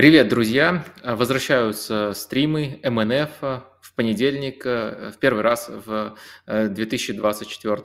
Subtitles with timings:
[0.00, 0.82] Привет, друзья!
[1.04, 7.76] Возвращаются стримы МНФ в понедельник, в первый раз в 2024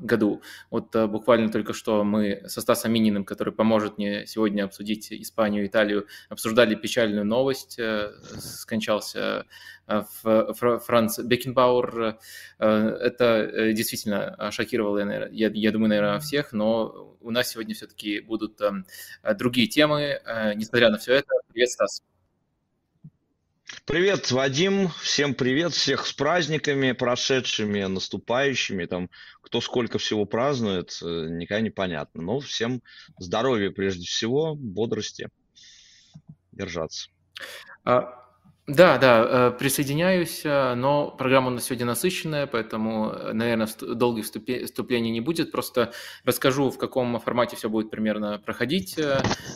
[0.00, 0.42] году.
[0.70, 5.66] Вот буквально только что мы со Стасом Мининым, который поможет мне сегодня обсудить Испанию и
[5.66, 7.78] Италию, обсуждали печальную новость.
[8.38, 9.46] Скончался
[9.86, 12.18] Франц Бекенбауэр.
[12.58, 14.98] Это действительно шокировало,
[15.30, 18.60] я, я думаю, наверное, всех, но у нас сегодня все-таки будут
[19.36, 20.20] другие темы.
[20.24, 22.11] Э, несмотря на все это, привет, Стас.
[23.84, 31.26] Привет, Вадим, всем привет, всех с праздниками прошедшими, наступающими, там, кто сколько всего празднует, э,
[31.30, 32.22] никогда не понятно.
[32.22, 32.82] Но всем
[33.18, 35.28] здоровья прежде всего, бодрости,
[36.52, 37.08] держаться.
[37.84, 38.21] А,
[38.68, 44.24] да, да, э, присоединяюсь, э, но программа у нас сегодня насыщенная, поэтому, э, наверное, долгих
[44.24, 45.50] вступлений не будет.
[45.50, 45.92] Просто
[46.24, 48.94] расскажу, в каком формате все будет примерно проходить.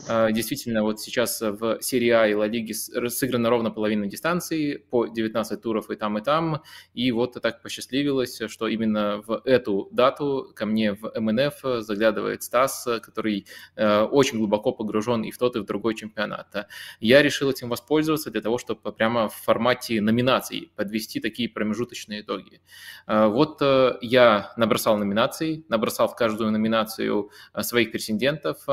[0.09, 5.63] Действительно, вот сейчас в серии А и Ла Лиге сыграна ровно половина дистанции, по 19
[5.63, 6.63] туров и там, и там.
[6.93, 12.89] И вот так посчастливилось, что именно в эту дату ко мне в МНФ заглядывает Стас,
[13.03, 13.47] который
[13.77, 16.69] очень глубоко погружен и в тот, и в другой чемпионат.
[16.99, 22.61] Я решил этим воспользоваться для того, чтобы прямо в формате номинаций подвести такие промежуточные итоги.
[23.07, 28.67] Э, вот э, я набросал номинации, набросал в каждую номинацию э, своих претендентов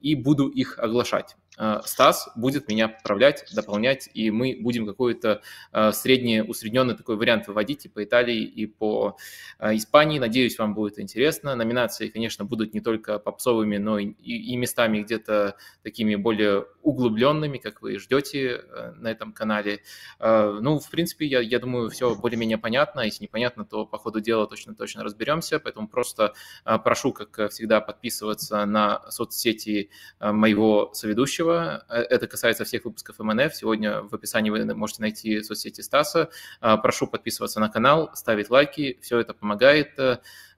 [0.00, 1.36] и буду их оглашать.
[1.60, 7.48] Э, Стас будет меня поправлять, дополнять, и мы будем какой-то э, средний, усредненный такой вариант
[7.48, 9.18] выводить и по Италии, и по
[9.58, 10.18] э, Испании.
[10.18, 11.54] Надеюсь, вам будет интересно.
[11.54, 17.82] Номинации, конечно, будут не только попсовыми, но и, и местами где-то такими более углубленными, как
[17.82, 18.64] вы ждете
[18.96, 19.80] на этом канале.
[20.18, 23.00] Ну, в принципе, я, я думаю, все более-менее понятно.
[23.00, 25.60] Если непонятно, то по ходу дела точно-точно разберемся.
[25.60, 26.32] Поэтому просто
[26.64, 29.90] прошу, как всегда, подписываться на соцсети
[30.20, 31.84] моего соведущего, будущего.
[31.88, 33.54] Э, это касается всех выпусков МНФ.
[33.54, 36.30] Сегодня в описании вы можете найти соцсети Стаса.
[36.60, 38.98] А, прошу подписываться на канал, ставить лайки.
[39.02, 39.98] Все это помогает.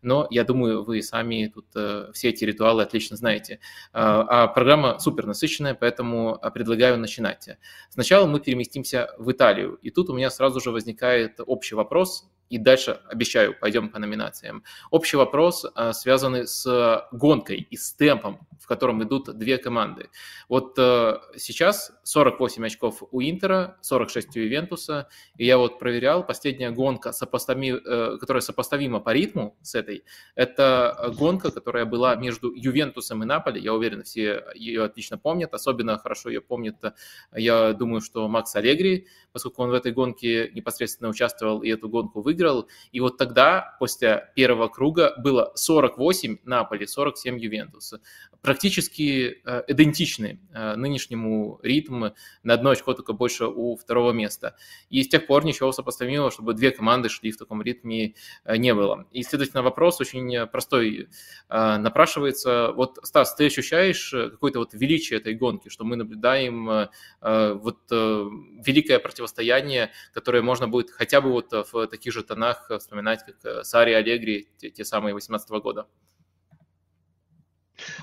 [0.03, 3.61] Э, но я думаю, вы сами тут э, все эти ритуалы отлично знаете.
[3.93, 7.49] А программа супер насыщенная, поэтому предлагаю начинать.
[7.89, 9.79] Сначала мы переместимся в Италию.
[9.83, 14.63] И тут у меня сразу же возникает общий вопрос, и дальше, обещаю, пойдем по номинациям.
[14.91, 20.09] Общий вопрос, связанный с гонкой и с темпом в котором идут две команды.
[20.49, 26.71] Вот э, сейчас 48 очков у Интера, 46 у Ювентуса, и я вот проверял, последняя
[26.71, 29.92] гонка, сопостави, э, которая сопоставима по ритму с этой,
[30.35, 35.99] это гонка, которая была между Ювентусом и Наполи, я уверен, все ее отлично помнят, особенно
[35.99, 36.77] хорошо ее помнит,
[37.35, 42.23] я думаю, что Макс Алегри, поскольку он в этой гонке непосредственно участвовал и эту гонку
[42.23, 48.01] выиграл, и вот тогда, после первого круга, было 48 Наполи, 47 Ювентуса.
[48.41, 54.57] Практически э, идентичны э, нынешнему ритму, на одно очко только больше у второго места.
[54.91, 58.15] И с тех пор ничего сопоставимого, чтобы две команды шли в таком ритме,
[58.45, 59.07] э, не было.
[59.13, 61.09] И, следовательно, вопрос очень простой
[61.49, 62.73] напрашивается.
[62.73, 66.89] Вот, Стас, ты ощущаешь какое-то вот величие этой гонки, что мы наблюдаем
[67.21, 73.65] вот великое противостояние, которое можно будет хотя бы вот в таких же тонах вспоминать, как
[73.65, 75.87] Сари Аллегри, те, те самые 18 года?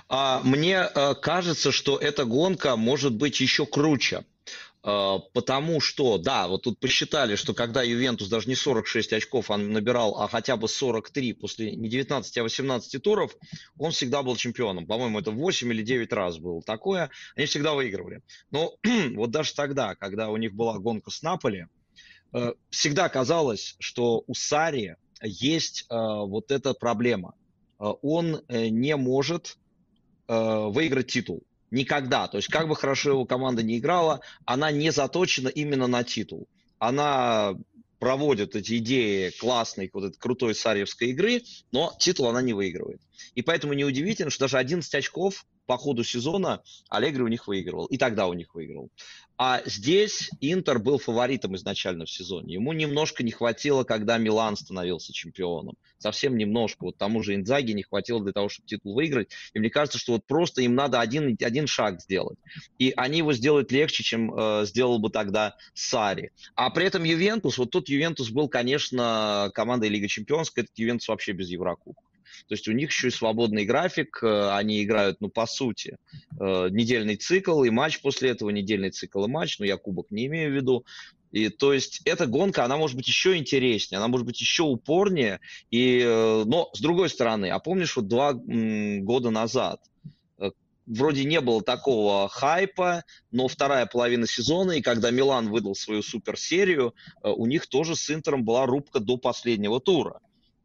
[0.08, 4.26] А, мне э, кажется, что эта гонка может быть еще круче.
[4.84, 9.72] Э, потому что, да, вот тут посчитали, что когда Ювентус даже не 46 очков он
[9.72, 13.36] набирал, а хотя бы 43 после не 19, а 18 туров,
[13.78, 14.88] он всегда был чемпионом.
[14.88, 17.10] По-моему, это 8 или 9 раз было такое.
[17.36, 18.22] Они всегда выигрывали.
[18.52, 18.76] Но
[19.16, 21.68] вот даже тогда, когда у них была гонка с Наполи,
[22.34, 27.34] э, всегда казалось, что у Сари есть вот эта проблема.
[27.78, 29.58] Он не может
[30.32, 31.44] Э, выиграть титул.
[31.72, 32.28] Никогда.
[32.28, 36.48] То есть, как бы хорошо его команда не играла, она не заточена именно на титул.
[36.80, 37.56] Она
[38.00, 43.02] проводит эти идеи классной, вот этой крутой сарьевской игры, но титул она не выигрывает.
[43.36, 47.86] И поэтому неудивительно, что даже 11 очков по ходу сезона Аллегри у них выигрывал.
[47.86, 48.90] И тогда у них выиграл.
[49.38, 52.56] А здесь Интер был фаворитом изначально в сезоне.
[52.56, 55.76] Ему немножко не хватило, когда Милан становился чемпионом.
[56.00, 56.86] Совсем немножко.
[56.86, 59.30] Вот тому же Инзаги не хватило для того, чтобы титул выиграть.
[59.54, 62.40] И мне кажется, что вот просто им надо один, один шаг сделать.
[62.80, 66.32] И они его сделают легче, чем э, сделал бы тогда Сари.
[66.56, 70.64] А при этом Ювентус, вот тот Ювентус был, конечно, командой Лига Чемпионская.
[70.64, 72.09] Этот Ювентус вообще без Еврокубка.
[72.48, 75.98] То есть у них еще и свободный график, э, они играют, ну, по сути,
[76.40, 80.26] э, недельный цикл и матч после этого, недельный цикл и матч, но я кубок не
[80.26, 80.86] имею в виду.
[81.32, 85.40] И то есть эта гонка, она может быть еще интереснее, она может быть еще упорнее.
[85.70, 89.82] И, э, но с другой стороны, а помнишь, вот два года назад
[90.90, 96.96] вроде не было такого хайпа, но вторая половина сезона, и когда Милан выдал свою суперсерию,
[97.22, 100.20] у них тоже с Интером была рубка до последнего тура.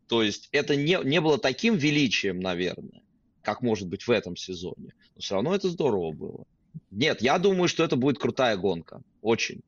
[0.09, 3.03] То есть это не, не было таким величием, наверное,
[3.43, 4.95] как может быть в этом сезоне.
[5.15, 6.45] Но все равно это здорово было.
[6.91, 9.03] Нет, я думаю, что это будет крутая гонка.
[9.23, 9.63] Очень.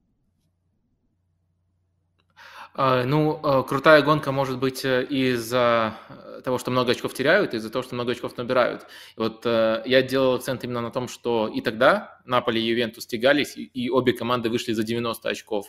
[2.75, 5.99] А, ну, а, крутая гонка может быть э, из-за
[6.45, 8.83] того, что много очков теряют, из-за того, что много очков набирают.
[9.17, 13.07] И вот э, я делал акцент именно на том, что и тогда Наполи и Ювентус
[13.07, 15.69] тягались, и обе команды вышли за 90 очков.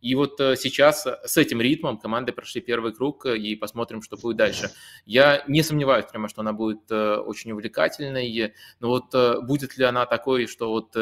[0.00, 4.70] И вот сейчас с этим ритмом команды прошли первый круг, и посмотрим, что будет дальше.
[5.06, 9.14] Я не сомневаюсь прямо, что она будет очень увлекательной, но вот
[9.44, 10.96] будет ли она такой, что вот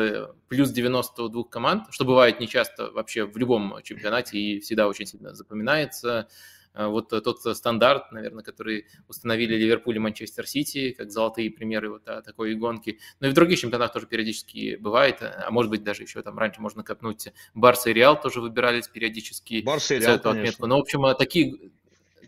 [0.48, 5.06] плюс 90 у двух команд, что бывает нечасто вообще в любом чемпионате и всегда очень
[5.06, 6.28] сильно запоминается.
[6.74, 12.04] Э, вот тот стандарт, наверное, который установили Ливерпуль и Манчестер Сити, как золотые примеры вот
[12.04, 12.98] такой гонки.
[13.20, 16.60] Но и в других чемпионатах тоже периодически бывает, а может быть даже еще там раньше
[16.60, 17.28] можно копнуть.
[17.54, 19.62] Барса и Реал тоже выбирались периодически.
[19.62, 20.66] Барса и Реал, эту отметку.
[20.66, 21.72] Но, в общем, такие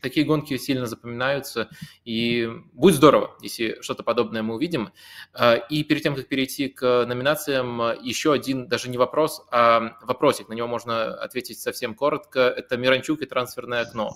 [0.04, 1.70] такие гонки сильно запоминаются,
[2.04, 4.90] и будет здорово, если что-то подобное мы увидим.
[5.32, 10.48] А, и перед тем, как перейти к номинациям, еще один, даже не вопрос, а вопросик,
[10.48, 14.14] на него можно ответить совсем коротко, это Миранчук и трансферное окно.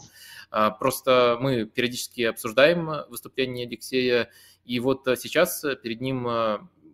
[0.50, 4.30] А, просто мы периодически обсуждаем выступление Алексея,
[4.66, 6.28] и вот сейчас перед ним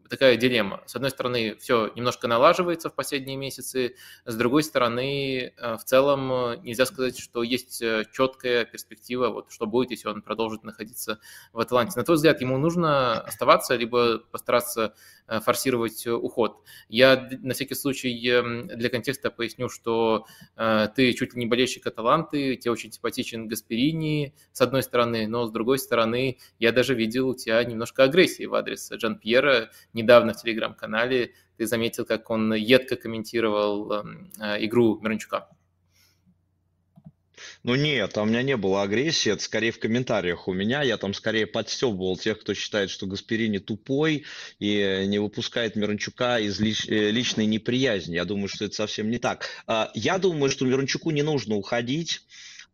[0.08, 0.82] такая дилемма.
[0.86, 6.32] С одной стороны, все немножко налаживается в последние месяцы, с другой стороны, э, в целом
[6.32, 11.20] э, нельзя сказать, что есть э, четкая перспектива, вот что будет, если он продолжит находиться
[11.52, 11.98] в Атланте.
[11.98, 14.94] На твой взгляд, ему нужно оставаться, либо постараться
[15.26, 16.62] форсировать уход.
[16.90, 22.56] Я на всякий случай эм, для контекста поясню, что ты чуть ли не болельщик Аталанты,
[22.56, 27.34] тебе очень симпатичен Гасперини, с одной стороны, но с другой стороны, я даже видел у
[27.34, 29.70] тебя немножко агрессии в адрес Джан Пьера.
[29.94, 35.48] Недавно в телеграм-канале ты заметил, как он едко комментировал эм, э, игру Миранчука.
[37.62, 40.82] Ну нет, у меня не было агрессии, это скорее в комментариях у меня.
[40.82, 44.24] Я там скорее подстебывал тех, кто считает, что Гасперини тупой
[44.58, 48.16] и не выпускает Миранчука из лич, э, личной неприязни.
[48.16, 49.48] Я думаю, что это совсем не так.
[49.66, 52.22] А, я думаю, что Миранчуку не нужно уходить.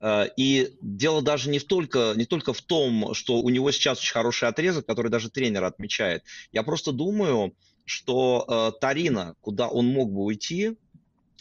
[0.01, 4.13] А, и дело даже не только, не только в том, что у него сейчас очень
[4.13, 6.25] хороший отрезок, который даже тренер отмечает.
[6.53, 7.55] Я просто думаю,
[7.85, 10.77] что э, Тарина, куда он мог бы уйти,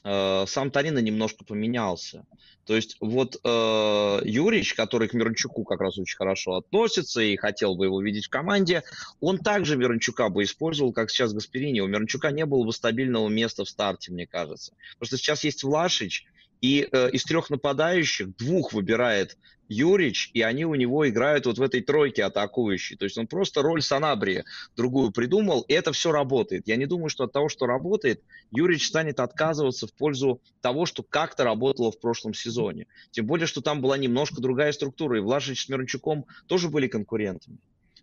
[0.04, 2.26] э, сам Тарина немножко поменялся.
[2.66, 7.76] То есть вот э, Юрич, который к Мирончуку как раз очень хорошо относится и хотел
[7.76, 8.84] бы его видеть в команде,
[9.22, 11.80] он также Мирончука бы использовал, как сейчас Гасперини.
[11.80, 14.74] У Мирончука не было бы стабильного места в старте, мне кажется.
[14.98, 16.26] Просто сейчас есть Влашич,
[16.62, 19.38] и э, из трех нападающих двух выбирает
[19.70, 22.98] Юрич, и они у него играют вот в этой тройке атакующей.
[22.98, 24.44] То есть он просто роль Санабрия
[24.76, 26.68] другую придумал, и это все работает.
[26.68, 31.04] Я не думаю, что от того, что работает, Юрич станет отказываться в пользу того, что
[31.04, 32.88] как-то работало в прошлом сезоне.
[33.12, 37.60] Тем более, что там была немножко другая структура, и Влашич с Мирончуком тоже были конкурентами.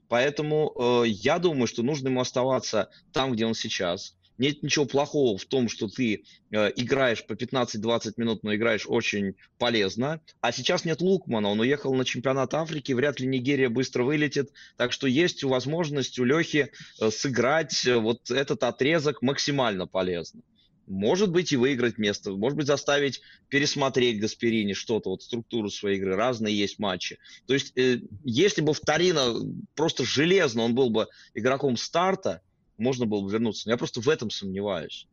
[0.09, 4.15] Поэтому э, я думаю, что нужно ему оставаться там, где он сейчас.
[4.38, 9.35] Нет ничего плохого в том, что ты э, играешь по 15-20 минут, но играешь очень
[9.59, 10.21] полезно.
[10.40, 14.50] А сейчас нет Лукмана, он уехал на чемпионат Африки, вряд ли Нигерия быстро вылетит.
[14.76, 20.43] Так что есть возможность у Лехи э, сыграть э, вот этот отрезок максимально полезно.
[20.87, 26.14] Может быть и выиграть место, может быть заставить пересмотреть Гасперини что-то, вот структуру своей игры,
[26.14, 27.19] разные есть матчи.
[27.47, 29.35] То есть, э, если бы Вторина
[29.75, 32.43] просто железно, он был бы игроком старта,
[32.78, 33.68] можно было бы вернуться.
[33.68, 35.06] Но я просто в этом сомневаюсь.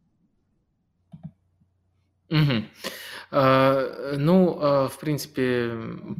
[2.29, 2.63] Угу.
[3.31, 5.71] Ну, uh, в принципе,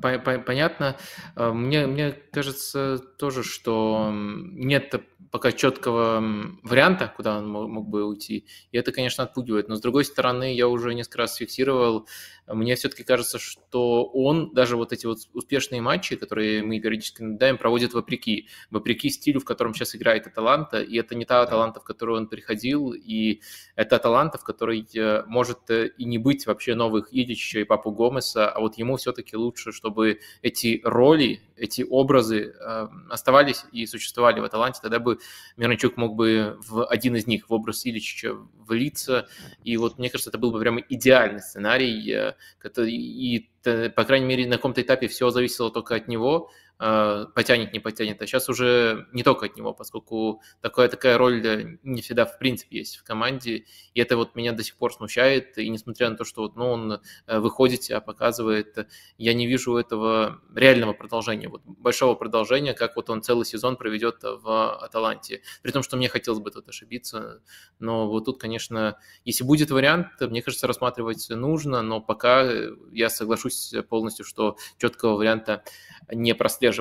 [0.02, 0.98] по по понятно.
[1.36, 4.96] Uh, мне, мне кажется тоже, что нет
[5.32, 6.24] пока четкого
[6.64, 8.46] варианта, куда он мог, бы уйти.
[8.72, 9.68] И это, конечно, отпугивает.
[9.68, 12.08] Но, с другой стороны, я уже несколько раз фиксировал,
[12.48, 17.58] мне все-таки кажется, что он даже вот эти вот успешные матчи, которые мы периодически наблюдаем,
[17.58, 18.50] проводит вопреки.
[18.70, 20.82] Вопреки стилю, в котором сейчас играет Аталанта.
[20.82, 23.42] И это не та Аталанта, в которую он приходил, и
[23.76, 27.92] это Аталанта, в которой э, может э, и не быть вообще новых Идича и Папу
[27.92, 34.42] Гомеса, а вот ему все-таки лучше, чтобы эти роли, эти образы э, оставались и существовали
[34.42, 35.20] в Аталанте, тогда бы
[35.56, 38.36] Мирончук мог бы в один из них, в образ Ильича,
[38.68, 39.28] влиться.
[39.64, 44.48] И вот мне кажется, это был бы прямо идеальный сценарий, который, и, по крайней мере,
[44.48, 46.52] на каком-то этапе все зависело только от него.
[46.84, 51.80] Э, потянет, не потянет, а сейчас уже не только от него, поскольку такая, такая роль
[51.84, 55.58] не всегда в принципе есть в команде, и это вот меня до сих пор смущает,
[55.58, 58.88] и несмотря на то, что вот, ну, он выходит себя, показывает,
[59.18, 64.24] я не вижу этого реального продолжения, вот большого продолжения, как вот он целый сезон проведет
[64.24, 67.42] в Аталанте, при том, что мне хотелось бы тут ошибиться,
[67.80, 72.44] но вот тут, конечно, если будет вариант, мне кажется, рассматривать нужно, но пока
[72.92, 75.64] я соглашусь полностью, что четкого варианта
[76.12, 76.73] не прослеживается.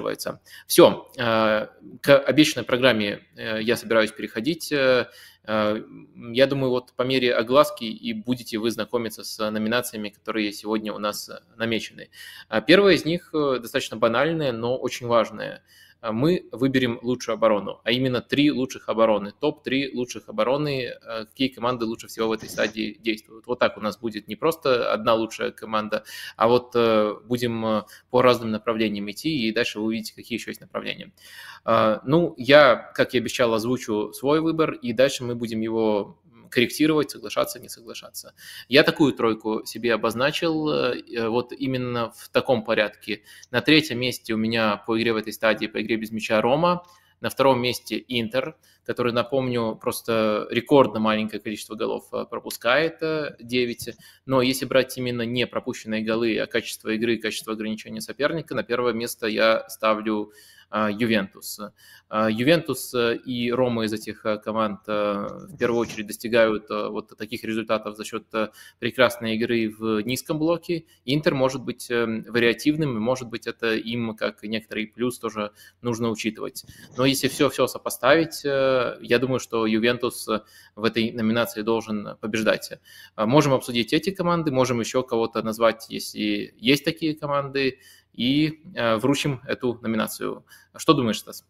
[0.67, 1.67] Все, э,
[2.01, 4.73] к обещанной программе э, я собираюсь переходить.
[4.73, 5.07] Э,
[5.45, 10.99] я думаю, вот по мере огласки и будете вы знакомиться с номинациями, которые сегодня у
[10.99, 12.11] нас намечены.
[12.69, 18.21] Первая из них достаточно банальная, но очень важная– а мы выберем лучшую оборону, а именно
[18.21, 23.47] три лучших обороны, топ-3 лучших обороны, э, какие команды лучше всего в этой стадии действуют.
[23.47, 26.05] Вот так у нас будет не просто одна лучшая команда,
[26.37, 30.51] а вот э, будем э, по разным направлениям идти, и дальше вы увидите, какие еще
[30.51, 31.13] есть направления.
[31.65, 36.19] А, ну, я, как и обещал, озвучу свой выбор, и дальше мы будем его
[36.53, 38.35] корректировать, соглашаться, не соглашаться.
[38.69, 43.23] Я такую тройку себе обозначил э, вот именно в таком порядке.
[43.51, 46.85] На третьем месте у меня по игре в этой стадии, по игре без мяча Рома,
[47.21, 52.99] на втором месте Интер, который, напомню, просто рекордно маленькое количество голов э, пропускает,
[53.41, 53.89] 9.
[53.89, 53.93] Э,
[54.27, 58.93] Но если брать именно не пропущенные голы, а качество игры, качество ограничения соперника, на первое
[58.93, 60.33] место я ставлю
[60.75, 61.61] а, Ювентус.
[62.31, 64.93] Ювентус э, и Рома из этих э, команд э,
[65.49, 68.25] в первую очередь достигают вот таких результатов за счет
[68.79, 70.85] прекрасной игры в низком блоке.
[71.07, 76.65] Интер может быть вариативным, и может быть это им как некоторый плюс тоже нужно учитывать.
[76.99, 78.43] Но если все-все сопоставить,
[79.01, 80.29] я думаю, что Ювентус
[80.77, 82.73] в этой номинации должен побеждать.
[83.17, 87.79] Можем обсудить эти команды, можем еще кого-то назвать, если есть такие команды
[88.13, 90.45] и э, вручим эту номинацию.
[90.77, 91.45] Что думаешь, Стас?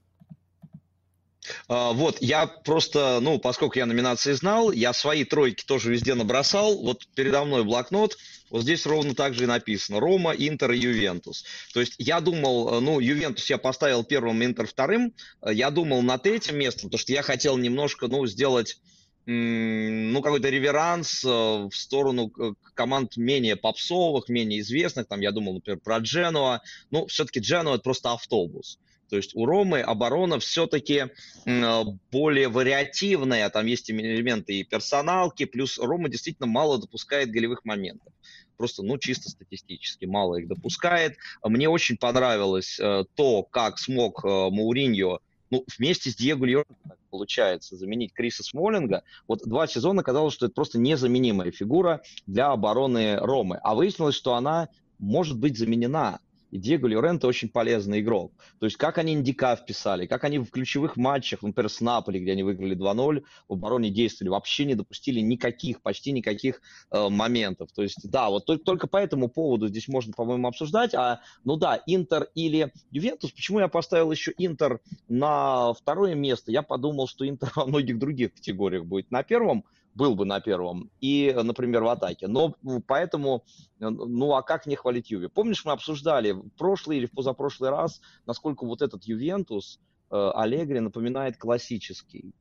[1.69, 6.79] А, вот, я просто, ну, поскольку я номинации знал, я свои тройки тоже везде набросал.
[6.79, 8.17] Вот передо мной блокнот,
[8.51, 10.01] вот здесь ровно так же и написано.
[10.01, 11.45] Рома, Интер Ювентус.
[11.73, 15.15] То есть я думал, э, ну, Ювентус я поставил первым, Интер вторым.
[15.45, 18.79] Я думал над этим местом, потому что я хотел немножко, ну, сделать
[19.25, 22.33] ну, какой-то реверанс э, в сторону
[22.75, 25.07] команд менее попсовых, менее известных.
[25.07, 26.61] Там я думал, например, про Дженуа.
[26.91, 28.79] Ну, все-таки Дженуа– это просто автобус.
[29.12, 31.09] То есть у Ромы оборона все-таки
[31.45, 38.11] э, более вариативная, там есть элементы и персоналки, плюс Рома действительно мало допускает голевых моментов.
[38.57, 41.19] Просто, ну, чисто статистически мало их допускает.
[41.45, 45.19] Мне очень понравилось э, то, как смог Мауриньо
[45.50, 46.75] ну, вместе с Диего Льором
[47.11, 49.02] получается заменить Криса Смолинга.
[49.28, 53.61] Вот два сезона казалось, что это просто незаменимая фигура для обороны Ромы.
[53.62, 56.21] А выяснилось, что она может быть заменена.
[56.52, 58.32] И Диего Лоренто очень полезный игрок.
[58.61, 62.32] То есть как они индика вписали, как они в ключевых матчах, например, с Наполи, где
[62.32, 67.73] они выиграли 2-0, в обороне действовали, вообще не допустили никаких, почти никаких э, моментов.
[67.73, 70.94] То есть да, вот только, только по этому поводу здесь можно, по-моему, обсуждать.
[70.94, 73.32] А, ну да, Интер или Ювентус.
[73.32, 76.52] Почему я поставил еще Интер на второе место?
[76.52, 79.64] Я подумал, что Интер во многих других категориях будет на первом
[79.95, 82.29] был бы на первом, и, например, в атаке.
[82.29, 82.55] Но
[82.87, 83.45] поэтому,
[83.81, 85.29] э, ну а как не хвалить Юве?
[85.29, 89.81] Помнишь, мы обсуждали в прошлый или в позапрошлый раз, насколько вот этот Ювентус
[90.11, 92.35] э, Аллегри напоминает классический.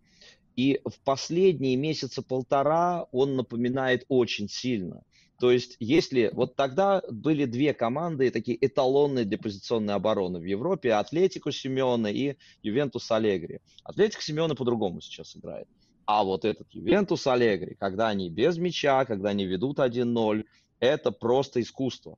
[0.55, 5.03] И в последние месяца полтора он напоминает очень сильно.
[5.39, 10.93] То есть, если вот тогда были две команды такие эталонные для позиционной обороны в Европе,
[10.93, 13.59] Атлетику Симеона и Ювентус Аллегри.
[13.83, 15.67] Атлетик Симеона по-другому сейчас играет.
[16.05, 20.45] А вот этот Ювентус Аллегри, когда они без мяча, когда они ведут 1-0,
[20.79, 22.17] это просто искусство.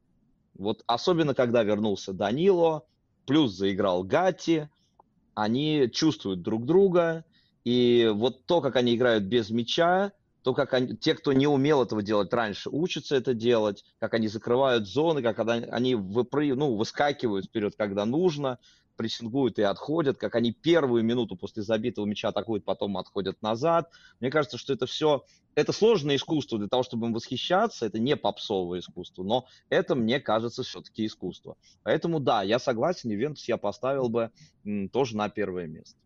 [0.56, 2.84] Вот особенно, когда вернулся Данило,
[3.26, 4.68] плюс заиграл Гатти,
[5.36, 7.26] они чувствуют друг друга,
[7.64, 10.12] и вот то, как они играют без мяча,
[10.44, 14.28] то, как они, те, кто не умел этого делать раньше, учатся это делать, как они
[14.28, 18.60] закрывают зоны, как они выпры, ну, выскакивают вперед, когда нужно,
[18.96, 23.90] прессингуют и отходят, как они первую минуту после забитого мяча атакуют, потом отходят назад.
[24.20, 25.24] Мне кажется, что это все,
[25.56, 30.20] это сложное искусство для того, чтобы им восхищаться, это не попсовое искусство, но это, мне
[30.20, 31.56] кажется, все-таки искусство.
[31.84, 34.32] Поэтому, да, я согласен, Ювентус я поставил бы
[34.66, 36.03] м, тоже на первое место.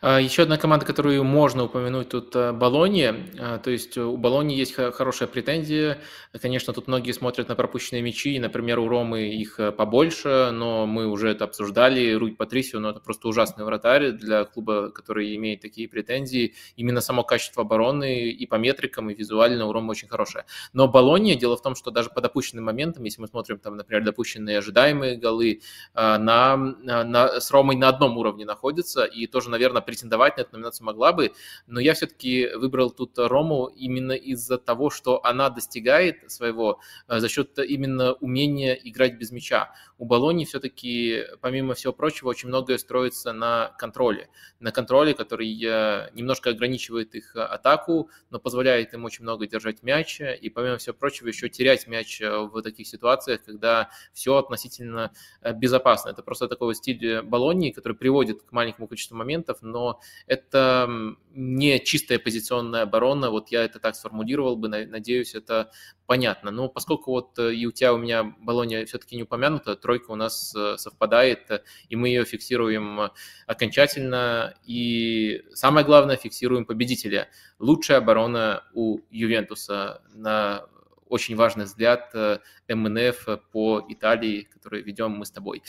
[0.00, 3.14] А, Еще одна команда, которую можно упомянуть тут, э, Болонья.
[3.38, 5.98] А, то есть у Болоньи есть хорошая претензия.
[6.40, 8.38] Конечно, тут многие смотрят на пропущенные мячи.
[8.38, 12.12] Например, у Ромы их э, побольше, но мы уже это обсуждали.
[12.12, 16.54] Руй Патрисио, ну, это просто ужасный вратарь для клуба, который имеет такие претензии.
[16.76, 20.46] Именно само качество обороны и по метрикам, и визуально у Ромы очень хорошее.
[20.72, 24.04] Но Болонья, дело в том, что даже по допущенным моментам, если мы смотрим, там, например,
[24.04, 25.60] допущенные ожидаемые голы,
[25.94, 30.52] а, на, на, с Ромой на одном уровне находится, и тоже, наверное, претендовать на эту
[30.52, 31.32] номинацию могла бы,
[31.66, 37.28] но я все-таки выбрал тут Рому именно из-за того, что она достигает своего э, за
[37.28, 39.72] счет именно умения играть без мяча.
[39.98, 44.28] У Болони все-таки, помимо всего прочего, очень многое строится на контроле.
[44.60, 50.20] На контроле, который э, немножко ограничивает их атаку, но позволяет им очень много держать мяч,
[50.20, 55.12] и помимо всего прочего еще терять мяч э, в таких ситуациях, когда все относительно
[55.54, 56.10] безопасно.
[56.10, 60.88] Это просто такой стиль Болонии, который приводит к маленькому количеству моментов, но но это
[61.32, 65.70] не чистая позиционная оборона, вот я это так сформулировал бы, надеюсь, это
[66.06, 66.50] понятно.
[66.50, 70.16] Но поскольку вот э, и у тебя, у меня Болония все-таки не упомянута, тройка у
[70.16, 73.10] нас э, совпадает, э, и мы ее фиксируем
[73.46, 77.28] окончательно, и самое главное, фиксируем победителя.
[77.58, 80.66] Лучшая оборона у Ювентуса на
[81.10, 82.38] очень важный взгляд э,
[82.68, 85.62] МНФ по Италии, который ведем мы с тобой.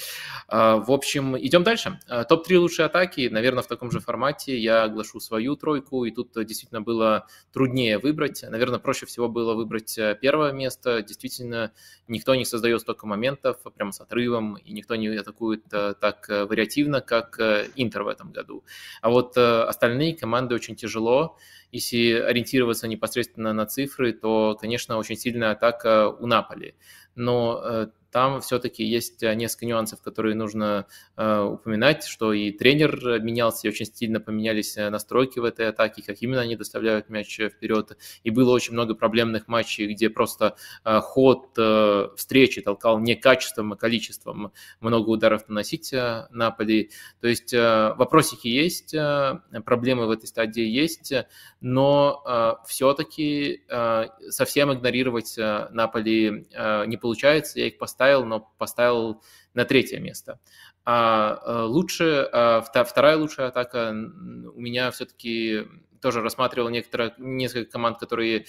[0.47, 1.99] А, в общем, идем дальше.
[2.07, 4.57] А, топ-3 лучшие атаки, наверное, в таком же формате.
[4.57, 8.43] Я оглашу свою тройку, и тут действительно было труднее выбрать.
[8.47, 11.01] Наверное, проще всего было выбрать э, первое место.
[11.01, 11.73] Действительно,
[12.07, 17.01] никто не создает столько моментов прямо с отрывом, и никто не атакует э, так вариативно,
[17.01, 17.39] как
[17.75, 18.63] Интер в этом году.
[19.01, 21.37] А вот остальные команды очень тяжело.
[21.71, 26.75] Если ориентироваться непосредственно на цифры, то, конечно, очень сильная атака у Наполи.
[27.15, 30.85] Но э, там все-таки есть э, несколько нюансов, которые нужно
[31.15, 36.03] э, упоминать, что и тренер менялся, и очень сильно поменялись э, настройки в этой атаке,
[36.05, 37.97] как именно они доставляют мяч вперед.
[38.23, 43.73] И было очень много проблемных матчей, где просто э, ход э, встречи толкал не качеством,
[43.73, 46.91] а количеством много ударов наносить э, Наполи.
[47.21, 51.13] То есть э, вопросики есть, э, проблемы в этой стадии есть,
[51.61, 57.59] но э, все-таки э, совсем игнорировать э, Наполи э, не получается.
[57.59, 59.21] Я их поставил но поставил
[59.53, 60.39] на третье место.
[60.85, 65.67] А э, лучше, а, вторая лучшая атака у меня все-таки
[66.01, 68.45] тоже рассматривал некоторые, несколько команд, которые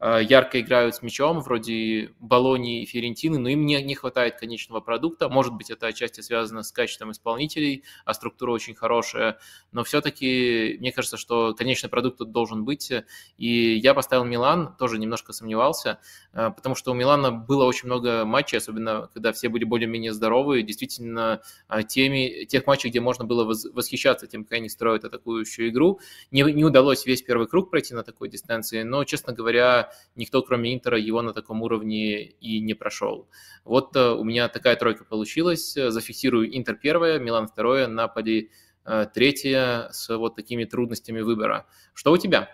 [0.00, 5.28] ярко играют с мячом, вроде Болони и Ферентины, но им не, не хватает конечного продукта.
[5.28, 9.38] Может быть, это отчасти связано с качеством исполнителей, а структура очень хорошая,
[9.72, 12.92] но все-таки мне кажется, что конечный продукт тут должен быть.
[13.38, 15.98] И я поставил Милан, тоже немножко сомневался,
[16.32, 20.62] э, потому что у Милана было очень много матчей, особенно когда все были более-менее здоровы,
[20.62, 26.00] действительно э, теми, тех матчей, где можно было восхищаться тем, как они строят атакующую игру.
[26.30, 30.74] Не, не удалось весь первый круг пройти на такой дистанции, но, честно говоря, никто, кроме
[30.74, 33.28] Интера, его на таком уровне и не прошел.
[33.64, 35.74] Вот э, у меня такая тройка получилась.
[35.74, 38.50] Зафиксирую Интер первое, Милан второе, Наполи
[38.84, 41.66] э, третье с вот такими трудностями выбора.
[41.94, 42.48] Что у тебя?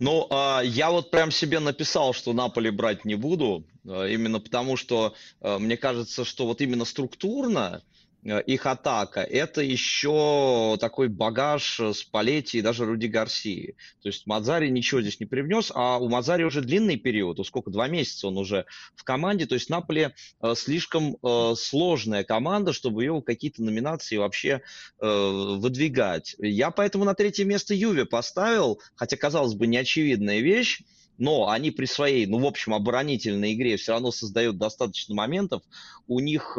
[0.00, 4.76] Ну, а, я вот прям себе написал, что Наполи брать не буду, э, именно потому
[4.76, 7.82] что мне кажется, что вот именно структурно
[8.22, 13.76] их атака, это еще такой багаж с Палетти и даже Руди Гарсии.
[14.02, 17.86] То есть Мазари ничего здесь не привнес, а у Мазари уже длинный период, сколько, два
[17.88, 23.22] месяца он уже в команде, то есть Наполе э, слишком э, сложная команда, чтобы ее
[23.22, 24.62] какие-то номинации вообще
[25.00, 26.34] выдвигать.
[26.38, 30.82] Я поэтому на третье место Юве поставил, хотя, казалось бы, неочевидная вещь,
[31.18, 35.62] но они при своей, ну, в общем, оборонительной игре все равно создают достаточно моментов.
[36.06, 36.56] У них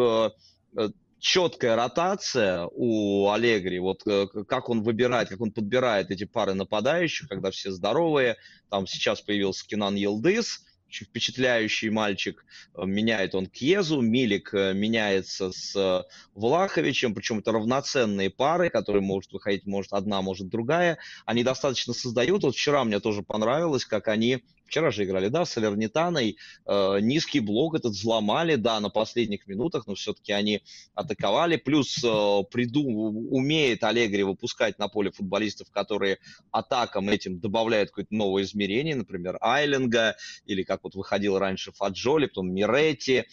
[1.19, 7.27] четкая ротация у Аллегри, вот э, как он выбирает, как он подбирает эти пары нападающих,
[7.27, 8.37] когда все здоровые.
[8.69, 12.45] Там сейчас появился Кинан Елдыс, очень впечатляющий мальчик.
[12.73, 19.31] Э, меняет он Кьезу, Милик э, меняется с Влаховичем, причем это равноценные пары, которые может
[19.33, 20.97] выходить, может одна, может другая.
[21.25, 22.43] Они достаточно создают.
[22.43, 27.39] Вот вчера мне тоже понравилось, как они вчера же играли, да, с Салернитаной, э, низкий
[27.39, 30.61] блок этот взломали, да, на последних минутах, но все-таки они
[30.93, 36.19] атаковали, плюс э, приду, умеет Аллегри выпускать на поле футболистов, которые
[36.51, 42.53] атакам этим добавляют какое-то новое измерение, например, Айлинга, или как вот выходил раньше Фаджоли, потом
[42.53, 43.25] Миретти,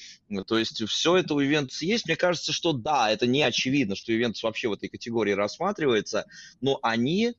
[0.46, 4.12] то есть все это у Ювентуса есть, мне кажется, что да, это не очевидно, что
[4.12, 6.26] Ювентус вообще в этой категории рассматривается,
[6.60, 7.34] но они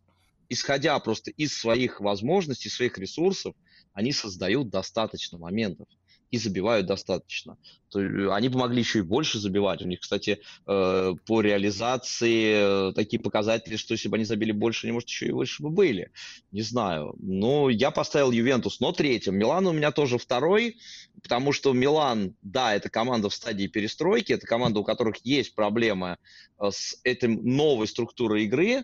[0.50, 3.56] исходя просто из своих возможностей, своих ресурсов,
[3.98, 5.88] они создают достаточно моментов.
[6.30, 7.58] и забивают достаточно.
[7.90, 8.00] То,
[8.36, 9.82] они бы могли еще и больше забивать.
[9.82, 14.86] У них, кстати, э, по реализации э, такие показатели, что если бы они забили больше,
[14.86, 16.12] они, может, еще и выше бы были.
[16.52, 17.16] Не знаю.
[17.18, 19.36] Ну, я поставил Ювентус, но третьим.
[19.36, 20.76] Милан у меня тоже второй,
[21.24, 26.18] потому что Милан, да, это команда в стадии перестройки, это команда, у которых есть проблемы
[26.60, 28.84] э, с этим новой структурой игры,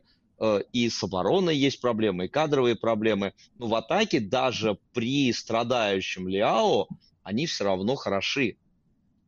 [0.72, 3.34] и с обороной есть проблемы, и кадровые проблемы.
[3.58, 6.88] Но в атаке даже при страдающем Лиао
[7.24, 8.58] они все равно хороши.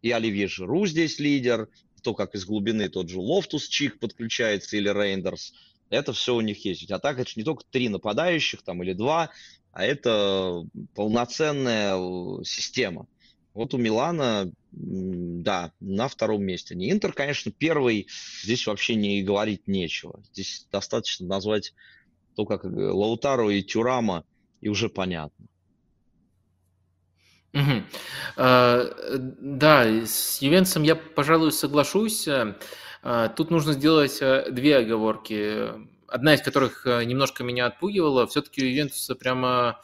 [0.02, 1.70] И Оливье Жиру здесь лидер,
[2.04, 5.54] то, как из глубины тот же Лофтус Чик подключается или Рейндерс,
[5.90, 6.82] это все у них есть.
[6.82, 9.32] Ведь атака это же не только три нападающих там или два,
[9.72, 13.08] а это полноценная э, система.
[13.54, 16.76] Вот у Милана, да, на втором месте.
[16.76, 18.08] Не Интер, конечно, первый,
[18.44, 20.22] здесь вообще не говорить нечего.
[20.32, 21.74] Здесь достаточно назвать
[22.36, 24.26] то, как Лаутаро и Тюрама,
[24.62, 25.46] и уже понятно.
[27.54, 27.84] Угу.
[28.36, 32.28] Да, с Ювентусом я, пожалуй, соглашусь.
[33.08, 35.70] А, тут нужно сделать э, две оговорки.
[36.08, 38.26] Одна из которых э, немножко меня отпугивала.
[38.26, 39.80] Все-таки Ювентуса прямо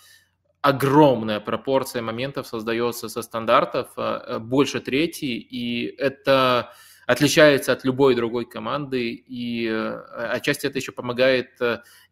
[0.62, 6.74] огромная пропорция моментов создается со стандартов, э, больше трети, и это
[7.12, 11.60] отличается от любой другой команды, и отчасти это еще помогает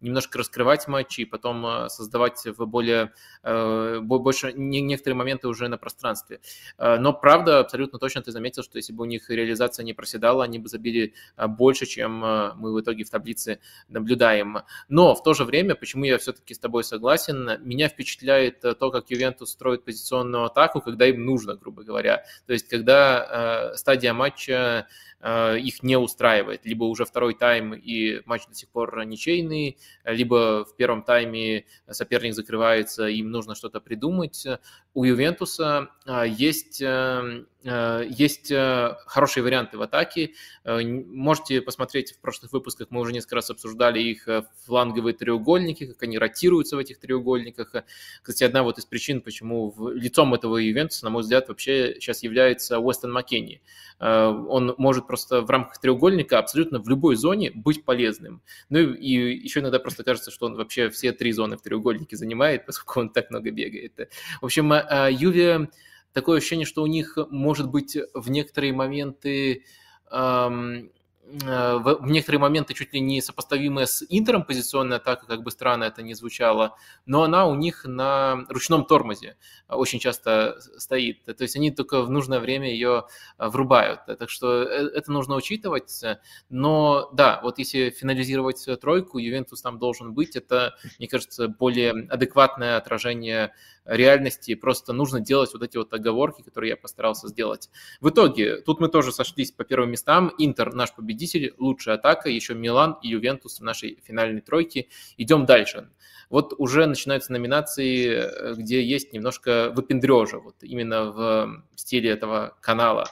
[0.02, 5.78] немножко раскрывать матчи и потом э, создавать в более, э, больше некоторые моменты уже на
[5.78, 6.40] пространстве.
[6.78, 10.44] Э, но правда, абсолютно точно ты заметил, что если бы у них реализация не проседала,
[10.44, 14.60] они бы забили больше, чем мы в итоге в таблице наблюдаем.
[14.88, 19.10] Но в то же время, почему я все-таки с тобой согласен, меня впечатляет то, как
[19.10, 22.24] Ювентус строит позиционную атаку, когда им нужно, грубо говоря.
[22.46, 24.88] То есть, когда стадия матча
[25.22, 30.78] их не устраивает, либо уже второй тайм и матч до сих пор ничейный, либо в
[30.78, 34.48] первом тайме соперник закрывается, им нужно что-то придумать.
[34.94, 35.90] У Ювентуса
[36.26, 40.32] есть э, Э, есть э, хорошие варианты в атаке.
[40.64, 44.28] Э, можете посмотреть в прошлых выпусках, мы уже несколько раз обсуждали их
[44.66, 47.74] фланговые треугольники, как они ротируются в этих треугольниках.
[48.22, 52.80] Кстати, одна вот из причин, почему лицом этого Ювентуса, на мой взгляд, вообще сейчас является
[52.80, 53.62] Уэстон Маккенни.
[54.00, 58.42] Он может просто в рамках треугольника абсолютно в любой зоне быть полезным.
[58.70, 62.66] Ну и еще иногда просто кажется, что он вообще все три зоны в треугольнике занимает,
[62.66, 64.10] поскольку он так много бегает.
[64.42, 64.74] В общем,
[65.12, 65.70] Юве
[66.14, 69.66] такое ощущение, что у них может быть в некоторые моменты
[70.12, 70.92] эм,
[71.32, 76.02] в некоторые моменты чуть ли не сопоставимая с Интером позиционная атака, как бы странно это
[76.02, 79.38] не звучало, но она у них на ручном тормозе
[79.68, 81.24] очень часто стоит.
[81.26, 83.06] То есть они только в нужное время ее
[83.38, 84.02] э, врубают.
[84.06, 86.04] Так что э, это нужно учитывать.
[86.50, 90.36] Но да, вот если финализировать тройку, Ювентус там должен быть.
[90.36, 93.54] Это, мне кажется, более адекватное отражение
[93.86, 94.56] реальности.
[94.56, 97.70] Просто нужно делать вот эти вот оговорки, которые я постарался сделать.
[98.02, 100.32] В итоге, тут мы тоже сошлись по первым местам.
[100.38, 104.88] Интер наш победитель победитель, лучшая атака, еще Милан и Ювентус в нашей финальной тройке.
[105.18, 105.90] Идем дальше.
[106.30, 113.08] Вот уже начинаются номинации, э, где есть немножко выпендрежа, вот именно в стиле этого канала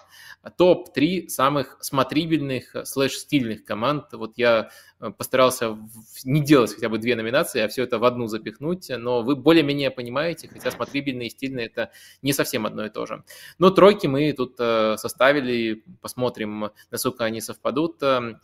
[0.55, 4.13] топ-3 самых смотрибельных слэш-стильных команд.
[4.13, 5.77] Вот я э, постарался
[6.23, 9.91] не делать хотя бы две номинации, а все это в одну запихнуть, но вы более-менее
[9.91, 13.23] понимаете, хотя смотрибельные и стильные это не совсем одно и то же.
[13.59, 18.01] Но тройки мы тут э, составили, посмотрим, насколько они совпадут.
[18.01, 18.39] Эм,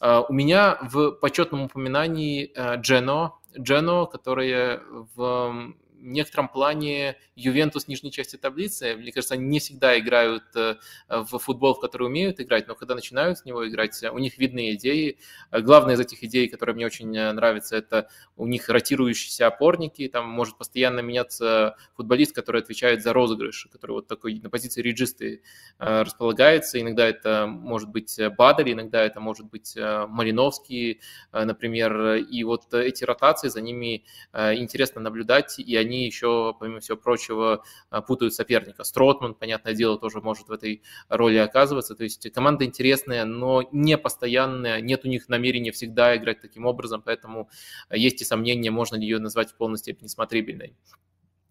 [0.00, 4.82] э, у меня в почетном упоминании Джено, Джено, которая
[5.14, 8.96] в некотором плане Ювентус нижней части таблицы.
[8.96, 10.76] Мне кажется, они не всегда играют э,
[11.08, 14.74] в футбол, в который умеют играть, но когда начинают с него играть, у них видны
[14.74, 15.18] идеи.
[15.50, 20.08] Главная из этих идей, которая мне очень э, нравится, это у них ротирующиеся опорники.
[20.08, 25.42] Там может постоянно меняться футболист, который отвечает за розыгрыш, который вот такой на позиции реджисты
[25.78, 26.80] э, располагается.
[26.80, 31.00] Иногда это может быть Бадель, иногда это может быть Малиновский,
[31.32, 32.14] например.
[32.14, 37.62] И вот эти ротации, за ними интересно наблюдать, и они они еще, помимо всего прочего,
[37.90, 38.84] а, путают соперника.
[38.84, 41.94] Стротман, понятное дело, тоже может в этой роли оказываться.
[41.94, 47.02] То есть команда интересная, но не постоянная, нет у них намерения всегда играть таким образом,
[47.02, 47.50] поэтому
[47.90, 50.74] есть и сомнения, можно ли ее назвать в полной степени смотрибельной.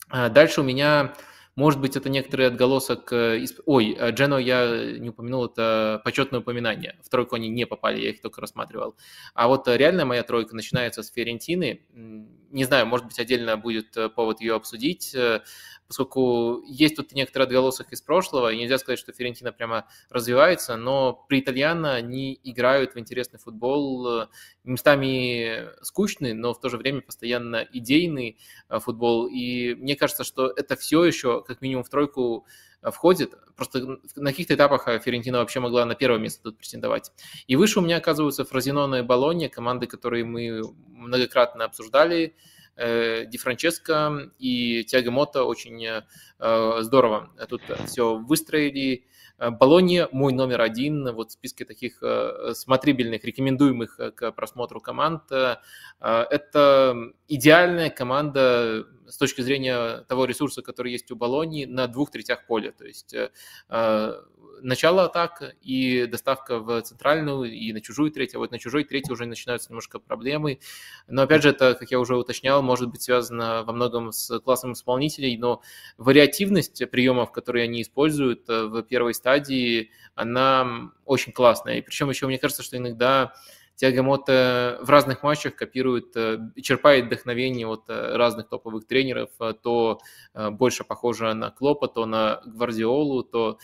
[0.10, 1.14] А, дальше у меня
[1.56, 3.12] может быть, это некоторый отголосок...
[3.12, 6.96] Э, ой, э, Джено я не упомянул, это почетное упоминание.
[7.04, 8.96] В тройку они не попали, я их только рассматривал.
[9.34, 11.82] А вот э, реальная моя тройка начинается с Ферентины.
[12.52, 15.16] Не знаю, может быть, отдельно будет повод ее обсудить,
[15.88, 21.26] поскольку есть тут некоторые отголосок из прошлого, и нельзя сказать, что Ферентина прямо развивается, но
[21.28, 24.28] при Итальяно они играют в интересный футбол,
[24.64, 28.38] местами скучный, но в то же время постоянно идейный
[28.70, 32.46] футбол, и мне кажется, что это все еще как минимум в тройку
[32.84, 33.34] входит.
[33.56, 37.12] Просто на каких-то этапах Ферентина вообще могла на первое место тут претендовать.
[37.48, 42.36] И выше у меня оказываются Фразиноне и Болонья, команды, которые мы многократно обсуждали.
[42.76, 46.02] Э, Ди Франческо и Тиаго Мото очень э,
[46.82, 49.06] здорово тут все выстроили.
[49.38, 54.82] Э, Болонья мой номер один вот в списке таких э, смотрибельных, рекомендуемых э, к просмотру
[54.82, 55.24] команд.
[56.00, 56.96] Это
[57.28, 62.72] идеальная команда с точки зрения того ресурса, который есть у Болонии на двух третях поля.
[62.72, 63.16] То есть
[64.62, 69.10] начало атак и доставка в центральную и на чужую треть, а вот на чужой треть
[69.10, 70.60] уже начинаются немножко проблемы.
[71.08, 74.74] Но опять же, это, как я уже уточнял, может быть связано во многом с классом
[74.74, 75.62] исполнителей, но
[75.98, 81.78] вариативность приемов, которые они используют э, в первой стадии, она очень классная.
[81.78, 83.34] И причем еще мне кажется, что иногда
[83.76, 89.30] Тиаго в разных матчах копирует, э, черпает вдохновение от э, разных топовых тренеров,
[89.64, 90.00] то
[90.34, 93.58] больше похоже на Клопа, то на Гвардиолу, то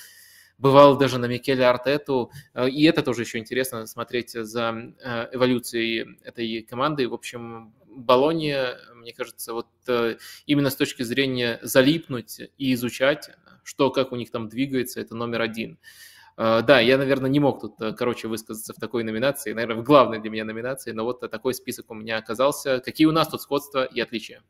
[0.57, 6.17] бывал даже на Микеле Артету, э, и это тоже еще интересно смотреть за э, эволюцией
[6.23, 7.07] этой команды.
[7.07, 13.29] В общем, Болония, мне кажется, вот э, именно с точки зрения залипнуть и изучать,
[13.63, 15.79] что, как у них там двигается, это номер один.
[16.37, 20.29] Да, я, наверное, не мог тут, короче, высказаться в такой номинации, наверное, в главной для
[20.29, 22.79] меня номинации, но вот такой список у меня оказался.
[22.79, 24.43] Какие у нас тут сходства и отличия?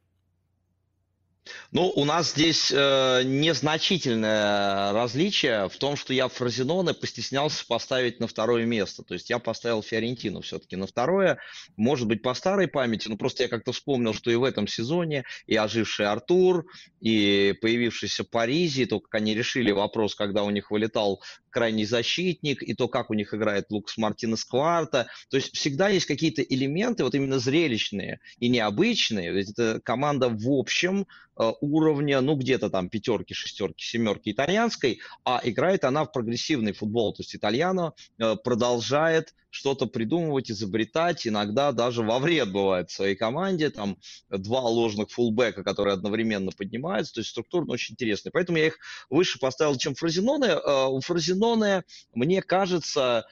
[1.73, 8.27] Ну, у нас здесь э, незначительное различие в том, что я Фразиноне постеснялся поставить на
[8.27, 9.03] второе место.
[9.03, 11.39] То есть я поставил Фиорентину все-таки на второе.
[11.75, 15.25] Может быть, по старой памяти, но просто я как-то вспомнил, что и в этом сезоне
[15.45, 16.67] и оживший Артур,
[17.01, 22.75] и появившийся Паризи, то, как они решили вопрос, когда у них вылетал крайний защитник, и
[22.75, 25.07] то, как у них играет Лукас Мартинес Кварта.
[25.29, 29.33] То есть всегда есть какие-то элементы, вот именно зрелищные и необычные.
[29.33, 31.07] Ведь это команда в общем
[31.39, 37.13] Э, уровня, ну, где-то там пятерки, шестерки, семерки итальянской, а играет она в прогрессивный футбол.
[37.13, 43.15] То есть итальяно э, продолжает что-то придумывать, изобретать, иногда даже во вред бывает в своей
[43.15, 43.97] команде, там
[44.29, 48.29] два ложных фулбека, которые одновременно поднимаются, то есть структурно очень интересно.
[48.31, 48.77] Поэтому я их
[49.09, 50.49] выше поставил, чем Фразиноне.
[50.49, 53.25] Э, у Фразиноне, мне кажется,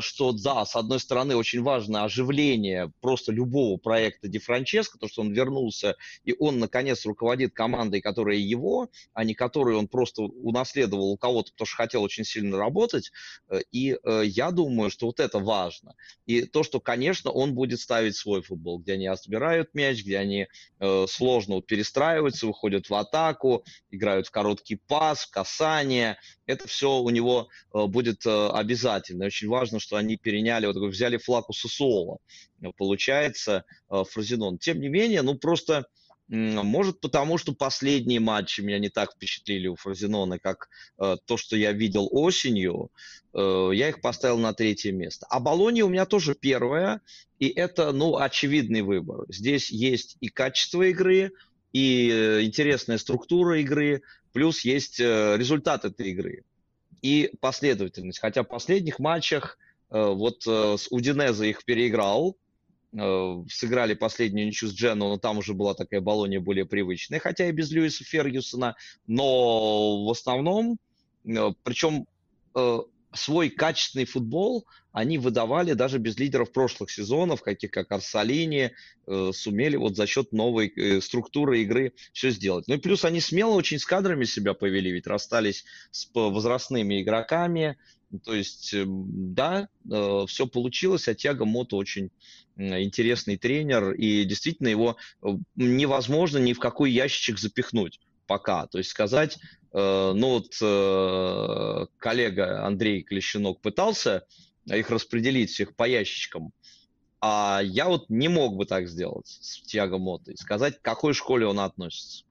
[0.00, 5.22] что да, с одной стороны, очень важно оживление просто любого проекта Ди Франческо, то, что
[5.22, 11.10] он вернулся, и он, наконец, руководит командой, которая его, а не которую он просто унаследовал
[11.10, 13.10] у кого-то, потому что хотел очень сильно работать.
[13.48, 15.94] Э, и э, я думаю, что вот это важно.
[16.26, 20.46] И то, что, конечно, он будет ставить свой футбол, где они отбирают мяч, где они
[21.08, 26.18] сложно перестраиваются, выходят в атаку, играют в короткий пас, в касание.
[26.50, 29.26] Это все у него будет обязательно.
[29.26, 31.52] Очень важно что они переняли, вот взяли флаг у
[32.76, 34.58] получается, э, Фразенон.
[34.58, 35.86] Тем не менее, ну просто,
[36.28, 41.56] может потому, что последние матчи меня не так впечатлили у Фразенона, как э, то, что
[41.56, 42.90] я видел осенью,
[43.34, 45.26] э, я их поставил на третье место.
[45.28, 47.00] А Болония у меня тоже первая,
[47.38, 49.24] и это, ну, очевидный выбор.
[49.28, 51.32] Здесь есть и качество игры,
[51.72, 54.02] и интересная структура игры,
[54.32, 56.44] плюс есть результат этой игры
[57.02, 58.18] и последовательность.
[58.18, 59.58] Хотя в последних матчах
[59.90, 62.36] э, вот э, с Удинеза их переиграл,
[62.92, 67.48] э, сыграли последнюю ничью с Джену, но там уже была такая Болония более привычная, хотя
[67.48, 70.78] и без Льюиса Фергюсона, но в основном,
[71.22, 72.06] причем
[73.12, 78.72] свой качественный футбол они выдавали даже без лидеров прошлых сезонов, каких как Арсалини,
[79.06, 82.66] э, сумели вот за счет новой э, структуры игры все сделать.
[82.66, 87.76] Ну и плюс они смело очень с кадрами себя повели, ведь расстались с возрастными игроками,
[88.24, 92.10] то есть, э, да, э, все получилось, а Тяга Мото очень
[92.56, 98.66] интересный тренер, и действительно его э, невозможно ни в какой ящичек запихнуть пока.
[98.66, 99.38] То есть сказать,
[99.72, 104.26] Э, ну вот э, коллега Андрей Клещенок пытался
[104.66, 106.52] их распределить всех по ящичкам,
[107.20, 111.14] а я вот не мог бы так сделать с Тиаго Мото и сказать, к какой
[111.14, 112.24] школе он относится.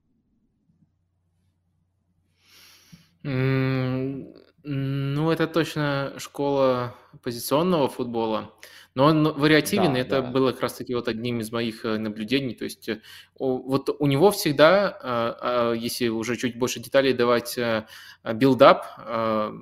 [3.24, 8.54] Ну, это точно школа позиционного футбола,
[9.00, 10.30] но он вариативен, да, это да.
[10.30, 12.54] было как раз-таки вот одним из моих э, наблюдений.
[12.54, 13.00] То есть э,
[13.38, 17.86] вот у него всегда, а, если уже чуть больше деталей давать, э,
[18.34, 18.86] build-up,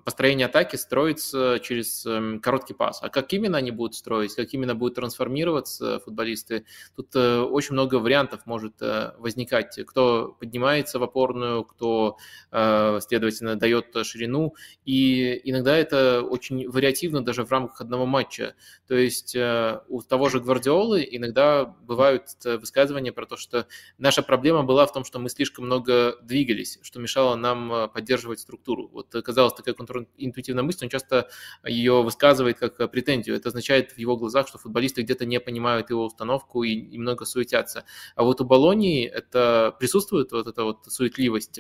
[0.04, 3.00] построение атаки строится через эм, короткий пас.
[3.04, 8.48] А как именно они будут строить, как именно будут трансформироваться футболисты, тут очень много вариантов
[8.48, 8.82] может
[9.20, 9.80] возникать.
[9.86, 12.18] Кто поднимается в опорную, кто,
[12.50, 14.56] следовательно, дает ширину.
[14.86, 18.56] И иногда это очень вариативно даже в рамках одного матча.
[18.88, 23.68] То есть есть э, у того же Гвардиолы иногда бывают э, высказывания про то, что
[23.98, 28.40] наша проблема была в том, что мы слишком много двигались, что мешало нам э, поддерживать
[28.40, 28.90] структуру.
[28.90, 31.30] Вот казалось такая контринтуитивная мысль, он часто
[31.66, 33.36] ее высказывает как претензию.
[33.36, 37.26] Это означает в его глазах, что футболисты где-то не понимают его установку и, и много
[37.26, 37.84] суетятся.
[38.16, 41.60] А вот у Болонии это присутствует вот эта вот суетливость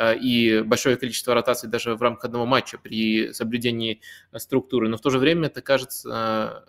[0.00, 4.00] и большое количество ротаций даже в рамках одного матча при соблюдении
[4.36, 4.88] структуры.
[4.88, 6.64] Но в то же время это кажется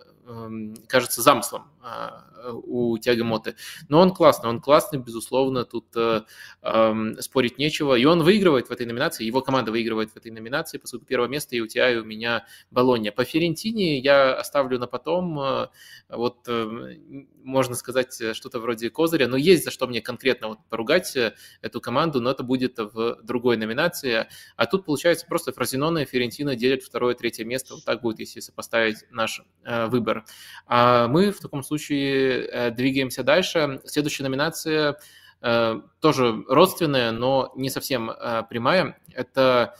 [0.86, 3.56] кажется замыслом а, у Тяга Моты.
[3.88, 6.22] Но он классный, он классный, безусловно, тут э,
[6.62, 7.94] э, спорить нечего.
[7.94, 11.56] И он выигрывает в этой номинации, его команда выигрывает в этой номинации, поскольку первое место
[11.56, 13.10] и у тебя, и у меня Болонья.
[13.10, 15.68] По Ферентине я оставлю на потом, э,
[16.10, 16.96] вот э,
[17.42, 21.80] можно сказать что-то вроде козыря, но есть за что мне конкретно вот поругать э, эту
[21.80, 24.26] команду, но это будет в другой номинации.
[24.56, 27.74] А тут, получается, просто Фразинона и Ферентина делят второе, третье место.
[27.74, 30.24] Вот так будет, если сопоставить наш э, выбор выбор.
[30.66, 33.80] А мы в таком случае э, двигаемся дальше.
[33.84, 34.98] Следующая номинация
[35.40, 38.98] э, тоже родственная, но не совсем э, прямая.
[39.12, 39.74] Это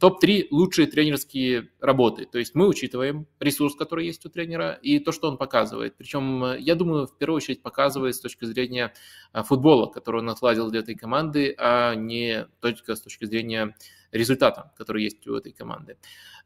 [0.00, 2.24] топ-3 лучшие тренерские работы.
[2.24, 5.96] То есть мы учитываем ресурс, который есть у тренера, и то, что он показывает.
[5.96, 8.92] Причем, я думаю, в первую очередь показывает с точки зрения
[9.32, 13.74] футбола, который он отладил для этой команды, а не только с точки зрения
[14.12, 15.96] результата, который есть у этой команды.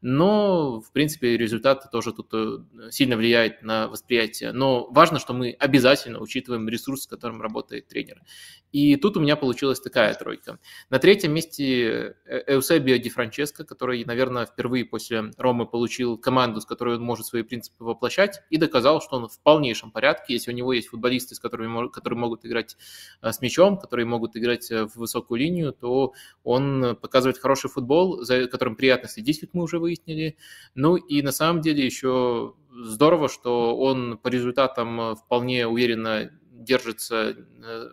[0.03, 4.51] Но, в принципе, результат тоже тут э, сильно влияет на восприятие.
[4.51, 8.20] Но важно, что мы обязательно учитываем ресурс, с которым работает тренер.
[8.72, 10.59] И тут у меня получилась такая тройка.
[10.90, 16.66] На третьем месте э, Эусебио Ди Франческо, который, наверное, впервые после Ромы получил команду, с
[16.66, 20.33] которой он может свои принципы воплощать, и доказал, что он в полнейшем порядке.
[20.33, 22.77] Если у него есть футболисты, с которыми, которые могут играть
[23.20, 28.46] э, с мячом, которые могут играть в высокую линию, то он показывает хороший футбол, за
[28.46, 30.36] которым приятно следить, как мы уже выяснили.
[30.74, 36.30] Ну и на самом деле еще здорово, что он по результатам вполне уверенно
[36.62, 37.88] держится э,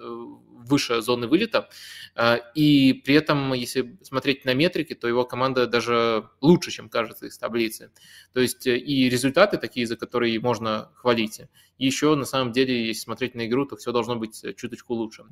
[0.69, 1.69] выше зоны вылета.
[2.15, 7.25] А, и при этом, если смотреть на метрики, то его команда даже лучше, чем кажется
[7.25, 7.91] из таблицы.
[8.33, 11.41] То есть э, и результаты такие, за которые можно хвалить.
[11.77, 15.23] И еще, на самом деле, если смотреть на игру, то все должно быть чуточку лучше.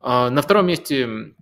[0.00, 1.34] На втором месте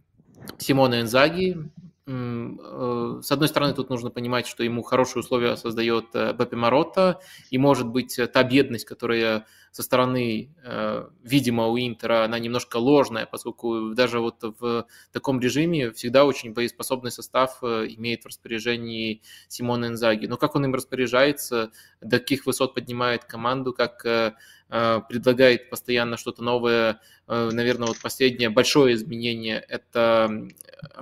[0.59, 6.33] Симона Энзаги, Э, с одной стороны, тут нужно понимать, что ему хорошие условия создает э,
[6.35, 7.19] Бепи Марота,
[7.51, 13.27] и, может быть, та бедность, которая со стороны, э, видимо, у Интера, она немножко ложная,
[13.27, 20.27] поскольку даже вот в таком режиме всегда очень боеспособный состав имеет в распоряжении Симона Инзаги.
[20.27, 24.37] Но как он им распоряжается, до каких высот поднимает команду, как
[24.69, 30.49] предлагает постоянно что-то новое, наверное, вот последнее большое изменение– это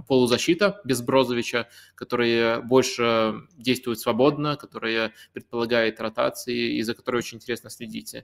[0.06, 7.70] полузащита без Брозовича, которая больше действует свободно, которая предполагает ротации и за которой очень интересно
[7.70, 8.16] следить.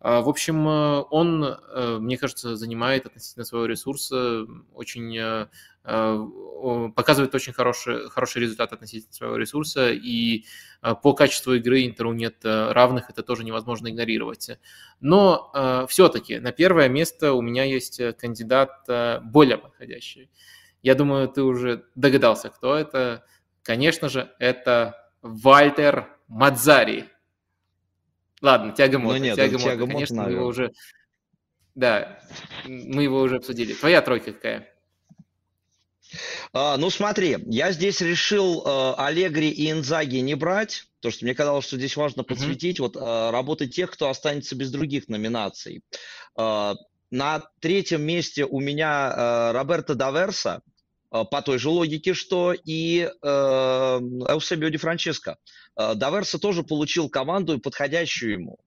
[0.00, 5.46] А, в общем, он, э, мне кажется, занимает относительно своего ресурса очень э, э,
[5.82, 10.44] показывает очень хороший, хороший результат относительно своего ресурса, и
[11.02, 14.58] по качеству игры Интеру нет равных, это тоже невозможно игнорировать.
[15.00, 18.86] Но все-таки на первое место у меня есть кандидат
[19.24, 20.30] более подходящий.
[20.82, 23.24] Я думаю, ты уже догадался, кто это.
[23.62, 27.04] Конечно же, это Вальтер Мадзари.
[28.40, 29.18] Ладно, Тягомота.
[29.18, 30.72] Ну нет, Тягомота, Тягомота конечно, мы его уже...
[31.74, 32.20] Да,
[32.66, 33.74] мы его уже обсудили.
[33.74, 34.72] Твоя тройка какая?
[36.52, 41.34] А, ну смотри, я здесь решил э, Аллегри и Инзаги не брать, потому что мне
[41.34, 42.82] казалось, что здесь важно подсветить mm-hmm.
[42.82, 45.82] вот э, работы тех, кто останется без других номинаций.
[46.36, 46.74] Э,
[47.10, 50.62] на третьем месте у меня э, Роберто Даверса,
[51.10, 55.38] по той же логике, что и э, Эусебио Ди Франческо.
[55.74, 58.58] Даверса тоже получил команду, подходящую ему.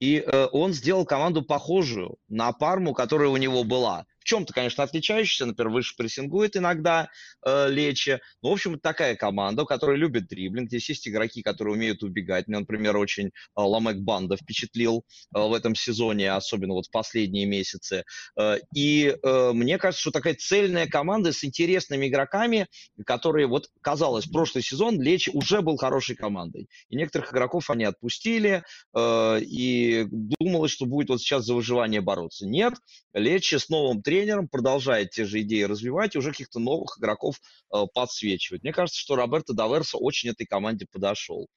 [0.00, 4.06] И э, он сделал команду похожую на Парму, которая у него была.
[4.26, 7.08] Чем-то, конечно, отличающийся, например, выше прессингует иногда
[7.46, 8.18] э, Лечи.
[8.42, 10.68] Но, в общем, такая команда, которая любит дриблинг.
[10.68, 12.48] Здесь есть игроки, которые умеют убегать.
[12.48, 15.04] Мне, например, очень э, Ламек Банда впечатлил
[15.34, 18.04] э, в этом сезоне, особенно вот в последние месяцы.
[18.38, 22.66] Э, и э, мне кажется, что такая цельная команда с интересными игроками,
[23.06, 26.68] которые, вот, казалось, прошлый сезон Лечи уже был хорошей командой.
[26.88, 32.44] И некоторых игроков они отпустили, э, и думалось, что будет вот сейчас за выживание бороться.
[32.44, 32.74] Нет,
[33.14, 34.15] Лечи с новым тренером
[34.48, 37.40] продолжает те же идеи развивать и уже каких-то новых игроков
[37.72, 38.62] э, подсвечивает.
[38.62, 41.48] Мне кажется, что Роберто Даверса очень этой команде подошел.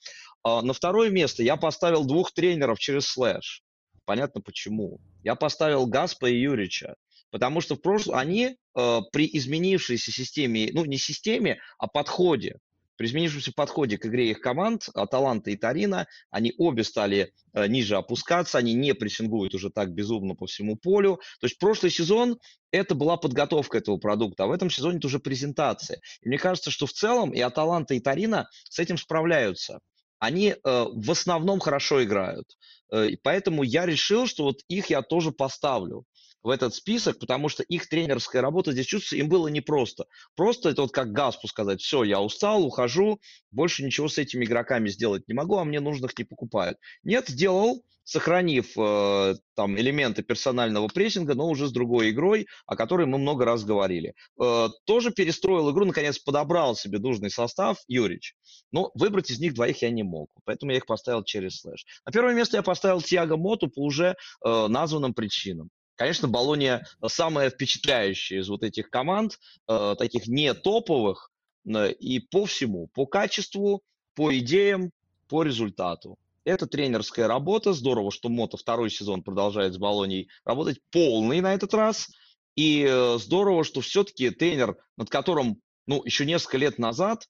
[0.46, 3.64] Э, на второе место я поставил двух тренеров через слэш.
[4.06, 5.00] Понятно почему.
[5.24, 6.96] Я поставил Гаспа и Юрича.
[7.32, 12.58] Потому что в прошлом они э, при изменившейся системе, ну не системе, а подходе,
[13.00, 17.96] при изменившемся подходе к игре их команд, Аталанта и Тарина, они обе стали э, ниже
[17.96, 21.16] опускаться, они не прессингуют уже так безумно по всему полю.
[21.40, 22.38] То есть прошлый сезон
[22.72, 26.02] это была подготовка этого продукта, а в этом сезоне это уже презентация.
[26.22, 29.80] И мне кажется, что в целом и Аталанта, и Тарина с этим справляются.
[30.20, 32.48] Они э, в основном хорошо играют.
[32.92, 36.04] Э, поэтому я решил, что вот их я тоже поставлю
[36.44, 40.06] в этот список, потому что их тренерская работа здесь чувствуется, им было непросто.
[40.36, 43.20] Просто это вот как Гаспу сказать, все, я устал, ухожу,
[43.52, 46.78] больше ничего с этими игроками сделать не могу, а мне нужных не покупают.
[47.04, 53.06] Нет, сделал, сохранив э, там элементы персонального прессинга, но уже с другой игрой, о которой
[53.06, 54.16] мы много раз говорили.
[54.42, 58.34] Э, тоже перестроил игру, наконец подобрал себе нужный состав Юрич.
[58.72, 61.86] Но выбрать из них двоих я не мог, поэтому я их поставил через слэш.
[62.04, 65.70] На первое место я поставил Тиаго Моту по уже э, названным причинам.
[66.00, 69.38] Конечно, Болония самая впечатляющая из вот этих команд,
[69.68, 71.30] э, таких не топовых,
[71.66, 73.84] э, и по всему, по качеству,
[74.16, 74.92] по идеям,
[75.28, 76.18] по результату.
[76.46, 77.74] Это тренерская работа.
[77.74, 82.08] Здорово, что Мото второй сезон продолжает с Болонией работать полный на этот раз.
[82.56, 87.28] И э, здорово, что все-таки тренер, над которым ну, еще несколько лет назад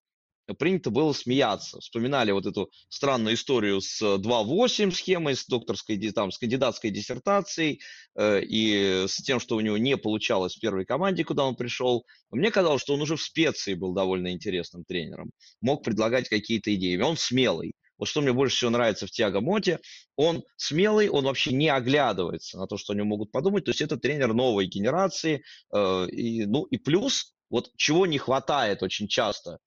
[0.58, 1.80] принято было смеяться.
[1.80, 7.82] Вспоминали вот эту странную историю с 2.8 схемой, с докторской, там, с кандидатской диссертацией
[8.16, 12.06] э, и с тем, что у него не получалось в первой команде, куда он пришел.
[12.32, 15.32] Мне казалось, что он уже в специи был довольно интересным тренером,
[15.62, 16.98] мог предлагать какие-то идеи.
[16.98, 17.74] Он смелый.
[18.00, 19.80] Вот что мне больше всего нравится в Тиаго Моте,
[20.16, 23.66] он смелый, он вообще не оглядывается на то, что они могут подумать.
[23.66, 25.44] То есть это тренер новой генерации.
[25.74, 29.60] Э, и, ну и плюс, вот чего не хватает очень часто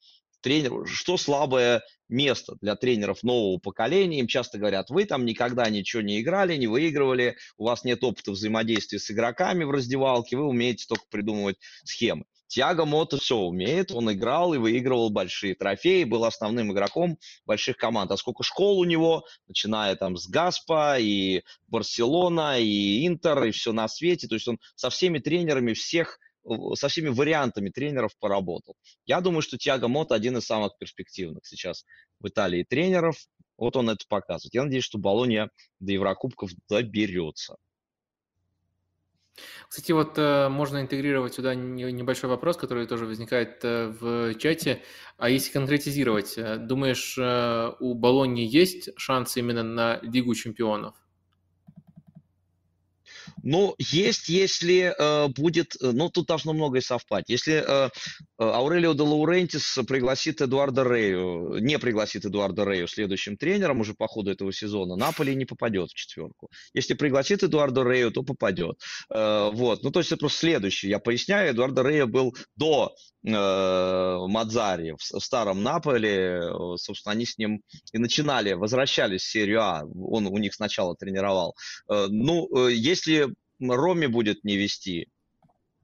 [0.43, 4.21] тренеру, что слабое место для тренеров нового поколения.
[4.21, 8.33] Им часто говорят, вы там никогда ничего не играли, не выигрывали, у вас нет опыта
[8.33, 12.25] взаимодействия с игроками в раздевалке, вы умеете только придумывать схемы.
[12.53, 17.17] Тиаго Мото все умеет, он играл и выигрывал большие трофеи, был основным игроком
[17.47, 18.11] больших команд.
[18.11, 23.73] А сколько школ у него, начиная там с Гаспа и Барселона, и Интер, и все
[23.73, 24.29] на свете.
[24.29, 26.19] То есть он со всеми тренерами всех
[26.75, 28.75] со всеми вариантами тренеров поработал.
[29.07, 31.85] Я думаю, что Тиаго Мото один из самых перспективных сейчас
[32.21, 33.17] в Италии тренеров.
[33.57, 34.55] Вот он это показывает.
[34.55, 37.57] Я надеюсь, что Болония до Еврокубков доберется.
[39.69, 44.83] Кстати, вот э, можно интегрировать сюда небольшой вопрос, который тоже возникает э, в чате.
[45.17, 51.02] А если конкретизировать, э, думаешь, э, у Болонии есть шансы именно на Лигу чемпионов?
[53.43, 57.25] Ну, есть, если э, будет, э, ну, тут должно многое совпать.
[57.29, 57.89] Если э, э,
[58.39, 64.31] Аурелио де Лаурентис пригласит Эдуарда Рею, не пригласит Эдуарда Рею следующим тренером уже по ходу
[64.31, 66.51] этого сезона, Наполи не попадет в четверку.
[66.75, 68.79] Если пригласит Эдуарда Рею, то попадет.
[69.11, 70.89] Э, вот, ну, то есть это просто следующий.
[70.89, 72.95] Я поясняю, Эдуарда Рея был до
[73.25, 76.43] Мадзари в, старом Наполе.
[76.77, 77.63] Собственно, они с ним
[77.93, 79.85] и начинали, возвращались в серию А.
[79.85, 81.55] Он у них сначала тренировал.
[81.89, 83.29] Э, ну, э, если
[83.61, 85.09] Роме будет не вести,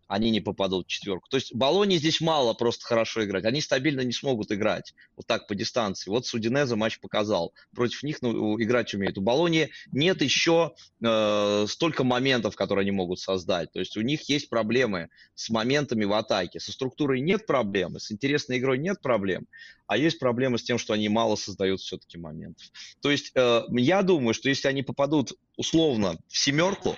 [0.09, 1.29] они не попадут в четверку.
[1.29, 3.45] То есть Болоне здесь мало просто хорошо играть.
[3.45, 6.11] Они стабильно не смогут играть вот так по дистанции.
[6.11, 7.53] Вот Судинеза матч показал.
[7.75, 9.19] Против них ну, играть умеют.
[9.19, 10.73] У Болони нет еще
[11.05, 13.71] э, столько моментов, которые они могут создать.
[13.71, 16.59] То есть у них есть проблемы с моментами в атаке.
[16.59, 19.47] Со структурой нет проблемы, с интересной игрой нет проблем.
[19.87, 22.67] А есть проблемы с тем, что они мало создают все-таки моментов.
[23.01, 26.97] То есть э, я думаю, что если они попадут условно в семерку,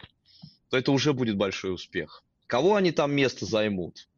[0.68, 2.22] то это уже будет большой успех.
[2.50, 4.08] Кого они там место займут?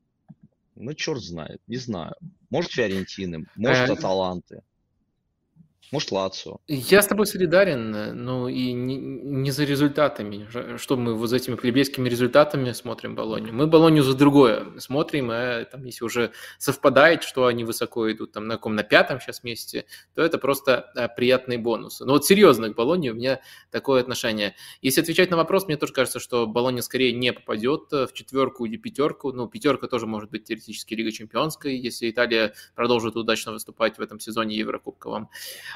[0.74, 2.14] Ну, черт знает, не знаю.
[2.49, 4.62] Может, Фиорентины, может, э, Аталанты.
[5.91, 6.59] Может, Лацио.
[6.68, 10.49] Я с тобой солидарен, ну и не, не за результатами.
[10.78, 13.53] Что мы вот за этими плебейскими результатами смотрим Болонью?
[13.53, 18.47] Мы Болонью за другое смотрим, а там, если уже совпадает, что они высоко идут там
[18.47, 22.07] на каком на пятом сейчас месте, то это просто а, приятные бонусы.
[22.07, 24.55] Но вот серьезно к Болонью у меня такое отношение.
[24.80, 28.76] Если отвечать на вопрос, мне тоже кажется, что Болонья скорее не попадет в четверку или
[28.76, 29.33] пятерку.
[29.33, 34.20] Ну, пятерка тоже может быть теоретически Лига Чемпионской, если Италия продолжит удачно выступать в этом
[34.20, 35.28] сезоне Еврокубковом.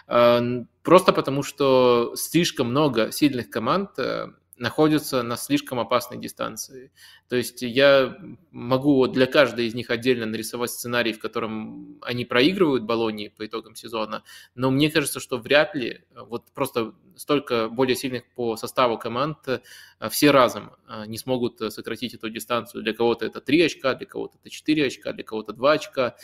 [0.07, 6.93] Просто потому, что слишком много сильных команд э, находятся на слишком опасной дистанции.
[7.29, 8.17] То есть я
[8.53, 13.75] могу для каждой из них отдельно нарисовать сценарий, в котором они проигрывают Болонии по итогам
[13.75, 14.23] сезона,
[14.55, 19.61] но мне кажется, что вряд ли вот просто столько более сильных по составу команд э,
[20.09, 22.83] все разом э, не смогут сократить эту дистанцию.
[22.83, 26.17] Для кого-то это 3 очка, для кого-то это 4 очка, для кого-то 2 очка,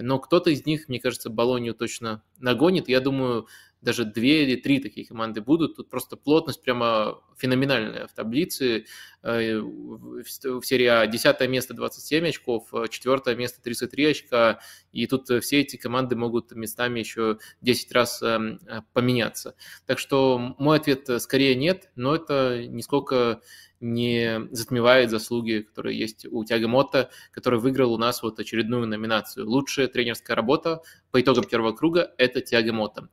[0.00, 2.88] но кто-то из них, мне кажется, Болонию точно нагонит.
[2.88, 3.46] Я думаю,
[3.82, 5.76] даже две или три такие команды будут.
[5.76, 8.84] Тут просто плотность прямо феноменальная в таблице.
[9.22, 14.60] Э, в серии А 10 место 27 очков, 4 место 33 очка,
[14.92, 18.60] и тут все эти команды могут местами еще 10 раз эм,
[18.92, 19.54] поменяться.
[19.86, 23.40] Так что мой ответ скорее нет, но это нисколько
[23.80, 29.48] не затмевает заслуги, которые есть у Тяга Мотта, который выиграл у нас вот очередную номинацию.
[29.48, 33.08] Лучшая тренерская работа по итогам первого круга– это Тяга Мотта.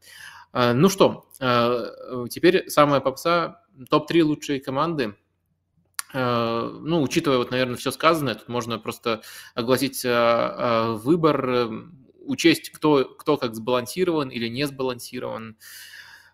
[0.51, 5.15] А, ну что, а, теперь самая попса, топ-3 лучшие команды.
[6.13, 9.21] А, ну, учитывая, вот, наверное, все сказанное, тут можно просто
[9.55, 11.69] огласить выбор,
[12.21, 15.57] учесть, кто, кто как сбалансирован или не сбалансирован.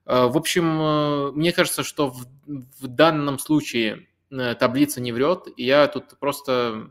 [0.06, 4.08] В общем, мне кажется, что в, в данном случае
[4.60, 6.90] таблица не врет, и я тут просто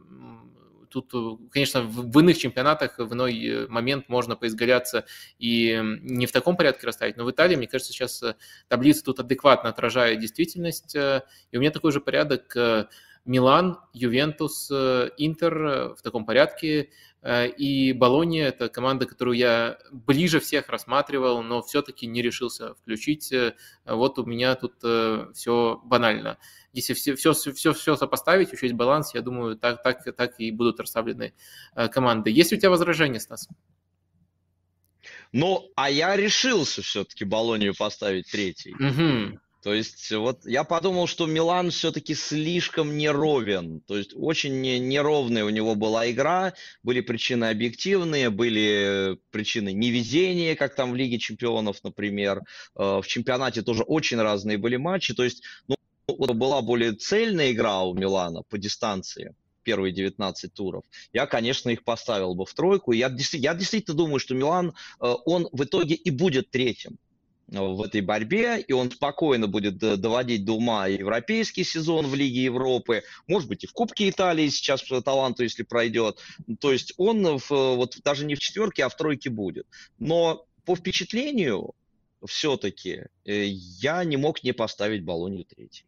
[0.93, 5.07] Тут, э, конечно, в, иных чемпионатах в иной э, момент можно поизгаляться
[5.39, 8.35] и не в таком порядке расставить, но в Италии, мне кажется, сейчас э,
[8.69, 12.55] таблица тут адекватно отражает действительность, и у меня такой же порядок
[13.25, 16.91] Милан, Ювентус, Интер в таком порядке,
[17.25, 23.33] и Болония– это команда, которую я ближе всех рассматривал, но все-таки не решился включить.
[23.87, 24.75] Вот у меня тут
[25.35, 26.39] все банально
[26.73, 30.81] если все, все, все, все сопоставить, учесть баланс, я думаю, так, так, так и будут
[30.81, 31.35] расставлены
[31.75, 32.31] э, команды.
[32.31, 33.49] Есть у тебя возражения, Стас?
[35.33, 38.75] Ну, а я решился все-таки Болонию поставить третий.
[38.75, 39.39] Угу.
[39.63, 43.81] То есть вот я подумал, что Милан все-таки слишком неровен.
[43.81, 50.75] То есть очень неровная у него была игра, были причины объективные, были причины невезения, как
[50.75, 52.43] там в Лиге чемпионов, например.
[52.75, 55.15] Э, в чемпионате тоже очень разные были матчи.
[55.15, 55.77] То есть, ну,
[56.09, 59.33] была более цельная игра у Милана по дистанции,
[59.63, 62.91] первые 19 туров, я, конечно, их поставил бы в тройку.
[62.91, 67.12] Я, я действительно думаю, что Милан, э, он в итоге и будет третьим э,
[67.53, 73.05] в этой борьбе, и он спокойно будет доводить до ума европейский сезон в Лиге Европы,
[73.27, 76.19] может быть, и в Кубке Италии сейчас таланту, если пройдет.
[76.61, 79.67] То есть он в, вот даже не в четверке, а в тройке будет.
[79.99, 81.75] Но по впечатлению
[82.25, 85.85] все-таки э, я не мог не поставить Болонию третий.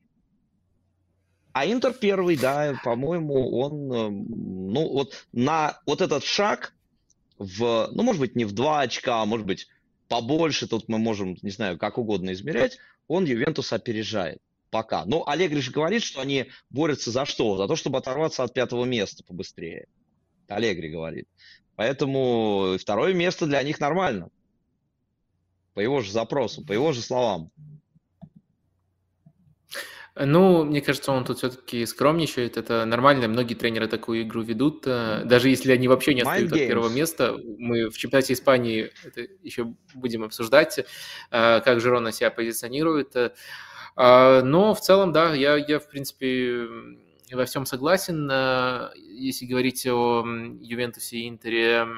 [1.52, 6.74] А Интер первый, да, по-моему, он, эм, ну, вот на вот этот шаг
[7.38, 9.68] в, ну, может быть, не в два очка, а может быть,
[10.08, 12.78] побольше, тут мы можем, не знаю, как угодно измерять,
[13.08, 14.40] он Ювентус опережает
[14.70, 15.04] пока.
[15.04, 17.56] Но Аллегри же говорит, что они борются за что?
[17.56, 19.86] За то, чтобы оторваться от пятого места побыстрее.
[20.48, 21.28] Аллегри говорит.
[21.76, 24.30] Поэтому второе место для них нормально.
[25.74, 27.52] По его же запросу, по его же словам.
[30.16, 32.56] Ну, мне кажется, он тут все-таки скромничает.
[32.56, 33.26] Это нормально.
[33.26, 34.84] Многие тренеры такую игру ведут.
[34.86, 37.36] Э, даже если они вообще не отстают от первого места.
[37.58, 40.84] Мы в чемпионате Испании это еще будем обсуждать, э,
[41.60, 43.16] как Жирона себя позиционирует.
[43.16, 46.68] Э, но в целом, да, я, я в принципе,
[47.32, 48.30] во всем согласен.
[48.94, 50.24] Если говорить о
[50.60, 51.88] Ювентусе и Интере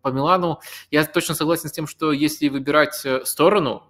[0.00, 3.89] по Милану, я точно согласен с тем, что если выбирать сторону,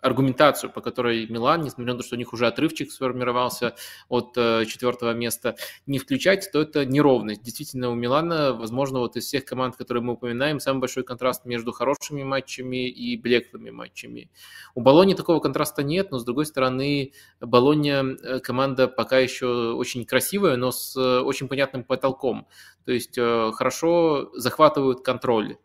[0.00, 3.74] аргументацию, по которой Милан, несмотря на то, что у них уже отрывчик сформировался
[4.08, 7.42] от э, четвертого места, не включать, то это неровность.
[7.42, 11.72] Действительно, у Милана, возможно, вот из всех команд, которые мы упоминаем, самый большой контраст между
[11.72, 14.30] хорошими матчами и блеклыми матчами.
[14.74, 20.04] У Болони такого контраста нет, но, с другой стороны, Болония э, команда пока еще очень
[20.04, 22.46] красивая, но с э, очень понятным потолком.
[22.84, 25.58] То есть хорошо захватывают контроль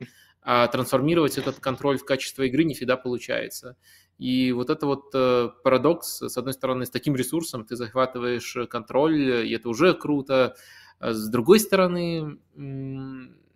[0.44, 3.78] а трансформировать этот контроль в качество игры не всегда получается.
[4.20, 9.48] И вот это вот э, парадокс, с одной стороны, с таким ресурсом ты захватываешь контроль,
[9.48, 10.56] и это уже круто.
[11.00, 12.40] А с другой стороны,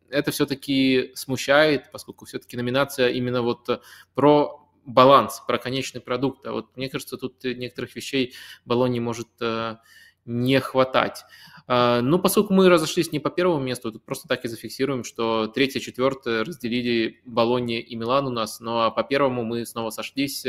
[0.09, 3.81] это все-таки смущает, поскольку все-таки номинация именно вот
[4.15, 6.45] про баланс, про конечный продукт.
[6.45, 8.33] А вот мне кажется, тут некоторых вещей
[8.65, 9.27] Болони может
[10.27, 11.25] не хватать.
[11.69, 15.47] А, ну, поскольку мы разошлись не по первому месту, тут просто так и зафиксируем, что
[15.47, 20.45] третье, четвертое разделили Болонье и Милан у нас, ну а по первому мы снова сошлись.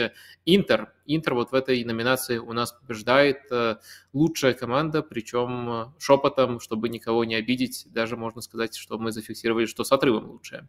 [0.47, 0.93] Интер.
[1.07, 3.77] Интер вот в этой номинации у нас побеждает э,
[4.13, 9.83] лучшая команда, причем шепотом, чтобы никого не обидеть, даже можно сказать, что мы зафиксировали, что
[9.83, 10.69] с отрывом лучшая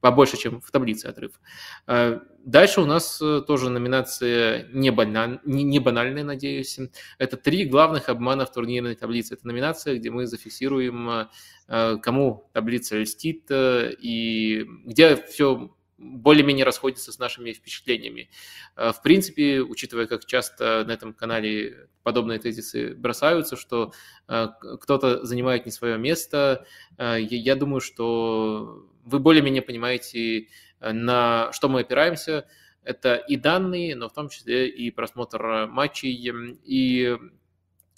[0.00, 1.40] побольше, чем в таблице отрыв.
[1.86, 6.78] А, дальше у нас э, тоже номинация не, баналь, не, не банальная, надеюсь.
[7.18, 9.34] Это три главных обмана в турнирной таблице.
[9.34, 11.28] Это номинация, где мы зафиксируем,
[11.68, 15.70] э, кому таблица льстит э, и где все
[16.00, 18.30] более-менее расходится с нашими впечатлениями.
[18.74, 23.92] В принципе, учитывая, как часто на этом канале подобные тезисы бросаются, что
[24.26, 26.66] кто-то занимает не свое место,
[26.98, 30.48] я думаю, что вы более-менее понимаете,
[30.80, 32.46] э, на что мы опираемся.
[32.82, 36.56] Это и данные, но в том числе и просмотр матчей.
[36.64, 37.18] И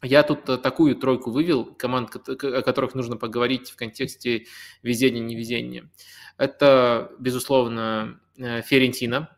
[0.03, 4.47] я тут такую тройку вывел команд, о которых нужно поговорить в контексте
[4.83, 5.91] везения-невезения.
[6.37, 9.37] Это, безусловно, э, Ферентина.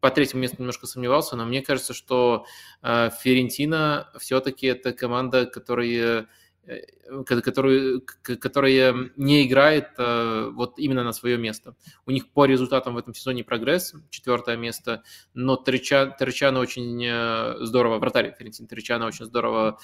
[0.00, 2.44] По третьему месту немножко сомневался, но мне кажется, что
[2.82, 6.26] э, Ферентина все-таки это команда, которая
[6.68, 11.74] Э, который, которая не играет э, вот именно на свое место.
[12.04, 15.02] У них по результатам в этом сезоне прогресс, четвертое место,
[15.32, 19.78] но Трича, Тричана очень э, здорово, вратарь Ферентин Тричана очень здорово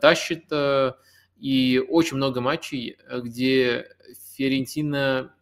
[0.00, 0.50] тащит,
[1.36, 3.86] и очень много матчей, где
[4.34, 5.34] Ферентина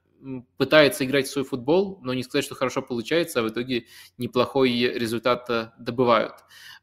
[0.56, 4.70] пытается играть в свой футбол, но не сказать, что хорошо получается, а в итоге неплохой
[4.70, 6.34] результат добывают.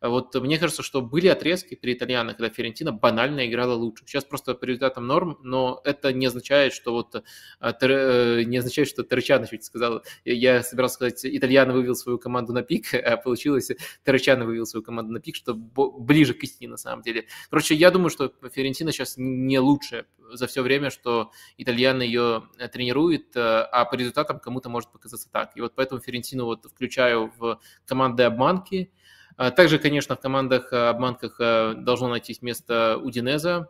[0.01, 4.03] Вот мне кажется, что были отрезки при итальяно, когда Ферентина банально играла лучше.
[4.05, 7.23] Сейчас просто по результатам норм, но это не означает, что вот
[7.59, 10.03] а, э, не означает, что Терчано чуть сказал.
[10.23, 13.71] Я собирался сказать, итальяно вывел свою команду на пик, а получилось
[14.03, 17.25] Терчано вывел свою команду на пик, что ближе к истине на самом деле.
[17.49, 23.35] Короче, я думаю, что Ферентина сейчас не лучше за все время, что итальяно ее тренирует,
[23.35, 25.55] э, а по результатам кому-то может показаться так.
[25.55, 28.91] И вот поэтому Ферентину вот включаю в команды обманки,
[29.37, 33.69] а также, конечно, в командах э, обманках э, должно найтись место Удинеза,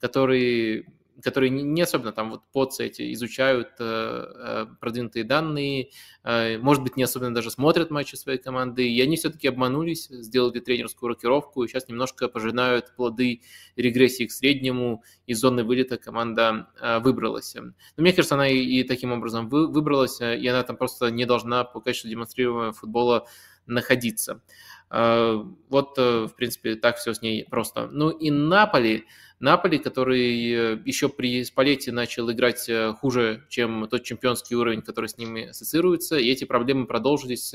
[0.00, 0.86] который
[1.22, 5.90] которые не особенно там вот подцы эти изучают э, продвинутые данные,
[6.24, 11.10] может быть, не особенно даже смотрят матчи своей команды, и они все-таки обманулись, сделали тренерскую
[11.10, 13.42] рокировку, и сейчас немножко пожинают плоды
[13.76, 16.68] регрессии к среднему, из зоны вылета команда
[17.00, 17.54] выбралась.
[17.54, 21.26] Но мне кажется, она и, и таким образом вы, выбралась, и она там просто не
[21.26, 23.28] должна по качеству демонстрирования футбола
[23.66, 24.42] находиться.
[24.88, 27.88] А, вот, э, в принципе, так все с ней просто.
[27.88, 29.04] Ну и Наполи,
[29.38, 35.08] Наполи, который э, еще при Спалете начал играть э, хуже, чем тот чемпионский уровень, который
[35.08, 37.54] с ними ассоциируется, и эти проблемы продолжились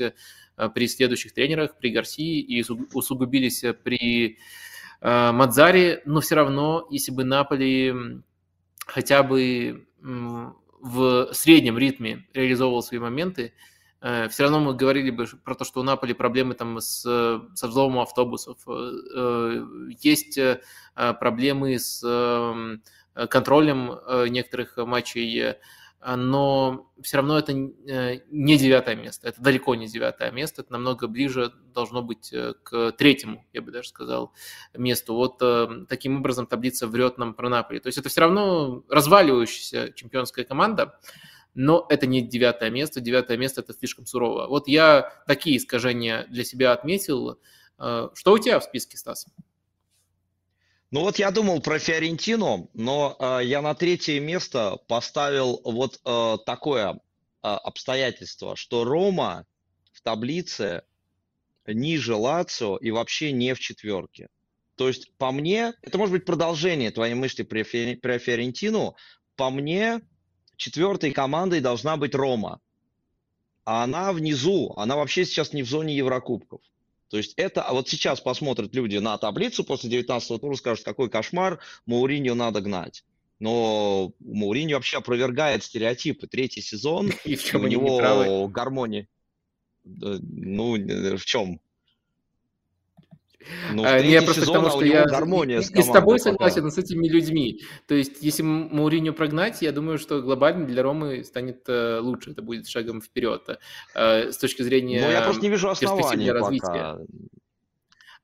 [0.74, 4.38] при следующих тренерах, при Гарсии, и усугубились при
[5.00, 7.92] Мадзаре, но все равно, если бы Наполи
[8.86, 13.71] хотя бы в среднем ритме реализовывал свои моменты, Э,
[14.02, 18.00] все равно мы говорили бы про то, что у Наполи проблемы там с, со взломом
[18.00, 19.64] автобусов, э, э,
[20.00, 20.40] есть
[20.96, 22.82] проблемы с эм,
[23.28, 25.54] контролем некоторых матчей,
[26.04, 31.52] но все равно это не девятое место, это далеко не девятое место, это намного ближе
[31.72, 32.34] должно быть
[32.64, 34.32] к третьему, я бы даже сказал,
[34.74, 35.14] месту.
[35.14, 35.38] Вот
[35.88, 37.78] таким образом таблица врет нам про Наполи.
[37.78, 40.98] То есть это все равно разваливающаяся чемпионская команда,
[41.54, 43.00] но это не девятое место.
[43.00, 44.46] Девятое место– это слишком сурово.
[44.46, 47.38] Вот я такие искажения для себя отметил.
[47.78, 49.26] Э, что у тебя в списке, Стас?
[50.92, 56.36] Ну вот я думал про Фиорентину, но э, я на третье место поставил вот э,
[56.44, 56.96] такое э,
[57.42, 59.46] обстоятельство, что Рома
[59.92, 60.82] в таблице
[61.66, 64.28] ниже Лацио и вообще не в четверке.
[64.76, 68.94] То есть по мне, это может быть продолжение твоей мысли про, про Фиорентину,
[69.36, 70.02] по мне
[70.62, 72.60] четвертой командой должна быть Рома.
[73.64, 76.60] А она внизу, она вообще сейчас не в зоне Еврокубков.
[77.08, 81.10] То есть это, а вот сейчас посмотрят люди на таблицу после 19 тура, скажут, какой
[81.10, 83.04] кошмар, Мауриньо надо гнать.
[83.38, 86.26] Но Мауриньо вообще опровергает стереотипы.
[86.26, 89.08] Третий сезон, и в чем у него гармония.
[89.84, 90.76] Ну,
[91.16, 91.60] в чем?
[93.72, 96.78] Ну, а, я просто потому, что я гармония и, с, и с тобой согласен с
[96.78, 97.60] этими людьми.
[97.86, 102.32] То есть, если Мауриню прогнать, я думаю, что глобально для Ромы станет э, лучше.
[102.32, 103.58] Это будет шагом вперед
[103.94, 106.66] э, с точки зрения Но я просто не вижу основания развития.
[106.66, 106.98] Пока.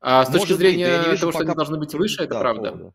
[0.01, 2.71] А с Может точки зрения быть, того, что они должны быть выше, это да, правда.
[2.71, 2.93] Правда.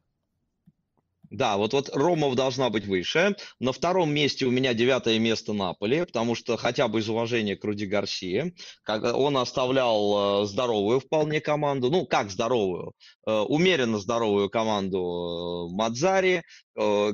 [1.34, 3.36] Да, вот, вот Ромов должна быть выше.
[3.60, 7.64] На втором месте у меня девятое место Наполи, потому что хотя бы из уважения к
[7.64, 8.54] Руди Гарсии,
[8.88, 12.94] он оставлял э, здоровую вполне команду, ну как здоровую,
[13.26, 16.44] э, умеренно здоровую команду э, Мадзари,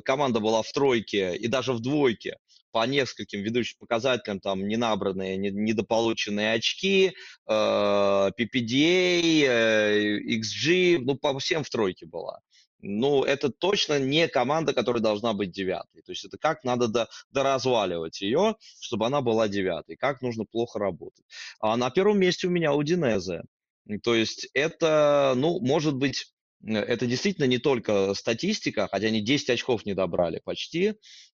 [0.04, 2.36] команда была в тройке и даже в двойке
[2.72, 7.14] по нескольким ведущим показателям, там, не набранные, недополученные очки,
[7.48, 8.32] PPDA,
[10.24, 12.40] XG, ну, по всем в тройке была
[12.82, 16.02] ну, это точно не команда, которая должна быть девятой.
[16.02, 20.78] То есть это как надо до, доразваливать ее, чтобы она была девятой, как нужно плохо
[20.78, 21.24] работать.
[21.60, 23.42] А на первом месте у меня Удинезе.
[24.02, 26.32] То есть это, ну, может быть,
[26.64, 30.94] это действительно не только статистика, хотя они 10 очков не добрали почти,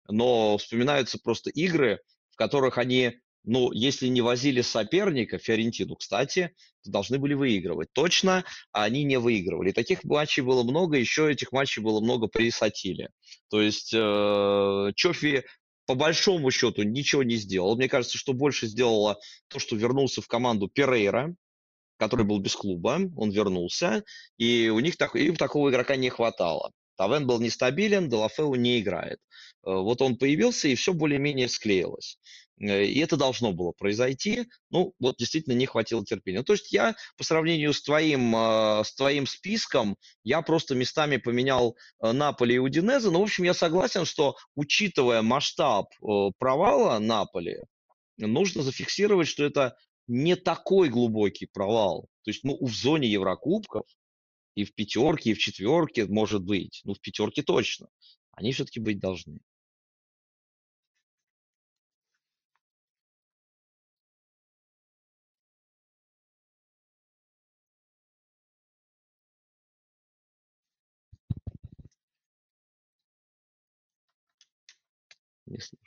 [0.08, 6.90] но вспоминаются просто игры, в которых они ну, если не возили соперника, Фиорентину, кстати, то
[6.90, 7.88] должны были выигрывать.
[7.92, 9.72] Точно они не выигрывали.
[9.72, 13.10] таких матчей было много, еще этих матчей было много при Сатиле.
[13.50, 15.44] То есть э, Чофи
[15.86, 17.76] по большому счету ничего не сделал.
[17.76, 19.18] Мне кажется, что больше сделало
[19.48, 21.34] то, что вернулся в команду Перейра,
[21.98, 24.04] который был без клуба, он вернулся,
[24.38, 26.72] и у них так, им такого игрока не хватало.
[26.96, 29.18] Тавен был нестабилен, Делафеу не играет.
[29.64, 32.18] Э, вот он появился, и все более-менее склеилось.
[32.60, 34.48] Э, и это должно было произойти.
[34.70, 36.42] Ну, вот действительно не хватило терпения.
[36.42, 41.76] То есть я по сравнению с твоим, э, с твоим списком, я просто местами поменял
[42.02, 43.10] э, Наполи и Удинеза.
[43.10, 45.86] Но, в общем, я согласен, что учитывая масштаб
[46.38, 47.58] провала Наполи,
[48.16, 49.76] нужно зафиксировать, что это
[50.06, 52.08] не такой глубокий провал.
[52.24, 53.86] То есть, ну, в зоне Еврокубков
[54.54, 56.82] и в пятерке, и в четверке может быть.
[56.84, 57.88] Ну, в пятерке точно.
[58.32, 59.40] Они все-таки быть должны.
[75.54, 75.78] Не.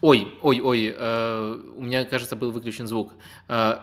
[0.00, 3.12] Ой, ой, ой, э, у меня, кажется, был выключен звук.
[3.48, 3.76] Э,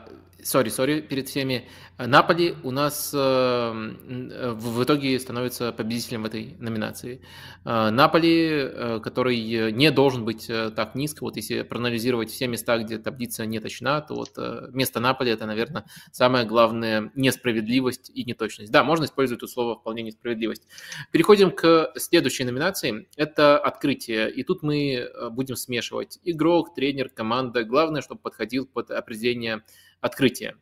[0.43, 1.67] сори, сори перед всеми.
[1.97, 7.21] Наполи у нас э, в итоге становится победителем в этой номинации.
[7.65, 12.97] Э, Наполи, э, который не должен быть так низко, вот если проанализировать все места, где
[12.97, 14.37] таблица не точна, то вот
[14.73, 18.71] место Наполи это, наверное, самая главная несправедливость и неточность.
[18.71, 20.63] Да, можно использовать это слово вполне несправедливость.
[21.11, 23.07] Переходим к следующей номинации.
[23.17, 24.31] Это открытие.
[24.31, 27.63] И тут мы будем смешивать игрок, тренер, команда.
[27.63, 29.63] Главное, чтобы подходил под определение
[30.03, 30.55] открытия.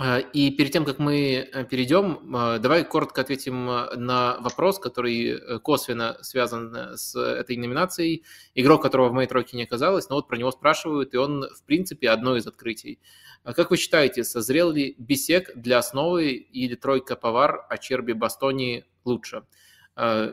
[0.00, 4.78] А, и перед тем, как мы э, перейдем, а, давай коротко ответим э, на вопрос,
[4.78, 8.22] который э, косвенно связан с этой номинацией.
[8.54, 11.64] Игрок, которого в моей тройке не оказалось, но вот про него спрашивают, и он, в
[11.64, 13.00] принципе, одно из открытий.
[13.42, 18.84] А как вы считаете, созрел ли Бисек для основы или тройка Повар, а Черби Бастони
[19.04, 19.44] лучше?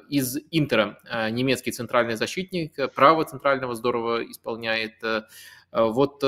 [0.10, 1.00] Из Интера
[1.32, 4.94] немецкий центральный защитник, право центрального здорово исполняет.
[5.72, 6.24] Вот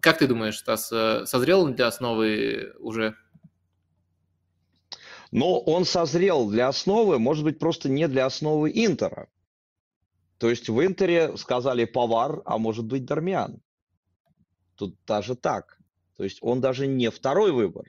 [0.00, 3.16] как ты думаешь, Стас, э, созрел он для основы уже?
[5.30, 9.28] Но он созрел для основы, может быть, просто не для основы Интера.
[10.38, 13.60] То есть в Интере сказали Повар, а может быть Дармиан.
[14.76, 15.78] Тут даже так.
[16.16, 17.86] То есть он даже не второй выбор.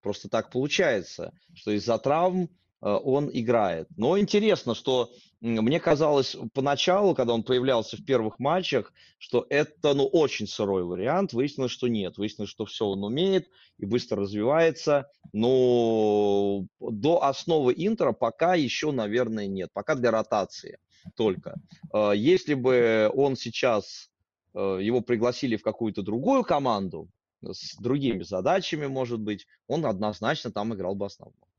[0.00, 2.48] Просто так получается, что из-за травм
[2.80, 3.88] он играет.
[3.96, 5.10] Но интересно, что
[5.40, 11.32] мне казалось поначалу, когда он появлялся в первых матчах, что это ну, очень сырой вариант.
[11.32, 12.18] Выяснилось, что нет.
[12.18, 15.10] Выяснилось, что все он умеет и быстро развивается.
[15.32, 19.70] Но до основы Интера пока еще, наверное, нет.
[19.72, 20.78] Пока для ротации
[21.16, 21.56] только.
[21.94, 24.10] Э, если бы он сейчас,
[24.54, 27.08] э, его пригласили в какую-то другую команду,
[27.42, 31.49] с другими задачами, может быть, он однозначно там играл бы основном.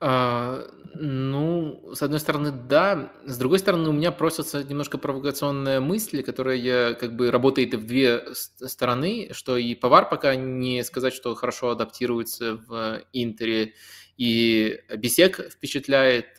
[0.00, 3.12] А, ну, с одной стороны, да.
[3.24, 7.86] С другой стороны, у меня просятся немножко провокационные мысли, которые как бы работает и в
[7.86, 13.74] две стороны, что и повар пока не сказать, что хорошо адаптируется в Интере,
[14.16, 16.38] и Бисек впечатляет.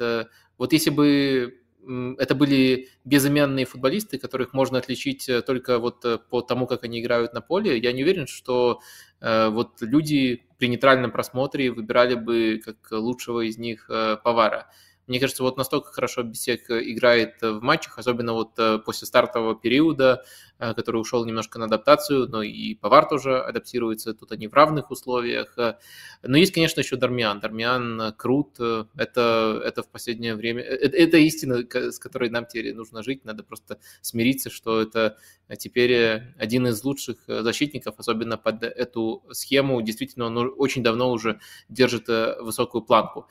[0.58, 1.60] Вот если бы
[2.18, 7.00] это были безымянные футболисты, которых можно отличить э, только вот э, по тому, как они
[7.02, 7.78] играют на поле.
[7.78, 13.58] Я не уверен, что э, вот люди при нейтральном просмотре выбирали бы как лучшего из
[13.58, 13.90] них
[14.24, 14.70] Повара.
[15.08, 20.24] Мне кажется, вот настолько хорошо Бесек играет в матчах, особенно вот после стартового периода,
[20.60, 25.56] который ушел немножко на адаптацию, но и Повар тоже адаптируется, тут они в равных условиях.
[26.22, 27.40] Но есть, конечно, еще Дармиан.
[27.40, 33.04] Дармиан крут, это, это в последнее время, это, это истина, с которой нам теперь нужно
[33.04, 35.18] жить, надо просто смириться, что это
[35.58, 39.82] теперь один из лучших защитников, особенно под эту схему.
[39.82, 41.40] Действительно, он очень давно уже
[41.70, 43.28] держит высокую планку.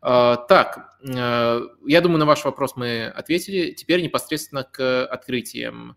[0.00, 3.72] Так, я думаю, на ваш вопрос мы ответили.
[3.72, 5.96] Теперь непосредственно к открытиям.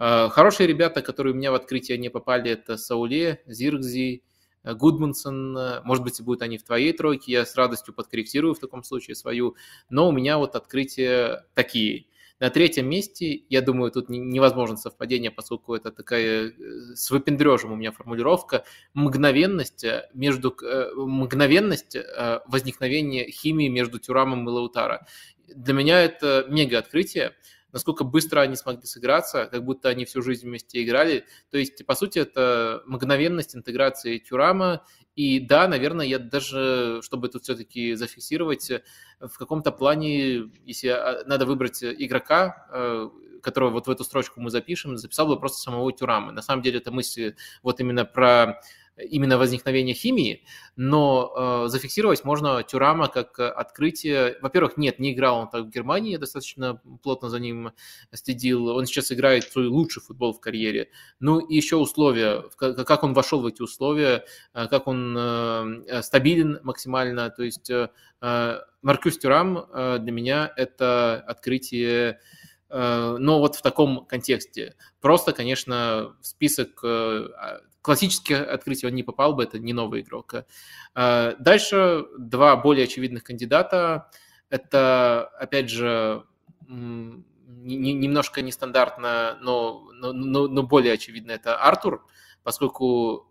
[0.00, 4.22] Хорошие ребята, которые у меня в открытие не попали, это Сауле, Зиргзи,
[4.64, 9.14] Гудмансон, может быть, будут они в твоей тройке, я с радостью подкорректирую в таком случае
[9.14, 9.56] свою,
[9.90, 12.06] но у меня вот открытия такие.
[12.40, 16.52] На третьем месте, я думаю, тут невозможно совпадение, поскольку это такая э,
[16.94, 21.98] с выпендрежем у меня формулировка, мгновенность, э, между, э, мгновенность
[22.46, 25.06] возникновения химии между Тюрамом и Лаутара.
[25.54, 27.34] Для меня это мега открытие
[27.72, 31.24] насколько быстро они смогли сыграться, как будто они всю жизнь вместе играли.
[31.50, 34.84] То есть, по сути, это мгновенность интеграции Тюрама.
[35.16, 38.70] И да, наверное, я даже, чтобы тут все-таки зафиксировать,
[39.20, 43.10] в каком-то плане, если а, надо выбрать игрока, э,
[43.42, 46.32] которого вот в эту строчку мы запишем, записал бы просто самого Тюрама.
[46.32, 48.60] На самом деле это мысли вот именно про
[49.08, 50.44] именно возникновение химии,
[50.76, 54.36] но э, зафиксировать можно Тюрама как открытие.
[54.40, 57.72] Во-первых, нет, не играл он так в Германии, достаточно плотно за ним
[58.12, 58.68] следил.
[58.68, 60.90] Он сейчас играет свой лучший футбол в карьере.
[61.18, 64.24] Ну и еще условия, как он вошел в эти условия,
[64.54, 67.30] э, как он э, стабилен максимально.
[67.30, 67.90] То есть э,
[68.20, 72.18] э Маркюс Тюрам э, для меня это открытие
[72.70, 74.74] э, но вот в таком контексте.
[75.00, 76.82] Просто, конечно, список
[77.82, 80.34] классическое открытие он не попал бы, это не новый игрок.
[80.94, 84.10] А, дальше два более очевидных кандидата.
[84.48, 86.24] Это, опять же,
[86.66, 92.06] немножко нестандартно, но, но, но более очевидно, это Артур,
[92.42, 93.29] поскольку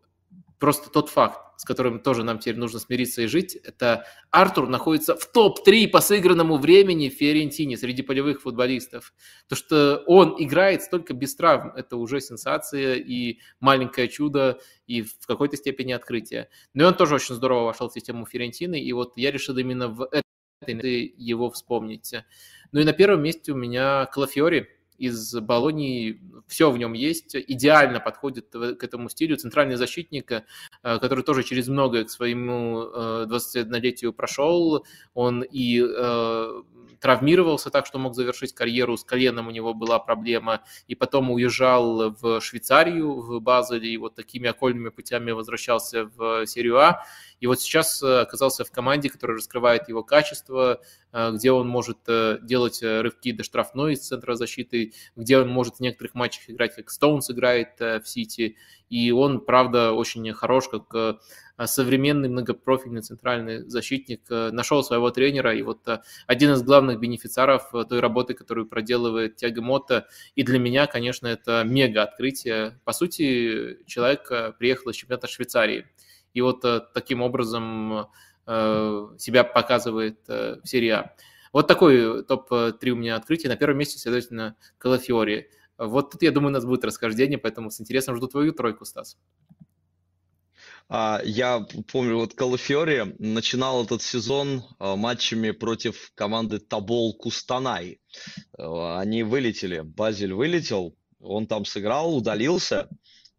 [0.60, 5.16] просто тот факт, с которым тоже нам теперь нужно смириться и жить, это Артур находится
[5.16, 9.14] в топ-3 по сыгранному времени в Фиорентине среди полевых футболистов.
[9.48, 15.26] То, что он играет столько без травм, это уже сенсация и маленькое чудо, и в
[15.26, 16.50] какой-то степени открытие.
[16.74, 19.88] Но и он тоже очень здорово вошел в систему Фиорентины, и вот я решил именно
[19.88, 20.10] в
[20.62, 22.14] этой его вспомнить.
[22.72, 24.68] Ну и на первом месте у меня Клафиори,
[25.00, 29.38] из Болонии, все в нем есть, идеально подходит к этому стилю.
[29.38, 30.44] Центральный защитник, э,
[30.82, 32.82] который тоже через многое к своему
[33.26, 36.62] 21-летию э, прошел, он и э,
[37.00, 42.12] травмировался так, что мог завершить карьеру, с коленом у него была проблема, и потом уезжал
[42.12, 47.06] в Швейцарию, в Базель, и вот такими окольными путями возвращался в серию А.
[47.40, 50.82] И вот сейчас э, оказался в команде, которая раскрывает его качество,
[51.12, 55.78] э, где он может э, делать рывки до штрафной из центра защиты, где он может
[55.78, 58.58] в некоторых матчах играть, как Стоунс играет в Сити.
[58.90, 61.20] И он, правда, очень хорош, как
[61.66, 65.86] современный многопрофильный центральный защитник, нашел своего тренера, и вот
[66.26, 71.64] один из главных бенефициаров той работы, которую проделывает Тяга Мотто, и для меня, конечно, это
[71.64, 72.80] мега открытие.
[72.84, 75.86] По сути, человек приехал из чемпионата Швейцарии,
[76.34, 78.08] и вот э, таким образом
[78.46, 81.16] э, себя показывает э, в серии А.
[81.52, 83.50] Вот такой топ-3 у меня открытие.
[83.50, 85.50] На первом месте, следовательно, Калафиори.
[85.78, 89.18] Вот тут, я думаю, у нас будет расхождение, поэтому с интересом жду твою тройку, Стас.
[90.90, 98.00] А, я помню, вот Калафиори начинал этот сезон матчами против команды Табол Кустанай.
[98.58, 102.90] Они вылетели, Базель вылетел, он там сыграл, удалился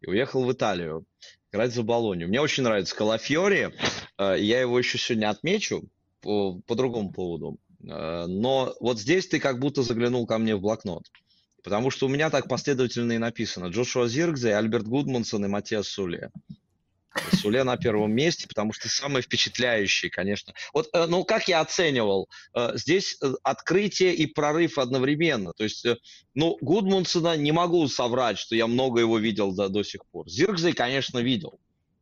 [0.01, 1.05] и уехал в Италию
[1.51, 2.27] играть за Болонию.
[2.27, 3.73] Мне очень нравится Калафьори.
[4.17, 5.83] Э, я его еще сегодня отмечу
[6.21, 7.57] по, по другому поводу.
[7.83, 11.05] Э, но вот здесь ты как будто заглянул ко мне в блокнот.
[11.63, 13.67] Потому что у меня так последовательно и написано.
[13.67, 16.31] Джошуа Зиргзе, Альберт Гудмансон и Матиас Суле.
[17.33, 20.53] Суле на первом месте, потому что самый впечатляющий, конечно.
[20.73, 25.53] Вот, э, ну, как я оценивал, э, здесь э, открытие и прорыв одновременно.
[25.53, 25.85] То есть,
[26.35, 30.29] ну, Гудмунсона не могу соврать, что я много его видел до, до сих пор.
[30.29, 31.59] Зиргзей, конечно, видел.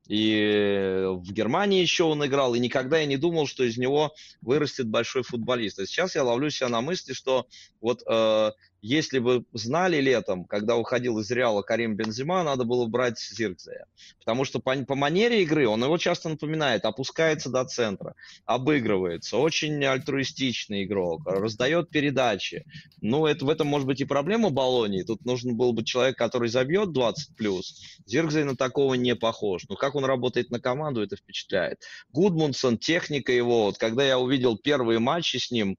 [0.07, 4.87] И в Германии еще он играл, и никогда я не думал, что из него вырастет
[4.87, 5.77] большой футболист.
[5.77, 7.45] А сейчас я ловлю себя на мысли, что
[7.79, 8.51] вот э,
[8.81, 13.85] если бы знали летом, когда уходил из Реала Карим Бензима, надо было брать Зиркзея.
[14.19, 18.15] Потому что по, по манере игры он его часто напоминает, опускается до центра,
[18.45, 22.65] обыгрывается, очень альтруистичный игрок, раздает передачи.
[23.01, 25.03] Ну, это, в этом может быть и проблема Болонии.
[25.03, 27.13] Тут нужен был бы человек, который забьет 20+.
[27.37, 27.81] плюс.
[28.05, 29.63] Зиркзей на такого не похож.
[29.67, 31.81] Но как он работает на команду, это впечатляет.
[32.11, 35.77] Гудмунсон, техника его, вот когда я увидел первые матчи с ним,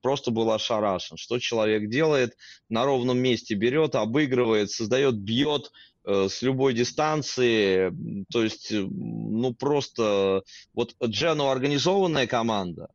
[0.00, 1.16] просто был ошарашен.
[1.16, 2.36] Что человек делает?
[2.68, 5.72] На ровном месте берет, обыгрывает, создает, бьет
[6.04, 7.92] э, с любой дистанции.
[8.30, 10.42] То есть, э, ну просто...
[10.74, 12.88] Вот Джену организованная команда,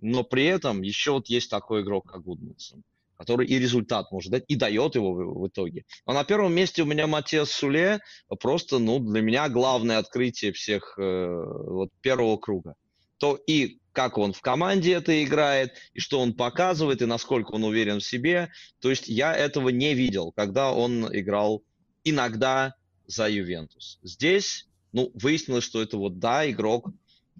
[0.00, 2.82] но при этом еще вот есть такой игрок, как Гудмансон
[3.18, 5.84] который и результат может дать, и дает его в, в итоге.
[6.06, 7.98] А на первом месте у меня Матиас Суле,
[8.40, 11.26] просто, ну, для меня главное открытие всех э,
[11.66, 12.74] вот первого круга.
[13.18, 17.64] То и как он в команде это играет, и что он показывает, и насколько он
[17.64, 18.48] уверен в себе.
[18.78, 21.64] То есть я этого не видел, когда он играл
[22.04, 22.76] иногда
[23.08, 23.98] за Ювентус.
[24.04, 26.90] Здесь, ну, выяснилось, что это вот, да, игрок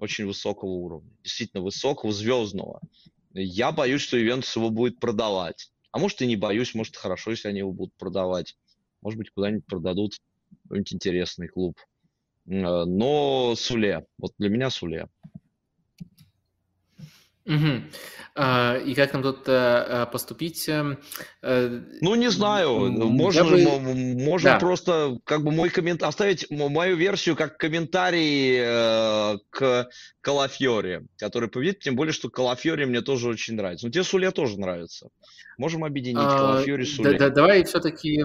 [0.00, 2.80] очень высокого уровня, действительно высокого, звездного.
[3.34, 5.70] Я боюсь, что Ювентус его будет продавать.
[5.92, 8.56] А может и не боюсь, может хорошо, если они его будут продавать.
[9.00, 10.16] Может быть, куда-нибудь продадут
[10.64, 11.78] какой-нибудь интересный клуб.
[12.46, 15.08] Э, но Суле, вот для меня Суле.
[17.48, 17.82] Угу.
[18.86, 20.68] И как нам тут а, поступить?
[20.68, 20.98] Эм,
[21.42, 22.88] э, ну, не знаю.
[22.92, 24.14] Можно, бы...
[24.14, 24.58] можно да.
[24.60, 26.04] просто как бы мой коммент...
[26.04, 29.88] оставить мою версию как комментарий э, к
[30.28, 33.86] Калафьоре, который победит, тем более, что Калафьоре мне тоже очень нравится.
[33.86, 35.08] Ну, тебе Суле тоже нравится.
[35.56, 36.98] Можем объединить а, Калафьоре с.
[36.98, 38.22] Да, да, давай все-таки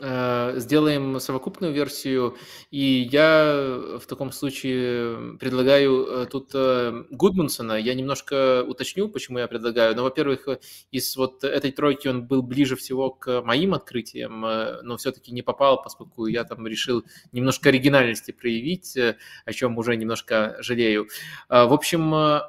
[0.00, 2.36] э, сделаем совокупную версию,
[2.70, 7.72] и я в таком случае предлагаю э, тут э, Гудмунсона.
[7.72, 9.96] Я немножко уточню, почему я предлагаю.
[9.96, 10.46] Но, во-первых,
[10.92, 15.40] из вот этой тройки он был ближе всего к моим открытиям, э, но все-таки не
[15.40, 17.02] попал, поскольку я там решил
[17.32, 21.08] немножко оригинальности проявить, э, о чем уже немножко жалею.
[21.48, 22.40] А, в общем, э,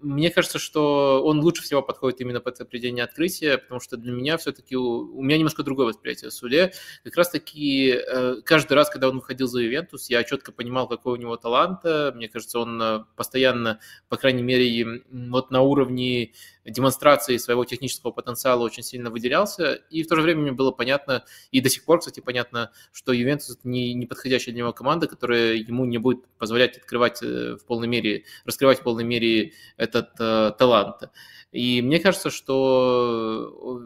[0.00, 4.36] мне кажется, что он лучше всего подходит именно под определение открытия, потому что для меня
[4.36, 6.72] все-таки у, меня немножко другое восприятие Суле.
[7.02, 11.16] Как раз-таки э, каждый раз, когда он выходил за Ювентус, я четко понимал, какой у
[11.16, 11.80] него талант.
[12.14, 16.32] Мне кажется, он э, постоянно, по крайней мере, вот на уровне
[16.66, 21.24] демонстрации своего технического потенциала очень сильно выделялся, и в то же время мне было понятно,
[21.50, 25.54] и до сих пор, кстати, понятно, что Ювентус не, не подходящая для него команда, которая
[25.54, 31.10] ему не будет позволять открывать в полной мере, раскрывать в полной мере этот э, талант.
[31.52, 33.82] И мне кажется, что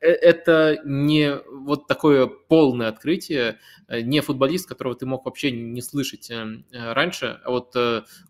[0.00, 5.80] э, это не вот такое полное открытие, э, не футболист, которого ты мог вообще не
[5.80, 7.40] слышать э, раньше.
[7.44, 7.74] А вот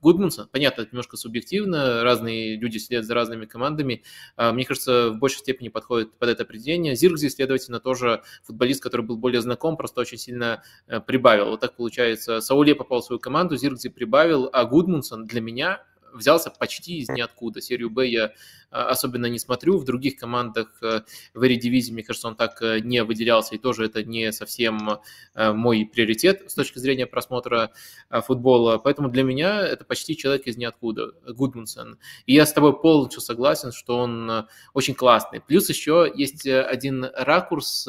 [0.00, 4.04] Гудмунсон, понятно, это немножко субъективно, разные люди следят за разными командами.
[4.36, 6.94] А мне кажется, в большей степени подходит под это определение.
[6.94, 10.62] Зиргзи, следовательно, тоже футболист, который был более знаком, просто очень сильно
[11.06, 11.50] прибавил.
[11.50, 12.40] Вот так получается.
[12.40, 15.82] Сауле попал в свою команду, Зиргзи прибавил, а Гудмунсон для меня
[16.12, 17.60] взялся почти из ниоткуда.
[17.60, 18.32] Серию Б я
[18.70, 19.78] а, особенно не смотрю.
[19.78, 21.02] В других командах э,
[21.34, 25.00] в Эридивизии, мне кажется, он так э, не выделялся, и тоже это не совсем
[25.34, 27.72] э, мой приоритет с точки зрения просмотра
[28.10, 28.78] футбола.
[28.78, 31.98] Поэтому для меня это почти человек из ниоткуда, Гудмунсон.
[32.26, 35.40] И я с тобой полностью согласен, что он очень классный.
[35.40, 37.88] Плюс еще есть один ракурс,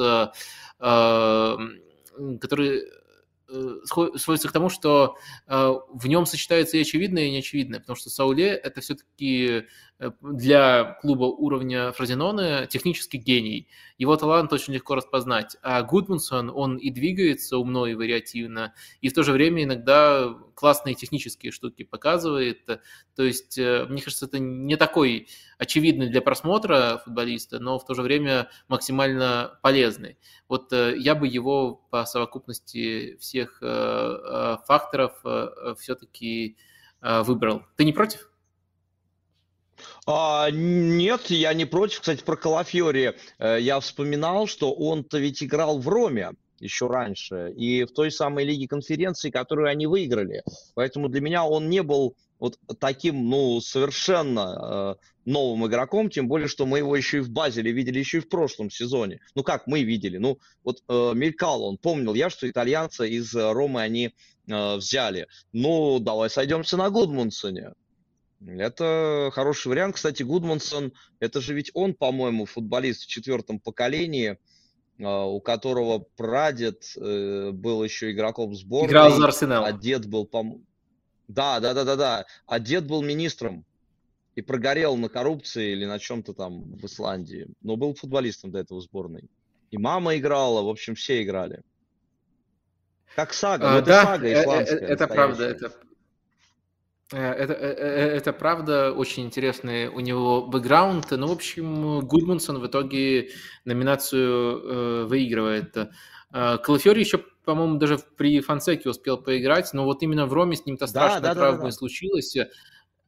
[0.80, 2.84] который
[3.85, 8.47] сводится к тому, что э, в нем сочетается и очевидное, и неочевидное, потому что Сауле–
[8.63, 13.67] это все-таки Э, для клуба уровня Фразеноне технический гений.
[13.97, 15.55] Его талант очень легко распознать.
[15.61, 20.95] А Гудмунсон, он и двигается умно и вариативно, и в то же время иногда классные
[20.95, 22.65] технические штуки показывает.
[23.15, 25.27] То есть, э, мне кажется, это не такой
[25.57, 30.17] очевидный для просмотра футболиста, но в то же время максимально полезный.
[30.49, 33.59] Вот э, я бы его по совокупности всех
[34.67, 35.23] факторов
[35.79, 36.57] все-таки
[37.01, 37.63] выбрал.
[37.75, 38.32] Ты не против?
[40.05, 42.01] А, нет, я не против.
[42.01, 47.83] Кстати, про Калафьори э, я вспоминал, что он-то ведь играл в Роме еще раньше, и
[47.83, 50.43] в той самой Лиге конференции, которую они выиграли.
[50.75, 56.47] Поэтому для меня он не был вот таким, ну, совершенно э, новым игроком, тем более,
[56.47, 59.19] что мы его еще и в Базеле видели еще и в прошлом сезоне.
[59.35, 60.17] Ну, как мы видели?
[60.17, 64.13] Ну, вот э, мелькал он, помнил я, что итальянца из Ромы они
[64.47, 65.27] э, взяли.
[65.53, 67.73] Ну, давай сойдемся на Гудмунсоне.
[68.45, 69.95] Это хороший вариант.
[69.95, 74.37] Кстати, Гудмансон, это же ведь он, по-моему, футболист в четвертом поколении,
[75.01, 78.89] а, у которого прадед э, был еще игроком сборной.
[78.89, 79.65] Играл за Арсенал.
[79.65, 80.43] А дед был, по
[81.27, 82.25] Да, да, да, да, да.
[82.45, 83.65] А дед был министром
[84.35, 87.47] и прогорел на коррупции или на чем-то там в Исландии.
[87.61, 89.29] Но был футболистом до этого сборной.
[89.71, 91.61] И мама играла, в общем, все играли.
[93.15, 94.79] Как сага, а, это да, сага э, исландская.
[94.79, 95.92] Это правда, это Э,
[97.11, 101.11] это, э, э, это правда очень интересный у него бэкграунд.
[101.11, 103.29] Ну, в общем, Гудмунсон в итоге
[103.65, 105.75] номинацию выигрывает.
[106.31, 110.87] Калафьори еще, по-моему, даже при Фансеке успел поиграть, но вот именно в Роме с ним-то
[110.87, 111.71] страшная да, да, травма да, да, да.
[111.71, 112.35] случилась.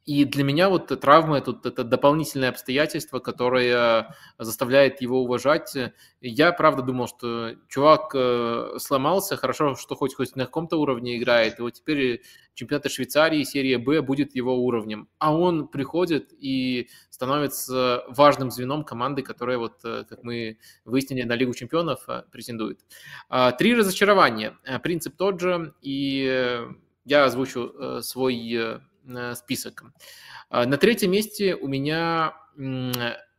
[0.06, 5.76] И для меня вот травмы тут это дополнительное обстоятельство, которое заставляет его уважать.
[6.22, 11.60] Я правда думал, что чувак э, сломался, хорошо, что хоть хоть на каком-то уровне играет,
[11.60, 12.22] и вот теперь
[12.54, 15.10] чемпионат Швейцарии, серия Б будет его уровнем.
[15.18, 21.34] А он приходит и становится важным звеном команды, которая, вот, э, как мы выяснили, на
[21.34, 22.80] Лигу чемпионов э, претендует.
[23.30, 24.58] А, три разочарования.
[24.84, 26.62] Принцип тот же, и
[27.06, 28.80] я озвучу свой Э,
[29.36, 29.84] список.
[30.50, 32.34] А, на третьем месте у меня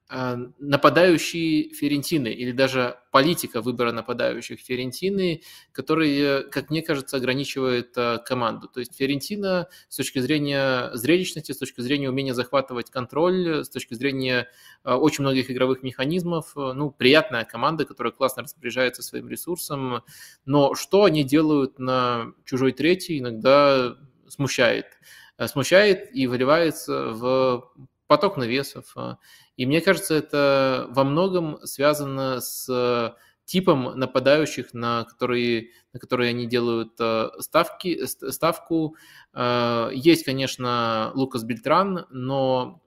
[0.09, 5.43] а, нападающие Ферентины или даже политика выбора нападающих Ферентины,
[5.73, 8.69] которые, как мне кажется, ограничивает э, команду.
[8.69, 13.95] То есть Ферентина с точки зрения зрелищности, с точки зрения умения захватывать контроль, с точки
[13.95, 14.47] зрения
[14.85, 20.05] э, очень многих игровых механизмов, ну, приятная команда, которая классно распоряжается своим ресурсом,
[20.45, 23.97] но что они делают на чужой третий, иногда
[24.29, 24.87] смущает.
[25.39, 27.71] Э, смущает и выливается в
[28.07, 28.93] поток навесов.
[28.97, 29.19] А.
[29.57, 33.15] И мне кажется, это во многом связано с
[33.47, 38.97] типом нападающих, на которые, на которые они делают э, ставки, ставку.
[39.33, 42.83] Э, есть, конечно, Лукас Бельтран, но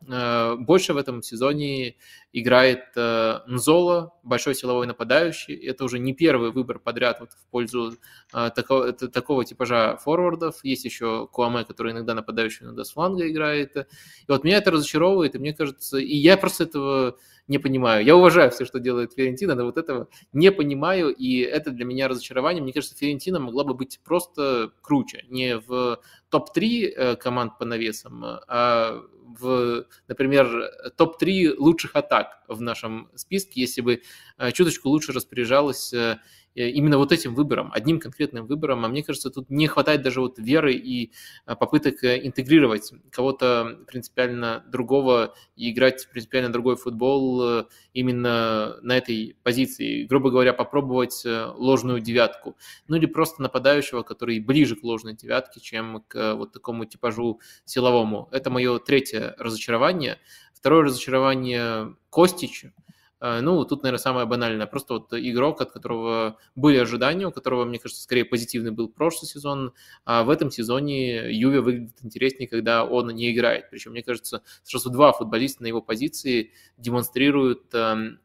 [0.60, 1.96] больше в этом сезоне
[2.32, 5.56] играет э, Нзола, большой силовой нападающий.
[5.56, 7.96] Это уже не первый выбор подряд вот в пользу
[8.34, 10.64] э, такого, такого типажа форвардов.
[10.64, 13.76] Есть еще Куаме, который иногда нападающий, иногда с фланга играет.
[13.78, 13.86] И
[14.28, 17.18] вот меня это разочаровывает, и мне кажется, и я просто этого
[17.50, 18.06] не понимаю.
[18.06, 22.08] Я уважаю все, что делает Ферентина, но вот этого не понимаю, и это для меня
[22.08, 22.62] разочарование.
[22.64, 28.24] Мне кажется, Ферентина могла бы быть просто круче, не в топ-3 э, команд по навесам,
[28.24, 29.02] а
[29.40, 34.02] в, например, топ-3 лучших атак в нашем списке, если бы
[34.38, 36.20] э, чуточку лучше распоряжалась э,
[36.56, 40.40] именно вот этим выбором, одним конкретным выбором, а мне кажется, тут не хватает даже вот
[40.40, 41.12] веры и
[41.46, 49.38] э, попыток э, интегрировать кого-то принципиально другого и играть принципиально другой футбол именно на этой
[49.44, 50.04] позиции.
[50.04, 52.58] Грубо говоря, попробовать ложную девятку.
[52.88, 58.30] Ну или просто нападающего, который ближе к ложной девятке, чем к вот такому типажу силовому.
[58.32, 60.18] Это мое третье разочарование.
[60.54, 62.89] Второе разочарование Костич– Э,
[63.22, 64.66] ну, тут, наверное, самое банальное.
[64.66, 69.28] Просто вот игрок, от которого были ожидания, у которого, мне кажется, скорее позитивный был прошлый
[69.28, 69.74] сезон,
[70.06, 73.70] а в этом сезоне Юве выглядит интереснее, когда он не играет.
[73.70, 78.20] Причем, мне кажется, сразу два футболиста на его позиции демонстрируют эм,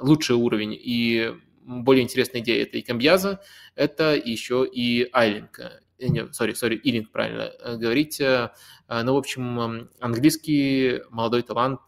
[0.00, 0.72] лучший уровень.
[0.72, 3.40] И более интересная идея– это и Камбьяза,
[3.74, 5.60] это еще и Айлинг.
[6.04, 8.20] Э, не, сори, сори, Илинг, правильно э, говорить.
[8.20, 8.50] Э,
[8.88, 11.80] ну, в общем, английский молодой талант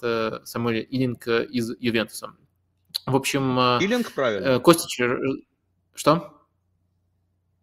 [0.44, 2.34] Самуэль Илинг из Ювентуса.
[3.04, 3.58] В общем...
[3.80, 4.58] Илинг правильно.
[4.60, 5.00] Костич...
[5.94, 6.32] Что?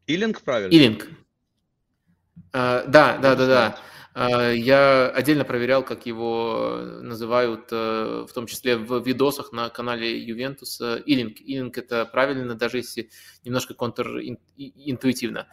[0.06, 0.72] Илинг правильно.
[0.72, 1.08] Илинг.
[2.52, 3.80] Да, да, да, да.
[4.14, 10.20] А, я отдельно проверял, как его называют, э, в том числе в видосах на канале
[10.20, 10.98] Ювентуса.
[10.98, 11.40] Илинг.
[11.42, 13.10] Илинг– это правильно, даже если
[13.44, 15.48] немножко контринтуитивно.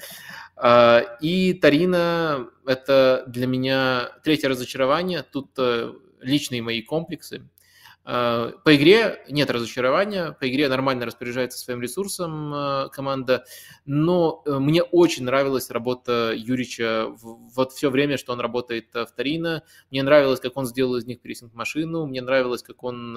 [0.57, 5.23] А, и Тарина– это для меня третье разочарование.
[5.23, 7.49] Тут э, личные мои комплексы.
[8.13, 13.45] Э, по игре нет разочарования, по игре нормально распоряжается своим ресурсом э, команда,
[13.87, 19.63] но э, мне очень нравилась работа Юрича вот все время, что он работает в Торино.
[19.93, 23.17] Мне нравилось, как он сделал из них прессинг-машину, мне нравилось, как он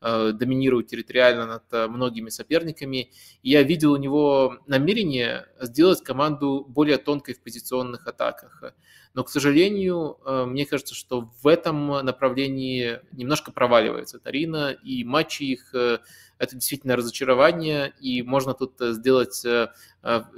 [0.00, 3.12] доминирует территориально над многими соперниками.
[3.42, 8.74] Я видел у него намерение сделать команду более тонкой в позиционных атаках.
[9.14, 15.42] Но, к сожалению, э, мне кажется, что в этом направлении немножко проваливается Тарина, и матчи
[15.42, 15.98] их э,
[16.38, 19.44] это действительно разочарование, и можно тут э, сделать,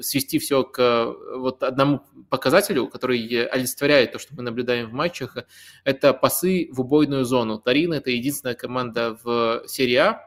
[0.00, 5.38] свести все к вот одному показателю, который олицетворяет то, что мы наблюдаем в матчах,
[5.84, 7.58] это пасы в убойную зону.
[7.58, 10.20] Тарина– это единственная команда в серии А,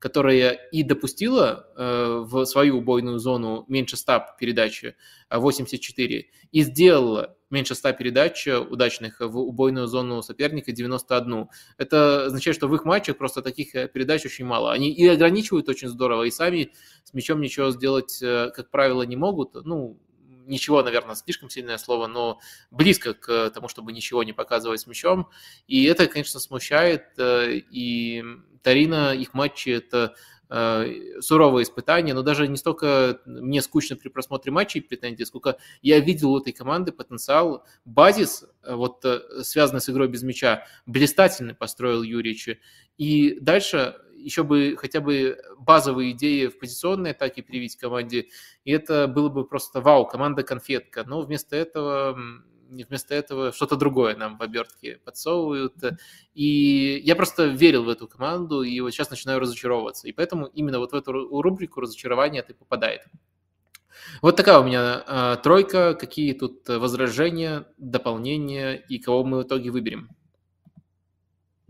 [0.00, 4.84] которая и допустила э, в свою убойную зону меньше 100 передач,
[5.30, 11.48] 84, и сделала меньше 100 передач удачных в убойную зону соперника 91.
[11.76, 14.72] Это означает, что в их матчах просто таких э, передач очень мало.
[14.72, 16.72] Они и ограничивают очень здорово, и сами
[17.04, 19.54] с мячом ничего сделать, э, как правило, не могут.
[19.66, 20.00] Ну,
[20.46, 25.28] ничего, наверное, слишком сильное слово, но близко к тому, чтобы ничего не показывать с мячом.
[25.66, 27.06] И это, конечно, смущает.
[27.18, 28.24] Э, и
[28.62, 30.14] Тарина, их матчи– это
[30.52, 36.00] Э, суровое испытание, но даже не столько мне скучно при просмотре матчей претензий, сколько я
[36.00, 39.04] видел у этой команды потенциал, базис, э, вот
[39.42, 42.58] связанный с игрой без мяча, блистательный построил Юрьевич.
[42.98, 43.94] И дальше
[44.24, 48.28] еще бы хотя бы базовые идеи в позиционной атаке привить команде,
[48.64, 51.04] и это было бы просто вау, команда конфетка.
[51.04, 52.18] Но вместо этого
[52.70, 55.74] вместо этого что-то другое нам в обертке подсовывают.
[56.34, 60.08] И я просто верил в эту команду, и вот сейчас начинаю разочаровываться.
[60.08, 63.02] И поэтому именно вот в эту рубрику разочарования ты попадает.
[64.22, 65.94] Вот такая у меня э, тройка.
[65.94, 70.08] Какие тут возражения, дополнения и кого мы в итоге выберем?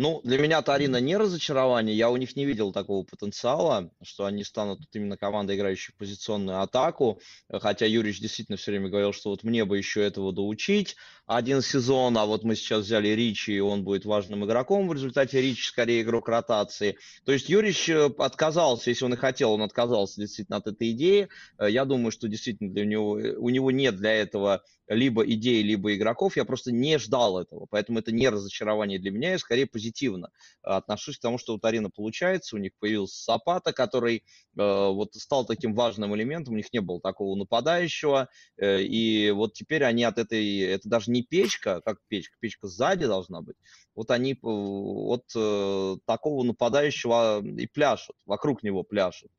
[0.02, 1.94] Ну, для меня Тарина не разочарование.
[1.94, 7.20] Я у них не видел такого потенциала, что они станут именно командой, играющей позиционную атаку.
[7.52, 10.96] Хотя Юрич действительно все время говорил, что вот мне бы еще этого доучить.
[11.30, 14.88] Один сезон, а вот мы сейчас взяли Ричи, и он будет важным игроком.
[14.88, 16.98] В результате Ричи скорее игрок ротации.
[17.24, 21.28] То есть Юрич э, отказался, если он и хотел, он отказался действительно от этой идеи.
[21.56, 25.62] Э, я думаю, что действительно для него, э, у него нет для этого либо идей,
[25.62, 26.36] либо игроков.
[26.36, 27.66] Я просто не ждал этого.
[27.70, 30.30] Поэтому это не разочарование для меня, я скорее позитивно
[30.62, 32.56] отношусь к тому, что у Тарина получается.
[32.56, 34.22] У них появился Сапата, который э,
[34.56, 36.54] вот стал таким важным элементом.
[36.54, 38.28] У них не было такого нападающего.
[38.56, 40.58] Э, и вот теперь они от этой...
[40.58, 42.36] Это даже не печка, как печка.
[42.40, 43.56] Печка сзади должна быть.
[43.94, 48.16] Вот они от э, такого нападающего и пляшут.
[48.26, 49.30] Вокруг него пляшут.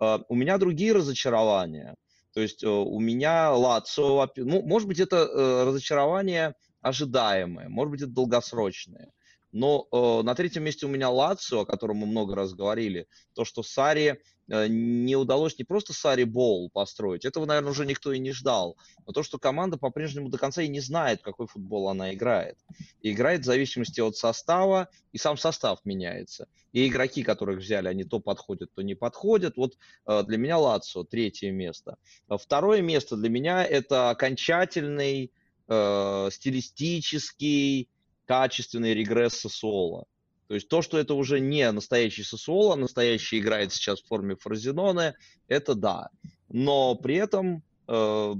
[0.00, 1.96] Э, у меня другие разочарования.
[2.32, 8.02] То есть э, у меня Лацо, ну, может быть, это э, разочарование ожидаемое, может быть,
[8.02, 9.10] это долгосрочное.
[9.52, 13.44] Но э, на третьем месте у меня Лацио, о котором мы много раз говорили, то,
[13.44, 18.20] что Сари э, не удалось не просто Сари Бол построить, этого, наверное, уже никто и
[18.20, 22.14] не ждал, но то, что команда по-прежнему до конца и не знает, какой футбол она
[22.14, 22.58] играет.
[23.02, 26.46] И играет в зависимости от состава, и сам состав меняется.
[26.72, 29.56] И игроки, которых взяли, они то подходят, то не подходят.
[29.56, 31.96] Вот э, для меня Лацио третье место.
[32.28, 35.32] Второе место для меня это окончательный
[35.66, 37.88] э, стилистический
[38.30, 40.04] качественный регресс Сосуола.
[40.46, 45.16] То есть то, что это уже не настоящий Сосуола, настоящий играет сейчас в форме Фразиноне,
[45.48, 46.10] это да.
[46.48, 48.34] Но при этом э,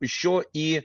[0.00, 0.84] еще и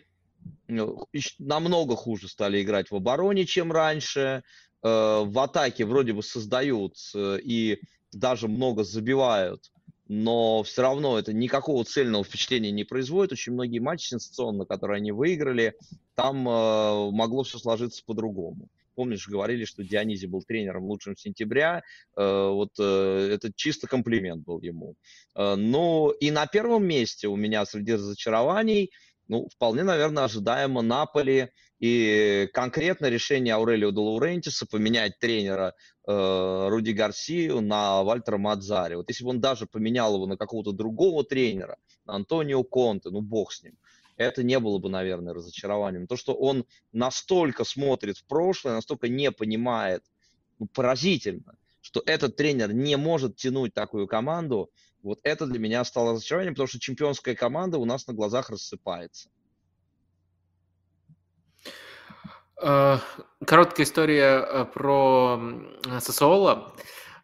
[0.68, 1.08] ну,
[1.40, 4.44] намного хуже стали играть в обороне, чем раньше.
[4.82, 7.80] Э, в атаке вроде бы создают э, и
[8.12, 9.72] даже много забивают
[10.14, 13.31] но все равно это никакого цельного впечатления не производит.
[13.31, 15.76] Очень многие матчи сенсационно, которые они выиграли,
[16.14, 18.69] там э, могло все сложиться по-другому.
[18.95, 21.81] Помнишь, говорили, что Дионизи был тренером лучшим сентября.
[22.15, 24.95] Э, вот э, это чисто комплимент был ему.
[25.35, 28.91] Э, ну и на первом месте у меня среди разочарований,
[29.28, 35.74] ну, вполне, наверное, ожидаемо Наполи и конкретно решение Аурелио де поменять тренера
[36.08, 38.95] э, Руди Гарсию на Вальтера Мадзари.
[38.95, 43.22] Вот если бы он даже поменял его на какого-то другого тренера, на Антонио Конте, ну
[43.22, 43.78] бог с ним,
[44.18, 46.08] это не было бы, наверное, разочарованием.
[46.08, 50.04] То, что он настолько смотрит в прошлое, настолько не понимает,
[50.60, 54.70] ну, поразительно, что этот тренер не может тянуть такую команду,
[55.03, 59.30] вот это для меня стало разочарованием, потому что чемпионская команда у нас на глазах рассыпается.
[62.61, 62.97] Э,
[63.45, 65.39] короткая история э, про
[65.99, 66.73] Сосуола.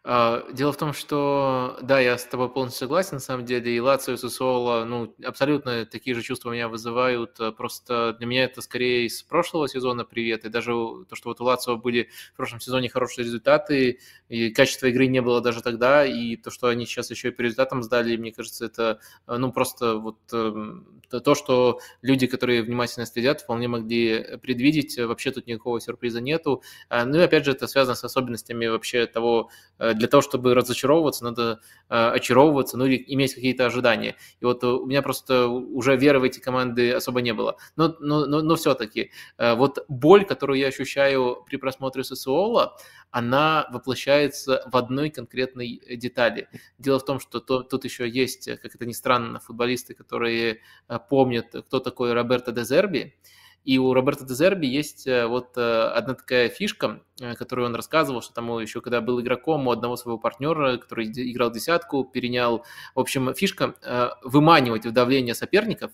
[0.04, 3.80] А, дело в том, что, да, я с тобой полностью согласен, на самом деле, и
[3.80, 8.62] Лацио, и Сосуола, ну, абсолютно такие же чувства меня вызывают, а, просто для меня это
[8.62, 12.60] скорее из прошлого сезона привет, и даже то, что вот у Лацио были в прошлом
[12.60, 13.98] сезоне хорошие результаты,
[14.30, 17.42] и качество игры не было даже тогда, и то, что они сейчас еще и по
[17.42, 23.04] результатам сдали, мне кажется, это, а, ну, просто вот эм, то, что люди, которые внимательно
[23.04, 27.96] следят, вполне могли предвидеть, вообще тут никакого сюрприза нету, ну, и опять же, это связано
[27.96, 33.34] с особенностями вообще того, э, для того, чтобы разочаровываться, надо э, очаровываться, ну или иметь
[33.34, 34.16] какие-то ожидания.
[34.40, 37.56] И вот у меня просто уже веры в эти команды особо не было.
[37.76, 42.76] Но, но, но, но все-таки э, вот боль, которую я ощущаю при просмотре ССОЛа,
[43.10, 46.48] она воплощается в одной конкретной детали.
[46.78, 50.98] Дело в том, что то, тут еще есть, как это ни странно, футболисты, которые э,
[51.08, 53.14] помнят, кто такой Роберто Дезерби,
[53.64, 58.22] и у Роберта Дезерби есть э, вот э, одна такая фишка, э, которую он рассказывал,
[58.22, 62.64] что там еще когда был игроком у одного своего партнера, который играл десятку, перенял.
[62.94, 63.74] В общем, фишка
[64.22, 65.90] выманивать в давление соперников,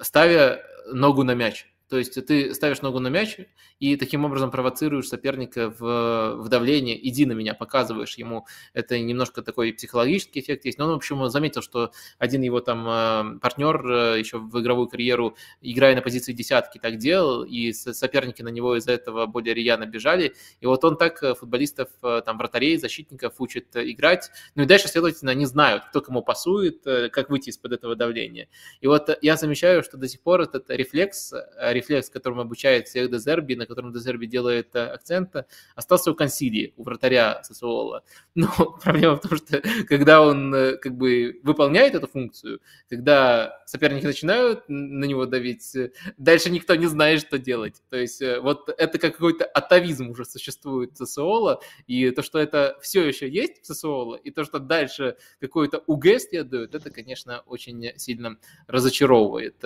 [0.00, 0.62] ставя
[0.92, 1.71] ногу на мяч.
[1.92, 3.36] То есть ты ставишь ногу на мяч
[3.78, 8.46] и таким образом провоцируешь соперника в, в давление, иди на меня, показываешь ему.
[8.72, 10.78] Это немножко такой психологический эффект есть.
[10.78, 14.88] Но он, в общем, заметил, что один его там э, партнер э, еще в игровую
[14.88, 19.84] карьеру, играя на позиции десятки, так делал, и соперники на него из-за этого более рьяно
[19.84, 20.34] бежали.
[20.60, 24.30] И вот он так э, футболистов, там, вратарей, защитников учит играть.
[24.54, 28.48] Ну и дальше, следовательно, они знают, кто кому пасует, как выйти из-под этого давления.
[28.80, 33.10] И вот я замечаю, что до сих пор этот рефлекс, рефлекс рефлекс, которым обучает всех
[33.10, 35.34] Дезерби, на котором Дезерби делает акцент,
[35.74, 38.04] остался у Консилии, у вратаря Сосуола.
[38.34, 38.48] Но
[38.82, 45.04] проблема в том, что когда он как бы выполняет эту функцию, когда соперники начинают на
[45.04, 45.76] него давить,
[46.16, 47.82] дальше никто не знает, что делать.
[47.90, 53.06] То есть вот это какой-то атовизм уже существует в Сосуола, и то, что это все
[53.06, 58.38] еще есть в Сосуола, и то, что дальше какой-то УГ следует, это, конечно, очень сильно
[58.66, 59.62] разочаровывает.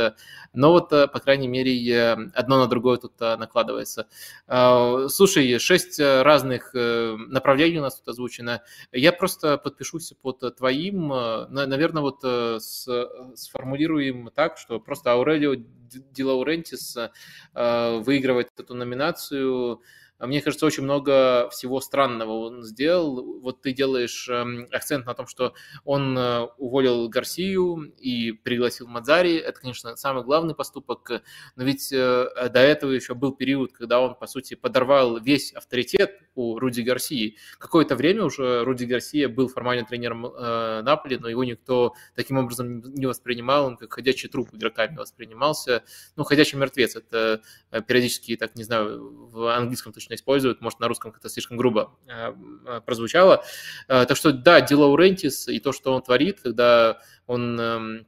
[0.52, 4.06] Но вот, по крайней мере, одно на другое тут накладывается.
[4.46, 8.62] Слушай, шесть разных э, направлений у нас тут озвучено.
[8.92, 11.08] Я просто подпишусь под твоим.
[11.08, 20.05] Наверное, вот э, сформулируем так, что просто Аурелио Ди Лаурентис э, выигрывает эту номинацию а
[20.18, 23.40] мне кажется, очень много всего странного он сделал.
[23.40, 25.52] Вот ты делаешь эм, акцент на том, что
[25.84, 29.36] он э, уволил Гарсию и пригласил Мадзари.
[29.36, 31.22] Это, конечно, самый главный поступок.
[31.54, 36.18] Но ведь э, до этого еще был период, когда он, по сути, подорвал весь авторитет
[36.34, 37.36] у Руди Гарсии.
[37.58, 42.80] Какое-то время уже Руди Гарсия был формально тренером э, Наполи, но его никто таким образом
[42.94, 43.66] не воспринимал.
[43.66, 45.84] Он как ходячий труп игроками воспринимался.
[46.16, 46.96] Ну, ходячий мертвец.
[46.96, 47.42] Это
[47.86, 51.96] периодически, так не знаю, в английском точно обычно используют, может, на русском как-то слишком грубо
[52.06, 52.32] э,
[52.66, 53.44] э, прозвучало.
[53.88, 58.06] Э, так что, да, Ди Лаурентис и то, что он творит, когда он эм,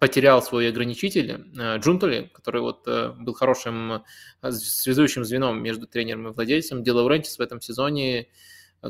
[0.00, 1.44] потерял свой ограничитель
[1.78, 4.04] Джунтоли, который вот был хорошим
[4.42, 6.82] связующим звеном между тренером и владельцем.
[6.82, 8.28] Ди Лаурентис в этом сезоне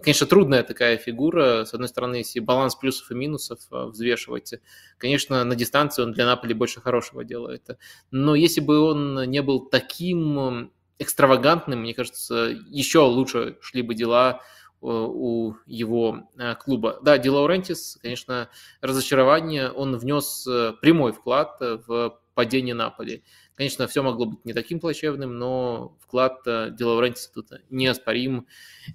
[0.02, 1.64] Конечно, трудная такая фигура.
[1.64, 4.54] С одной стороны, если баланс плюсов и минусов взвешивать,
[4.98, 7.68] конечно, на дистанции он для Наполи больше хорошего делает.
[8.10, 14.40] Но если бы он не был таким экстравагантным, мне кажется, еще лучше шли бы дела
[14.40, 16.98] э, у его э, клуба.
[17.02, 18.48] Да, Ди Лаурентис, конечно,
[18.80, 23.22] разочарование, он внес э, прямой вклад в падение Наполи.
[23.54, 28.48] Конечно, все могло быть не таким плачевным, но вклад Ди Лаурентиса тут неоспорим.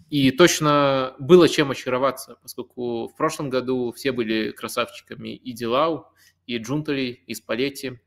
[0.09, 6.07] И точно было чем очароваться, поскольку в прошлом году все были красавчиками и Дилау,
[6.45, 7.99] и Джунтали, и Спалетти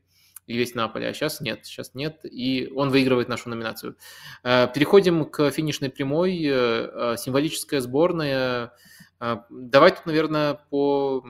[0.47, 3.97] и весь Наполе, а сейчас нет, сейчас нет, и он выигрывает нашу номинацию.
[4.43, 8.73] Э, переходим к финишной прямой, э, э, символическая сборная.
[9.49, 11.25] Давай тут, наверное, по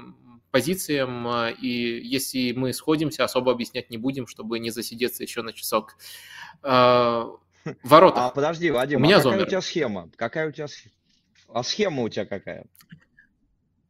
[0.49, 1.27] позициям,
[1.61, 5.95] и если мы сходимся, особо объяснять не будем, чтобы не засидеться еще на часок.
[6.63, 8.25] Ворота.
[8.25, 9.45] А подожди, Вадим, у меня а какая зомер.
[9.45, 10.09] у тебя схема?
[10.15, 10.95] Какая у тебя схема?
[11.53, 12.65] А схема у тебя какая?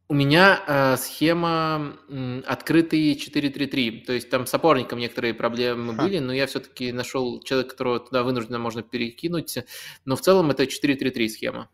[0.06, 6.02] У меня э, схема м, открытый 4-3-3, то есть там с опорником некоторые проблемы Ха.
[6.02, 9.58] были, но я все-таки нашел человека, которого туда вынужденно можно перекинуть,
[10.04, 11.70] но в целом это 4-3-3 схема.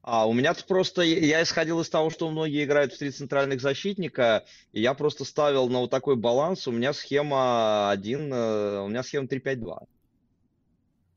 [0.00, 4.44] А у меня просто, я исходил из того, что многие играют в три центральных защитника,
[4.72, 9.02] и я просто ставил на вот такой баланс, у меня схема 1, э, у меня
[9.02, 9.86] схема 3-5-2.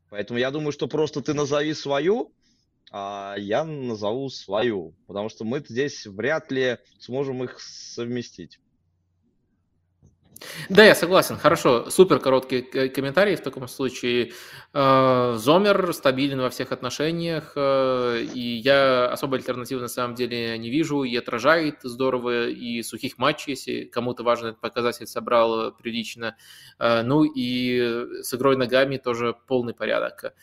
[0.10, 2.32] Поэтому я думаю, что просто ты назови свою,
[3.38, 8.60] я назову свою, потому что мы здесь вряд ли сможем их совместить.
[10.70, 11.38] Да, я согласен.
[11.38, 14.34] Хорошо, супер короткий комментарий в таком случае.
[14.74, 20.70] Э, Зомер стабилен во всех отношениях, э, и я особой альтернативы на самом деле не
[20.70, 26.36] вижу, и отражает здорово, и сухих матчей, если кому-то важно этот показатель, собрал прилично.
[26.80, 30.34] Э, ну и с игрой ногами тоже полный порядок.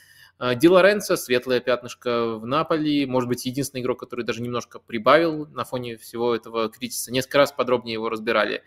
[0.44, 5.46] А, Ди Лоренцо, светлое пятнышко в Наполи, может быть, единственный игрок, который даже немножко прибавил
[5.46, 7.12] на фоне всего этого кризиса.
[7.12, 8.64] Несколько раз подробнее его разбирали.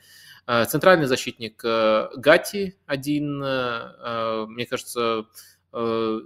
[0.47, 5.25] А, центральный защитник э, Гати один, э, э, мне кажется,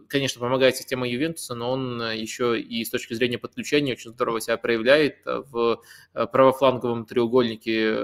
[0.08, 4.42] конечно, помогает система Ювентуса, но он э, еще и с точки зрения подключения очень здорово
[4.42, 5.82] себя проявляет в
[6.14, 7.98] э, правофланговом треугольнике,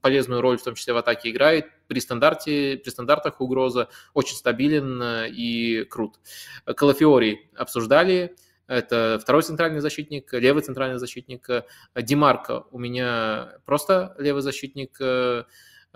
[0.00, 5.00] полезную роль, в том числе в атаке играет, при, стандарте, при стандартах угроза, очень стабилен
[5.28, 6.16] и крут.
[6.64, 8.34] Калафиори обсуждали,
[8.66, 11.48] это второй центральный защитник, левый центральный защитник.
[11.94, 15.44] Димарко у меня просто левый защитник, Э,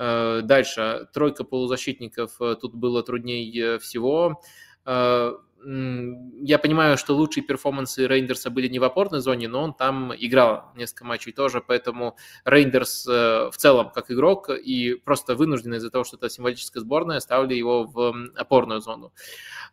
[0.01, 4.41] дальше, тройка полузащитников, э, тут было труднее всего.
[4.87, 5.33] Э,
[5.63, 10.73] я понимаю, что лучшие перформансы Рейндерса были не в опорной зоне, но он там играл
[10.75, 12.17] несколько матчей тоже, поэтому
[12.47, 17.57] Рейндерс в целом как игрок и просто вынуждены из-за того, что это символическая сборная, ставили
[17.57, 19.13] его в опорную зону.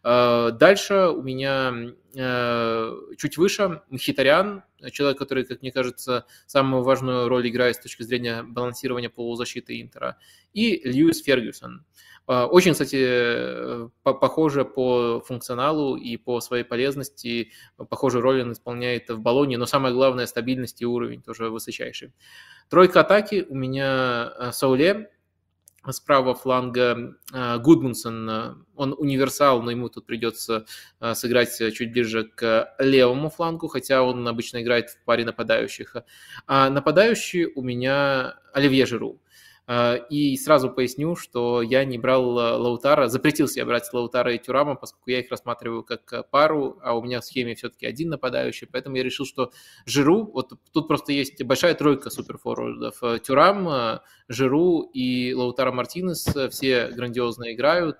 [0.03, 7.75] Дальше у меня чуть выше Мхитарян, человек, который, как мне кажется, самую важную роль играет
[7.75, 10.17] с точки зрения балансирования полузащиты Интера,
[10.53, 11.85] и Льюис Фергюсон.
[12.25, 19.19] А, очень, кстати, похоже по функционалу и по своей полезности, похожую роль он исполняет в
[19.19, 22.13] Болоне, но самое главное, стабильность и уровень тоже высочайший.
[22.69, 25.11] Тройка атаки у меня Сауле,
[25.91, 30.65] с правого фланга э, Гудмунсон, э, он универсал, но ему тут придется
[30.99, 35.95] э, сыграть чуть ближе к левому флангу, хотя он обычно играет в паре нападающих.
[36.45, 39.21] А нападающий у меня Оливье Жиру.
[39.69, 44.37] А, и сразу поясню, что я не брал э, Лаутара, запретил себе брать Лаутара и
[44.37, 48.07] Тюрама, поскольку я их рассматриваю как э, пару, а у меня в схеме все-таки один
[48.07, 49.51] нападающий, поэтому я решил, что
[49.85, 53.99] Жиру, вот тут просто есть большая тройка суперфорвардов, э, Тюрам,
[54.29, 57.97] Жиру и Лаутара Мартинес, все грандиозно играют,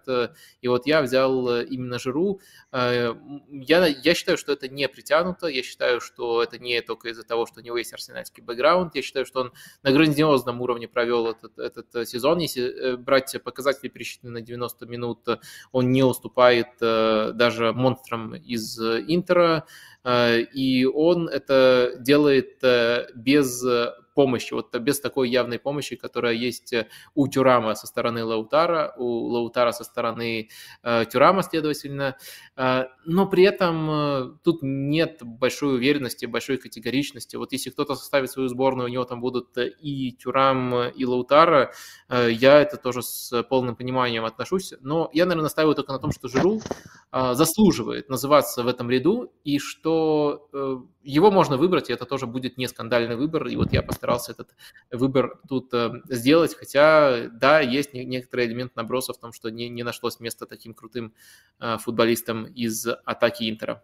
[0.62, 2.42] и вот я взял именно Жиру,
[2.72, 7.46] я, я считаю, что это не притянуто, я считаю, что это не только из-за того,
[7.46, 9.54] что у него есть арсенальский бэкграунд, я считаю, что он
[9.84, 12.40] на грандиозном уровне провел этот этот э, сезон.
[12.40, 15.20] Если э, брать показатели, пересчитанные на 90 минут,
[15.72, 19.66] он не уступает э, даже монстрам из Интера,
[20.06, 22.64] и он это делает
[23.14, 23.62] без
[24.18, 29.28] помощи, вот без такой явной помощи, которая есть э, у Тюрама со стороны Лаутара, у
[29.28, 30.50] Лаутара со стороны
[30.82, 32.18] э, Тюрама, следовательно.
[32.56, 37.36] Э, но при этом э, тут нет большой уверенности, большой категоричности.
[37.36, 41.72] Вот если кто-то составит свою сборную, у него там будут э, и Тюрам, и Лаутара,
[42.10, 44.74] э, я это тоже с полным пониманием отношусь.
[44.82, 46.60] Но я, наверное, настаиваю только на том, что Жиру
[47.12, 50.78] э, заслуживает называться в этом ряду, и что э,
[51.08, 54.50] его можно выбрать, и это тоже будет не скандальный выбор, и вот я постарался этот
[54.92, 59.84] выбор тут э, сделать, хотя, да, есть некоторый элемент наброса в том, что не, не
[59.84, 61.14] нашлось места таким крутым
[61.60, 63.84] э, футболистам из атаки Интера.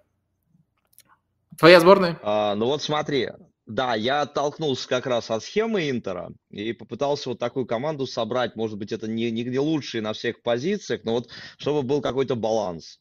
[1.57, 2.19] Твоя сборная?
[2.23, 3.29] А, ну вот смотри,
[3.65, 8.55] да, я оттолкнулся как раз от схемы Интера и попытался вот такую команду собрать.
[8.55, 12.99] Может быть, это не, не лучшие на всех позициях, но вот чтобы был какой-то баланс.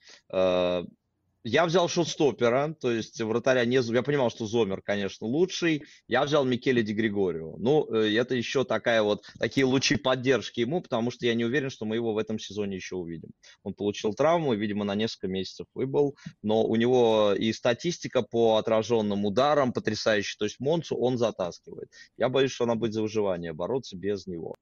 [1.44, 3.76] Я взял шотстопера, то есть вратаря не...
[3.76, 5.82] Я понимал, что Зомер, конечно, лучший.
[6.06, 7.56] Я взял Микеле Ди Григорио.
[7.58, 11.70] Ну, э, это еще такая вот, такие лучи поддержки ему, потому что я не уверен,
[11.70, 13.30] что мы его в этом сезоне еще увидим.
[13.64, 19.24] Он получил травму, видимо, на несколько месяцев выбыл, но у него и статистика по отраженным
[19.24, 20.38] ударам потрясающая.
[20.38, 21.90] То есть Монцу он затаскивает.
[22.16, 24.54] Я боюсь, что она будет за выживание бороться без него.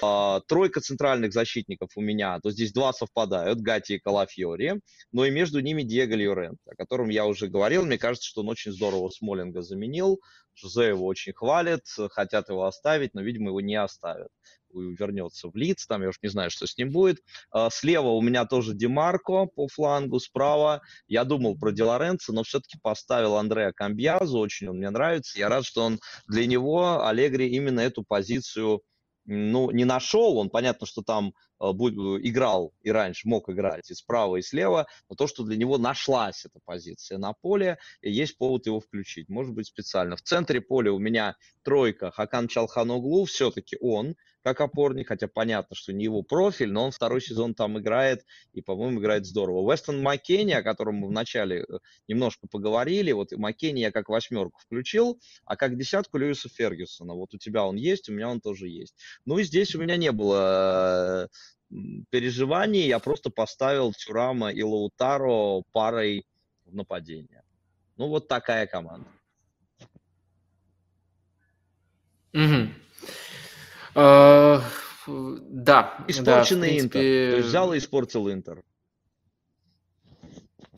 [0.00, 4.80] А, тройка центральных защитников у меня, то здесь два совпадают, Гати и Калафьори,
[5.12, 7.84] но и между ними Диего Льорент, о котором я уже говорил.
[7.84, 10.20] Мне кажется, что он очень здорово Смолинга заменил.
[10.54, 14.28] Жозе его очень хвалит, хотят его оставить, но, видимо, его не оставят.
[14.72, 17.18] Вернется в лиц, там я уж не знаю, что с ним будет.
[17.50, 20.82] А, слева у меня тоже Демарко по флангу, справа.
[21.06, 25.38] Я думал про Делоренца, но все-таки поставил Андреа Камбьязу, очень он мне нравится.
[25.38, 28.82] Я рад, что он для него, Аллегри, именно эту позицию
[29.30, 34.36] ну, не нашел, он понятно, что там э, играл и раньше мог играть и справа,
[34.36, 38.64] и слева, но то, что для него нашлась эта позиция на поле, и есть повод
[38.64, 40.16] его включить, может быть, специально.
[40.16, 44.16] В центре поля у меня тройка Хакан Чалханоглу, все-таки он,
[44.48, 48.62] как опорник, хотя понятно, что не его профиль, но он второй сезон там играет, и,
[48.62, 49.70] по-моему, играет здорово.
[49.70, 55.20] Вестон Маккенни, о котором мы вначале э, немножко поговорили, вот Маккенни я как восьмерку включил,
[55.44, 57.12] а как десятку Льюиса Фергюсона.
[57.12, 58.94] Вот у тебя он есть, у меня он тоже есть.
[59.26, 61.28] Ну и здесь у меня не было
[61.70, 61.76] э,
[62.08, 66.24] переживаний, я просто поставил Тюрама и Лаутаро парой
[66.64, 67.42] в нападение.
[67.96, 69.08] Ну вот такая команда.
[72.32, 72.68] Угу.
[73.94, 74.60] Uh,
[75.06, 76.04] да.
[76.08, 76.78] Испорченный да, принципе...
[76.78, 77.30] Интер.
[77.30, 78.62] То есть взял и испортил Интер.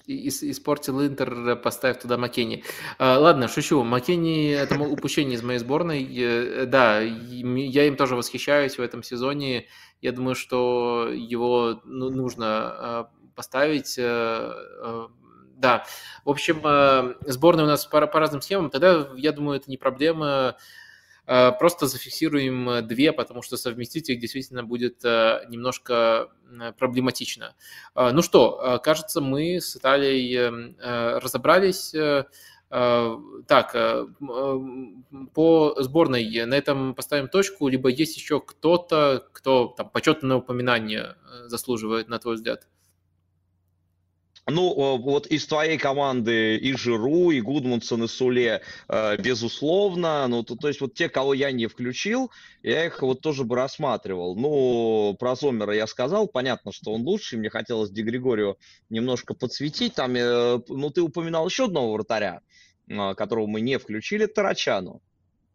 [0.07, 2.65] И, испортил Интер, поставив туда Маккенни.
[2.99, 3.82] Uh, ладно, шучу.
[3.82, 6.66] Маккенни– это упущение из моей сборной.
[6.66, 9.66] Да, я им тоже восхищаюсь в этом сезоне.
[10.01, 13.97] Я думаю, что его ну, нужно поставить.
[13.97, 15.85] Да,
[16.24, 18.70] в общем, сборная у нас по, по разным схемам.
[18.70, 20.57] Тогда, я думаю, это не проблема.
[21.31, 26.28] Э, просто зафиксируем э, две, потому что совместить их действительно будет э, немножко
[26.78, 27.55] проблематично.
[27.94, 31.94] Ну что, кажется, мы с Италией эм, разобрались.
[32.69, 33.77] Так,
[35.32, 41.15] по сборной на этом поставим точку, либо есть еще кто-то, кто там почетное упоминание
[41.47, 42.66] заслуживает, на твой взгляд?
[44.47, 50.27] Ну, вот из твоей команды и Жиру, и Гудмунсон, и Суле, э, безусловно.
[50.29, 52.31] Ну, то, то есть вот те, кого я не включил,
[52.62, 54.35] я их вот тоже бы рассматривал.
[54.35, 57.39] Ну, про Зомера я сказал, понятно, что он лучший.
[57.39, 58.59] Мне хотелось Ди Григорию
[58.89, 59.95] немножко подсветить.
[59.95, 62.41] Там, э, ну, ты упоминал еще одного вратаря,
[62.89, 65.01] э, которого мы не включили, Тарачану.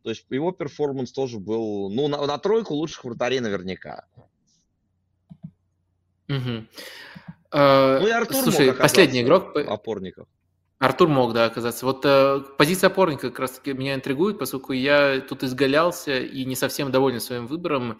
[0.03, 4.05] То есть его перформанс тоже был, ну, на, на тройку лучших вратарей наверняка.
[6.29, 6.65] Угу.
[7.51, 9.55] Э, ну и Артур Слушай, мог последний игрок...
[9.55, 10.27] Опорников.
[10.79, 11.85] Артур мог, да, оказаться.
[11.85, 16.91] Вот э, позиция опорника как раз-таки меня интригует, поскольку я тут изгалялся и не совсем
[16.91, 17.99] доволен своим выбором.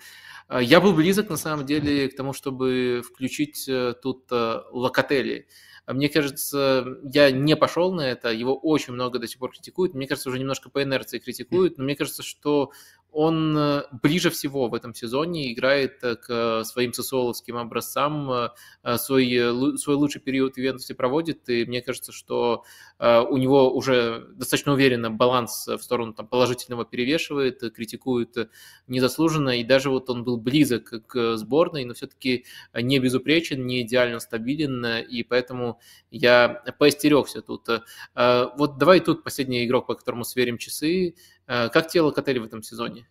[0.50, 3.68] Я был близок, на самом деле, к тому, чтобы включить
[4.04, 5.48] тут Локотели.
[5.88, 9.94] Мне кажется, я не пошел на это, его очень много до сих пор критикуют.
[9.94, 12.72] Мне кажется, уже немножко по инерции критикуют, но мне кажется, что
[13.16, 18.30] он э, ближе всего в этом сезоне играет э, к своим сосоловским образцам,
[18.84, 22.64] э, свой, свой лучший период в проводит, и мне кажется, что
[23.00, 28.50] у него уже достаточно уверенно баланс в сторону там, положительного перевешивает, критикует
[28.88, 34.20] незаслуженно, и даже вот он был близок к сборной, но все-таки не безупречен, не идеально
[34.20, 35.80] стабилен, и поэтому
[36.10, 37.68] я поостерегся тут.
[38.16, 42.64] Вот давай тут последний игрок, по которому сверим часы, Э, как тебе Локотели в этом
[42.64, 43.08] сезоне?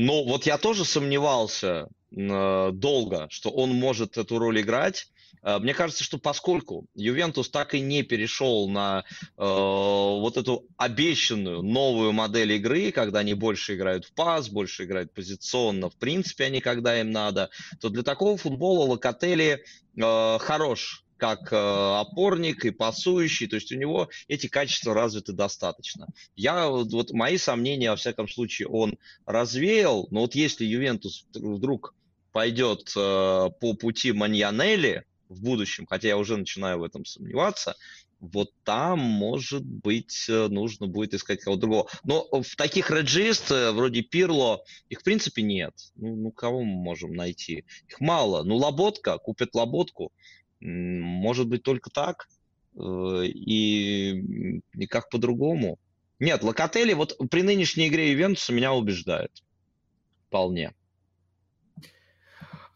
[0.00, 5.08] Ну, вот я тоже сомневался э, долго, что он может эту роль играть.
[5.42, 11.62] Э, мне кажется, что поскольку Ювентус так и не перешел на э, вот эту обещанную
[11.62, 16.60] новую модель игры, когда они больше играют в пас, больше играют позиционно, в принципе, они
[16.60, 19.64] когда им надо, то для такого футбола Локотели
[19.96, 26.06] э, хорош как э, опорник и пасующий, то есть у него эти качества развиты достаточно.
[26.36, 28.96] Я вот мои сомнения, во всяком случае, он
[29.26, 31.94] развеял, но вот если Ювентус вдруг
[32.32, 37.74] пойдет э, по пути Маньянелли в будущем, хотя я уже начинаю в этом сомневаться,
[38.20, 41.88] вот там, может быть, э, нужно будет искать кого-то другого.
[42.04, 45.74] Но в таких реджист, вроде Пирло, их в принципе нет.
[45.96, 47.64] Ну, ну, кого мы можем найти?
[47.88, 48.42] Их мало.
[48.42, 50.12] Ну, Лоботка, купят Лоботку,
[50.60, 52.28] может быть, только так
[52.76, 52.80] э,
[53.26, 55.78] и никак по-другому.
[56.18, 59.42] Нет, Локотели вот при нынешней игре Ювентуса меня убеждает.
[60.26, 60.74] Вполне.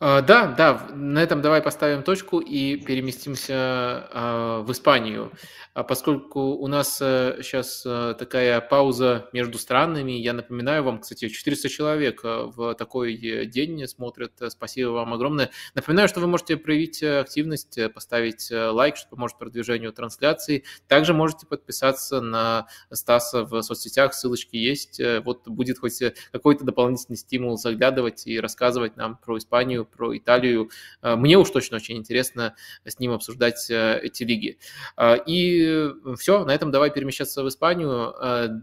[0.05, 5.31] А, да, да, на этом давай поставим точку и переместимся а, в Испанию.
[5.75, 7.81] А поскольку у нас сейчас
[8.19, 14.33] такая пауза между странами, я напоминаю вам, кстати, 400 человек в такой день смотрят.
[14.49, 15.51] Спасибо вам огромное.
[15.75, 20.65] Напоминаю, что вы можете проявить активность, поставить лайк, что поможет продвижению трансляции.
[20.89, 25.01] Также можете подписаться на Стаса в соцсетях, ссылочки есть.
[25.25, 26.03] Вот будет хоть
[26.33, 30.71] какой-то дополнительный стимул заглядывать и рассказывать нам про Испанию, про Италию.
[31.03, 32.55] Э, мне уж точно очень интересно
[32.85, 34.59] с ним обсуждать э, эти лиги.
[34.97, 38.15] Э, и все, на этом давай перемещаться в Испанию.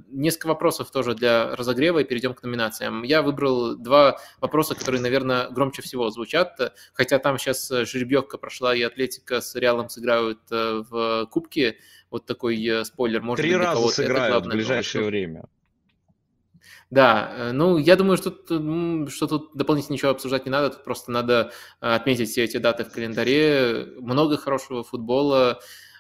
[0.10, 3.04] Несколько вопросов тоже для разогрева и перейдем к номинациям.
[3.04, 8.82] Я выбрал два вопроса, которые, наверное, громче всего звучат, хотя там сейчас жеребьевка прошла, и
[8.82, 11.78] Атлетика с Реалом сыграют в Кубке.
[12.10, 13.22] Вот такой спойлер.
[13.22, 15.46] Может Три быть, раза сыграют в ближайшее время.
[16.92, 18.32] Да, э, ну, я думаю, что,
[19.10, 21.52] что тут дополнительно ничего обсуждать не надо, тут просто надо
[21.82, 23.94] э, отметить все эти даты в календаре.
[24.00, 25.60] Много хорошего футбола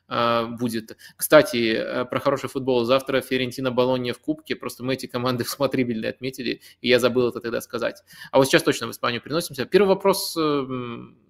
[0.10, 0.98] будет.
[1.16, 2.84] Кстати, про хороший футбол.
[2.84, 4.56] Завтра Ферентина Болонья в Кубке.
[4.56, 8.04] Просто мы эти команды смотрибельно отметили, и я забыл это тогда сказать.
[8.32, 9.66] А вот сейчас точно в Испанию переносимся.
[9.66, 10.36] Первый вопрос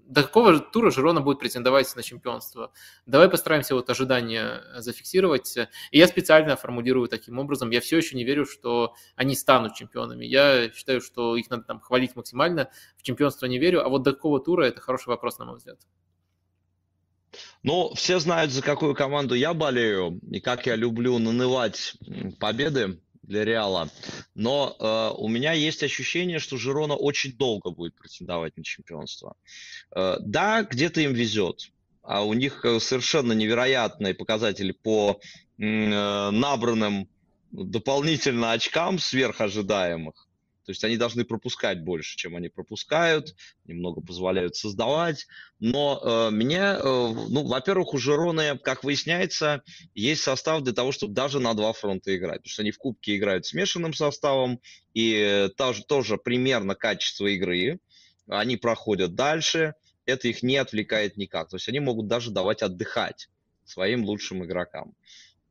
[0.10, 2.72] до какого тура Жирона будет претендовать на чемпионство?
[3.06, 5.56] Давай постараемся вот ожидания зафиксировать.
[5.92, 7.70] И я специально формулирую таким образом.
[7.70, 10.26] Я все еще не верю, что они станут чемпионами.
[10.26, 12.72] Я считаю, что их надо там хвалить максимально.
[12.98, 13.86] В чемпионство не верю.
[13.86, 15.80] А вот до какого тура это хороший вопрос, на мой взгляд.
[17.64, 21.96] Ну, все знают, за какую команду я болею и как я люблю нанывать
[22.40, 23.90] победы для Реала.
[24.34, 29.36] Но э, у меня есть ощущение, что Жирона очень долго будет претендовать на чемпионство.
[29.96, 31.70] Э, да, где-то им везет.
[32.02, 35.20] А у них э, совершенно невероятные показатели по
[35.58, 35.64] э,
[36.32, 37.10] набранным
[37.52, 40.29] дополнительно очкам сверхожидаемых.
[40.70, 43.36] То есть они должны пропускать больше, чем они пропускают,
[43.66, 45.26] немного позволяют создавать.
[45.60, 49.64] Но э, мне, э, ну, во-первых, у Жироны, как выясняется,
[49.96, 52.42] есть состав для того, чтобы даже на два фронта играть.
[52.42, 54.62] Потому что они в Кубке играют смешанным составом,
[54.94, 57.80] и тоже, тоже примерно качество игры.
[58.28, 59.74] Они проходят дальше,
[60.06, 61.50] это их не отвлекает никак.
[61.50, 63.28] То есть они могут даже давать отдыхать
[63.66, 64.94] своим лучшим игрокам.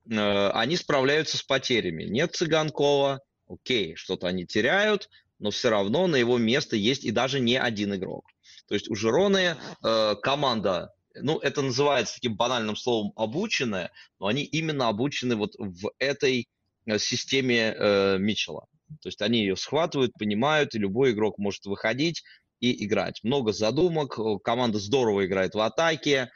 [0.08, 2.04] Э, они справляются с потерями.
[2.04, 5.08] Нет Цыганкова, окей, что-то они теряют,
[5.38, 8.26] но все равно на его место есть и даже не один игрок.
[8.66, 14.42] То есть у Жироны э, команда, ну, это называется таким банальным словом обученная, но они
[14.42, 16.48] именно обучены вот в этой
[16.86, 18.66] э, системе э, Митчелла.
[19.02, 22.24] То есть они ее схватывают, понимают, и любой игрок может выходить
[22.60, 23.22] и играть.
[23.22, 26.30] Много задумок, команда здорово играет в атаке,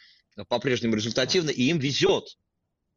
[0.48, 2.36] по-прежнему результативно, и им везет.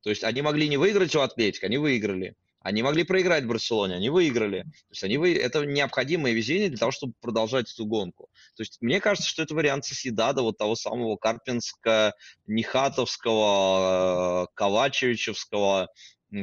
[0.02, 2.36] То есть они могли не выиграть у Атлетика, они выиграли.
[2.66, 4.64] Они могли проиграть в Барселоне, они выиграли.
[4.64, 5.36] То есть они вы...
[5.36, 8.28] это необходимое везение для того, чтобы продолжать эту гонку.
[8.56, 12.16] То есть мне кажется, что это вариант Соседада, вот того самого Карпинска,
[12.48, 15.90] Нихатовского, Ковачевичевского,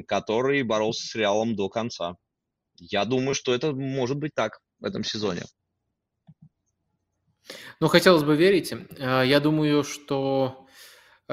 [0.07, 2.15] который боролся с Реалом до конца.
[2.77, 4.61] Я думаю, что это может быть так.
[4.78, 5.43] в этом сезоне.
[7.81, 8.73] Ну, хотелось бы верить.
[9.01, 10.69] А, я думаю, что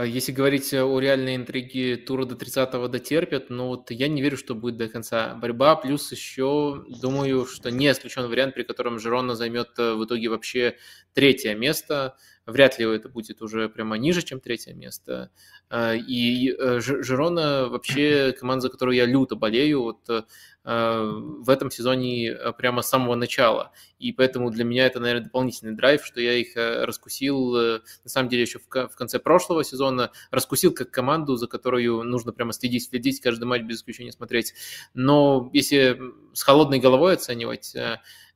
[0.06, 4.56] если говорить о реальной интриге тура до 30-го дотерпят, но вот я не верю, что
[4.56, 5.76] будет до конца борьба.
[5.76, 10.78] Плюс еще думаю, что не исключен вариант, при котором Жирона займет э, в итоге вообще
[11.14, 12.18] третье место.
[12.50, 15.32] Вряд ли это будет уже прямо ниже, чем третье место.
[15.70, 19.84] А, и э, Жирона вообще команда, за которую я люто болею.
[19.84, 20.24] Вот э,
[20.64, 23.72] в этом сезоне прямо с самого начала.
[23.98, 28.44] И поэтому для меня это, наверное, дополнительный драйв, что я их раскусил, на самом деле,
[28.44, 33.46] еще в конце прошлого сезона, раскусил как команду, за которую нужно прямо следить, следить, каждый
[33.46, 34.54] матч без исключения смотреть.
[34.94, 36.00] Но если
[36.34, 37.76] с холодной головой оценивать,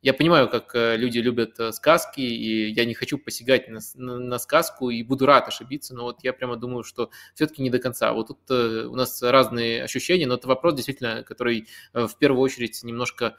[0.03, 4.19] я понимаю, как э, люди любят э, сказки, и я не хочу посягать на, на,
[4.19, 7.79] на сказку, и буду рад ошибиться, но вот я прямо думаю, что все-таки не до
[7.79, 8.11] конца.
[8.11, 12.83] Вот тут э, у нас разные ощущения, но это вопрос действительно, который в первую очередь
[12.83, 13.37] немножко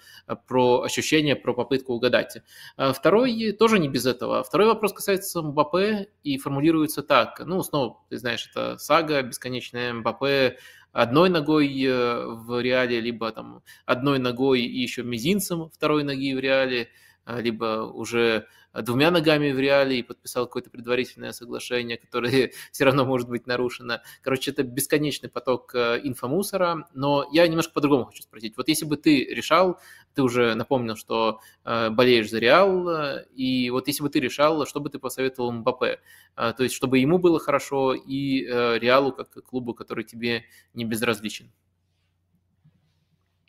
[0.48, 2.38] про ощущения, про попытку угадать.
[2.78, 4.42] А второй тоже не без этого.
[4.42, 7.42] Второй вопрос касается Мбаппе и формулируется так.
[7.44, 10.56] Ну, снова, ты знаешь, это сага бесконечная Мбаппе,
[10.94, 16.38] одной ногой э, в реале, либо там одной ногой и еще мизинцем второй ноги в
[16.38, 16.88] реале,
[17.26, 18.46] либо уже
[18.82, 24.00] двумя ногами в реале и подписал какое-то предварительное соглашение, которое все равно может быть нарушено.
[24.22, 28.56] Короче, это бесконечный поток э, инфомусора, но я немножко по-другому хочу спросить.
[28.56, 29.78] Вот если бы ты решал,
[30.14, 34.80] ты уже напомнил, что э, болеешь за Реал, и вот если бы ты решал, что
[34.80, 36.00] бы ты посоветовал Мбаппе?
[36.34, 41.50] То есть, чтобы ему было хорошо и Реалу как клубу, который тебе не безразличен.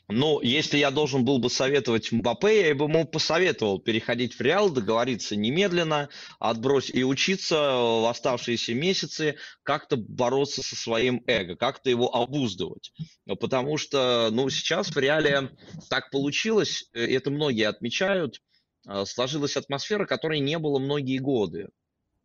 [0.07, 4.69] Ну, если я должен был бы советовать Мбаппе, я бы ему посоветовал переходить в Реал,
[4.69, 6.09] договориться немедленно,
[6.39, 12.91] отбросить и учиться в оставшиеся месяцы как-то бороться со своим эго, как-то его обуздывать.
[13.39, 15.49] Потому что, ну, сейчас в Реале
[15.89, 18.41] так получилось, э, это многие отмечают,
[18.87, 21.69] э, сложилась атмосфера, которой не было многие годы.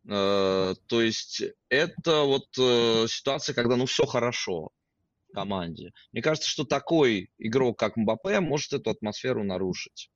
[0.07, 2.49] Э, то есть это вот
[3.11, 4.71] ситуация, когда, ну, все хорошо
[5.33, 5.93] команде.
[6.13, 10.11] Мне кажется, что такой игрок, как Мбаппе, может эту атмосферу нарушить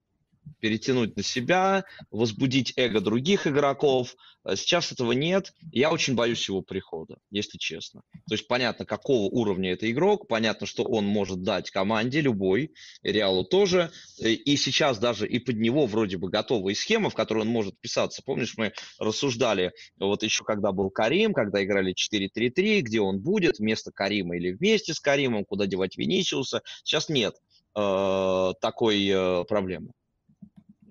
[0.61, 4.17] перетянуть на себя, возбудить эго других игроков.
[4.45, 5.53] Э, сейчас этого нет.
[5.73, 8.03] Я очень боюсь его прихода, если честно.
[8.29, 12.73] То есть понятно, какого уровня это игрок, понятно, что он может дать команде любой,
[13.03, 13.91] Реалу тоже.
[14.21, 17.79] Э, и сейчас даже и под него вроде бы готовые схемы, в которые он может
[17.81, 18.23] писаться.
[18.25, 23.93] Помнишь, мы рассуждали вот еще когда был Карим, когда играли 4-3-3, где он будет, вместо
[23.93, 26.63] Карима или вместе с Каримом, куда девать Венисиуса.
[26.83, 27.35] Сейчас нет
[27.77, 29.93] э, такой проблемы.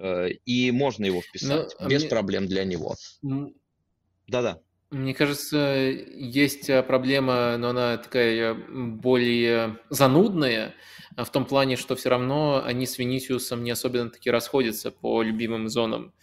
[0.03, 2.09] Э, и можно его вписать Но, без мне...
[2.09, 2.95] проблем для него.
[4.27, 4.59] Да-да.
[4.91, 10.75] Мне кажется, есть э, проблема, но она такая более занудная,
[11.15, 15.69] в том плане, что все равно они с Венисиусом не особенно таки расходятся по любимым
[15.69, 16.13] зонам.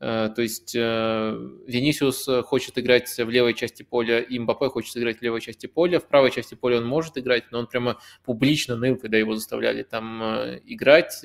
[0.00, 5.22] Э, то есть Венисиус хочет играть в левой части поля, и Мбаппе хочет играть в
[5.22, 5.98] левой части поля.
[5.98, 9.82] В правой части поля он может играть, но он прямо публично ныл, когда его заставляли
[9.82, 10.22] там
[10.66, 11.24] играть.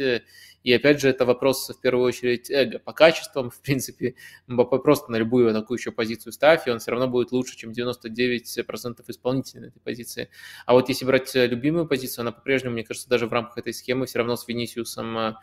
[0.66, 2.80] И опять же, это вопрос в первую очередь эго.
[2.80, 4.16] По качествам, в принципе,
[4.48, 9.62] просто на любую атакующую позицию ставь, и он все равно будет лучше, чем 99% исполнителей
[9.62, 10.30] на этой позиции.
[10.66, 14.08] А вот если брать любимую позицию, она по-прежнему, мне кажется, даже в рамках этой схемы
[14.08, 15.36] все равно с Венисиусом э, э,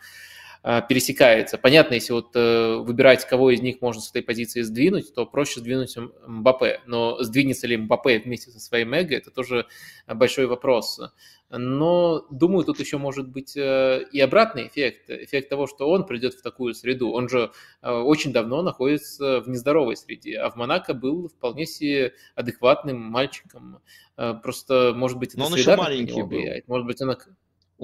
[0.63, 1.57] пересекается.
[1.57, 5.59] Понятно, если вот э, выбирать, кого из них можно с этой позиции сдвинуть, то проще
[5.59, 6.79] сдвинуть Мбаппе.
[6.85, 9.65] Но сдвинется ли Мбаппе вместе со своим эго, это тоже
[10.07, 11.01] большой вопрос.
[11.55, 15.09] Но, думаю, тут еще может быть э, и обратный эффект.
[15.09, 17.11] Эффект того, что он придет в такую среду.
[17.11, 22.13] Он же э, очень давно находится в нездоровой среде, а в Монако был вполне себе
[22.33, 23.79] адекватным мальчиком.
[24.17, 26.67] Э, просто, может быть, это среда на него влияет.
[26.67, 27.17] Может быть, он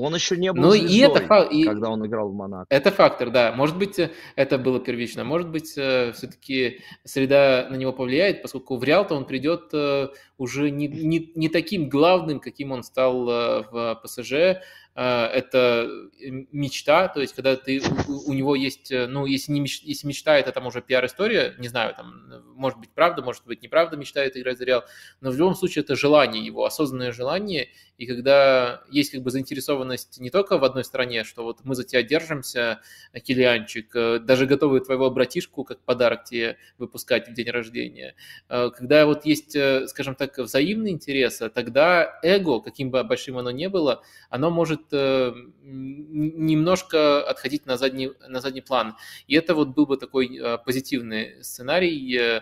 [0.02, 2.66] он еще не был ну, звездой, и это фа- и когда он играл в Монако.
[2.70, 3.52] Это фактор, да.
[3.52, 5.24] Может быть, э, это было первично.
[5.24, 10.72] Может быть, э, все-таки среда на него повлияет, поскольку в Реал-то он придет э, уже
[10.72, 14.62] не, не, не таким главным, каким он стал в ПСЖ.
[15.02, 15.88] Э, это
[16.20, 20.06] э, мечта, то есть когда ты, у, него есть, э, ну, если, не меч, если
[20.06, 24.36] мечта, это там уже пиар-история, не знаю, там, может быть правда, может быть неправда мечтает
[24.36, 24.84] играть за Реал,
[25.22, 30.20] но в любом случае это желание его, осознанное желание, и когда есть как бы заинтересованность
[30.20, 32.82] не только в одной стране, что вот мы за тебя держимся,
[33.24, 33.94] Килианчик,
[34.26, 38.16] даже готовы твоего братишку как подарок тебе выпускать в день рождения,
[38.48, 39.56] когда вот есть,
[39.90, 45.34] скажем так, взаимный интерес, тогда эго, каким бы большим оно ни было, оно может Э,
[45.62, 48.96] немножко отходить на задний, на задний план.
[49.28, 52.42] И это вот был бы такой э, позитивный сценарий э,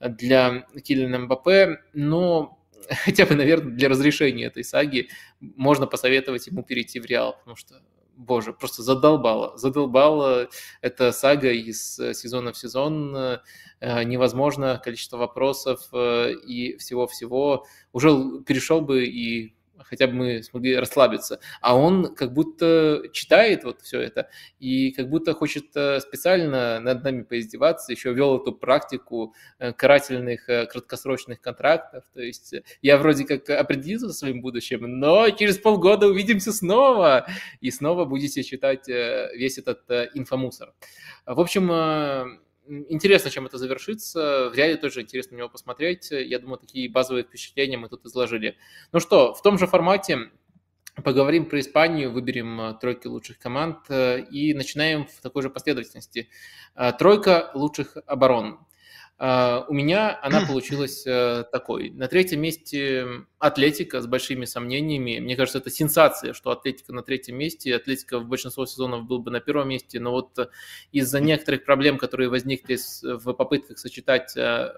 [0.00, 2.58] для Киллина Мбаппе, но
[3.04, 5.08] хотя бы, наверное, для разрешения этой саги
[5.40, 7.82] можно посоветовать ему перейти в Реал, потому что
[8.16, 9.56] боже, просто задолбало.
[9.58, 10.48] Задолбало
[10.80, 13.40] эта сага из сезона в сезон.
[13.80, 17.64] Невозможно количество вопросов и всего-всего.
[17.92, 19.54] Уже перешел бы и
[19.84, 21.40] хотя бы мы смогли расслабиться.
[21.60, 24.28] А он как будто читает вот все это
[24.58, 30.48] и как будто хочет э, специально над нами поиздеваться, еще вел эту практику э, карательных
[30.48, 32.04] э, краткосрочных контрактов.
[32.14, 37.26] То есть я вроде как определился со своим будущим, но через полгода увидимся снова
[37.60, 40.72] и снова будете читать весь этот инфомусор.
[41.26, 42.38] В общем,
[42.68, 44.50] Интересно, чем это завершится.
[44.50, 46.10] В реале тоже интересно на него посмотреть.
[46.10, 48.56] Я думаю, такие базовые впечатления мы тут изложили.
[48.92, 50.30] Ну что, в том же формате
[51.02, 56.28] поговорим про Испанию, выберем э, тройки лучших команд э, и начинаем в такой же последовательности.
[56.74, 58.58] Э, тройка лучших оборон.
[59.20, 61.90] Uh, у меня она получилась uh, такой.
[61.90, 65.18] На третьем месте Атлетика с большими сомнениями.
[65.18, 67.74] Мне кажется, это сенсация, что Атлетика на третьем месте.
[67.74, 70.38] Атлетика в большинство сезонов был бы на первом месте, но вот
[70.92, 74.34] из-за некоторых проблем, которые возникли в попытках сочетать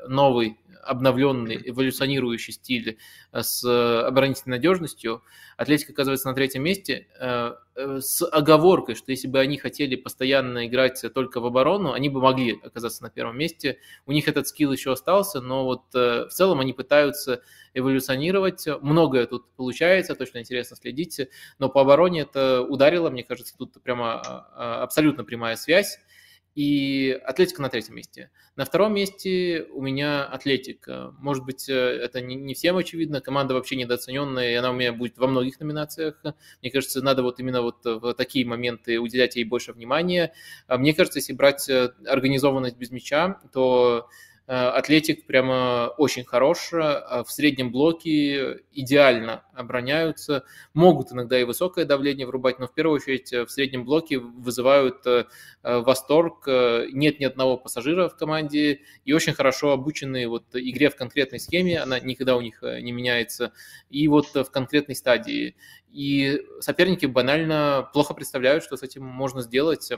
[0.08, 2.98] новый, обновленный, эволюционирующий стиль
[3.32, 5.22] с оборонительной надежностью,
[5.58, 7.08] Атлетика оказывается на третьем месте
[7.76, 12.58] с оговоркой, что если бы они хотели постоянно играть только в оборону, они бы могли
[12.62, 13.78] оказаться на первом месте.
[14.06, 17.42] У них этот скилл еще остался, но вот э, в целом они пытаются
[17.74, 18.66] эволюционировать.
[18.82, 21.20] Многое тут получается, точно интересно следить,
[21.58, 25.98] но по обороне это ударило, мне кажется, тут прямо а, а, абсолютно прямая связь
[26.54, 28.30] и Атлетика на третьем месте.
[28.56, 31.14] На втором месте у меня Атлетика.
[31.18, 34.92] Может быть, э, это не, не всем очевидно, команда вообще недооцененная, и она у меня
[34.92, 36.20] будет во многих номинациях.
[36.62, 40.32] Мне кажется, надо вот именно вот в такие моменты уделять ей больше внимания.
[40.66, 44.08] А мне кажется, если брать э, организованность без мяча, то Э,
[44.52, 50.42] Атлетик прямо очень хорош, э, в среднем блоке идеально обороняются,
[50.74, 55.04] могут иногда и высокое давление врубать, но в первую очередь э, в среднем блоке вызывают
[55.62, 61.38] восторг, нет ни одного пассажира в команде и очень хорошо обученные вот игре в конкретной
[61.38, 63.52] схеме, она никогда у них не меняется,
[63.88, 65.54] и вот в конкретной стадии.
[65.92, 69.92] И соперники банально плохо представляют, что с этим можно сделать.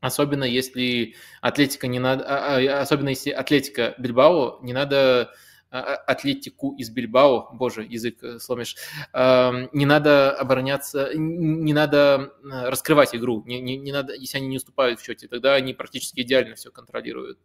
[0.00, 5.32] Особенно если Атлетика не надо, а, а, особенно если Атлетика Бильбао не надо
[5.70, 8.76] а, Атлетику из Бильбао, боже, язык э, сломишь,
[9.12, 15.00] не надо обороняться, не надо раскрывать игру, не, не, не надо, если они не уступают
[15.00, 17.38] в счете, тогда они практически идеально все контролируют,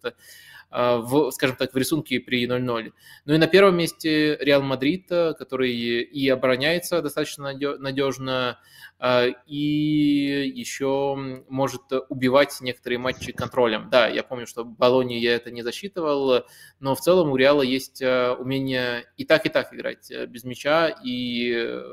[0.74, 2.94] в, скажем так, в рисунке при 0-0.
[3.26, 8.58] Ну и на первом месте Реал Мадрид, э, который и обороняется достаточно надежно,
[8.98, 11.16] а, и еще
[11.50, 13.90] может убивать некоторые матчи контролем.
[13.92, 16.46] Да, я помню, что в Болоне я это не засчитывал,
[16.80, 20.88] но в целом у Реала есть умение и так, и так играть э, без мяча,
[20.88, 21.84] и э,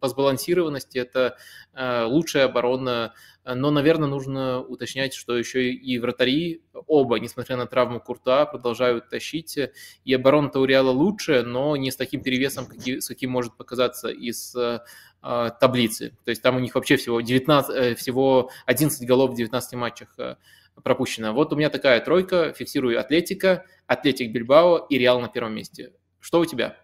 [0.00, 1.38] по сбалансированности это
[1.74, 3.14] лучшая оборона
[3.54, 9.58] но, наверное, нужно уточнять, что еще и вратари оба, несмотря на травму Курта, продолжают тащить.
[10.04, 14.80] И оборона Тауриала лучше, но не с таким перевесом, с каким может показаться из э,
[15.22, 16.16] таблицы.
[16.24, 20.14] То есть там у них вообще всего, 19, э, всего 11 голов в 19 матчах
[20.18, 20.36] э,
[20.82, 21.32] пропущено.
[21.32, 25.92] Вот у меня такая тройка, фиксирую Атлетика, Атлетик Бильбао и Реал на первом месте.
[26.20, 26.76] Что у тебя?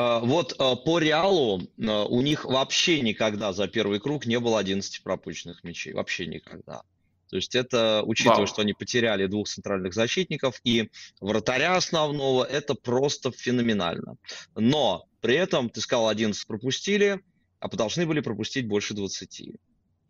[0.00, 5.62] А, вот по Реалу у них вообще никогда за первый круг не было 11 пропущенных
[5.62, 5.92] мячей.
[5.92, 6.82] Вообще никогда.
[7.28, 8.46] То есть это, учитывая, Вау.
[8.46, 10.90] что они потеряли двух центральных защитников и
[11.20, 14.16] вратаря основного, это просто феноменально.
[14.56, 17.20] Но при этом, ты сказал, 11 пропустили,
[17.60, 19.52] а должны были пропустить больше 20.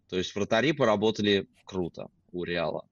[0.09, 2.87] То есть вратари поработали круто у Реала.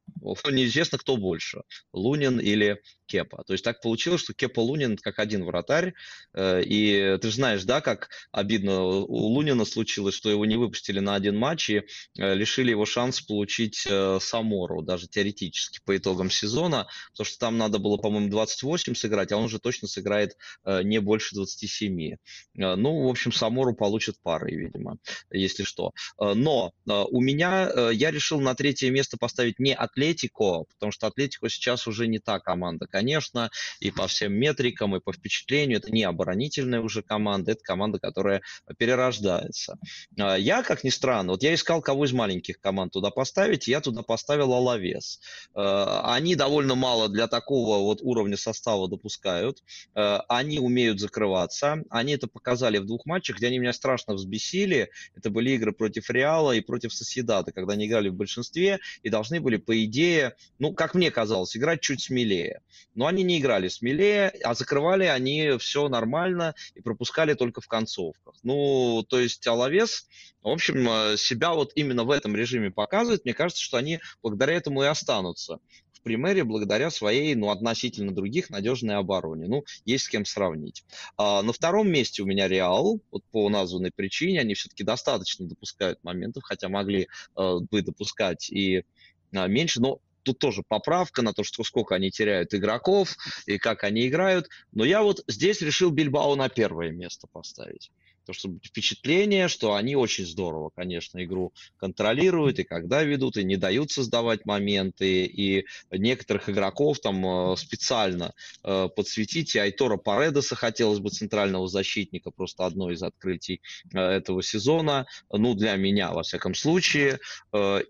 [0.50, 1.62] Неизвестно, кто больше,
[1.92, 3.42] Лунин или Кепа.
[3.46, 5.94] То есть так получилось, что Кепа Лунин как один вратарь.
[6.34, 11.00] Э, и ты же знаешь, да, как обидно у Лунина случилось, что его не выпустили
[11.00, 11.82] на один матч и
[12.18, 17.58] э, лишили его шанс получить э, Самору, даже теоретически по итогам сезона, потому что там
[17.58, 20.36] надо было, по-моему, 28 сыграть, а он уже точно сыграет
[20.66, 22.16] не больше 27.
[22.54, 24.98] Ну, в общем, Самору получит пары, видимо,
[25.30, 25.92] если что.
[26.18, 31.86] Но у меня, я решил на третье место поставить не Атлетико, потому что Атлетико сейчас
[31.86, 35.78] уже не та команда, конечно, и по всем метрикам, и по впечатлению.
[35.78, 38.42] Это не оборонительная уже команда, это команда, которая
[38.76, 39.78] перерождается.
[40.18, 43.80] А, я, как ни странно, вот я искал, кого из маленьких команд туда поставить, я
[43.80, 45.20] туда поставил Алавес.
[45.54, 49.62] А, они довольно мало для такого вот уровня состава допускают.
[49.94, 51.84] А, они умеют закрываться.
[51.90, 54.90] Они это показали в двух матчах, где они меня страшно взбесили.
[55.14, 59.40] Это были игры против Реала и против Соседата, когда они играли в большинстве и должны
[59.40, 62.60] были, по идее, ну, как мне казалось, играть чуть смелее.
[62.94, 68.34] Но они не играли смелее, а закрывали они все нормально и пропускали только в концовках.
[68.42, 70.06] Ну, то есть Алавес,
[70.42, 73.24] в общем, э, себя вот именно в этом режиме показывает.
[73.24, 75.58] Мне кажется, что они благодаря этому и останутся
[75.98, 79.46] в примере благодаря своей, ну, относительно других надежной обороне.
[79.48, 80.84] Ну, есть с кем сравнить.
[81.16, 86.02] А, на втором месте у меня Реал, вот по названной причине, они все-таки достаточно допускают
[86.04, 88.84] моментов, хотя могли э, бы допускать и
[89.32, 93.84] а, меньше, но тут тоже поправка на то, что сколько они теряют игроков и как
[93.84, 94.48] они играют.
[94.72, 97.90] Но я вот здесь решил Бильбао на первое место поставить.
[98.28, 103.56] То, что впечатление, что они очень здорово, конечно, игру контролируют, и когда ведут, и не
[103.56, 108.34] дают создавать моменты, и некоторых игроков там э, специально
[108.64, 109.54] э, подсветить.
[109.54, 113.62] И Айтора Паредоса хотелось бы центрального защитника, просто одно из открытий
[113.94, 117.20] э, этого сезона, ну, для меня, во всяком случае.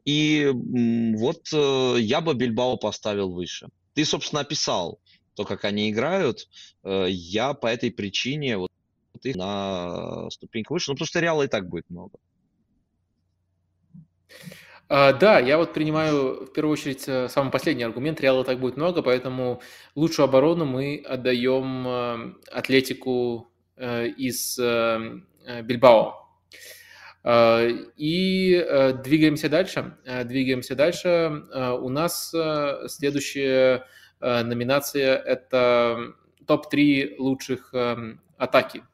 [0.04, 3.70] И вот я бы Бильбао поставил выше.
[3.94, 5.00] Ты, собственно, описал
[5.34, 6.48] то, как они играют.
[6.84, 8.68] Я по этой причине вот
[9.26, 12.18] их на ступеньку выше, ну, потому что Реала и так будет много.
[14.90, 18.20] А, да, я вот принимаю в первую очередь э, самый последний аргумент.
[18.20, 19.60] Реала так будет много, поэтому
[19.94, 26.24] лучшую оборону мы отдаем э, Атлетику э, из Бильбао.
[27.96, 28.66] И
[29.04, 29.96] двигаемся дальше.
[30.24, 31.42] Двигаемся дальше.
[31.80, 32.34] У нас
[32.86, 33.84] следующая
[34.20, 36.14] номинация– это
[36.46, 37.74] топ-3 лучших
[38.38, 38.86] атаки а,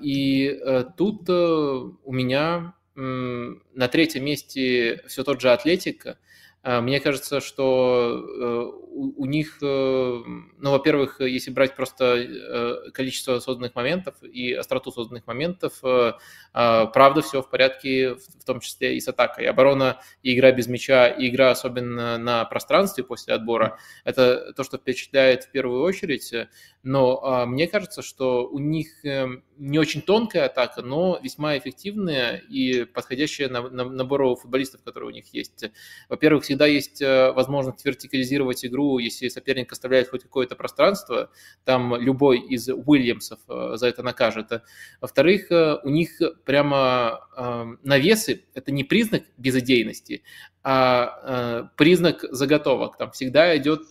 [0.00, 6.16] и э, тут э, у меня на третьем месте все тот же Атлетик, а,
[6.66, 13.76] мне кажется, что э, у, них, э, ну, во-первых, если брать просто э, количество созданных
[13.76, 19.06] моментов и остроту созданных моментов, а, правда, все в порядке, в том числе и с
[19.06, 19.46] атакой.
[19.46, 24.78] Оборона и игра без мяча, и игра особенно на пространстве после отбора, это то, что
[24.78, 26.32] впечатляет в первую очередь.
[26.82, 32.84] Но а, мне кажется, что у них не очень тонкая атака, но весьма эффективная и
[32.84, 35.64] подходящая на набору футболистов, которые у них есть.
[36.08, 41.30] Во-первых, всегда есть э, возможность вертикализировать игру, если соперник оставляет хоть какое-то пространство,
[41.64, 44.62] там любой из Уильямсов э, за это накажет.
[45.02, 47.20] Во-вторых, э, у них прямо
[47.82, 50.22] навесы– это не признак безыдейности,
[50.68, 52.96] а признак заготовок.
[52.96, 53.82] Там всегда идет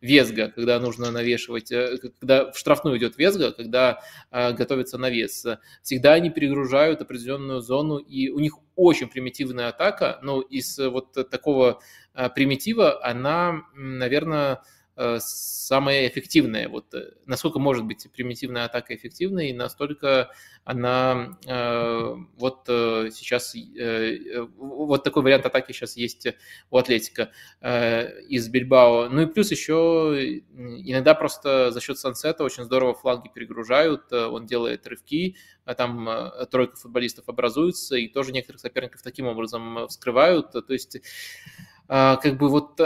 [0.00, 1.68] везга, когда нужно навешивать,
[2.18, 4.00] когда в штрафную идет везга, когда
[4.32, 5.46] готовится навес.
[5.82, 11.80] Всегда они перегружают определенную зону, и у них очень примитивная атака, но из вот такого
[12.12, 14.79] а, примитива она, наверное, Э,
[15.18, 16.68] самая эффективная.
[16.68, 20.30] Вот э, насколько может быть примитивная атака эффективной, настолько
[20.64, 23.54] она э, вот сейчас,
[24.56, 26.26] вот такой вариант атаки сейчас есть
[26.70, 27.30] у Атлетика
[27.62, 29.08] из Бильбао.
[29.08, 34.86] Ну и плюс еще иногда просто за счет сансета очень здорово флаги перегружают, он делает
[34.86, 36.08] рывки, а там
[36.50, 40.52] тройка футболистов образуется, и тоже некоторых соперников таким образом вскрывают.
[40.52, 40.98] То есть
[41.86, 42.80] как бы вот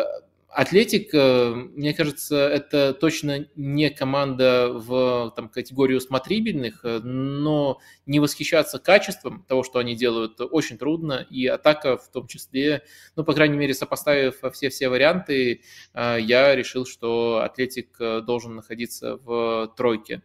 [0.55, 8.21] Атлетик, э, мне кажется, это точно не команда в там, категорию смотрибельных, э, но не
[8.21, 11.27] восхищаться качеством того, что они делают, очень трудно.
[11.29, 12.85] И атака в том числе,
[13.17, 15.63] ну, по крайней мере, сопоставив все-все варианты,
[15.93, 20.23] э, я решил, что Атлетик должен находиться в тройке.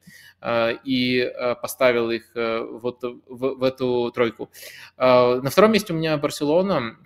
[0.85, 4.49] И поставил их вот в, в эту тройку.
[4.97, 6.97] На втором месте у меня Барселона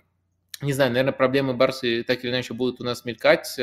[0.64, 3.56] не знаю, наверное, проблемы Барсы так или иначе будут у нас мелькать,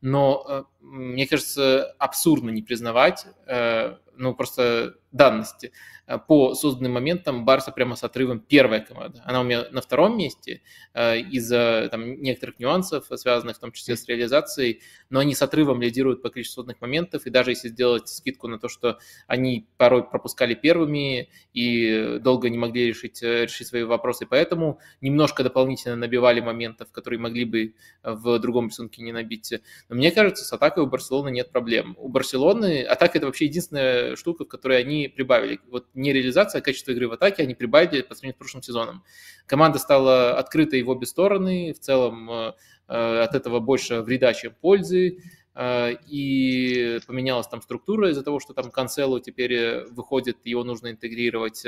[0.00, 5.72] но э, мне кажется, абсурдно не признавать, э, ну, просто данности.
[6.06, 9.22] Э, по созданным моментам Барса прямо с отрывом первая команда.
[9.24, 10.62] Она у меня на втором месте
[10.94, 14.80] из-за там, некоторых нюансов, связанных в том числе с реализацией,
[15.10, 18.58] но они с отрывом лидируют по количеству созданных моментов, и даже если сделать скидку на
[18.58, 24.80] то, что они порой пропускали первыми и долго не могли решить, решить свои вопросы, поэтому
[25.00, 29.52] немножко дополнительно набивали моментов, которые могли бы в другом рисунке не набить.
[29.88, 31.96] Но мне кажется, с атакой у Барселоны нет проблем.
[31.98, 35.60] У Барселоны атака– это вообще единственная штука, в которой они прибавили.
[35.70, 39.02] Вот не реализация, а качество игры в атаке они прибавили по сравнению с прошлым сезоном.
[39.46, 42.52] Команда стала открытой в обе стороны, в целом э,
[42.88, 45.22] э, от этого больше вреда, чем пользы,
[45.54, 51.64] э, и поменялась там структура из-за того, что там Канцелу теперь выходит, его нужно интегрировать.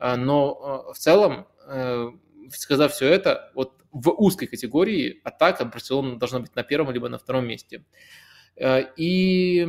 [0.00, 1.46] Но в целом,
[2.50, 7.18] сказав все это, вот в узкой категории атака Барселона должна быть на первом либо на
[7.18, 7.84] втором месте.
[8.96, 9.64] И,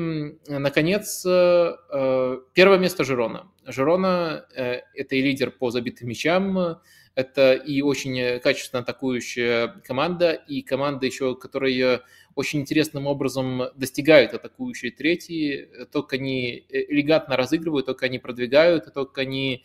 [0.48, 3.48] наконец, первое место Жирона.
[3.66, 6.82] Жирона– это и лидер по забитым мячам,
[7.16, 12.02] это и очень качественно атакующая команда, и команда еще, которая
[12.36, 19.64] очень интересным образом достигают атакующие третьи, только они элегантно разыгрывают, только они продвигают, только они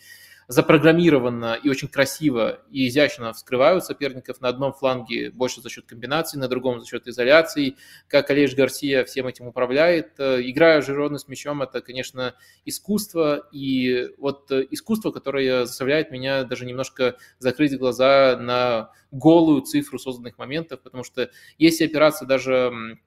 [0.49, 6.41] запрограммированно и очень красиво и изящно вскрывают соперников на одном фланге больше за счет комбинаций,
[6.41, 7.77] на другом за счет изоляции.
[8.09, 10.19] Как Олеж Гарсия всем этим управляет.
[10.19, 12.35] Играя Жироны с мячом, это, конечно,
[12.65, 13.47] искусство.
[13.53, 20.81] И вот искусство, которое заставляет меня даже немножко закрыть глаза на голую цифру созданных моментов,
[20.81, 22.99] потому что если опираться даже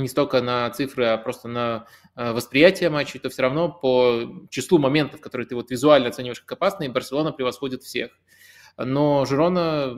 [0.00, 4.78] не столько на цифры, а просто на э, восприятие матчей, то все равно по числу
[4.78, 8.10] моментов, которые ты вот визуально оцениваешь как опасные, Барселона превосходит всех.
[8.78, 9.94] Но Жирона,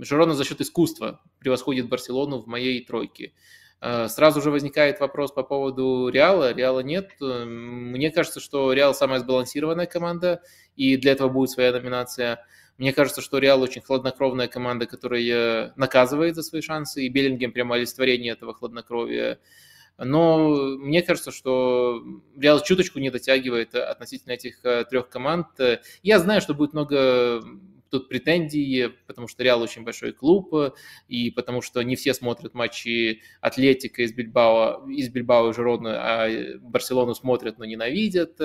[0.00, 3.32] Жирона за счет искусства превосходит Барселону в моей тройке.
[3.80, 6.52] Э, сразу же возникает вопрос по поводу Реала.
[6.52, 7.12] Реала нет.
[7.20, 10.42] Мне кажется, что Реал самая сбалансированная команда,
[10.76, 12.44] и для этого будет своя номинация–
[12.78, 17.76] мне кажется, что Реал очень хладнокровная команда, которая наказывает за свои шансы, и Беллингем прямо
[17.76, 19.38] олицетворение этого хладнокровия.
[19.96, 20.48] Но
[20.78, 22.02] мне кажется, что
[22.36, 25.46] Реал чуточку не дотягивает относительно этих э, трех команд.
[26.02, 27.44] Я знаю, что будет много
[27.94, 30.52] тут претензии, потому что Реал очень большой клуб,
[31.06, 36.58] и потому что не все смотрят матчи Атлетика из Бильбао, из Бильбао и Жирона, а
[36.58, 38.40] Барселону смотрят, но ненавидят.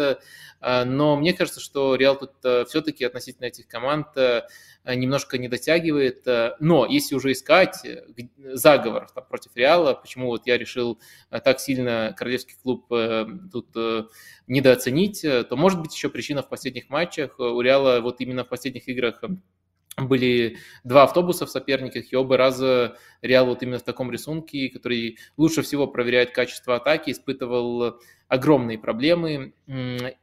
[0.61, 4.43] Но мне кажется, что Реал тут э, все-таки относительно этих команд э,
[4.85, 6.25] немножко не дотягивает.
[6.59, 8.05] Но если уже искать э,
[8.53, 10.99] заговор там, против Реала, почему вот я решил
[11.29, 12.87] так сильно королевский клуб
[13.51, 13.75] тут
[14.49, 17.35] недооценить, э, то может быть еще причина в последних матчах.
[17.39, 19.23] Э, у Реала вот именно в последних играх
[19.97, 25.17] были два автобуса в соперниках, и оба раза Реал вот именно в таком рисунке, который
[25.37, 29.53] лучше всего проверяет качество атаки, испытывал огромные проблемы.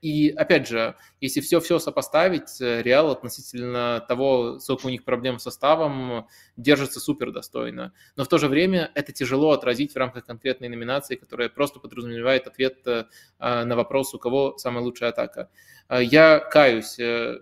[0.01, 6.27] И опять же, если все-все сопоставить, Реал относительно того, сколько у них проблем с составом,
[6.56, 7.93] держится супер достойно.
[8.14, 12.47] Но в то же время это тяжело отразить в рамках конкретной номинации, которая просто подразумевает
[12.47, 13.05] ответ э,
[13.39, 15.51] на вопрос, у кого самая лучшая атака.
[15.89, 17.40] Э, я каюсь, э,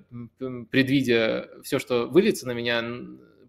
[0.70, 2.82] предвидя все, что выльется на меня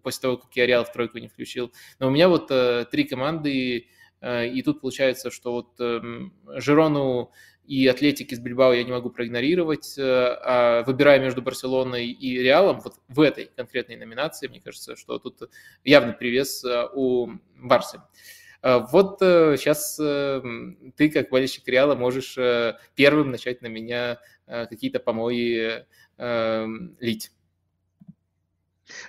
[0.06, 1.72] после того, как я Реал в тройку не включил.
[1.98, 2.48] Но у меня вот
[2.90, 3.86] три команды,
[4.20, 7.32] Э, и тут получается, что вот эм, Жирону
[7.64, 12.80] и Атлетик из Бильбао я не могу проигнорировать, э, а выбирая между Барселоной и Реалом,
[12.80, 15.50] вот в этой конкретной номинации, мне кажется, что тут
[15.84, 18.00] явный привес э, у Барсы.
[18.62, 22.36] Вот сейчас ты, как болельщик Реала, можешь
[22.96, 25.84] первым начать на меня какие-то помои
[26.98, 27.30] лить.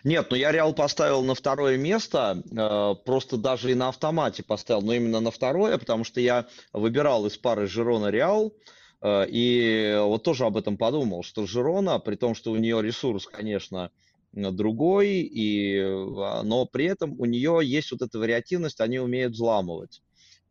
[0.03, 4.81] Нет, ну я Реал поставил на второе место, э, просто даже и на автомате поставил,
[4.81, 8.53] но именно на второе, потому что я выбирал из пары Жирона Реал,
[9.01, 13.27] э, и вот тоже об этом подумал, что Жирона, при том, что у нее ресурс,
[13.27, 13.91] конечно,
[14.33, 20.01] другой, и, а, но при этом у нее есть вот эта вариативность, они умеют взламывать.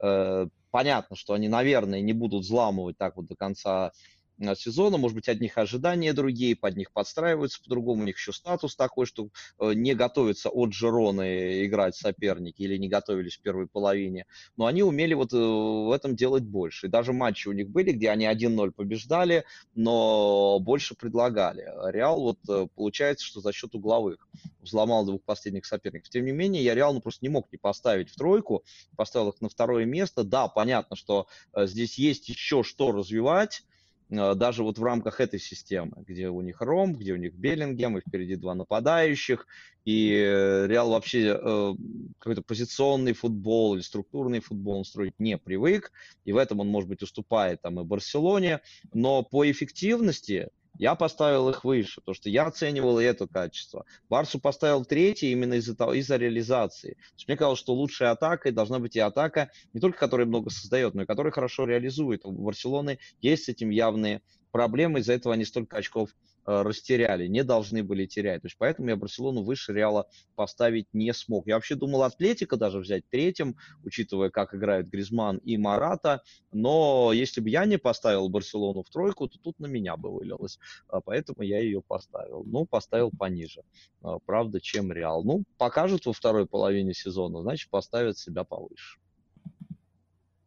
[0.00, 4.15] Э, понятно, что они, наверное, не будут взламывать так вот до конца Э,
[4.54, 8.76] сезона, может быть, от них ожидания другие, под них подстраиваются по-другому, у них еще статус
[8.76, 14.26] такой, что э, не готовятся от Жероны играть соперники или не готовились в первой половине,
[14.56, 16.86] но они умели вот э, в этом делать больше.
[16.86, 19.44] И даже матчи у них были, где они 1-0 побеждали,
[19.74, 21.66] но больше предлагали.
[21.90, 24.28] Реал вот получается, что за счет угловых
[24.60, 26.10] взломал двух последних соперников.
[26.10, 28.64] Тем не менее, я Реал ну, просто не мог не поставить в тройку,
[28.96, 30.24] поставил их на второе место.
[30.24, 33.75] Да, понятно, что здесь есть еще что развивать, Э,
[34.08, 38.00] даже вот в рамках этой системы, где у них Ром, где у них Беллингем, и
[38.00, 39.46] впереди два нападающих,
[39.84, 41.74] и э, Реал вообще э,
[42.18, 45.92] какой-то позиционный футбол или структурный футбол он строить не привык,
[46.24, 48.60] и в этом он, может быть, уступает там и Барселоне,
[48.92, 53.84] но по эффективности я поставил их выше, потому что я оценивал и это качество.
[54.08, 56.92] Барсу поставил третий именно из-за из реализации.
[56.94, 60.50] То есть мне казалось, что лучшей атакой должна быть и атака, не только которая много
[60.50, 62.24] создает, но и которая хорошо реализует.
[62.24, 66.10] У Барселоны есть с этим явные проблемы, из-за этого они столько очков
[66.46, 68.42] растеряли, не должны были терять.
[68.42, 71.46] То есть поэтому я Барселону выше Реала поставить не смог.
[71.46, 77.40] Я вообще думал Атлетика даже взять третьим, учитывая, как играют Гризман и Марата, но если
[77.40, 80.58] бы я не поставил Барселону в тройку, то тут на меня бы вылилось.
[80.88, 82.44] А поэтому я ее поставил.
[82.44, 83.62] Ну, поставил пониже,
[84.02, 85.24] а, правда, чем Реал.
[85.24, 88.98] Ну, покажут во второй половине сезона, значит, поставят себя повыше.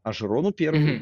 [0.04, 0.50] А Жирону.
[0.50, 1.02] Mm-hmm.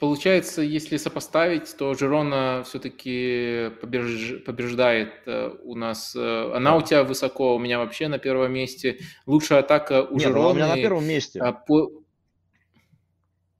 [0.00, 4.42] Получается, если сопоставить, то Жирона все-таки побеж...
[4.46, 6.16] побеждает э, у нас.
[6.16, 9.00] Э, она у тебя высоко, у меня вообще на первом месте.
[9.26, 10.42] Лучшая атака у Нет, Жироны.
[10.42, 11.38] Ну, у меня на первом месте.
[11.40, 11.90] А, по...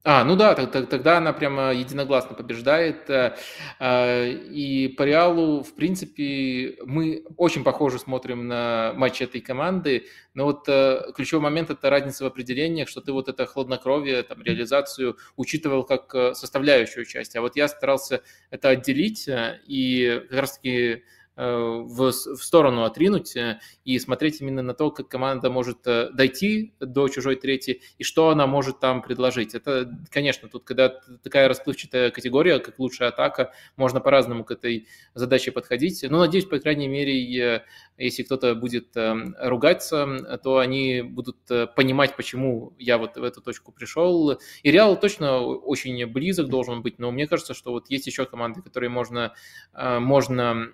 [0.02, 3.10] А, ну да, тогда она прямо единогласно побеждает.
[3.10, 3.36] Э,
[3.78, 10.46] э, и по Реалу, в принципе, мы очень похоже смотрим на матч этой команды, но
[10.46, 15.18] вот э, ключевой момент– это разница в определениях, что ты вот это хладнокровие, там, реализацию
[15.36, 17.36] учитывал как составляющую часть.
[17.36, 23.60] А вот я старался это отделить и как раз-таки Э, в, в сторону отринуть э,
[23.84, 28.28] и смотреть именно на то, как команда может э, дойти до чужой трети и что
[28.28, 29.54] она может там предложить.
[29.54, 35.50] Это, конечно, тут, когда такая расплывчатая категория, как лучшая атака, можно по-разному к этой задаче
[35.50, 36.04] подходить.
[36.08, 37.64] Но, надеюсь, по крайней мере,
[37.96, 41.38] если кто-то будет ругаться, то они будут
[41.74, 44.38] понимать, почему я вот в эту точку пришел.
[44.62, 48.62] И Реал точно очень близок должен быть, но мне кажется, что вот есть еще команды,
[48.62, 49.34] которые можно,
[49.72, 50.72] можно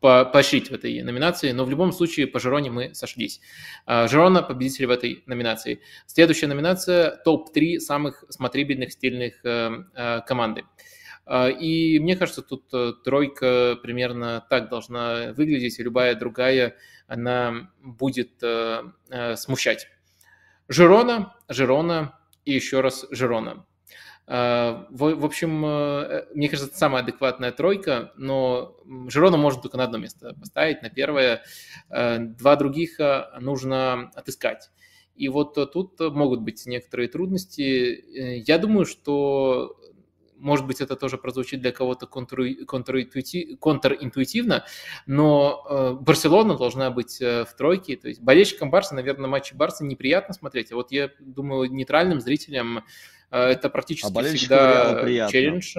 [0.00, 3.40] по поощрить в этой номинации, но в любом случае по Жироне мы сошлись.
[3.86, 5.80] А, Жирона победитель в этой номинации.
[6.06, 10.64] Следующая номинация– топ-3 самых смотрибельных стильных э, э, команды.
[11.26, 17.70] А, и мне кажется, тут э, тройка примерно так должна выглядеть, и любая другая, она
[17.82, 18.42] будет
[19.36, 19.88] смущать.
[20.68, 23.66] Жирона, Жирона и еще раз Жирона.
[24.26, 28.74] А, в, в общем, э, мне кажется, это самая адекватная тройка, но
[29.08, 31.42] Жирона можно только на одно место поставить, на первое.
[31.90, 34.70] Э, два других э, нужно отыскать.
[35.14, 38.42] И вот тут могут быть некоторые трудности.
[38.48, 39.78] Я думаю, что
[40.36, 44.64] может быть, это тоже прозвучит для кого-то контринтуитивно,
[45.06, 47.94] но Барселона должна быть в тройке.
[47.96, 50.72] То есть болельщикам Барса, наверное, матчи Барса неприятно смотреть.
[50.72, 52.82] А вот я думаю, нейтральным зрителям
[53.38, 55.74] это практически а всегда челлендж.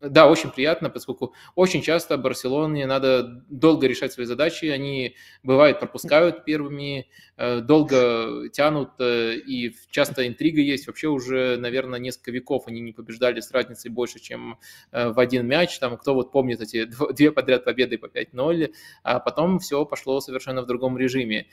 [0.00, 6.44] Да, очень приятно, поскольку очень часто Барселоне надо долго решать свои задачи, они, бывает, пропускают
[6.44, 7.08] первыми,
[7.38, 10.86] э, долго тянут, э, и часто интрига есть.
[10.86, 14.58] Вообще уже, наверное, несколько веков они не побеждали с разницей больше, чем
[14.92, 15.78] э, в один мяч.
[15.78, 20.60] Там кто вот помнит эти две подряд победы по 5-0, а потом все пошло совершенно
[20.60, 21.46] в другом режиме.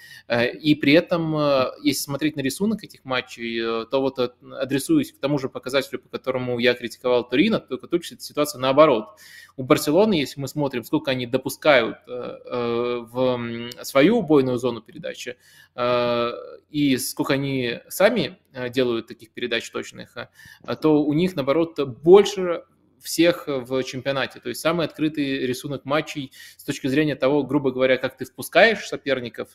[0.62, 1.36] И при этом,
[1.82, 6.60] если смотреть на рисунок этих матчей, то вот адресуюсь к тому же показателю, по которому
[6.60, 8.04] я критиковал Турино, только тут
[8.34, 9.20] ситуация наоборот.
[9.56, 15.38] У Барселоны, если мы смотрим, сколько они допускают э, э, в свою убойную зону передачи,
[15.76, 16.32] э,
[16.72, 18.40] и сколько они сами
[18.70, 20.16] делают таких передач точных,
[20.82, 22.64] то у них, наоборот, больше
[23.04, 24.40] всех в чемпионате.
[24.40, 28.88] То есть самый открытый рисунок матчей с точки зрения того, грубо говоря, как ты впускаешь
[28.88, 29.50] соперников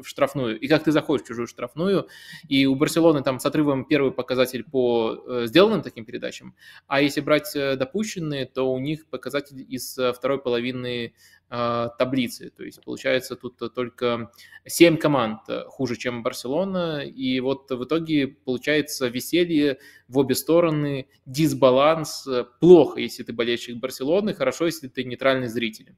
[0.00, 2.08] в штрафную и как ты заходишь в чужую штрафную.
[2.48, 6.54] И у Барселоны там с отрывом первый показатель по э, сделанным таким передачам.
[6.86, 11.14] А если брать э, допущенные, то у них показатель из э, второй половины
[11.50, 12.50] таблицы.
[12.50, 14.30] То есть получается тут только
[14.66, 17.00] 7 команд хуже, чем Барселона.
[17.00, 22.28] И вот в итоге получается веселье в обе стороны, дисбаланс.
[22.60, 25.96] Плохо, если ты болельщик Барселоны, хорошо, если ты нейтральный зритель.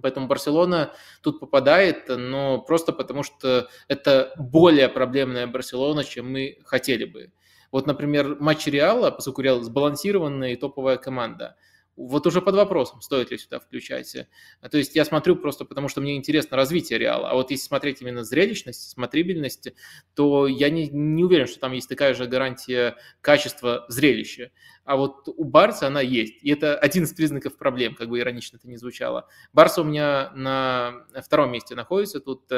[0.00, 0.92] Поэтому Барселона
[1.22, 7.32] тут попадает, но просто потому что это более проблемная Барселона, чем мы хотели бы.
[7.72, 11.56] Вот, например, матч Реала, поскольку Реал сбалансированная и топовая команда–
[11.98, 14.16] вот уже под вопросом, стоит ли сюда включать.
[14.60, 17.30] А, то есть я смотрю просто потому, что мне интересно развитие Реала.
[17.30, 19.72] А вот если смотреть именно зрелищность, смотрибельность,
[20.14, 24.52] то я не, не уверен, что там есть такая же гарантия качества зрелища.
[24.84, 26.42] А вот у Барса она есть.
[26.42, 29.26] И это один из признаков проблем, как бы иронично это ни звучало.
[29.52, 32.50] Барса у меня на втором месте находится тут.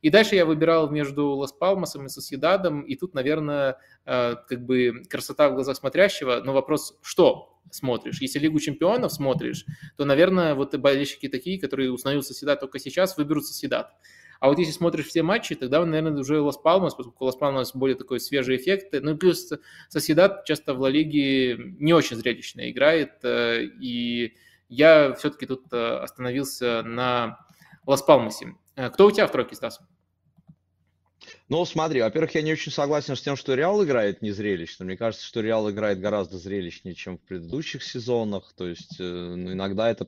[0.00, 2.80] И дальше я выбирал между Лас-Палмасом и Соседадом.
[2.80, 6.40] И тут, наверное, э, как бы красота в глазах смотрящего.
[6.44, 8.20] Но вопрос, что смотришь.
[8.20, 9.64] Если Лигу чемпионов смотришь,
[9.96, 13.92] то, наверное, вот болельщики такие, которые узнают Соседат только сейчас, выберут Соседат.
[14.40, 17.96] А вот если смотришь все матчи, тогда, наверное, уже Лас Палмас, поскольку Лас Палмас более
[17.96, 18.94] такой свежий эффект.
[19.00, 19.50] Ну и плюс
[19.88, 23.12] Соседат часто в Ла Лиге не очень зрелищно играет.
[23.22, 24.36] Э, и
[24.68, 27.38] я все-таки тут э, остановился на
[27.86, 28.54] Лас Палмасе.
[28.74, 29.80] Э, кто у тебя в тройке, Стас?
[31.48, 34.84] Ну, смотри, во-первых, я не очень согласен с тем, что Реал играет незрелищно.
[34.84, 38.52] Мне кажется, что Реал играет гораздо зрелищнее, чем в предыдущих сезонах.
[38.56, 40.06] То есть, э, ну, иногда это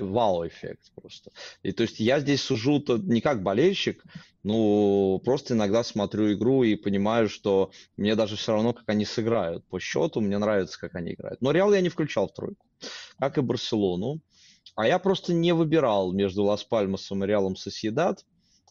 [0.00, 1.30] вау-эффект просто.
[1.62, 4.04] И то есть я здесь сужу -то не как болельщик,
[4.42, 9.64] ну, просто иногда смотрю игру и понимаю, что мне даже все равно, как они сыграют.
[9.66, 11.40] По счету мне нравится, как они играют.
[11.40, 12.64] Но Реал я не включал в тройку,
[13.18, 14.20] как и Барселону.
[14.74, 18.24] А я просто не выбирал между Лас-Пальмасом и Реалом Соседат.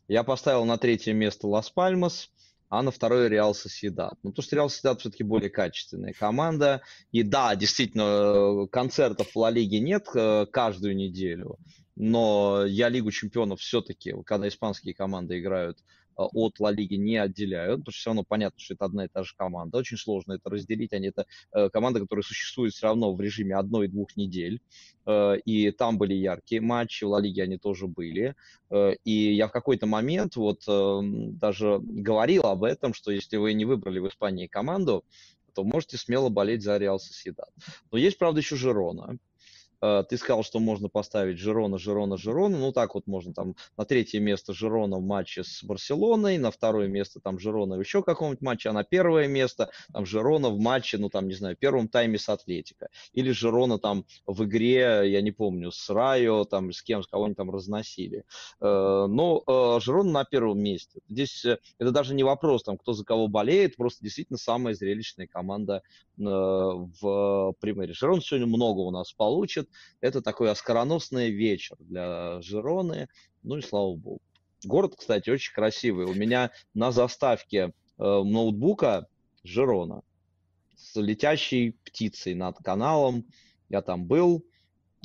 [0.07, 2.29] Я поставил на третье место Лас-Пальмас,
[2.69, 4.17] а на второе Реал Соседат.
[4.23, 6.81] Ну, потому что Реал Соседат все-таки более качественная команда.
[7.11, 11.57] И да, действительно, концертов в Ла Лиге нет э, каждую неделю.
[11.95, 15.79] Но я Лигу чемпионов все-таки, когда испанские команды играют,
[16.18, 19.23] от Ла Лиги не отделяют, потому что все равно понятно, что это одна и та
[19.23, 19.77] же команда.
[19.77, 20.91] Очень сложно это разделить.
[20.94, 21.26] Они это
[21.69, 24.61] команда, которая существует все равно в режиме одной-двух недель.
[25.07, 28.35] И там были яркие матчи, в Ла Лиге они тоже были.
[29.03, 33.99] И я в какой-то момент вот даже говорил об этом, что если вы не выбрали
[33.99, 35.06] в Испании команду,
[35.53, 37.49] то можете смело болеть за Реал Соседат.
[37.91, 39.18] Но есть, правда, еще Жирона.
[39.81, 42.57] Э, ты сказал, что можно поставить Жирона, Жирона, Жирона.
[42.57, 46.87] Ну, так вот можно там на третье место Жирона в матче с Барселоной, на второе
[46.87, 50.97] место там Жирона в еще каком-нибудь матче, а на первое место там Жирона в матче,
[50.97, 52.89] ну, там, не знаю, первом тайме с Атлетика.
[53.13, 57.37] Или Жирона там в игре, я не помню, с Райо, там, с кем, с кого-нибудь
[57.37, 58.23] там разносили.
[58.59, 61.01] Э, но э, Жирона на первом месте.
[61.07, 65.83] Здесь это даже не вопрос, там, кто за кого болеет, просто действительно самая зрелищная команда
[66.17, 67.93] в примере.
[67.93, 69.73] Жирон сегодня много у нас получит будет.
[70.02, 73.07] Это такой оскароносный вечер для Жироны.
[73.44, 74.22] Ну и слава богу.
[74.64, 76.06] Город, кстати, очень красивый.
[76.06, 79.07] У меня на заставке э, ноутбука
[79.44, 80.02] Жирона
[80.76, 83.26] с летящей птицей над каналом.
[83.69, 84.44] Я там был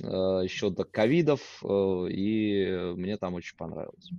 [0.03, 4.11] э, еще до ковидов, э, и мне там очень понравилось.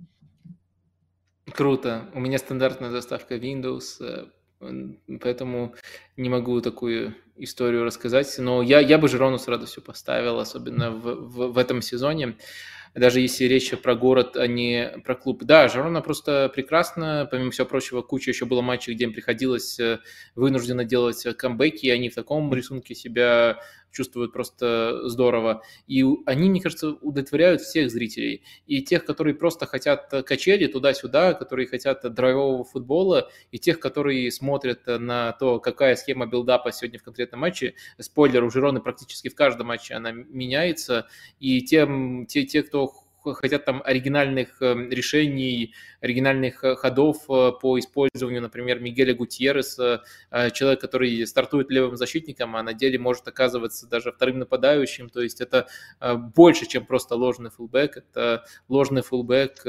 [1.46, 2.10] Круто.
[2.14, 4.26] У меня стандартная заставка Windows, э,
[5.20, 5.74] поэтому
[6.16, 8.32] не могу такую историю рассказать.
[8.38, 12.36] Но я, я бы Жирону с радостью поставил, особенно в, в, в этом сезоне.
[12.94, 15.42] Даже если речь про город, а не про клуб.
[15.42, 17.26] Да, Жирона просто прекрасно.
[17.28, 19.98] Помимо всего прочего, куча еще было матчей, где им приходилось э,
[20.36, 23.58] вынужденно делать камбэки, и они в таком рисунке себя
[23.94, 25.62] чувствуют просто здорово.
[25.86, 28.42] И они, мне кажется, удовлетворяют всех зрителей.
[28.66, 34.80] И тех, которые просто хотят качели туда-сюда, которые хотят драйвового футбола, и тех, которые смотрят
[34.86, 37.74] на то, какая схема билдапа сегодня в конкретном матче.
[37.98, 41.06] Спойлер, у Жироны практически в каждом матче она меняется.
[41.38, 42.92] И тем, те, те, кто
[43.32, 50.50] хотят там оригинальных эм, решений, оригинальных э, ходов э, по использованию, например, Мигеля Гутьерреса, э,
[50.50, 55.40] человек, который стартует левым защитником, а на деле может оказываться даже вторым нападающим, то есть
[55.40, 55.66] это
[56.34, 59.64] больше, чем просто ложный фулбэк, это ложный фулбэк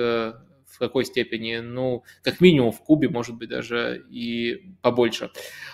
[0.75, 5.31] в какой степени, ну, как минимум в Кубе, может быть, даже и побольше.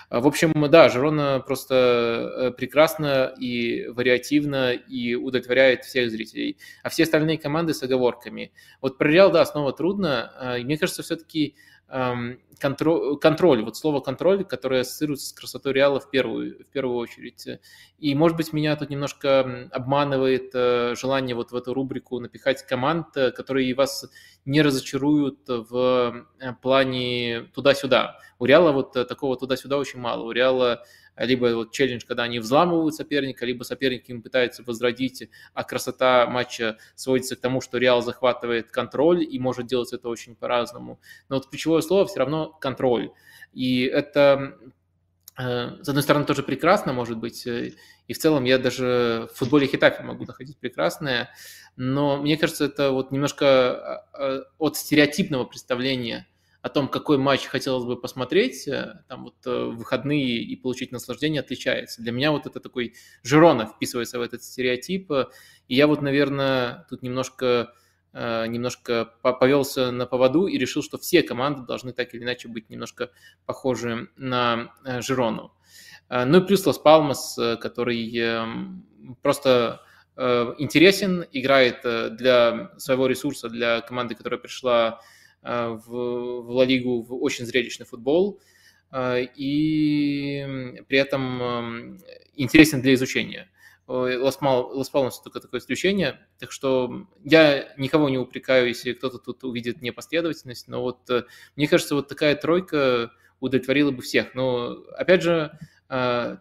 [0.08, 6.56] А, в общем, да, Жирона просто э, прекрасно и вариативно и удовлетворяет всех зрителей.
[6.84, 8.52] А все остальные команды с оговорками.
[8.80, 10.32] Вот про Реал, да, снова трудно.
[10.38, 11.56] А, и мне кажется, все-таки
[12.62, 17.46] контроль, контроль, вот слово контроль, которое ассоциируется с красотой Реала в первую, в первую очередь.
[17.98, 23.16] И, может быть, меня тут немножко обманывает э, желание вот в эту рубрику напихать команд,
[23.16, 24.06] э, которые вас
[24.44, 28.18] не разочаруют в э, плане туда-сюда.
[28.38, 30.22] У Реала вот такого туда-сюда очень мало.
[30.22, 30.84] У Реала
[31.16, 36.78] либо вот челлендж, когда они взламывают соперника, либо соперник им пытается возродить, а красота матча
[36.94, 41.00] сводится к тому, что Реал захватывает контроль и может делать это очень по-разному.
[41.28, 43.10] Но вот ключевое слово все равно контроль.
[43.52, 44.58] И это
[45.38, 47.72] э, с одной стороны, тоже прекрасно, может быть, э,
[48.08, 51.30] и в целом я даже в футболе Хитафи могу находить прекрасное,
[51.76, 56.26] но мне кажется, это вот немножко э, от стереотипного представления
[56.62, 61.40] о том, какой матч хотелось бы посмотреть, э, там вот э, выходные и получить наслаждение
[61.40, 62.00] отличается.
[62.00, 62.94] Для меня вот это такой
[63.24, 67.74] Жирона вписывается в этот стереотип, и я вот, наверное, тут немножко
[68.12, 72.70] э, немножко повелся на поводу и решил, что все команды должны так или иначе быть
[72.70, 73.10] немножко
[73.44, 75.52] похожи на Жирону.
[76.08, 78.12] Ну и плюс Лас Палмас, который
[79.22, 79.80] просто
[80.14, 81.80] интересен, играет
[82.16, 85.00] для своего ресурса, для команды, которая пришла
[85.42, 88.40] в, в Ла Лигу в очень зрелищный футбол
[88.92, 92.00] э, и при этом эм,
[92.34, 93.48] интересен для изучения.
[93.88, 99.82] Лас Палмас только такое исключение, так что я никого не упрекаю, если кто-то тут увидит
[99.82, 101.24] непоследовательность, но вот э,
[101.56, 103.10] мне кажется, вот такая тройка
[103.40, 104.36] удовлетворила бы всех.
[104.36, 105.58] Но опять же,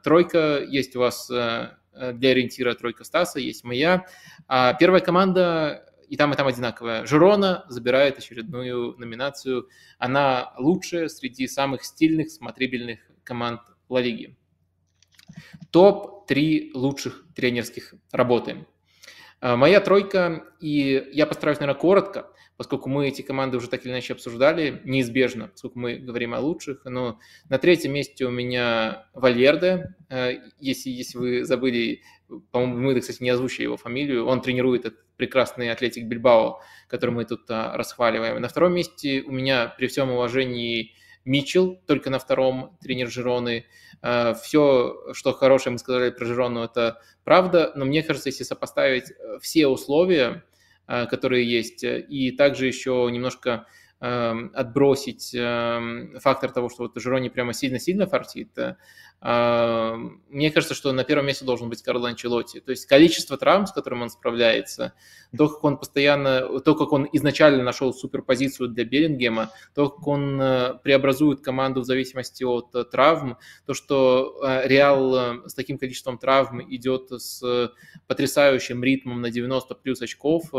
[0.03, 4.05] тройка есть у вас для ориентира тройка Стаса, есть моя.
[4.47, 7.05] А первая команда и там, и там одинаковая.
[7.05, 9.69] Жирона забирает очередную номинацию.
[9.97, 14.35] Она лучшая среди самых стильных, смотрибельных команд Ла Лиги.
[15.69, 18.67] Топ-3 лучших тренерских работы.
[19.39, 22.30] А, моя тройка, и я постараюсь, наверное, коротко,
[22.61, 26.85] поскольку мы эти команды уже так или иначе обсуждали, неизбежно, поскольку мы говорим о лучших.
[26.85, 27.17] Но
[27.49, 29.95] на третьем месте у меня Вальверде.
[30.09, 30.29] А,
[30.59, 32.03] если, если вы забыли,
[32.51, 37.25] по-моему, мы, кстати, не озвучили его фамилию, он тренирует этот прекрасный атлетик Бильбао, который мы
[37.25, 38.39] тут а, расхваливаем.
[38.39, 40.93] На втором месте у меня, при всем уважении,
[41.25, 43.65] Митчелл, только на втором тренер Жироны.
[44.03, 49.09] А, Все, что хорошее мы сказали про Жирону, это правда, но мне кажется, если сопоставить
[49.09, 50.43] э, все условия,
[51.09, 53.65] которые есть, и также еще немножко
[54.01, 58.75] эм, отбросить эм, фактор того, что вот Жерони прямо сильно-сильно фартит, эм,
[59.23, 62.59] мне кажется, что на первом месте должен быть Карло Анчелотти.
[62.59, 64.93] То есть количество травм, с которым он справляется,
[65.37, 70.41] то, как он постоянно, то, как он изначально нашел суперпозицию для Беллингема, то, как он
[70.41, 73.37] э, преобразует команду в зависимости от э, травм,
[73.67, 77.71] то, что э, Реал с таким количеством травм идет с
[78.07, 80.51] потрясающим ритмом на 90 плюс очков,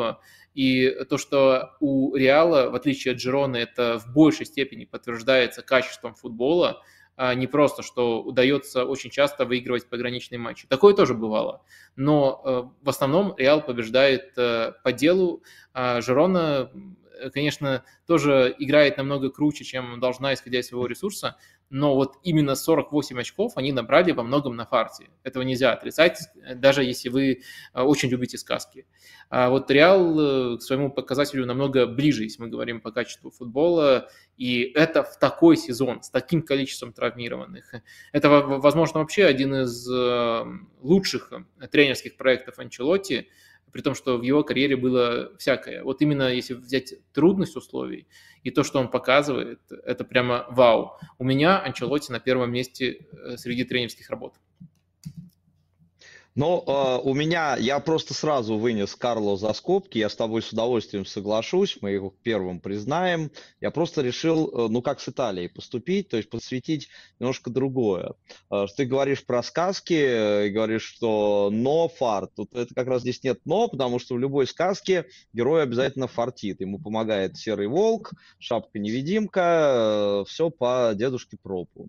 [0.54, 6.14] и то, что у Реала, в отличие от Джироны, это в большей степени подтверждается качеством
[6.14, 7.01] футбола, а
[7.34, 10.66] не просто, что удается очень часто выигрывать пограничные матчи.
[10.66, 11.62] Такое тоже бывало.
[11.96, 16.70] Но э, в основном Реал побеждает э, по делу, а Жирона
[17.22, 21.36] Э, конечно, тоже играет намного круче, чем должна, исходя из своего ресурса,
[21.72, 25.08] но вот именно 48 очков они набрали во многом на фарте.
[25.22, 26.18] Этого нельзя отрицать,
[26.56, 27.40] даже если вы
[27.72, 28.86] э, очень любите сказки.
[29.30, 34.10] А вот Реал э, к своему показателю намного ближе, если мы говорим по качеству футбола,
[34.36, 37.72] и это в такой сезон, с таким количеством травмированных.
[38.12, 39.88] Это, возможно, вообще один из
[40.82, 41.32] лучших
[41.70, 43.28] тренерских проектов Анчелотти,
[43.72, 45.82] при том, что в его карьере было всякое.
[45.82, 48.06] Вот именно если взять трудность условий
[48.42, 50.98] и то, что он показывает, это прямо вау.
[51.18, 54.34] У меня Анчелоти на первом месте э, среди тренерских работ.
[56.34, 60.50] Но э, у меня, я просто сразу вынес Карло за скобки, я с тобой с
[60.50, 63.30] удовольствием соглашусь, мы его первым признаем.
[63.60, 66.88] Я просто решил, э, ну как с Италией поступить, то есть посвятить
[67.20, 68.14] немножко другое.
[68.50, 72.32] Э, ты говоришь про сказки, э, говоришь, что но фарт.
[72.34, 76.60] Тут это как раз здесь нет но, потому что в любой сказке герой обязательно фартит.
[76.60, 81.88] Ему помогает серый волк, шапка-невидимка, э, все по дедушке Пропу.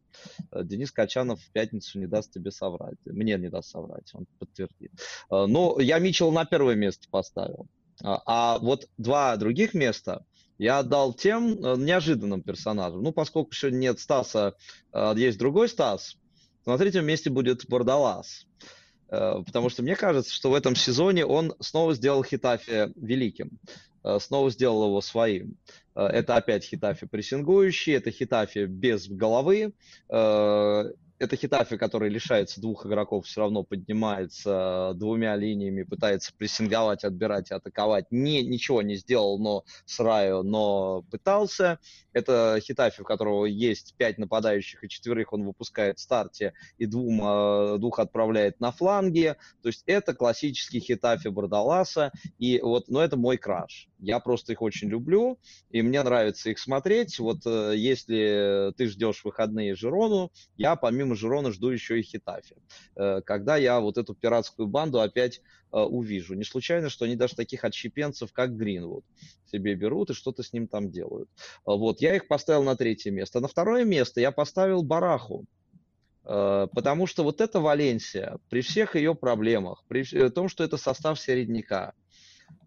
[0.52, 2.98] Э, Денис Качанов в пятницу не даст тебе соврать.
[3.06, 4.10] Мне не даст соврать.
[4.14, 4.92] Он подтвердит.
[5.32, 7.68] Э, ну, я Митчелл на первое место поставил.
[8.02, 10.26] А, а вот два других места
[10.58, 13.02] я отдал тем э, неожиданным персонажам.
[13.04, 14.56] Ну, поскольку сегодня нет Стаса,
[14.92, 16.18] э, есть другой Стас,
[16.66, 18.46] на третьем месте будет Бардалас.
[19.10, 23.60] Потому что мне кажется, что в этом сезоне он снова сделал Хитафи великим.
[24.18, 25.58] Снова сделал его своим.
[25.94, 29.74] Это опять Хитафи прессингующий, это Хитафи без головы,
[31.20, 37.54] это Хитафи, который лишается двух игроков, все равно поднимается двумя линиями, пытается прессинговать, отбирать и
[37.54, 38.08] атаковать.
[38.12, 41.80] Не, ничего не сделал, но с Райо, но пытался.
[42.12, 47.22] Это Хитафи, у которого есть пять нападающих, и четверых он выпускает в старте, и двум,
[47.24, 49.38] э, двух отправляет на фланге.
[49.62, 52.12] То есть это классический Хитафи Бардаласа.
[52.38, 53.88] И вот, но это мой краш.
[54.00, 57.20] Я просто их очень люблю, и мне нравится их смотреть.
[57.20, 62.56] Вот э, если ты ждешь выходные Жирону, я помимо Жирона жду еще и Хитафи.
[62.96, 66.34] Э, когда я вот эту пиратскую банду опять э, увижу.
[66.34, 69.04] Не случайно, что они даже таких отщепенцев, как Гринвуд,
[69.52, 71.30] себе берут и что-то с ним там делают.
[71.66, 73.40] Вот, я их поставил на третье место.
[73.40, 75.46] На второе место я поставил Бараху.
[76.24, 81.92] Потому что вот эта Валенсия, при всех ее проблемах, при том, что это состав середняка,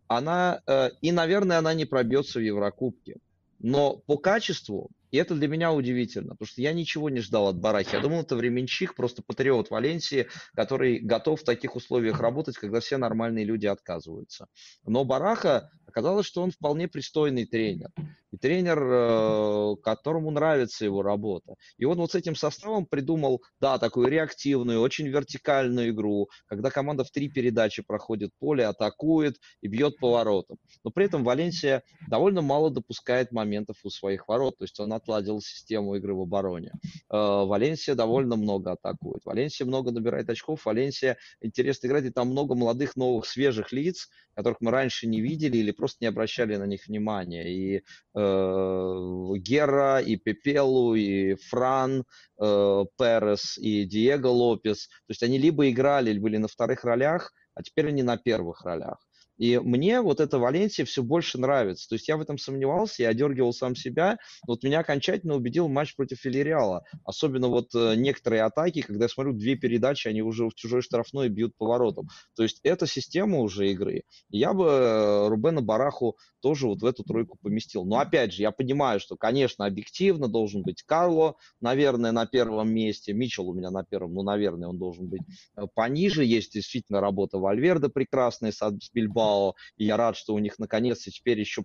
[0.08, 3.16] она, э, и, наверное, она не пробьется в Еврокубке.
[3.58, 7.59] Но по качеству, и это для меня удивительно, потому что я ничего не ждал от
[7.59, 7.94] Барахи.
[7.94, 12.98] Я думал, это временщик, просто патриот Валенсии, который готов в таких условиях работать, когда все
[12.98, 14.48] нормальные люди отказываются.
[14.84, 17.88] Но Бараха, оказалось, что он вполне пристойный тренер
[18.30, 21.55] и тренер, э, которому нравится его работа.
[21.78, 27.05] И он вот с этим составом придумал, да, такую реактивную, очень вертикальную игру, когда команда
[27.05, 30.59] в три передачи проходит поле, атакует и бьет поворотом.
[30.84, 35.40] Но при этом Валенсия довольно мало допускает моментов у своих ворот, то есть он отладил
[35.40, 36.72] систему игры в обороне.
[37.10, 39.24] Э, Валенсия довольно много атакует.
[39.24, 44.60] Валенсия много набирает очков, Валенсия интересно играть, и там много молодых, новых, свежих лиц, которых
[44.60, 47.48] мы раньше не видели или просто не обращали на них внимания.
[47.52, 52.04] И э, Гера, и Пепелу, и Фран,
[52.40, 54.88] э, Перес, и Диего Лопес.
[54.88, 58.62] То есть они либо играли, или были на вторых ролях, а теперь они на первых
[58.62, 59.05] ролях.
[59.38, 61.88] И мне вот эта Валенсия все больше нравится.
[61.88, 64.18] То есть я в этом сомневался, я одергивал сам себя.
[64.46, 66.84] Вот меня окончательно убедил матч против Вильяреала.
[67.04, 71.28] Особенно вот э, некоторые атаки, когда я смотрю две передачи, они уже в чужой штрафной
[71.28, 72.08] бьют поворотом.
[72.34, 74.04] То есть это система уже игры.
[74.30, 77.84] я бы э, Рубена Бараху тоже вот в эту тройку поместил.
[77.84, 83.12] Но опять же, я понимаю, что, конечно, объективно должен быть Карло, наверное, на первом месте.
[83.12, 85.22] Мичел у меня на первом, ну, наверное, он должен быть
[85.56, 86.24] э, пониже.
[86.24, 88.62] Есть действительно работа Вальверда прекрасная с
[88.94, 89.54] Бильбао Бильбао.
[89.76, 91.64] И я рад, что у них наконец-то теперь еще...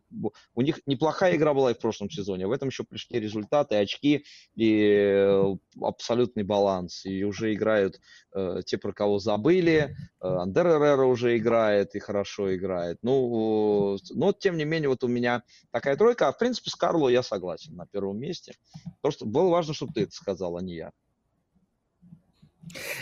[0.53, 2.47] У них неплохая игра была и в прошлом сезоне.
[2.47, 4.25] В этом еще пришли результаты, очки
[4.55, 7.05] и абсолютный баланс.
[7.05, 7.99] И уже играют
[8.33, 9.95] э, те, про кого забыли.
[10.19, 12.99] Андер Эррера уже играет и хорошо играет.
[13.01, 16.27] Ну, но тем не менее, вот у меня такая тройка.
[16.27, 18.53] А в принципе с Карло я согласен на первом месте.
[19.01, 20.91] Просто было важно, чтобы ты это сказал, а не я.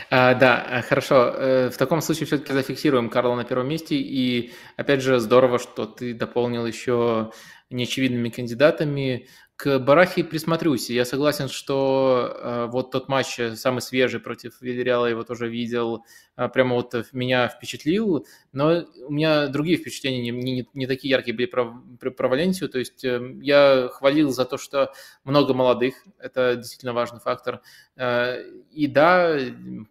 [0.09, 1.33] А, да, хорошо.
[1.35, 3.95] Э, в таком случае все-таки зафиксируем Карла на первом месте.
[3.95, 7.31] И опять же, здорово, что ты дополнил еще
[7.69, 9.27] неочевидными кандидатами.
[9.55, 10.89] К Барахе присмотрюсь.
[10.89, 15.97] Я согласен, что э, вот тот матч э, самый свежий против Вильяреала, его тоже видел,
[15.97, 15.99] э,
[16.47, 21.47] прямо вот меня впечатлил, но у меня другие впечатления не, не, не такие яркие были
[21.47, 22.69] про, про, про Валенсию.
[22.69, 24.93] То есть э, я хвалил за то, что
[25.23, 27.61] много молодых, это действительно важный фактор.
[27.99, 28.41] Э,
[28.71, 29.37] и да,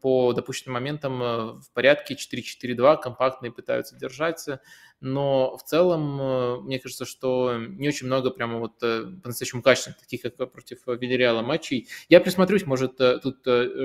[0.00, 4.60] по допущенным моментам э, в порядке 4-4-2 компактные пытаются держаться
[5.00, 10.22] но в целом э, мне кажется, что не очень много прямо вот по-настоящему качественных, таких
[10.22, 11.86] как против Вильяреала матчей.
[12.08, 13.40] Я присмотрюсь, может, тут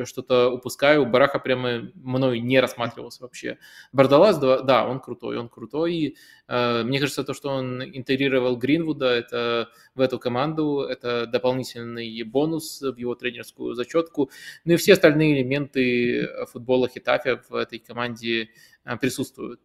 [0.08, 1.06] что-то упускаю.
[1.06, 3.58] Бараха прямо мной не рассматривался вообще.
[3.92, 6.18] Бардалас, да, он крутой, он крутой.
[6.48, 12.98] Мне кажется, то, что он интегрировал Гринвуда это, в эту команду, это дополнительный бонус в
[12.98, 14.30] его тренерскую зачетку.
[14.66, 18.50] Ну и все остальные элементы футбола Хитафе в этой команде
[18.86, 19.62] Э, присутствуют.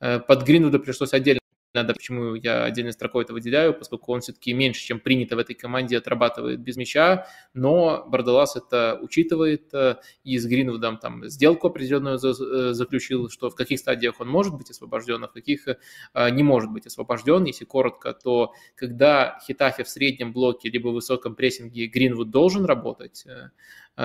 [0.00, 1.39] Э, под Гринвуда пришлось отдельно
[1.74, 5.54] надо, почему я отдельной строкой это выделяю, поскольку он все-таки меньше, чем принято в этой
[5.54, 12.18] команде, отрабатывает без мяча, но Бардалас это учитывает, э, и с Гринвудом там сделку определенную
[12.18, 15.66] заключил, что в каких стадиях он может быть освобожден, а в каких
[16.14, 17.44] не может быть освобожден.
[17.44, 23.24] Если коротко, то когда Хитафе в среднем блоке либо в высоком прессинге Гринвуд должен работать,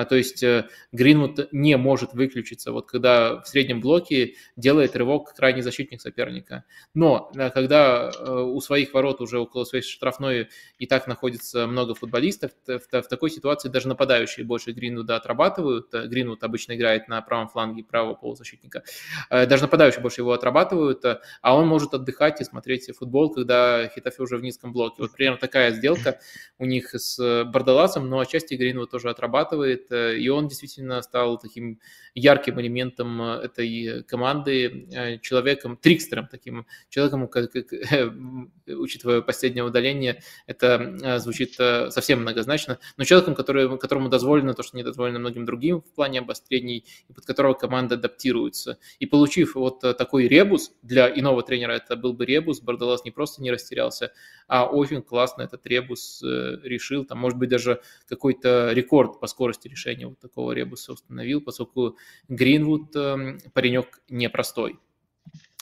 [0.04, 5.62] то есть э, Гринвуд не может выключиться, вот когда в среднем блоке делает рывок крайний
[5.62, 6.64] защитник соперника.
[6.94, 10.48] Но э, когда э, у своих ворот уже около своей штрафной
[10.78, 15.92] и так находится много футболистов, в, в такой ситуации даже нападающие больше Гринвуда отрабатывают.
[15.92, 18.82] Гринвуд обычно играет на правом фланге правого полузащитника.
[19.30, 24.36] Даже нападающие больше его отрабатывают, а он может отдыхать и смотреть футбол, когда Хитафе уже
[24.36, 24.96] в низком блоке.
[24.98, 26.20] Вот примерно такая сделка
[26.58, 31.80] у них с Бардаласом, но отчасти Гринвуд тоже отрабатывает, Э, и он действительно стал таким
[32.14, 37.66] ярким элементом э, этой команды, э, человеком, трикстером таким, человеком, как, как,
[38.66, 44.82] учитывая последнее удаление, это звучит совсем многозначно, но человеком, который, которому дозволено то, что не
[44.82, 48.78] дозволено многим другим в плане обострений, и под которого команда адаптируется.
[48.98, 53.42] И получив вот такой ребус, для иного тренера это был бы ребус, Бардалас не просто
[53.42, 54.12] не растерялся,
[54.48, 60.06] а очень классно этот ребус решил, там, может быть, даже какой-то рекорд по скорости решения
[60.06, 61.96] вот такого ребуса установил, поскольку
[62.28, 64.78] Гринвуд эм, паренек непростой.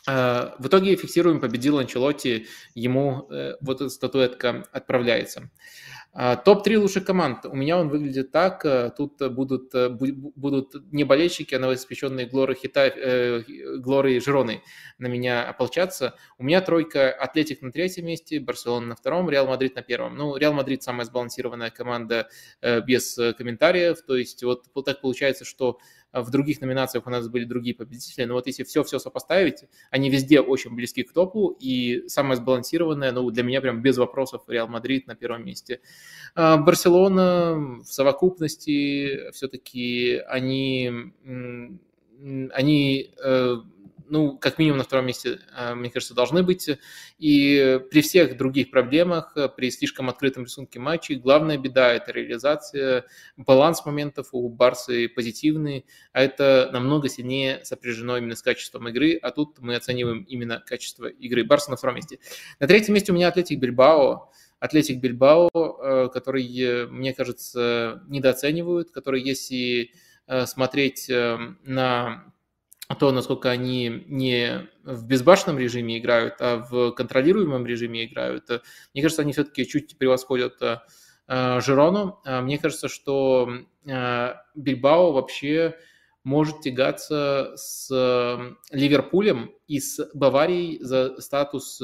[0.06, 5.50] Э, в итоге фиксируем, победил Анчелотти, ему э, вот эта статуэтка отправляется.
[6.16, 7.44] А, Топ-3 лучших команд.
[7.44, 8.64] У меня он выглядит так.
[8.64, 13.42] Э, тут будут, э, будут не болельщики, а новоиспеченные Глоры, Хита, э,
[13.78, 14.62] Глоры и Жироны
[14.98, 16.14] на меня ополчаться.
[16.38, 20.16] У меня тройка Атлетик на третьем месте, Барселона на втором, Реал Мадрид на первом.
[20.16, 22.28] Ну, Реал Мадрид самая сбалансированная команда
[22.62, 24.00] без комментариев.
[24.06, 25.80] То есть вот так получается, что
[26.22, 30.40] в других номинациях у нас были другие победители, но вот если все-все сопоставить, они везде
[30.40, 35.06] очень близки к топу, и самое сбалансированное, ну, для меня прям без вопросов Реал Мадрид
[35.06, 35.80] на первом месте.
[36.34, 41.12] А, Барселона в совокупности все-таки они,
[42.52, 43.56] они э,
[44.14, 46.70] ну, как минимум на втором месте, э, мне кажется, должны быть.
[47.18, 53.06] И при всех других проблемах, э, при слишком открытом рисунке матчей, главная беда– это реализация,
[53.36, 59.32] баланс моментов у Барсы позитивный, а это намного сильнее сопряжено именно с качеством игры, а
[59.32, 61.42] тут мы оцениваем именно качество игры.
[61.42, 62.20] Барса на втором месте.
[62.60, 64.30] На третьем месте у меня Атлетик Бильбао.
[64.60, 69.90] Атлетик Бильбао, э, который, мне кажется, недооценивают, который, если
[70.46, 72.33] смотреть на
[72.94, 78.60] то, насколько они не в безбашенном режиме играют, а в контролируемом режиме играют, э,
[78.92, 80.78] мне кажется, они все-таки чуть превосходят э,
[81.28, 82.20] э, Жирону.
[82.24, 83.48] А мне кажется, что
[83.84, 85.76] Бильбао вообще
[86.22, 87.90] может тягаться с
[88.70, 91.82] Ливерпулем и с Баварией за статус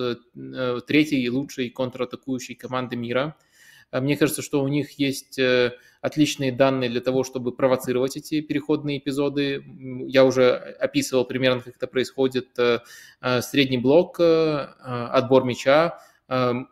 [0.87, 3.50] третьей лучшей контратакующей команды мира– а
[3.93, 8.99] мне кажется, что у них есть э, отличные данные для того, чтобы провоцировать эти переходные
[8.99, 9.65] эпизоды.
[10.07, 12.57] Я уже описывал примерно, как это происходит.
[12.59, 12.81] Э,
[13.21, 15.99] э, средний блок, отбор мяча,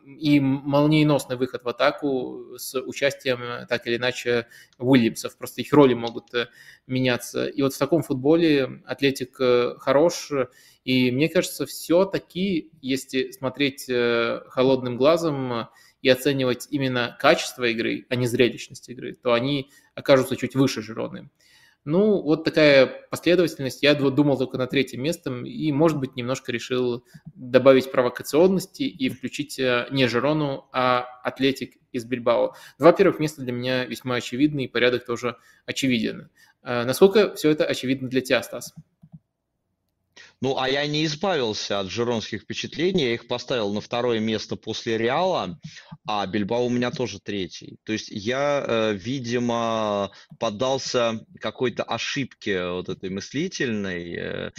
[0.06, 4.46] и молниеносный выход в атаку с участием, так или иначе,
[4.78, 5.36] Уильямсов.
[5.36, 6.26] Просто их роли могут
[6.86, 7.46] меняться.
[7.46, 9.36] И вот в таком футболе Атлетик
[9.80, 10.30] хорош,
[10.84, 13.90] и мне кажется, все-таки, если смотреть
[14.46, 15.66] холодным глазом,
[16.02, 21.30] и оценивать именно качество игры, а не зрелищность игры, то они окажутся чуть выше Жироны.
[21.84, 23.82] Ну, вот такая последовательность.
[23.82, 27.02] Я думал только на третьем месте и, может быть, немножко решил
[27.34, 32.54] добавить провокационности и включить э, не Жирону, а Атлетик из Бильбао.
[32.78, 36.28] Два первых места для меня весьма очевидны, и порядок тоже очевиден.
[36.62, 38.74] Э, насколько все это очевидно для тебя, Стас?
[40.40, 44.96] Ну, а я не избавился от жиронских впечатлений, я их поставил на второе место после
[44.96, 45.58] Реала,
[46.06, 47.78] а Бильбао у меня тоже третий.
[47.82, 54.52] То есть я, э, видимо, поддался какой-то ошибке вот этой мыслительной, э,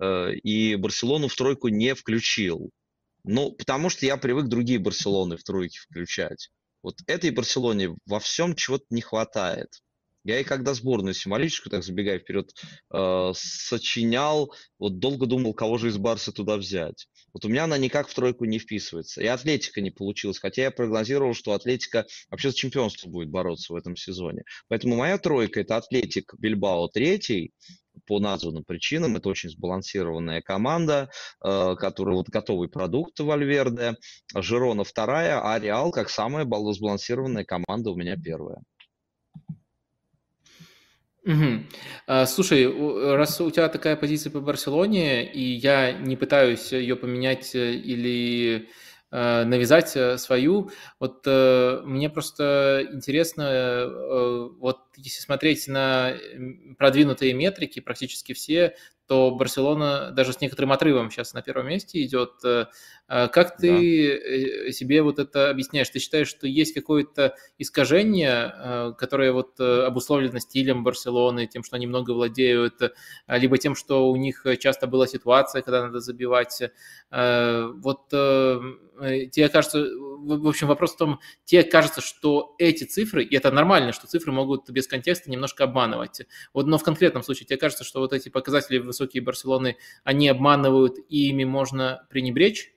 [0.00, 2.70] э, и Барселону в тройку не включил.
[3.24, 6.48] Ну, потому что я привык другие Барселоны в тройке включать.
[6.82, 9.68] Вот этой Барселоне во всем чего-то не хватает.
[10.26, 12.52] Я и когда сборную символическую, так забегая вперед,
[12.92, 17.06] э, сочинял, вот долго думал, кого же из Барса туда взять.
[17.32, 19.22] Вот у меня она никак в тройку не вписывается.
[19.22, 23.76] И Атлетика не получилась, хотя я прогнозировал, что Атлетика вообще за чемпионство будет бороться в
[23.76, 24.42] этом сезоне.
[24.66, 27.52] Поэтому моя тройка– это Атлетик Бильбао третий,
[28.04, 29.16] по названным причинам.
[29.16, 31.08] Это очень сбалансированная команда,
[31.44, 33.94] э, которая вот готовый продукт Вальверде.
[34.34, 38.58] Жирона вторая, а Реал как самая сбалансированная команда у меня первая.
[41.26, 42.24] Угу.
[42.26, 47.72] Слушай, раз у тебя такая позиция по Барселоне, и я не пытаюсь ее поменять э,
[47.74, 48.68] или
[49.10, 50.70] э, навязать э, свою,
[51.00, 53.88] вот мне просто интересно,
[54.60, 56.14] вот если смотреть на
[56.78, 58.76] продвинутые метрики, практически все,
[59.06, 62.32] то Барселона даже с некоторым отрывом сейчас на первом месте идет.
[62.44, 62.66] Э,
[63.08, 64.68] а как ты да.
[64.68, 65.88] Э, себе вот это объясняешь?
[65.90, 71.86] Ты считаешь, что есть какое-то искажение, э, которое вот обусловлено стилем Барселоны, тем, что они
[71.86, 72.80] много владеют,
[73.28, 76.62] либо тем, что у них часто была ситуация, когда надо забивать?
[77.10, 83.50] Вот тебе кажется, в общем, вопрос в том, тебе кажется, что эти цифры, и это
[83.50, 86.22] нормально, что цифры могут без контекста немножко обманывать.
[86.52, 90.98] Вот, но в конкретном случае тебе кажется, что вот эти показатели высокие Барселоны, они обманывают,
[91.08, 92.72] и ими можно пренебречь?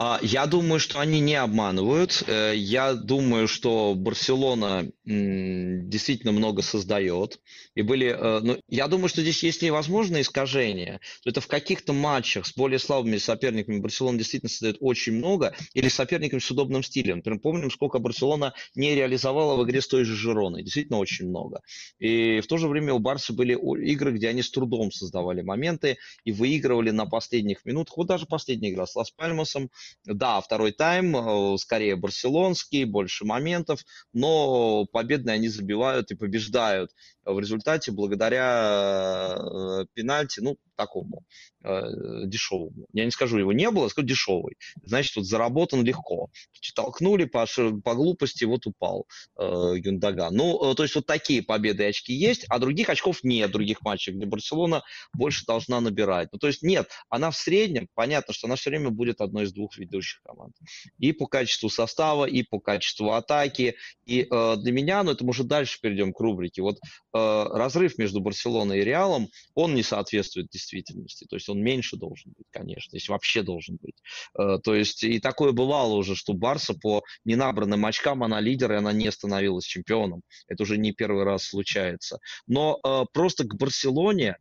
[0.00, 2.22] А, я думаю, что они не обманывают.
[2.28, 7.40] Э, я думаю, что Барселона действительно много создает.
[7.74, 11.00] И были, э, ну, я думаю, что здесь есть невозможное искажение.
[11.24, 16.40] Это в каких-то матчах с более слабыми соперниками Барселона действительно создает очень много, или соперниками
[16.40, 17.16] с удобным стилем.
[17.18, 20.62] Например, помним, сколько Барселона не реализовала в игре с той же Жироной.
[20.62, 21.62] Действительно очень много.
[21.98, 23.54] И в то же время у Барса были
[23.90, 27.96] игры, где они с трудом создавали моменты и выигрывали на последних минутах.
[27.96, 29.70] Вот даже последняя игра с Лас Пальмасом,
[30.04, 36.90] да, второй тайм, э, скорее барселонский, больше моментов, но победные они забивают и побеждают
[37.32, 41.24] в результате благодаря э, пенальти, ну, такому
[41.64, 41.82] э,
[42.26, 42.86] дешевому.
[42.92, 44.56] Я не скажу, его не было, скажу дешевый.
[44.82, 46.30] Значит, вот заработан легко.
[46.74, 47.46] Толкнули по,
[47.84, 49.06] по глупости, вот упал
[49.36, 50.34] э, Юндаган.
[50.34, 53.82] Ну, э, то есть вот такие победы и очки есть, а других очков нет, других
[53.82, 54.82] матчей, где Барселона
[55.12, 56.28] больше должна набирать.
[56.32, 59.52] Ну, то есть нет, она в среднем, понятно, что она все время будет одной из
[59.52, 60.54] двух ведущих команд.
[60.98, 63.74] И по качеству состава, и по качеству атаки.
[64.06, 66.62] И э, для меня, ну, это мы уже дальше перейдем к рубрике.
[66.62, 66.78] Вот
[67.14, 71.26] э, разрыв между Барселоной и Реалом, он не соответствует действительности.
[71.28, 73.96] То есть он меньше должен быть, конечно, если вообще должен быть.
[74.38, 78.76] Э, то есть и такое бывало уже, что Барса по ненабранным очкам, она лидер, и
[78.76, 80.22] она не становилась чемпионом.
[80.46, 82.18] Это уже не первый раз случается.
[82.46, 84.36] Но э, просто к Барселоне,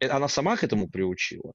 [0.00, 1.52] э, она сама к этому приучила.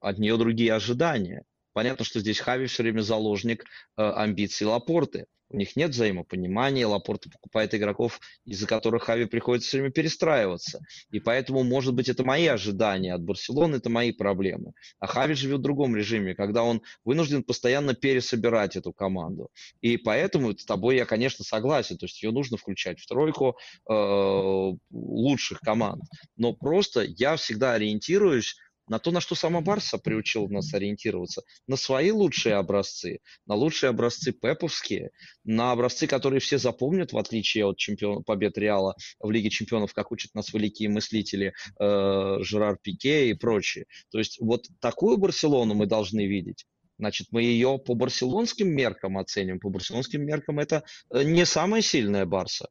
[0.00, 1.42] От нее другие ожидания.
[1.72, 3.64] Понятно, что здесь Хави все время заложник
[3.96, 5.26] амбиций Лапорты.
[5.48, 10.80] У них нет взаимопонимания, Лапорта покупает игроков, из-за которых Хави приходится все время перестраиваться.
[11.10, 14.72] И поэтому, может быть, это мои ожидания от Барселоны, это мои проблемы.
[14.98, 19.50] А Хави живет в другом режиме, когда он вынужден постоянно пересобирать эту команду.
[19.80, 21.96] И поэтому с тобой я, конечно, согласен.
[21.96, 23.56] То есть ее нужно включать в тройку
[23.88, 26.02] э, лучших команд.
[26.36, 28.56] Но просто я всегда ориентируюсь
[28.88, 33.90] на то, на что сама Барса приучил нас ориентироваться, на свои лучшие образцы, на лучшие
[33.90, 35.10] образцы пеповские,
[35.44, 40.12] на образцы, которые все запомнят, в отличие от чемпион, побед Реала в Лиге чемпионов, как
[40.12, 43.86] учат нас великие мыслители э, Жерар Пике и прочие.
[44.10, 46.66] То есть вот такую Барселону мы должны видеть.
[46.98, 49.60] Значит, мы ее по барселонским меркам оценим.
[49.60, 52.68] По барселонским меркам это э, не самая сильная Барса.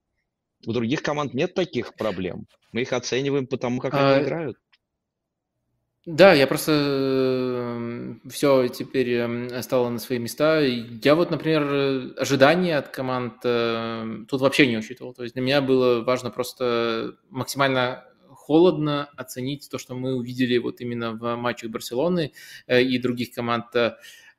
[0.65, 2.47] У других команд нет таких проблем.
[2.71, 4.15] Мы их оцениваем по тому, как а...
[4.15, 4.57] они играют.
[6.05, 10.59] Да, я просто эм, все теперь эм, стало на свои места.
[10.61, 15.13] Я вот, например, ожидания от команд эм, тут вообще не учитывал.
[15.13, 20.79] То есть для меня было важно просто максимально холодно оценить то, что мы увидели вот
[20.79, 22.33] именно в матчах Барселоны
[22.67, 23.65] э, и других команд.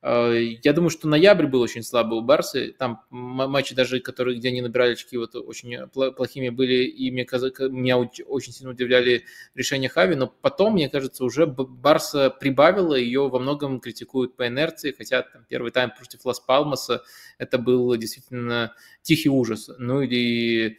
[0.07, 2.73] Э, я думаю, что ноябрь был очень слабый у Барсы.
[2.79, 7.27] Там матчи даже, которые, где они набирали очки, вот очень плохими были, и мне,
[7.71, 9.25] меня очень сильно удивляли
[9.57, 14.95] решения Хави, но потом, мне кажется, уже Барса прибавила, ее во многом критикуют по инерции,
[14.97, 17.03] хотя там, первый тайм против Лас-Палмаса
[17.39, 19.71] это был действительно тихий ужас.
[19.79, 20.79] Ну или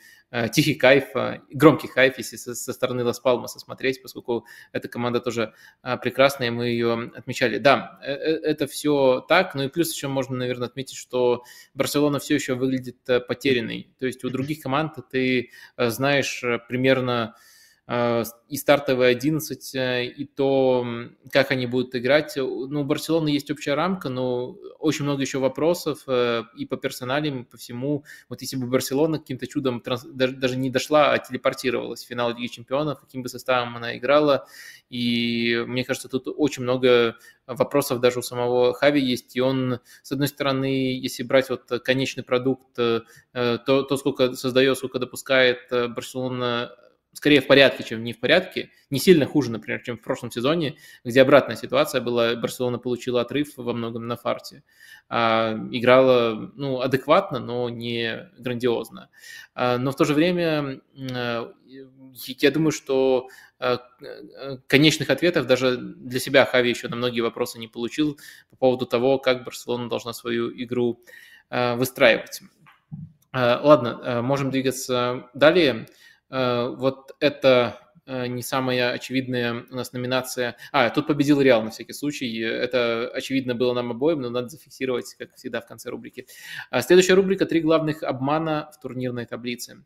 [0.51, 5.53] тихий кайф, э, громкий кайф, если со, со стороны Лас-Палмаса смотреть, поскольку эта команда тоже
[5.83, 7.57] э, прекрасная, мы ее отмечали.
[7.57, 11.43] Да, это все так, ну и плюс еще можно, наверное, отметить, что
[11.73, 12.97] Барселона все еще выглядит
[13.27, 13.93] потерянной.
[13.99, 17.33] То есть у других команд ты знаешь примерно Э,
[17.89, 20.85] и стартовые 11, э, и то,
[21.31, 22.35] как они будут играть.
[22.35, 27.41] Ну, у Барселоны есть общая рамка, но очень много еще вопросов э, и по персоналям,
[27.43, 28.03] и по всему.
[28.27, 32.99] Вот если бы Барселона каким-то чудом даже не дошла, а телепортировалась в финал Лиги Чемпионов,
[32.99, 34.47] каким бы составом она играла,
[34.89, 37.15] и мне кажется, тут очень много
[37.45, 42.23] вопросов даже у самого Хави есть, и он, с одной стороны, если брать вот конечный
[42.23, 43.03] продукт, то,
[43.65, 46.71] то сколько создает, сколько допускает Барселона
[47.17, 48.69] скорее в порядке, чем не в порядке.
[48.91, 52.35] Не сильно хуже, например, чем в прошлом сезоне, где обратная ситуация была.
[52.35, 54.63] Барселона получила отрыв во многом на фарте.
[55.09, 59.09] А, играла ну, адекватно, но не грандиозно.
[59.55, 60.79] А, но в то же время
[61.11, 61.53] а,
[62.13, 63.79] я думаю, что а,
[64.67, 68.19] конечных ответов даже для себя Хави еще на многие вопросы не получил
[68.51, 71.01] по поводу того, как Барселона должна свою игру
[71.49, 72.41] выстраивать.
[73.31, 75.87] Ладно, можем двигаться далее.
[76.29, 80.57] Э, вот это э, не самая очевидная у нас номинация.
[80.71, 82.39] А, тут победил Реал на всякий случай.
[82.39, 86.27] Это очевидно было нам обоим, но надо зафиксировать, как всегда, в конце рубрики.
[86.69, 89.83] А следующая рубрика «Три главных обмана в турнирной таблице».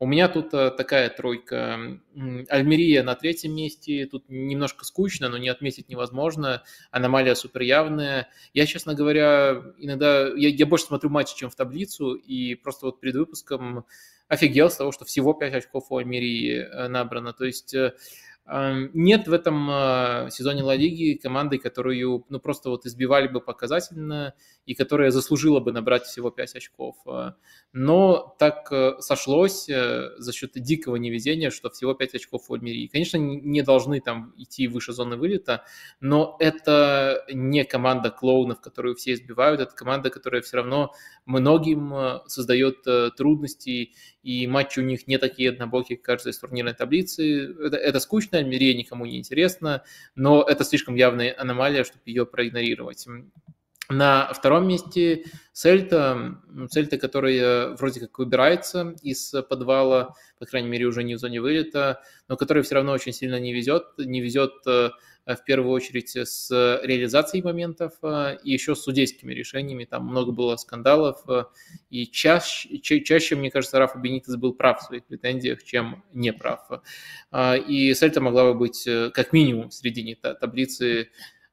[0.00, 2.00] У меня тут э, такая тройка.
[2.48, 4.06] Альмерия на третьем месте.
[4.06, 6.64] Тут немножко скучно, но не отметить невозможно.
[6.90, 8.28] Аномалия супер явная.
[8.52, 10.28] Я, честно говоря, иногда...
[10.34, 12.14] Я, я больше смотрю матчи, чем в таблицу.
[12.14, 13.86] И просто вот перед выпуском
[14.28, 17.32] офигел с того, что всего 5 очков у Альмерии э, набрано.
[17.32, 17.94] То есть э,
[18.46, 24.34] нет в этом э, сезоне Ла Лиги команды, которую ну, просто вот избивали бы показательно
[24.66, 26.96] и которая заслужила бы набрать всего 5 очков.
[27.72, 32.86] Но так сошлось за счет дикого невезения, что всего 5 очков у Альмерии.
[32.86, 35.64] Конечно, не должны там идти выше зоны вылета,
[36.00, 40.92] но это не команда клоунов, которую все избивают, это команда, которая все равно
[41.26, 42.82] многим создает
[43.16, 43.92] трудности
[44.24, 47.54] и матчи у них не такие однобокие, как кажется, из турнирной таблицы.
[47.62, 49.82] Это, это скучно, Альмерия никому не интересно,
[50.14, 53.06] но это слишком явная аномалия, чтобы ее проигнорировать.
[53.90, 56.40] На втором месте Сельта,
[56.70, 62.02] Сельта, которая вроде как выбирается из подвала, по крайней мере, уже не в зоне вылета,
[62.26, 63.84] но которая все равно очень сильно не везет.
[63.98, 64.88] Не везет э,
[65.26, 66.50] в первую очередь с
[66.82, 69.84] реализацией моментов э, и еще с судейскими решениями.
[69.84, 71.44] Там много было скандалов, э,
[71.90, 76.68] и чаще, чаще мне кажется, Рафа Бенитес был прав в своих претензиях, чем не прав.
[77.66, 81.06] И Сельта могла бы быть как минимум в середине таблицы Э,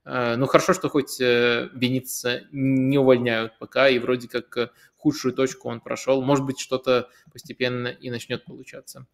[0.03, 5.69] ну, хорошо, что хоть э, Беница не увольняют пока, и вроде как э, худшую точку
[5.69, 6.21] он прошел.
[6.21, 9.05] Может быть, что-то постепенно и начнет получаться.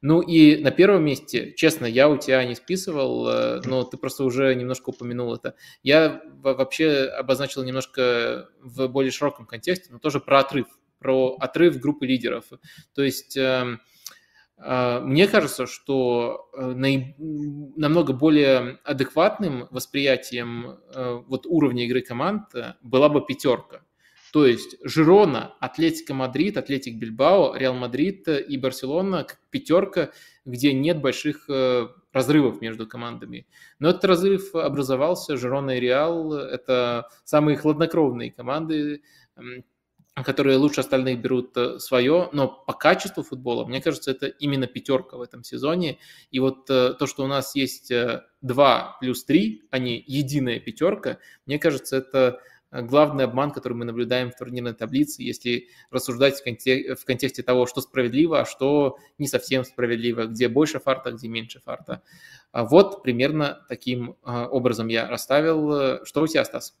[0.00, 4.54] Ну и на первом месте, честно, я у тебя не списывал, но ты просто уже
[4.54, 5.54] немножко упомянул это.
[5.82, 10.66] Я вообще обозначил немножко в более широком контексте, но тоже про отрыв,
[10.98, 12.44] про отрыв группы лидеров.
[12.94, 13.80] То есть эм,
[14.60, 16.72] мне кажется, что э,
[17.16, 23.82] намного более адекватным восприятием э, вот уровня игры команд э, была бы пятерка.
[24.32, 30.10] То есть Жирона, Атлетико Мадрид, Атлетик Бильбао, Реал Мадрид и Барселона как пятерка,
[30.44, 31.48] где нет больших
[32.12, 33.46] разрывов между командами.
[33.78, 39.02] Но этот разрыв образовался, Жирона и Реал– это самые хладнокровные команды,
[40.24, 45.16] которые лучше остальных берут э, свое, но по качеству футбола, мне кажется, это именно пятерка
[45.16, 45.98] в этом сезоне.
[46.30, 47.92] И вот э, то, что у нас есть
[48.40, 52.40] 2 э, плюс 3, а не единая пятерка, мне кажется, это
[52.70, 57.66] главный обман, который мы наблюдаем в турнирной таблице, если рассуждать в, контек- в контексте того,
[57.66, 62.02] что справедливо, а что не совсем справедливо, где больше фарта, где меньше фарта.
[62.52, 66.04] А вот примерно таким образом я расставил.
[66.04, 66.74] Что у тебя, Стас?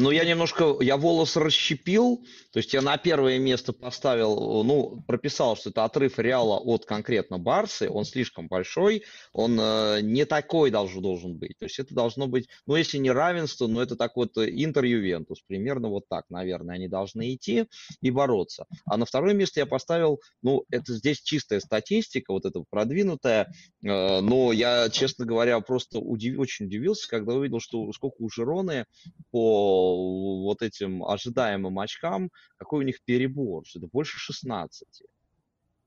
[0.00, 5.56] Ну, я немножко, я волос расщепил, то есть я на первое место поставил, ну, прописал,
[5.56, 11.02] что это отрыв Реала от конкретно Барсы, он слишком большой, он э, не такой должен,
[11.02, 14.36] должен быть, то есть это должно быть, ну, если не равенство, но это так вот
[14.36, 17.66] Интер-Ювентус, примерно вот так, наверное, они должны идти
[18.00, 18.66] и бороться.
[18.84, 23.52] А на второе место я поставил, ну, это здесь чистая статистика, вот эта продвинутая,
[23.82, 28.84] э, но я, честно говоря, просто удив, очень удивился, когда увидел, что сколько у Жироны
[29.30, 35.02] по вот этим ожидаемым очкам, какой у них перебор, что это больше 16.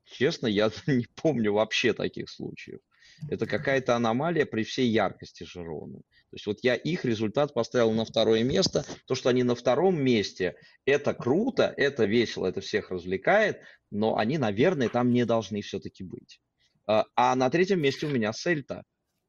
[0.04, 2.80] Честно, я не помню вообще таких случаев.
[3.28, 5.98] Это какая-то аномалия при всей яркости Жироны.
[5.98, 8.84] То есть вот я их результат поставил на второе место.
[9.06, 10.54] То, что они на втором месте,
[10.86, 16.40] это круто, это весело, это всех развлекает, но они, наверное, там не должны все-таки быть.
[16.86, 18.84] А, а на третьем месте у меня Сельта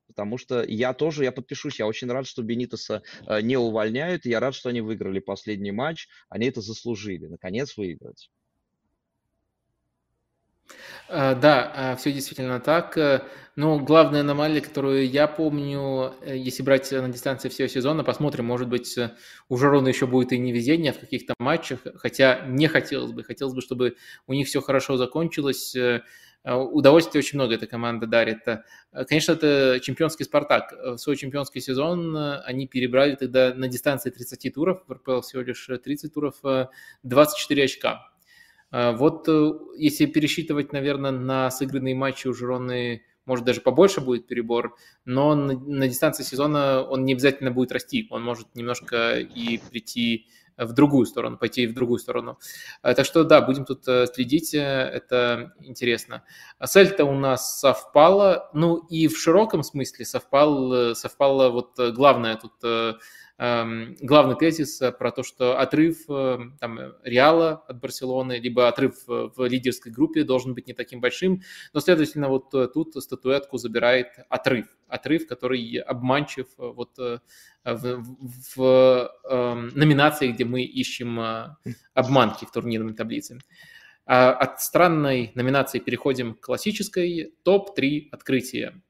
[0.08, 4.40] потому что я тоже, я подпишусь, я очень рад, что Бенитоса э, не увольняют, я
[4.40, 8.30] рад, что они выиграли последний матч, они это заслужили, наконец выиграть.
[11.10, 12.98] А, да, а, все действительно так.
[12.98, 13.24] Э,
[13.56, 18.68] но главная аномалия, которую я помню, э, если брать на дистанции всего сезона, посмотрим, может
[18.68, 18.98] быть,
[19.50, 23.24] у Жирона еще будет и невезение в каких-то матчах, хотя не хотелось бы.
[23.24, 23.96] Хотелось бы, чтобы
[24.28, 25.76] у них все хорошо закончилось.
[26.44, 28.48] Э, удовольствие очень много эта команда дарит.
[28.48, 28.62] Э,
[29.08, 30.74] конечно, это чемпионский «Спартак».
[30.74, 35.42] В свой чемпионский сезон э, они перебрали тогда на дистанции 30 туров, в РПЛ всего
[35.42, 36.36] лишь 30 туров,
[37.04, 38.10] 24 очка.
[38.72, 39.28] Вот
[39.78, 45.54] если пересчитывать, наверное, на сыгранные матчи у Жироны, может, даже побольше будет перебор, но на,
[45.54, 48.08] на дистанции сезона он не обязательно будет расти.
[48.10, 52.40] Он может немножко и прийти в другую сторону, пойти в другую сторону.
[52.82, 56.24] Э, так что да, будем тут э, следить, э, это интересно.
[56.66, 63.00] Сельта у нас совпала, ну и в широком смысле совпал, совпало вот главное тут
[63.38, 69.30] главный тезис э, про то, что отрыв э, там, Реала от Барселоны, либо отрыв э,
[69.36, 71.42] в лидерской группе должен быть не таким большим,
[71.74, 77.22] но, следовательно, вот тут статуэтку забирает отрыв, отрыв, который обманчив вот в,
[77.66, 78.04] в,
[78.56, 81.20] в э, номинации, где мы ищем
[81.94, 83.40] обманки в турнирной таблице.
[84.06, 88.82] А от странной номинации переходим к классической топ-3 открытия.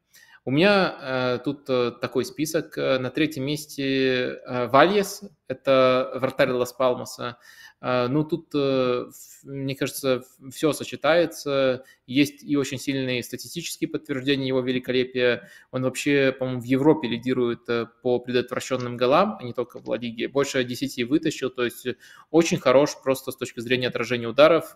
[0.46, 2.78] У меня э, тут э, такой список.
[2.78, 5.24] Э, на третьем месте э, Вальес,
[5.54, 7.38] это вратарь Лас Палмаса.
[7.84, 9.08] Э, ну, тут, э,
[9.44, 11.84] мне кажется, все сочетается.
[12.08, 15.50] Есть и очень сильные статистические подтверждения его великолепия.
[15.72, 19.98] Он вообще, по-моему, в Европе лидирует э, по предотвращенным голам, а не только в Ла
[19.98, 20.30] Лиге.
[20.30, 21.86] Больше 10 вытащил, то есть
[22.32, 24.76] очень хорош просто с точки зрения отражения ударов.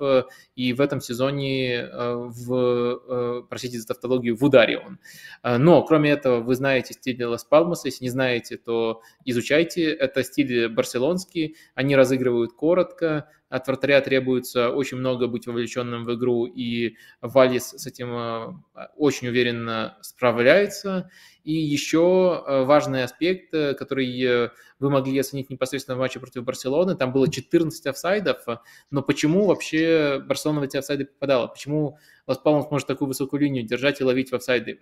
[0.55, 4.99] И в этом сезоне в, простите за тавтологию, в ударе он.
[5.43, 7.87] Но, кроме этого, вы знаете стиль Лас Палмаса.
[7.87, 9.93] Если не знаете, то изучайте.
[9.93, 11.55] Это стиль барселонский.
[11.75, 17.87] Они разыгрывают коротко, от вратаря требуется очень много быть вовлеченным в игру, и Валис с
[17.87, 18.53] этим э,
[18.97, 21.09] очень уверенно справляется.
[21.45, 26.95] И еще э, важный аспект, э, который вы могли оценить непосредственно в матче против Барселоны,
[26.95, 28.43] там было 14 офсайдов,
[28.91, 31.47] но почему вообще Барселона в эти офсайды попадала?
[31.47, 31.97] Почему
[32.27, 34.81] Лас Палмас может такую высокую линию держать и ловить в офсайды?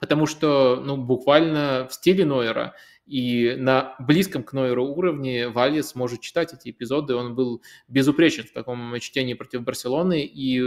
[0.00, 2.74] Потому что, ну, буквально в стиле Нойера–
[3.06, 7.14] и на близком к Нойеру уровне Вальес может читать эти эпизоды.
[7.14, 10.24] Он был безупречен в таком чтении против Барселоны.
[10.24, 10.60] И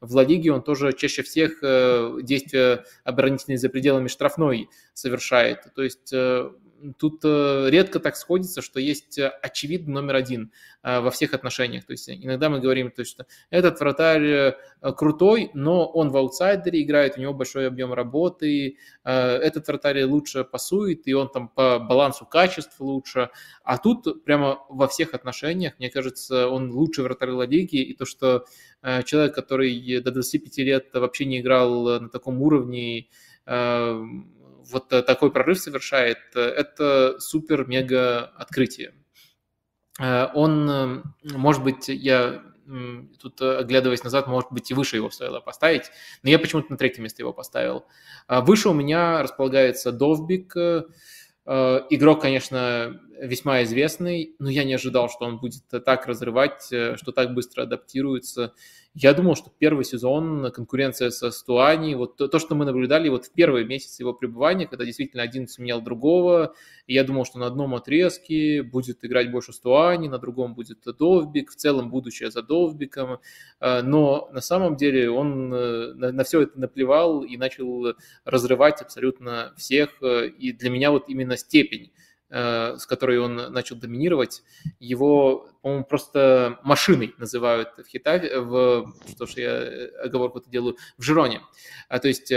[0.00, 5.66] в Ла Лиге он тоже чаще всех э, действия оборонительные за пределами штрафной совершает.
[5.74, 6.50] То есть э,
[6.98, 10.52] тут э, редко так сходится, что есть э, очевидный номер один
[10.82, 11.84] э, во всех отношениях.
[11.84, 14.54] То есть иногда мы говорим, то, что этот вратарь
[14.96, 21.06] крутой, но он в аутсайдере играет, у него большой объем работы, этот вратарь лучше пасует,
[21.06, 23.30] и он там по балансу качеств лучше.
[23.62, 28.04] А тут прямо во всех отношениях, мне кажется, он лучший вратарь Ла Лиги, и то,
[28.06, 28.46] что
[29.04, 33.08] человек, который до 25 лет вообще не играл на таком уровне,
[34.70, 38.94] вот э, такой прорыв совершает, э, это супер-мега открытие.
[40.00, 42.42] Э, он, может быть, я
[43.20, 45.90] тут оглядываясь назад, может быть, и выше его стоило поставить,
[46.22, 47.84] но я почему-то на третье место его поставил.
[48.28, 50.54] Выше у меня располагается Довбик,
[51.46, 57.34] Игрок, конечно, весьма известный, но я не ожидал, что он будет так разрывать, что так
[57.34, 58.54] быстро адаптируется.
[58.94, 63.26] Я думал, что первый сезон, конкуренция со Стуани, вот то, то, что мы наблюдали вот
[63.26, 66.54] в первый месяц его пребывания, когда действительно один сменял другого,
[66.88, 71.52] и я думал, что на одном отрезке будет играть больше Стуани, на другом будет Довбик,
[71.52, 73.20] в целом будущее за Довбиком,
[73.60, 77.94] э, но на самом деле он э, на, на все это наплевал и начал
[78.24, 81.92] разрывать абсолютно всех, э, и для меня вот именно степень
[82.30, 84.42] с которой он начал доминировать,
[84.78, 91.02] его, по-моему, просто машиной называют в Хитаве, в, что ж я оговорку это делаю, в
[91.02, 91.40] Жироне.
[91.88, 92.32] А, то есть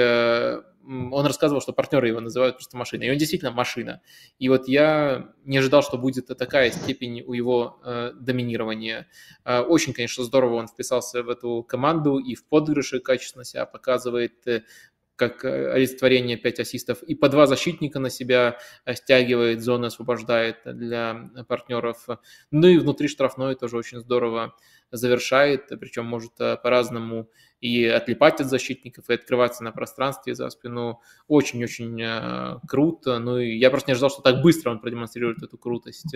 [0.85, 3.07] он рассказывал, что партнеры его называют просто машиной.
[3.07, 4.01] И он действительно машина.
[4.37, 9.07] И вот я не ожидал, что будет такая степень у его э, доминирования.
[9.45, 14.45] Э, очень, конечно, здорово он вписался в эту команду и в подыгрыше качественно себя показывает
[14.45, 14.63] э,
[15.29, 20.57] как э, олицетворение 5 ассистов, и по два защитника на себя э, стягивает, зоны освобождает
[20.65, 22.07] для партнеров.
[22.51, 24.55] Ну и внутри штрафной тоже очень здорово
[24.93, 27.29] завершает, причем может э, по-разному
[27.59, 31.01] и отлипать от защитников, и открываться на пространстве за спину.
[31.27, 33.19] Очень-очень э, круто.
[33.19, 36.15] Ну и я просто не ожидал, что так быстро он продемонстрирует эту крутость.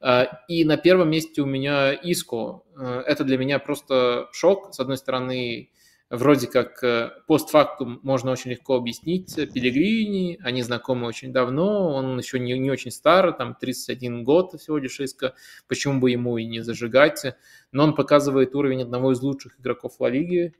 [0.00, 2.62] Э, и на первом месте у меня Иско.
[2.76, 4.72] Это для меня просто шок.
[4.72, 5.70] С одной стороны,
[6.10, 9.34] вроде как постфактум можно очень легко объяснить.
[9.34, 14.78] Пелегрини, они знакомы очень давно, он еще не, не очень стар, там 31 год всего
[14.78, 15.34] лишь Иско,
[15.68, 17.36] почему бы ему и не зажигать.
[17.72, 20.54] Но он показывает уровень одного из лучших игроков Ла Лиги,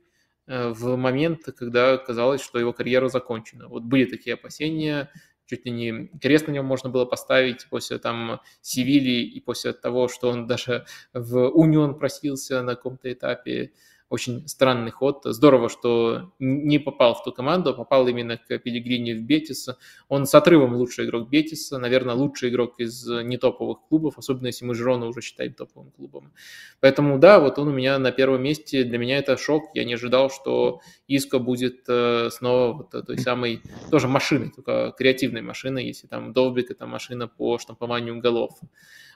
[0.47, 3.67] Э, в момент, когда казалось, что его карьера закончена.
[3.67, 5.11] Вот были такие опасения,
[5.45, 10.07] чуть ли не крест на нем можно было поставить после там Севильи и после того,
[10.07, 13.73] что он даже в Унион просился на каком-то этапе
[14.09, 15.21] очень странный ход.
[15.25, 19.77] Здорово, что не попал в ту команду, а попал именно к Пелигрини в Бетиса.
[20.07, 24.75] Он с отрывом лучший игрок Бетиса, наверное, лучший игрок из нетоповых клубов, особенно если мы
[24.75, 26.31] Жирона уже считаем топовым клубом.
[26.79, 28.83] Поэтому да, вот он у меня на первом месте.
[28.83, 29.71] Для меня это шок.
[29.73, 33.61] Я не ожидал, что Иско будет э, снова вот той самой
[33.91, 38.57] тоже машиной, только креативной машиной, если там Довбик это машина по штампованию голов.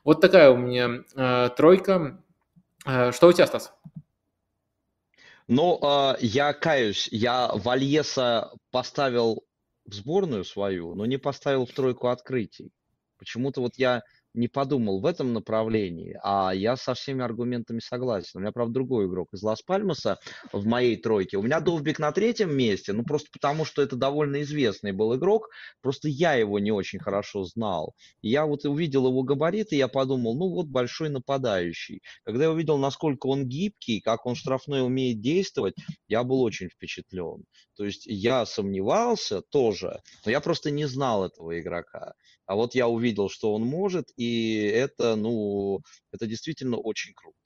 [0.04, 2.22] Вот такая у меня э, тройка.
[2.86, 3.74] Э, что у тебя, Стас?
[5.54, 9.44] Ну, э, я каюсь, я Вальеса поставил
[9.84, 12.72] в сборную свою, но не поставил в тройку открытий.
[13.18, 14.02] Почему-то вот я
[14.34, 18.32] не подумал в этом направлении, а я со всеми аргументами согласен.
[18.36, 20.18] У меня, правда, другой игрок из Лас-Пальмаса
[20.54, 21.38] в моей тройке.
[21.38, 25.50] У меня Довбик на третьем месте, ну просто потому, что это довольно известный был игрок,
[25.82, 27.94] просто я его не очень хорошо знал.
[28.22, 32.02] я вот увидел его габариты, я подумал, ну вот большой нападающий.
[32.24, 35.76] Когда я увидел, насколько он гибкий, как он штрафной умеет действовать,
[36.08, 37.44] я был очень впечатлен.
[37.76, 42.14] То есть я сомневался тоже, но я просто не знал этого игрока.
[42.52, 45.80] А вот я увидел, что он может, и это, ну,
[46.12, 47.38] это действительно очень круто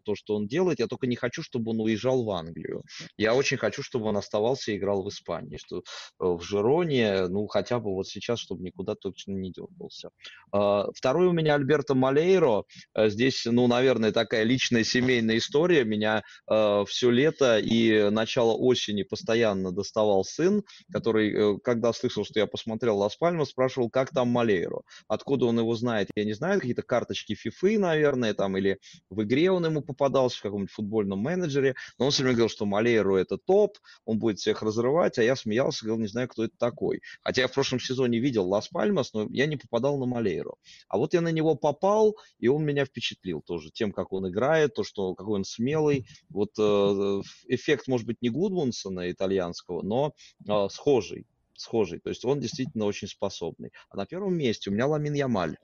[0.00, 0.80] то, что он делает.
[0.80, 2.82] Я только не хочу, чтобы он уезжал в Англию.
[3.16, 5.80] Я очень хочу, чтобы он оставался и играл в Испании, что э,
[6.18, 10.10] в Жироне, ну, хотя бы вот сейчас, чтобы никуда точно не дергался.
[10.52, 12.64] А, второй у меня Альберто Малейро.
[12.94, 15.84] Э, здесь, ну, наверное, такая личная семейная история.
[15.84, 20.62] Меня э, все лето и начало осени постоянно доставал сын,
[20.92, 24.82] который, когда слышал, что я посмотрел Лас Пальмас, спрашивал, как там Малейро.
[25.08, 28.78] Откуда он его знает, я не знаю, какие-то карточки фифы, наверное, там, или
[29.10, 32.66] в игре он ему попадался в каком-нибудь футбольном менеджере, но он все время говорил, что
[32.66, 36.56] Малейро это топ, он будет всех разрывать, а я смеялся, говорил, не знаю, кто это
[36.58, 37.00] такой.
[37.22, 40.54] Хотя я в прошлом сезоне видел Лас Пальмас, но я не попадал на Малейро.
[40.88, 44.74] А вот я на него попал, и он меня впечатлил тоже тем, как он играет,
[44.74, 46.06] то, что какой он смелый.
[46.28, 50.14] Вот э, эффект, может быть, не Гудмунсона итальянского, но
[50.48, 51.26] э, схожий
[51.62, 52.00] схожий.
[52.00, 53.70] То есть он действительно очень способный.
[53.88, 55.56] А на первом месте у меня Ламин Ямаль.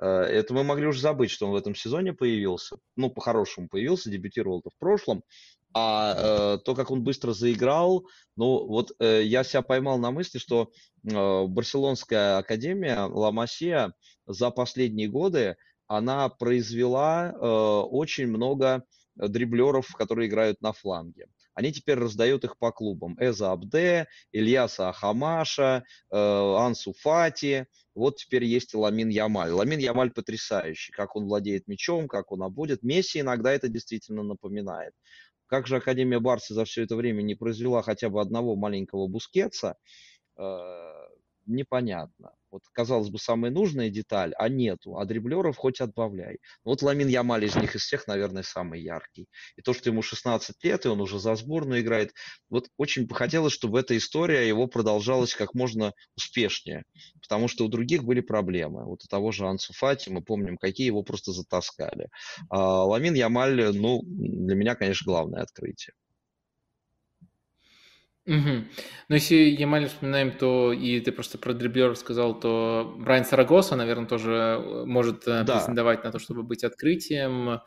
[0.00, 2.76] Э, это мы могли уже забыть, что он в этом сезоне появился.
[2.96, 5.24] Ну, по-хорошему появился, дебютировал-то в прошлом.
[5.72, 10.38] А э, то, как он быстро заиграл, ну, вот э, я себя поймал на мысли,
[10.38, 10.70] что
[11.04, 13.94] э, Барселонская академия Ла Масия
[14.26, 18.84] за последние годы она произвела э, очень много
[19.16, 21.26] дриблеров, которые играют на фланге
[21.60, 23.16] они теперь раздают их по клубам.
[23.20, 27.66] Эза Абде, Ильяса Ахамаша, э, Ансу Фати.
[27.94, 29.50] Вот теперь есть и Ламин Ямаль.
[29.50, 32.82] Ламин Ямаль потрясающий, как он владеет мячом, как он обводит.
[32.82, 34.94] Месси иногда это действительно напоминает.
[35.46, 39.76] Как же Академия Барса за все это время не произвела хотя бы одного маленького Бускетса,
[40.38, 41.08] э,
[41.44, 42.32] непонятно.
[42.50, 44.98] Вот, казалось бы, самая нужная деталь, а нету.
[44.98, 46.38] А дриблеров хоть отбавляй.
[46.64, 49.26] Вот Ламин Ямаль из них из всех, наверное, самый яркий.
[49.56, 52.12] И то, что ему 16 лет, и он уже за сборную играет.
[52.48, 56.84] Вот очень бы хотелось, чтобы эта история его продолжалась как можно успешнее.
[57.22, 58.84] Потому что у других были проблемы.
[58.84, 62.08] Вот у того же Ансу Фати, мы помним, какие его просто затаскали.
[62.48, 65.94] А Ламин Ямаль, ну, для меня, конечно, главное открытие.
[68.26, 68.64] Угу.
[69.08, 74.06] Но если Ямаль вспоминаем, то и ты просто про дриблеров сказал, то Брайан Сарагоса, наверное,
[74.06, 75.58] тоже э, может э, да.
[75.58, 77.60] претендовать на то, чтобы быть открытием.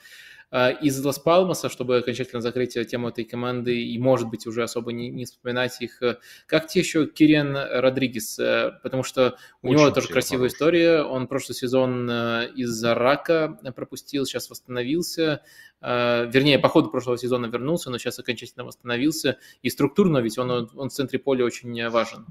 [0.81, 5.25] Из Лас-Палмаса, чтобы окончательно закрыть тему этой команды и, может быть, уже особо не, не
[5.25, 6.01] вспоминать их.
[6.45, 8.39] Как тебе еще Кириан Родригес?
[8.83, 10.53] Потому что у Очень него тоже красивая хороший.
[10.53, 11.01] история.
[11.01, 15.41] Он прошлый сезон из-за рака пропустил, сейчас восстановился.
[15.81, 19.39] Вернее, по ходу прошлого сезона вернулся, но сейчас окончательно восстановился.
[19.63, 22.27] И структурно ведь он, он в центре поля очень важен.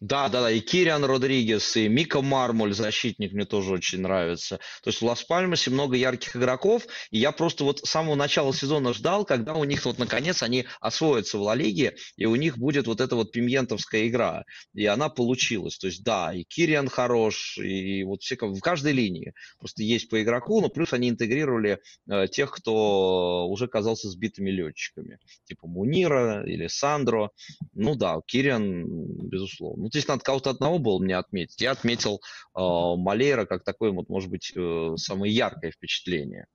[0.00, 4.56] Да, да, да, и Кириан Родригес, и Мика Мармуль, защитник, мне тоже очень нравится.
[4.82, 8.94] То есть в Лас-Пальмасе много ярких игроков, и я просто вот с самого начала сезона
[8.94, 12.86] ждал, когда у них вот наконец они освоятся в Ла Лиге, и у них будет
[12.86, 15.76] вот эта вот пимьентовская игра, и она получилась.
[15.76, 20.22] То есть да, и Кириан хорош, и вот все в каждой линии просто есть по
[20.22, 26.68] игроку, но плюс они интегрировали э, тех, кто уже казался сбитыми летчиками, типа Мунира или
[26.68, 27.32] Сандро.
[27.74, 28.86] Ну да, Кириан,
[29.28, 29.89] безусловно.
[29.90, 31.60] Ну, здесь надо кого-то одного было мне отметить.
[31.60, 32.20] Я отметил
[32.56, 36.46] э, Малейра как такое, вот, может быть, э, самое яркое впечатление.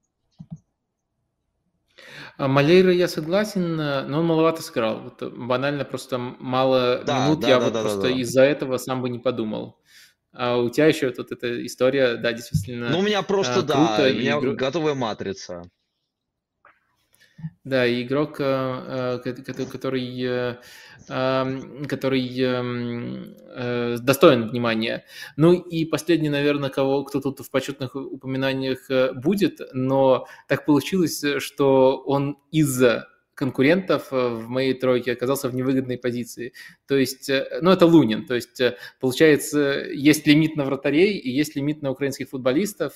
[2.38, 5.00] А Малейра я согласен, но он маловато сыграл.
[5.00, 7.40] Вот банально просто мало да, минут.
[7.40, 8.20] Да, я да, вот да, просто да, да.
[8.20, 9.78] из-за этого сам бы не подумал.
[10.32, 12.90] А у тебя еще тут эта история, да, действительно.
[12.90, 14.54] Ну, у меня просто, а, да, у меня игр...
[14.54, 15.62] готовая матрица.
[17.64, 20.56] Да, игрок, э, э, который, э,
[21.88, 22.44] который
[24.00, 25.04] достоин внимания.
[25.36, 32.02] Ну и последний, наверное, кого, кто тут в почетных упоминаниях будет, но так получилось, что
[32.06, 36.54] он из-за конкурентов в моей тройке оказался в невыгодной позиции.
[36.88, 38.26] То есть, ну, это Лунин.
[38.26, 38.60] То есть,
[38.98, 42.94] получается, есть лимит на вратарей и есть лимит на украинских футболистов.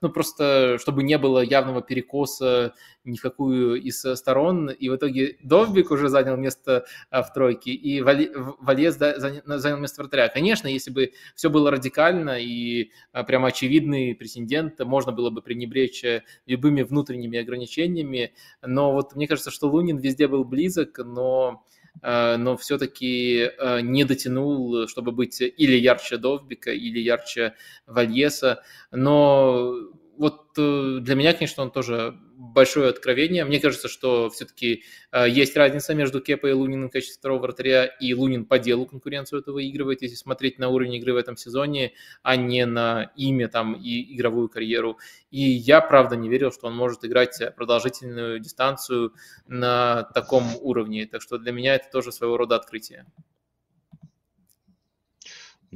[0.00, 2.72] Ну, просто, чтобы не было явного перекоса
[3.06, 4.70] ни в какую из сторон.
[4.70, 10.28] И в итоге Довбик уже занял место в тройке, и Вальес занял место вратаря.
[10.28, 12.90] Конечно, если бы все было радикально и
[13.26, 16.04] прямо очевидный претендент, можно было бы пренебречь
[16.46, 18.32] любыми внутренними ограничениями.
[18.62, 21.64] Но вот мне кажется, что Лунин везде был близок, но
[22.02, 27.54] э, но все-таки э, не дотянул, чтобы быть или ярче Довбика, или ярче
[27.86, 28.62] Вальеса.
[28.90, 29.74] Но
[30.18, 33.44] вот э, для меня, конечно, он тоже большое откровение.
[33.44, 37.84] Мне кажется, что все-таки э, есть разница между Кепа и Луниным в качестве второго вратаря,
[37.84, 41.92] и Лунин по делу конкуренцию это выигрывает, если смотреть на уровень игры в этом сезоне,
[42.22, 44.98] а не на имя там и игровую карьеру.
[45.30, 49.14] И я, правда, не верил, что он может играть продолжительную дистанцию
[49.46, 51.06] на таком уровне.
[51.06, 53.06] Так что для меня это тоже своего рода открытие.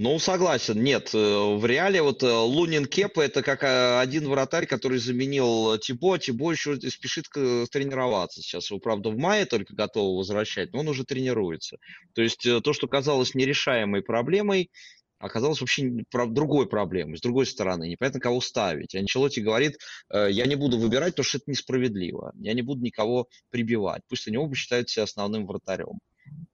[0.03, 0.83] Ну, согласен.
[0.83, 5.77] Нет, э, в реале вот э, Лунин Кепа это как э, один вратарь, который заменил
[5.77, 6.19] Тибо.
[6.19, 8.71] Тибо еще спешит тренироваться сейчас.
[8.71, 11.77] Его, правда, в мае только готовы возвращать, но он уже тренируется.
[12.15, 14.71] То есть то, что казалось нерешаемой проблемой,
[15.19, 17.87] оказалось вообще другой проблемой, с другой стороны.
[17.87, 18.95] Непонятно, кого ставить.
[18.95, 19.77] Анчелоти говорит,
[20.11, 22.33] я не буду выбирать, потому что это несправедливо.
[22.39, 24.01] Я не буду никого прибивать.
[24.09, 25.99] Пусть они оба считают себя основным вратарем.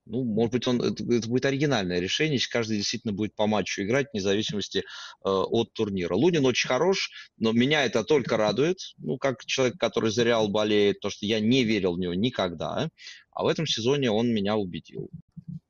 [0.07, 3.83] Ну, может быть, он, это, это будет оригинальное решение, если каждый действительно будет по матчу
[3.83, 4.83] играть, вне зависимости э,
[5.25, 6.15] от турнира.
[6.15, 11.01] Лунин очень хорош, но меня это только радует, ну, как человек, который за Реал болеет,
[11.01, 12.89] то, что я не верил в него никогда,
[13.33, 15.11] а в этом сезоне он меня убедил.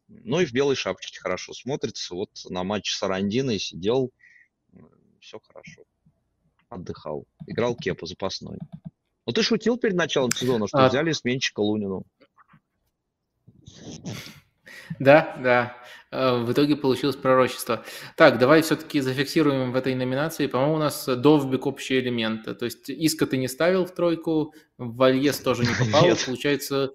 [0.08, 2.14] Ну и в белой шапочке хорошо смотрится.
[2.14, 4.10] Вот на матче с Арандиной сидел,
[5.20, 5.82] все хорошо.
[6.68, 7.26] Отдыхал.
[7.46, 8.58] Играл Кепа запасной.
[9.26, 10.88] Ну ты шутил перед началом сезона, что а...
[10.88, 12.04] взяли сменщика Лунину.
[14.98, 15.76] Да, да.
[16.10, 17.84] Э, в итоге получилось пророчество.
[18.16, 20.46] Так, давай все-таки зафиксируем в этой номинации.
[20.46, 22.44] По-моему, у нас Довбик общий элемент.
[22.44, 26.06] То есть Иска ты не ставил в тройку, Вальес тоже не попал.
[26.06, 26.22] Нет.
[26.24, 26.92] Получается,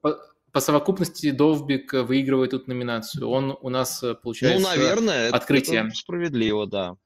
[0.00, 0.18] по,
[0.52, 3.28] по совокупности Довбик выигрывает тут номинацию.
[3.28, 5.80] Он у нас э, получается Ну, наверное, открытие.
[5.86, 6.96] Это справедливо, да.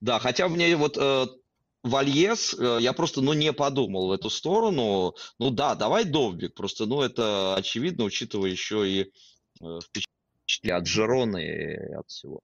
[0.00, 1.26] Да, хотя мне вот э,
[1.84, 5.14] Вальес, э, я просто, ну, не подумал в эту сторону.
[5.38, 9.12] Ну да, давай Довбик, просто, ну, это очевидно, учитывая еще и
[9.60, 12.40] э, впечатление от Жерона и от всего.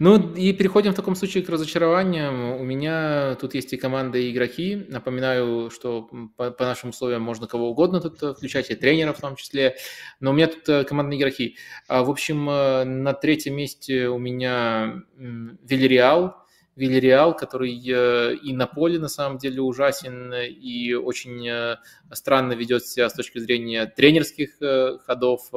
[0.00, 2.56] Ну и переходим в таком случае к разочарованиям.
[2.60, 4.86] У меня тут есть и команды, и игроки.
[4.88, 9.20] Напоминаю, что по, по нашим условиям можно кого угодно тут э, включать, и тренеров в
[9.20, 9.76] том числе.
[10.18, 11.56] Но у меня тут э, командные игроки.
[11.86, 16.40] А, в общем, э, на третьем месте у меня Вильяреал.
[16.76, 21.76] Вильяреал, который и на поле на самом деле ужасен, и очень
[22.12, 24.58] странно ведет себя с точки зрения тренерских
[25.04, 25.50] ходов.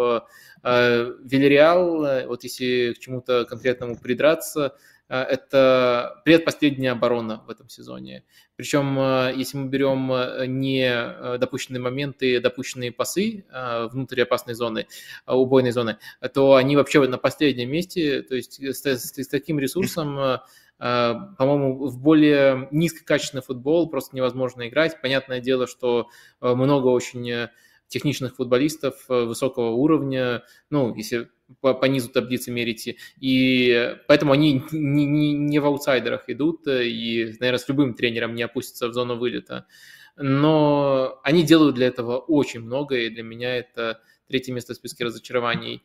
[0.64, 4.76] Э, Вильяреал, э, вот если к чему-то конкретному придраться,
[5.10, 8.24] э, это предпоследняя оборона в этом сезоне.
[8.56, 8.98] Причем,
[9.36, 10.12] если мы берем
[10.60, 13.46] не допущенные моменты, допущенные пасы
[13.92, 14.86] внутри опасной зоны,
[15.26, 15.98] убойной зоны,
[16.34, 18.22] то они вообще на последнем месте.
[18.22, 20.40] То есть с, с, с таким ресурсом
[20.78, 25.00] По-моему, в более низкокачественный футбол просто невозможно играть.
[25.02, 26.10] Понятное дело, что
[26.42, 27.50] много очень
[27.88, 31.30] техничных футболистов высокого уровня, ну, если
[31.62, 37.36] по, по низу таблицы мерите, и поэтому они не, не, не в аутсайдерах идут, и,
[37.40, 39.68] наверное, с любым тренером не опустятся в зону вылета.
[40.16, 45.06] Но они делают для этого очень много, и для меня это третье место в списке
[45.06, 45.76] разочарований.
[45.76, 45.82] А,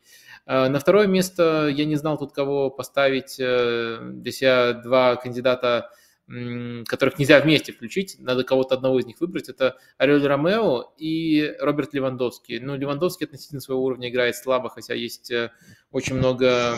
[0.46, 3.36] на второе место я не знал тут кого поставить.
[3.38, 5.90] Э, для себя два кандидата
[6.86, 11.94] которых нельзя вместе включить, надо кого-то одного из них выбрать, это Орель Ромео и Роберт
[11.94, 12.60] Левандовский.
[12.60, 15.52] Ну, Левандовский относительно своего уровня играет слабо, хотя есть э,
[15.90, 16.76] очень много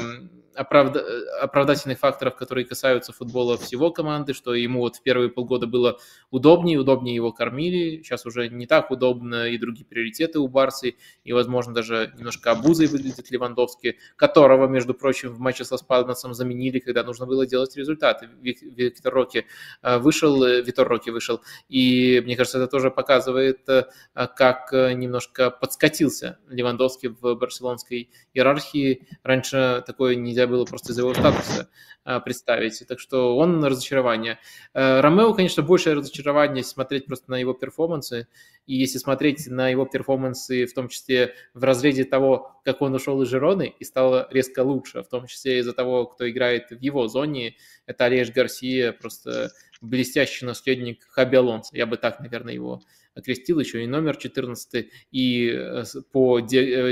[0.54, 1.04] оправда...
[1.40, 5.98] оправдательных факторов, которые касаются футбола всего команды, что ему вот в первые полгода было
[6.30, 11.32] удобнее, удобнее его кормили, сейчас уже не так удобно, и другие приоритеты у Барсы, и,
[11.32, 17.02] возможно, даже немножко обузой выглядит Левандовский, которого, между прочим, в матче со Спалносом заменили, когда
[17.02, 18.28] нужно было делать результаты.
[18.40, 19.46] Виктор Роки
[19.82, 25.50] э, вышел, э, Витор Роки вышел, и, мне кажется, это тоже показывает, э, как немножко
[25.50, 29.08] подскатился Левандовский в барселонской иерархии.
[29.22, 31.68] Раньше такое нельзя было просто из-за его статуса
[32.04, 32.82] а, представить.
[32.86, 34.38] Так что он разочарование.
[34.74, 38.28] Э, Ромео, конечно, большее разочарование смотреть просто на его перформансы.
[38.66, 43.20] И если смотреть на его перформансы, в том числе в разрезе того, как он ушел
[43.22, 47.08] из Жироны и стал резко лучше, в том числе из-за того, кто играет в его
[47.08, 51.76] зоне, это Олеж Гарсия, просто блестящий наследник Хаби Алонсо.
[51.76, 52.82] Я бы так, наверное, его
[53.14, 56.42] окрестил, еще и номер 14, и э, по э,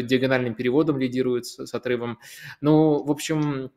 [0.02, 2.18] диагональным переводам лидирует с отрывом.
[2.60, 3.70] Ну, в общем,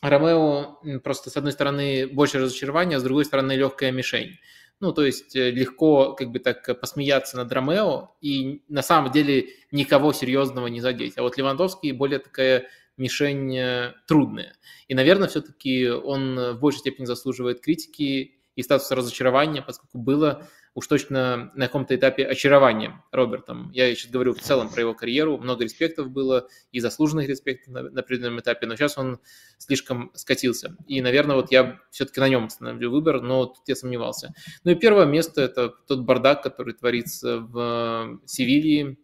[0.00, 4.38] Ромео просто, с одной стороны, больше разочарования, а с другой стороны, легкая мишень.
[4.80, 9.50] Ну, то есть э, легко как бы так посмеяться над Ромео и на самом деле
[9.70, 11.18] никого серьезного не задеть.
[11.18, 14.54] А вот Левандовский более такая мишень трудная.
[14.86, 20.86] И, наверное, все-таки он в большей степени заслуживает критики и статуса разочарования, поскольку было уж
[20.86, 23.70] точно на каком-то этапе очарования Робертом.
[23.72, 27.82] Я сейчас говорю в целом про его карьеру, много респектов было и заслуженных респектов на,
[27.82, 29.20] на определенном этапе, но сейчас он
[29.58, 30.76] слишком скатился.
[30.86, 34.34] И, наверное, вот я все-таки на нем остановлю выбор, но тут я сомневался.
[34.64, 38.96] Ну и первое место– это тот бардак, который творится в Севилье,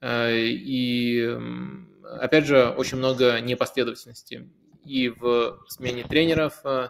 [0.00, 1.36] э, и,
[2.20, 4.48] опять же, очень много непоследовательности
[4.84, 6.88] и в смене тренеров, э,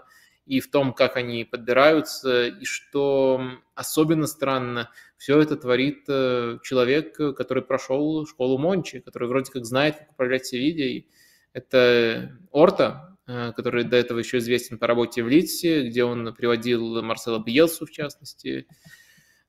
[0.50, 3.40] и в том, как они подбираются, и что
[3.76, 9.98] особенно странно, все это творит э, человек, который прошел школу Мончи, который вроде как знает,
[9.98, 11.08] как управлять Севильей.
[11.52, 17.00] Это Орта, э, который до этого еще известен по работе в Литсе, где он приводил
[17.00, 18.66] Марсела Бьелсу, в частности.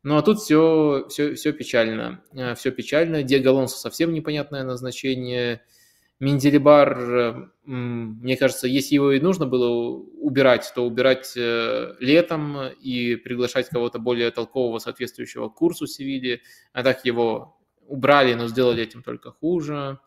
[0.03, 2.23] Ну а тут все, все, все печально.
[2.35, 3.23] Э, все печально.
[3.23, 5.63] Диего Алонсо совсем непонятное назначение–
[6.21, 13.15] Менделибар, э, мне кажется, если его и нужно было убирать, то убирать э, летом и
[13.15, 16.43] приглашать кого-то более толкового, соответствующего курсу Севильи.
[16.73, 19.99] А так его убрали, но сделали этим только хуже.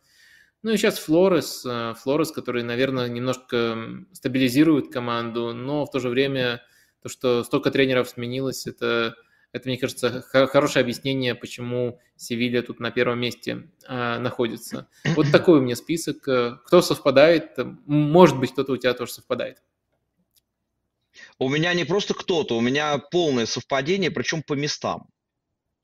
[0.63, 3.77] Ну и сейчас Флорес, э, Флорес, который, наверное, немножко
[4.13, 6.63] стабилизирует команду, но в то же время
[7.03, 9.17] то, что столько тренеров сменилось, это
[9.55, 14.89] это, мне кажется, хорошее объяснение, почему Севилья тут на первом месте э, находится.
[15.15, 16.23] Вот такой у меня список.
[16.67, 17.57] Кто совпадает?
[17.87, 19.63] Может быть, кто-то у тебя тоже совпадает.
[21.39, 25.09] У меня не просто кто-то, у меня полное совпадение, причем по местам.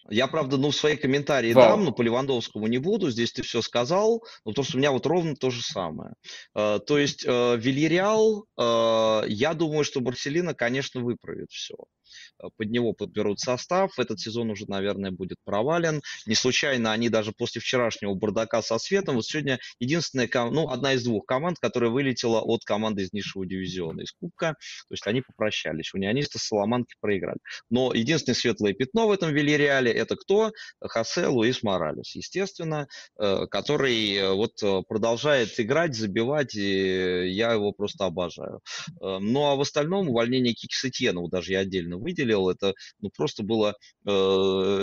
[0.09, 1.69] Я, правда, ну, свои комментарии Вау.
[1.69, 3.11] дам, но по Левандовскому не буду.
[3.11, 4.25] Здесь ты все сказал.
[4.45, 6.15] Но то, что у меня вот ровно то же самое.
[6.57, 11.77] Uh, то есть uh, Вильяреал, uh, я думаю, что Барселина, конечно, выправит все.
[12.43, 13.99] Э, под него подберут состав.
[13.99, 16.03] Этот сезон уже, наверное, будет провален.
[16.27, 21.05] Не случайно они даже после вчерашнего бардака со светом, вот сегодня единственная, ну, одна из
[21.05, 24.57] двух команд, которая вылетела от команды из низшего дивизиона, из Кубка.
[24.89, 25.95] То есть они попрощались.
[25.95, 27.39] Унионисты Соломанки проиграли.
[27.69, 30.53] Но единственное светлое пятно в этом Вильяреале это кто?
[30.81, 32.87] Хосе Луис Моралес, естественно,
[33.19, 38.61] э, который э, вот продолжает играть, забивать, и я его просто обожаю.
[39.01, 43.75] Ну а в остальном увольнение Кики Сетьена, даже я отдельно выделил, это ну, просто было
[44.07, 44.11] э,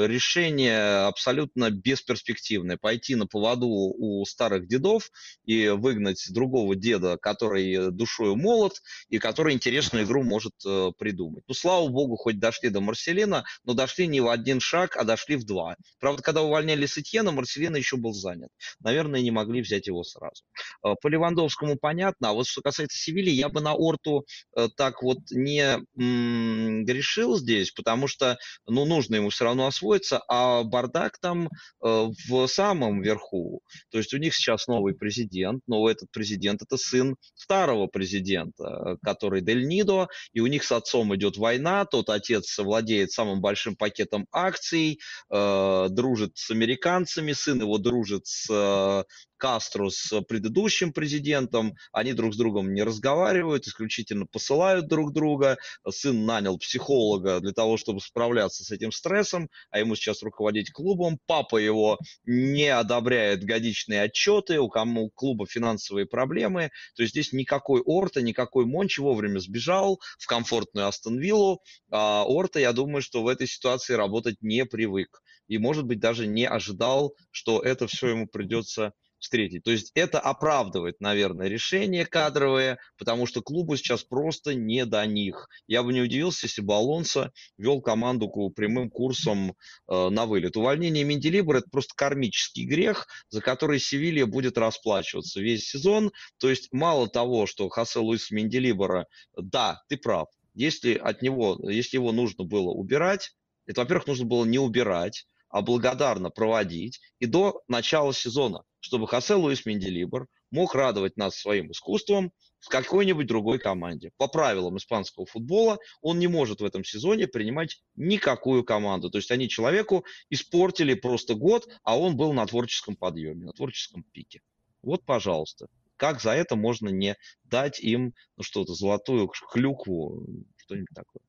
[0.08, 2.78] решение абсолютно бесперспективное.
[2.78, 5.10] Пойти на поводу у старых дедов
[5.46, 8.74] и выгнать другого деда, который душою молод
[9.10, 11.44] и который интересную игру может э, придумать.
[11.48, 15.36] Ну, слава богу, хоть дошли до Марселина, но дошли не в один шаг, а дошли
[15.36, 15.76] в два.
[16.00, 18.50] Правда, когда увольняли Сетьена, Марселина еще был занят.
[18.80, 20.44] Наверное, не могли взять его сразу.
[20.84, 25.02] Э, по Левандовскому понятно, а вот что касается Севильи, я бы на Орту э, так
[25.02, 31.18] вот не м- грешил здесь, потому что, ну, нужно ему все равно освоиться, а бардак
[31.20, 33.62] там э, в самом верху.
[33.92, 39.42] То есть у них сейчас новый президент, но этот президент это сын старого президента, который
[39.42, 44.28] Дель Нидо, и у них с отцом идет война, тот отец владеет самым большим пакетом
[44.32, 49.04] акций, э, дружит с американцами, сын его дружит с э,
[49.38, 55.58] Кастро с предыдущим президентом, они друг с другом не разговаривают, исключительно посылают друг друга.
[55.88, 61.20] Сын нанял психолога для того, чтобы справляться с этим стрессом, а ему сейчас руководить клубом.
[61.26, 66.72] Папа его не одобряет годичные отчеты, у кому клуба финансовые проблемы.
[66.96, 71.62] То есть здесь никакой Орта, никакой Мончи вовремя сбежал в комфортную Астон Виллу.
[71.92, 75.22] А Орта, я думаю, что в этой ситуации работать не привык.
[75.48, 79.64] И, может быть, даже не ожидал, что это все ему придется встретить.
[79.64, 85.50] То есть это оправдывает, наверное, решение кадровое, потому что клубу сейчас просто не до них.
[85.68, 89.56] Я бы не удивился, если бы Алонсо вел команду прямым курсом
[89.88, 90.58] э, на вылет.
[90.58, 96.12] Увольнение Менделибора– это просто кармический грех, за который Севилья будет расплачиваться весь сезон.
[96.38, 101.98] То есть мало того, что Хосе Луис Менделибора, да, ты прав, если от него, если
[101.98, 103.32] его нужно было убирать,
[103.66, 109.36] это, во-первых, нужно было не убирать, а благодарно проводить и до начала сезона чтобы Хосе
[109.36, 114.12] Луис Менделибор мог радовать нас своим искусством в какой-нибудь другой команде.
[114.18, 119.10] По правилам испанского футбола он не может в этом сезоне принимать никакую команду.
[119.10, 124.04] То есть они человеку испортили просто год, а он был на творческом подъеме, на творческом
[124.04, 124.42] пике.
[124.82, 125.68] Вот, пожалуйста.
[125.98, 130.24] Как за это можно не дать им ну, что-то, золотую клюкву,
[130.58, 131.24] что-нибудь такое?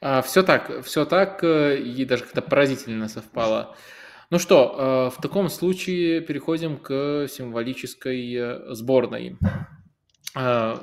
[0.00, 3.76] А, все так, все так, э, и даже как-то поразительно совпало.
[4.32, 9.36] Ну что, э, в таком случае переходим к символической э, сборной.
[10.34, 10.78] Э,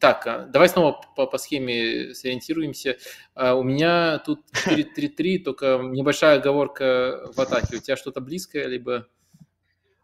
[0.00, 2.96] так, давай снова по, по схеме сориентируемся.
[3.34, 7.76] У меня тут 4-3-3, только небольшая оговорка в атаке.
[7.76, 9.08] У тебя что-то близкое, либо...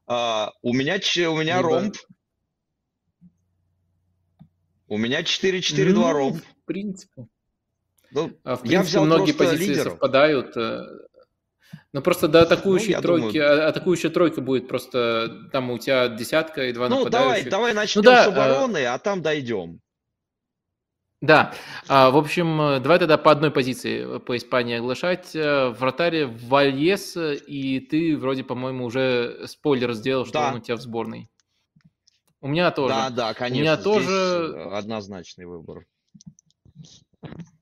[0.06, 0.96] А, у меня,
[1.30, 1.68] у меня либо...
[1.70, 1.96] ромб.
[4.86, 6.36] У меня 4-4-2 ну, ромб.
[6.36, 7.26] В принципе.
[8.10, 9.92] Ну, в принципе, я взял многие позиции лидеров.
[9.92, 10.54] совпадают.
[11.92, 13.68] Ну просто до атакующей ну, тройки, думаю...
[13.68, 17.44] атакующая тройка будет просто там у тебя десятка и два ну, нападающих.
[17.46, 18.94] Ну давай, давай начнем ну, да, с обороны, а...
[18.94, 19.80] а там дойдем.
[21.20, 21.52] Да,
[21.86, 25.34] а, в общем, давай тогда по одной позиции по Испании оглашать.
[25.34, 30.48] В вратаре Вальес, и ты вроде, по-моему, уже спойлер сделал, что да.
[30.48, 31.28] он у тебя в сборной.
[32.40, 32.94] У меня тоже.
[32.94, 33.58] Да, да, конечно.
[33.58, 35.84] У меня тоже однозначный выбор.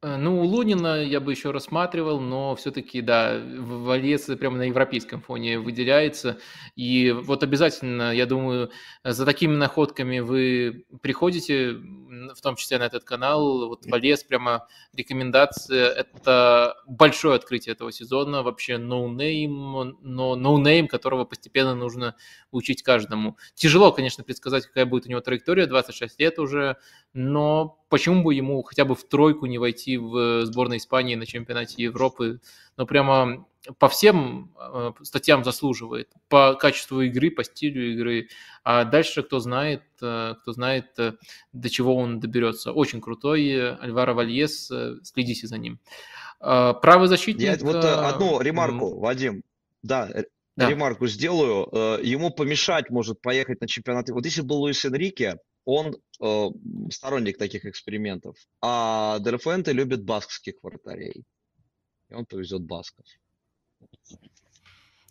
[0.03, 5.21] Э, ну, у Лунина я бы еще рассматривал, но все-таки, да, Вальес прямо на европейском
[5.21, 6.39] фоне выделяется.
[6.77, 8.71] И вот обязательно, я думаю,
[9.05, 11.77] за такими находками вы приходите,
[12.09, 13.69] в том числе на этот канал.
[13.69, 15.89] Вот Вальес прямо рекомендация.
[15.89, 18.43] Это большое открытие этого сезона.
[18.43, 22.15] Вообще no-name, но no-name, которого постепенно нужно
[22.51, 23.37] учить каждому.
[23.55, 26.77] Тяжело, конечно, предсказать, какая будет у него траектория, 26 лет уже,
[27.13, 31.83] но почему бы ему хотя бы в тройку не войти в сборной Испании на чемпионате
[31.83, 32.41] Европы?
[32.79, 33.45] Ну, прямо
[33.79, 38.29] по всем э, статьям заслуживает, по качеству игры, по стилю игры.
[38.63, 41.15] А дальше кто знает, э, кто знает, э,
[41.53, 42.73] до чего он доберется.
[42.73, 45.81] Очень крутой Альваро Вальес, следите за ним.
[46.39, 47.43] Правый защитник...
[47.45, 49.43] Я вот одну ремарку, Вадим.
[49.83, 50.09] Да,
[50.57, 50.71] да.
[50.71, 51.69] ремарку сделаю.
[52.01, 54.09] Ему помешать может поехать на чемпионат.
[54.11, 56.47] Вот если был Луис Энрике, он э,
[56.91, 58.37] сторонник таких экспериментов.
[58.63, 61.25] А Дельфенте любит баскских вратарей.
[62.11, 63.05] И он повезет басков.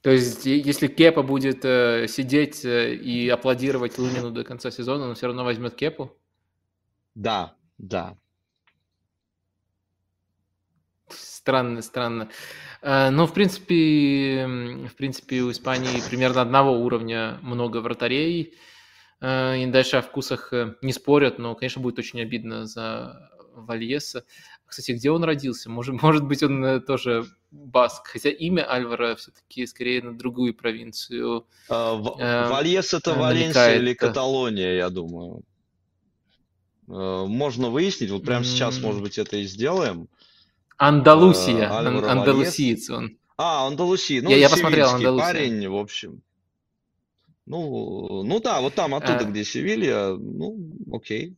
[0.01, 5.15] То есть, если Кепа будет э, сидеть э, и аплодировать Лунину до конца сезона, он
[5.15, 6.15] все равно возьмет Кепу?
[7.15, 8.17] Да, да.
[11.09, 12.29] Странно, странно.
[12.81, 14.45] Э, ну, в принципе,
[14.87, 18.53] в принципе, у Испании примерно одного уровня много вратарей.
[19.19, 24.25] Э, и дальше о вкусах э, не спорят, но, конечно, будет очень обидно за Вальеса.
[24.67, 25.69] Кстати, где он родился?
[25.69, 31.47] Может, может быть, он тоже баск, хотя имя Альвара все-таки скорее на другую провинцию.
[31.69, 35.43] А, Вальес это Валенсия или Каталония, я думаю.
[36.87, 40.07] Можно выяснить, вот прямо сейчас, может быть, это и сделаем.
[40.77, 43.17] Андалусия, э, андалусиец он.
[43.35, 44.21] А, Андалусия.
[44.21, 45.25] Ну, я, я посмотрел Андалусия.
[45.25, 46.21] парень, в общем.
[47.45, 49.23] Ну, ну да, вот там, оттуда, а...
[49.23, 50.57] где Севилья, ну,
[50.91, 51.35] окей.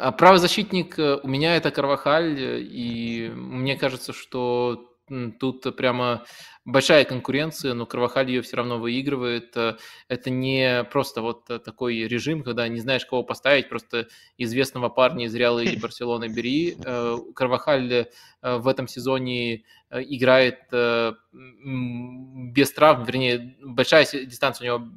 [0.00, 4.94] А правозащитник у меня это Карвахаль, и мне кажется, что
[5.40, 6.24] тут прямо
[6.64, 9.56] большая конкуренция, но Карвахаль ее все равно выигрывает.
[9.56, 14.88] Э, это не просто вот э, такой режим, когда не знаешь, кого поставить, просто известного
[14.88, 16.76] парня из Реала или Барселоны бери.
[16.84, 18.06] Э, Карвахаль
[18.40, 24.88] в этом сезоне играет без травм, вернее, большая дистанция у него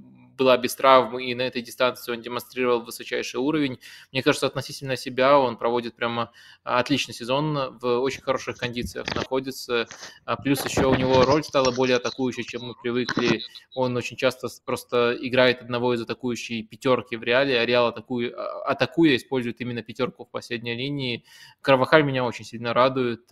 [0.41, 3.77] была без травм, и на этой дистанции он демонстрировал высочайший уровень.
[4.11, 6.31] Мне кажется, относительно себя он проводит прямо
[6.63, 9.87] отличный сезон, в очень хороших кондициях находится.
[10.25, 13.41] А плюс еще у него роль стала более атакующей, чем мы привыкли.
[13.75, 18.31] Он очень часто просто играет одного из атакующей пятерки в реале, а Реал атакуя,
[18.65, 21.23] атакуя использует именно пятерку в последней линии.
[21.61, 23.31] Карвахаль меня очень сильно радует.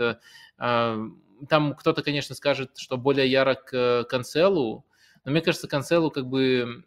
[0.59, 0.99] А,
[1.49, 3.73] там кто-то, конечно, скажет, что более ярок
[4.07, 4.85] Канцелу,
[5.25, 6.83] но мне кажется, Канцелу как бы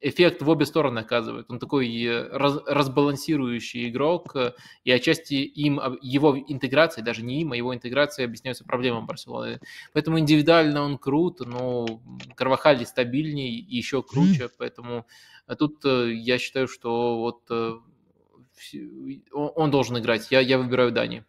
[0.00, 1.46] эффект в обе стороны оказывает.
[1.50, 4.52] Он такой э, раз, разбалансирующий игрок, э,
[4.84, 9.60] и отчасти им, его интеграция, даже не им, а его интеграция объясняется проблемам Барселоны.
[9.92, 11.86] Поэтому индивидуально он крут, но
[12.34, 15.06] Карвахали стабильней и еще круче, поэтому
[15.46, 17.82] э, тут я считаю, что вот
[19.32, 20.30] он должен играть.
[20.30, 21.24] Я, я выбираю Дани.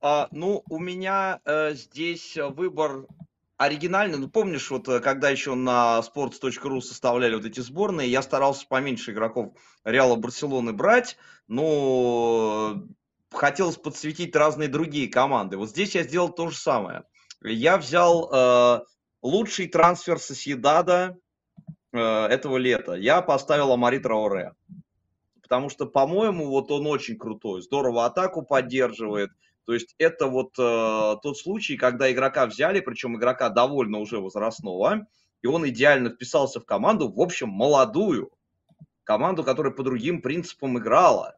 [0.00, 3.06] А, ну, у меня э, здесь выбор
[3.56, 8.66] оригинально, ну помнишь, вот э, когда еще на sports.ru составляли вот эти сборные, я старался
[8.68, 9.54] поменьше игроков
[9.84, 11.16] Реала Барселоны брать,
[11.48, 12.82] но
[13.30, 15.56] хотелось подсветить разные другие команды.
[15.56, 17.04] Вот здесь я сделал то же самое.
[17.42, 18.80] Я взял э,
[19.22, 21.16] лучший трансфер Соседада
[21.92, 22.94] э, этого лета.
[22.94, 24.52] Я поставил Амари Трауре.
[25.42, 27.62] Потому что, по-моему, вот он очень крутой.
[27.62, 29.30] Здорово атаку поддерживает.
[29.66, 35.08] То есть это вот э, тот случай, когда игрока взяли, причем игрока довольно уже возрастного,
[35.42, 38.30] и он идеально вписался в команду, в общем, молодую,
[39.02, 41.36] команду, которая по другим принципам играла,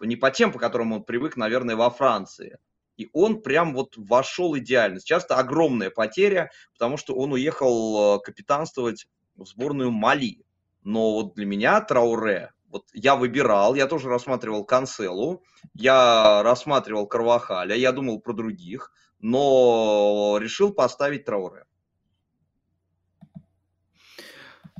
[0.00, 2.58] не по тем, по которым он привык, наверное, во Франции.
[2.96, 5.00] И он прям вот вошел идеально.
[5.00, 10.44] Сейчас это огромная потеря, потому что он уехал э, капитанствовать в сборную Мали.
[10.84, 15.44] Но вот для меня Трауре вот я выбирал, я тоже рассматривал Канцелу,
[15.74, 21.66] я рассматривал Карвахаля, я думал про других, но решил поставить Трауре.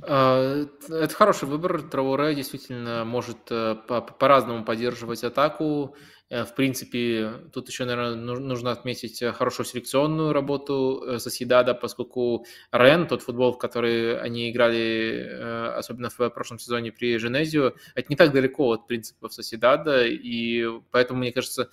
[0.03, 1.83] А, это хороший выбор.
[1.83, 5.95] Трауре действительно может э, по-разному поддерживать атаку.
[6.29, 12.45] Э, в принципе, тут еще, наверное, нужно отметить э, хорошую селекционную работу э, Соседада, поскольку
[12.71, 18.15] Рен, тот футбол, в который они играли, особенно в прошлом сезоне при Женезию, это не
[18.15, 21.69] так далеко от принципов Соседада, и поэтому, мне кажется,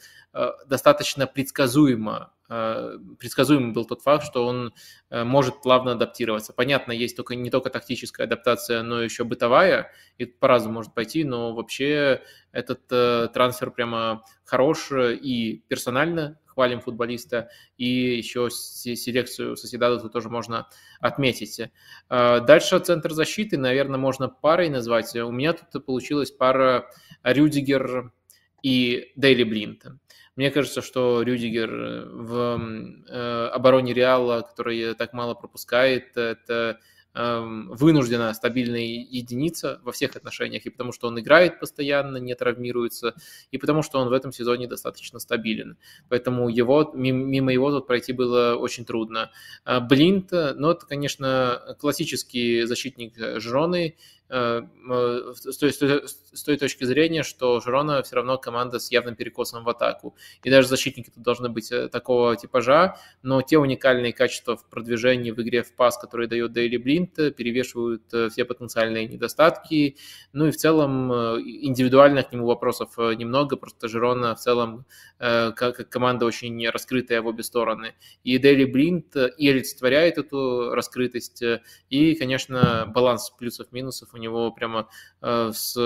[0.66, 2.32] достаточно предсказуемо
[3.18, 4.74] предсказуемым был тот факт, что он
[5.10, 6.52] может плавно адаптироваться.
[6.52, 11.54] Понятно, есть только не только тактическая адаптация, но еще бытовая, и по-разному может пойти, но
[11.54, 12.20] вообще
[12.52, 20.28] этот э, трансфер прямо хорош и персонально хвалим футболиста, и еще селекцию Соседада тут тоже
[20.28, 20.68] можно
[21.00, 21.60] отметить.
[22.10, 25.14] Э, дальше центр защиты, наверное, можно парой назвать.
[25.16, 26.88] У меня тут получилась пара
[27.22, 28.12] Рюдигер
[28.62, 29.86] и Дейли Блинт.
[30.36, 31.70] Мне кажется, что Рюдигер
[32.10, 32.60] в
[33.08, 36.78] э, обороне Реала, который так мало пропускает, это
[37.14, 43.14] вынуждена стабильная единица во всех отношениях, и потому что он играет постоянно, не травмируется,
[43.50, 45.76] и потому что он в этом сезоне достаточно стабилен.
[46.08, 49.30] Поэтому его, мимо его тут пройти было очень трудно.
[49.64, 53.40] Э, Блинт, ну это, конечно, классический защитник Э,
[54.32, 59.68] с той, с той точки зрения, что Жирона все равно команда с явным перекосом в
[59.68, 60.16] атаку.
[60.42, 65.32] И даже защитники тут должны быть э, такого типажа, но те уникальные качества в продвижении
[65.32, 69.98] в игре в пас, которые дает Дейли Блинт, перевешивают э, все потенциальные недостатки.
[70.32, 74.86] Ну и в целом индивидуально к нему вопросов немного, просто Жирона в целом
[75.18, 77.94] как команда очень раскрытая в обе стороны.
[78.24, 81.42] И Дейли Блинт и олицетворяет эту раскрытость,
[81.90, 84.88] и, конечно, баланс плюсов-минусов у него прямо
[85.20, 85.76] э, с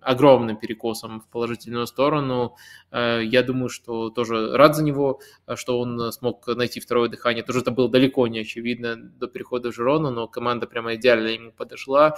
[0.00, 2.56] огромным перекосом в положительную сторону.
[2.90, 7.44] Э, я думаю, что тоже рад за него, э, что он смог найти второе дыхание.
[7.44, 11.52] Тоже это было далеко не очевидно до перехода в Жирону, но команда прямо идеально ему
[11.52, 12.16] подошла.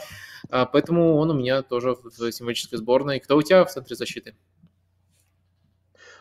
[0.50, 3.20] Поэтому он у меня тоже в символической сборной.
[3.20, 4.34] Кто у тебя в центре защиты?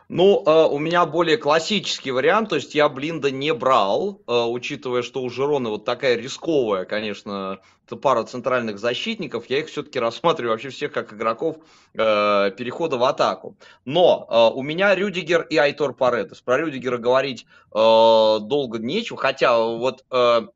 [0.10, 5.02] Ну, э, у меня более классический вариант, то есть я Блинда не брал, э, учитывая,
[5.02, 7.60] что у Жирона вот такая рисковая, конечно,
[8.02, 11.58] пара центральных защитников, я их все-таки рассматриваю вообще всех как игроков
[11.94, 13.58] э, перехода в атаку.
[13.86, 16.42] Но у меня Рюдигер и Айтор Паредес.
[16.42, 20.04] Про Рюдигера говорить долго нечего, хотя вот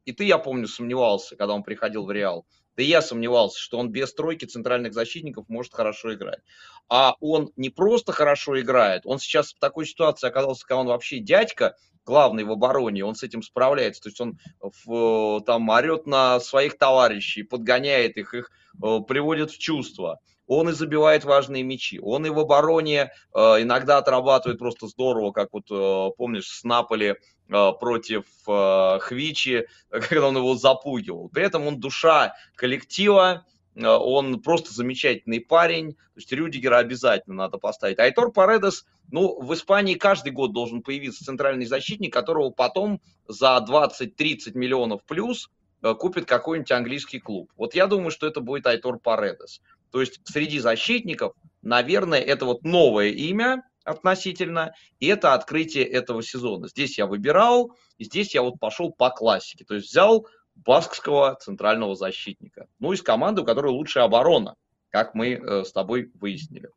[0.05, 2.45] и ты, я помню, сомневался, когда он приходил в Реал
[2.77, 6.39] Да и я сомневался, что он без тройки центральных защитников может хорошо играть.
[6.87, 11.19] А он не просто хорошо играет, он сейчас в такой ситуации оказался, когда он вообще
[11.19, 11.75] дядька,
[12.05, 14.03] главный в обороне, он с этим справляется.
[14.03, 19.57] То есть он в, там орет на своих товарищей, подгоняет их, их э, приводит в
[19.57, 21.99] чувство он и забивает важные мячи.
[21.99, 27.15] Он и в обороне э, иногда отрабатывает просто здорово, как вот э, помнишь с Наполи
[27.49, 31.29] э, против э, Хвичи, когда он его запугивал.
[31.29, 33.45] При этом он душа коллектива,
[33.75, 35.93] э, он просто замечательный парень.
[35.93, 37.99] То есть Рюдигера обязательно надо поставить.
[37.99, 44.53] Айтор Паредес, ну, в Испании каждый год должен появиться центральный защитник, которого потом за 20-30
[44.53, 45.49] миллионов плюс
[45.83, 47.51] э, купит какой-нибудь английский клуб.
[47.57, 49.61] Вот я думаю, что это будет Айтор Паредес.
[49.91, 56.67] То есть среди защитников, наверное, это вот новое имя относительно, и это открытие этого сезона.
[56.67, 59.63] Здесь я выбирал, и здесь я вот пошел по классике.
[59.65, 62.67] То есть взял баскского центрального защитника.
[62.79, 64.55] Ну, из команды, у которой лучшая оборона,
[64.89, 66.69] как мы э, с тобой выяснили.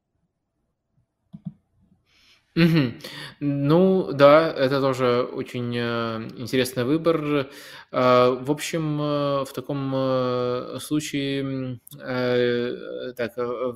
[2.57, 2.99] Мгм.
[3.39, 7.49] Ну да, это тоже очень, э, интересный выбор.
[7.93, 13.73] Э, в общем, э, в таком, э, случае, э, так, э,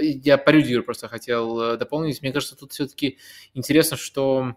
[0.00, 2.22] я Рюдигеру просто хотел, э, дополнить.
[2.22, 3.18] Мне кажется, тут все таки
[3.52, 4.54] интересно, что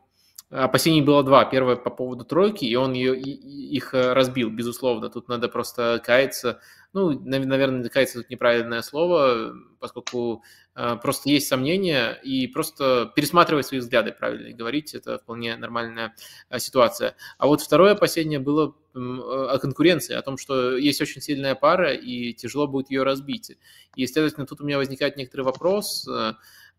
[0.50, 1.46] опасений было два.
[1.46, 5.10] Первое по поводу тройки, и он ее, их разбил, безусловно.
[5.10, 6.60] Тут надо просто каяться.
[6.94, 10.44] Ну, наверное, каяться тут неправильное слово, поскольку
[10.78, 16.14] Э, просто есть сомнения, и просто пересматривать свои взгляды, правильно говорить, это вполне нормальная
[16.52, 17.16] э, ситуация.
[17.40, 21.94] А вот второе опасение было э, о конкуренции, о том, что есть очень сильная пара,
[21.94, 23.58] и тяжело будет ее разбить.
[23.96, 26.08] И, следовательно, тут у меня возникает некоторый вопрос,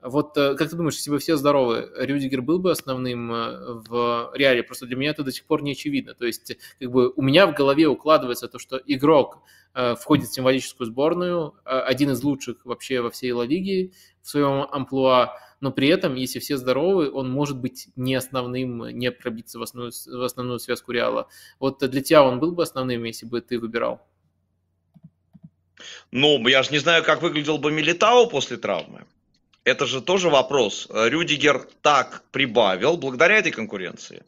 [0.03, 4.63] вот как ты думаешь, если бы все здоровы, Рюдигер был бы основным в реале?
[4.63, 6.15] Просто для меня это до сих пор не очевидно.
[6.15, 9.43] То есть как бы у меня в голове укладывается то, что игрок
[9.75, 14.29] Э, входит в символическую сборную, э, один из лучших вообще во всей Ла Лиге в
[14.29, 19.59] своем амплуа, но при этом, если все здоровы, он может быть не основным, не пробиться
[19.59, 21.29] в основную, в основную связку Реала.
[21.61, 24.05] Вот для тебя он был бы основным, если бы ты выбирал?
[26.11, 29.07] Ну, я же не знаю, как выглядел бы Милитао после травмы.
[29.69, 30.89] Это же тоже вопрос.
[30.91, 34.25] Рюдигер так прибавил благодаря этой конкуренции.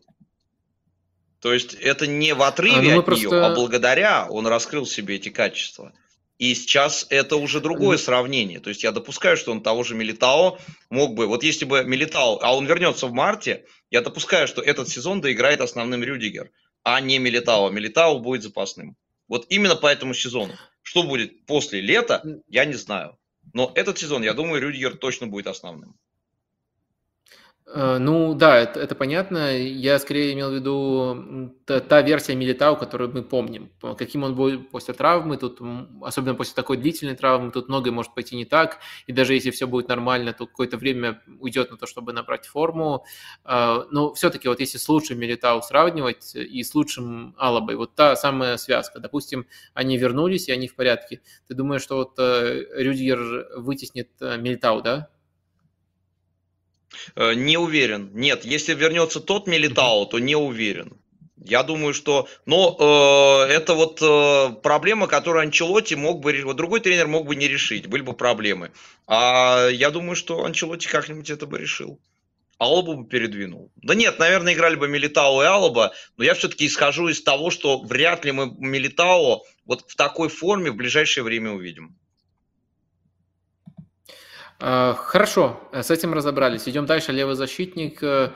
[1.41, 3.27] То есть это не в отрыве а, ну от просто...
[3.27, 5.95] нее, а благодаря он раскрыл себе эти качества.
[6.37, 8.61] И сейчас это уже другое сравнение.
[8.61, 10.59] То есть я допускаю, что он того же Милитао
[10.91, 11.27] мог бы...
[11.27, 15.63] Вот если бы Милитао, а он вернется в марте, я допускаю, что этот сезон доиграет
[15.63, 16.51] основным Рюдигер,
[16.83, 17.71] а не Милитао.
[17.71, 18.97] Милитао будет запасным.
[19.27, 20.53] Вот именно по этому сезону.
[20.83, 23.17] Что будет после лета, я не знаю.
[23.53, 25.99] Но этот сезон, я думаю, Рюдигер точно будет основным.
[27.73, 29.57] Э, ну да, это, это понятно.
[29.57, 33.71] Я скорее имел в виду та, та версия Милитау, которую мы помним.
[33.97, 35.61] Каким он будет после травмы, тут,
[36.03, 38.79] особенно после такой длительной травмы, тут многое может пойти не так.
[39.07, 43.05] И даже если все будет нормально, то какое-то время уйдет на то, чтобы набрать форму.
[43.45, 48.17] Э, но все-таки вот если с лучшим Милитау сравнивать и с лучшим Алабой, вот та
[48.17, 48.99] самая связка.
[48.99, 51.21] Допустим, они вернулись, и они в порядке.
[51.47, 55.09] Ты думаешь, что вот э, Рюдигер вытеснит Милитау, да?
[57.17, 58.11] Э, не уверен.
[58.15, 60.99] Нет, если вернется тот Милитао, то не уверен.
[61.43, 62.29] Я думаю, что...
[62.45, 66.43] Но э, это вот э, проблема, которую Анчелоти мог бы...
[66.45, 68.73] Вот другой тренер мог бы не решить, были бы проблемы.
[69.07, 71.99] А я думаю, что Анчелоти как-нибудь это бы решил.
[72.59, 73.73] Алабу бы передвинул.
[73.77, 77.81] Да нет, наверное, играли бы Милитао и Алаба, но я все-таки исхожу из того, что
[77.81, 81.97] вряд ли мы Милитао вот в такой форме в ближайшее время увидим.
[84.61, 86.69] А, хорошо, с этим разобрались.
[86.69, 87.13] Идем дальше.
[87.13, 88.03] Левый защитник.
[88.03, 88.33] Э,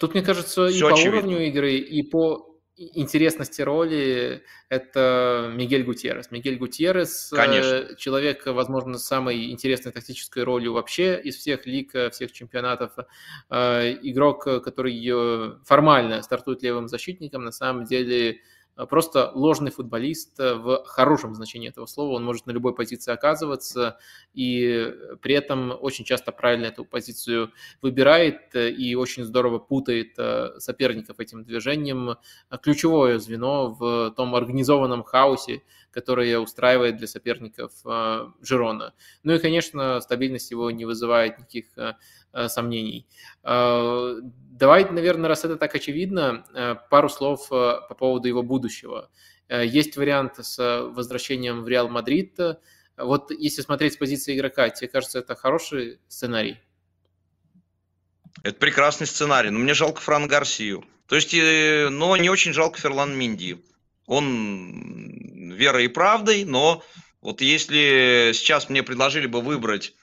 [0.00, 1.18] тут, мне кажется, Все и по очевидно.
[1.18, 6.30] уровню игры, и по интересности роли это Мигель Гутьеррес.
[6.30, 7.94] Мигель Гутьеррес Конечно.
[7.96, 12.92] человек, возможно, с самой интересной тактической ролью вообще из всех лиг, э, всех чемпионатов.
[13.50, 18.40] Э, игрок, который формально стартует левым защитником, на самом деле
[18.86, 22.14] просто ложный футболист э, в хорошем значении этого слова.
[22.14, 23.98] Он может на любой позиции оказываться
[24.34, 24.92] и
[25.22, 27.52] при этом очень часто правильно эту позицию
[27.82, 32.16] выбирает э, и очень здорово путает э, соперников этим движением.
[32.62, 37.72] Ключевое звено в том организованном хаосе, которое устраивает для соперников
[38.40, 38.94] Жирона.
[39.24, 41.66] Ну и, конечно, стабильность его не вызывает никаких
[42.48, 43.06] сомнений.
[44.60, 49.10] Давай, наверное, раз это так очевидно, э, пару слов э, по поводу его будущего.
[49.48, 52.38] Э, есть вариант с возвращением в Реал Мадрид.
[52.98, 56.58] Вот если смотреть с позиции игрока, тебе кажется, это хороший сценарий?
[58.42, 60.84] Это прекрасный сценарий, но мне жалко Фран Гарсию.
[61.06, 63.64] То есть, но не очень жалко Ферлан Минди.
[64.06, 66.82] Он верой и правдой, но
[67.22, 69.99] вот если сейчас мне предложили бы выбрать э,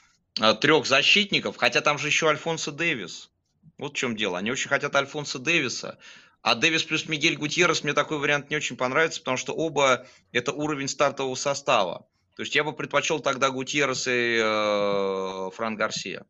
[0.61, 3.30] трех защитников, хотя там же еще Альфонсо Дэвис,
[3.77, 5.98] вот в чем дело, они очень хотят Альфонсо Дэвиса,
[6.41, 10.51] а Дэвис плюс Мигель Гутьеррес мне такой вариант не очень понравится, потому что оба это
[10.53, 12.07] уровень стартового состава.
[12.35, 16.24] То есть я бы предпочел тогда Гутьеррес и э, Фран Гарсия.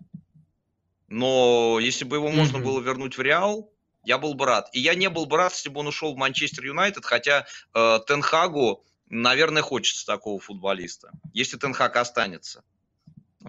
[1.10, 2.64] Но если бы его можно mm-hmm.
[2.64, 3.72] было вернуть в Реал,
[4.04, 4.70] я был бы рад.
[4.72, 8.00] И я не был бы рад, если бы он ушел в Манчестер Юнайтед, хотя э,
[8.08, 12.64] Тенхагу, наверное, хочется такого футболиста, если Тенхаг останется.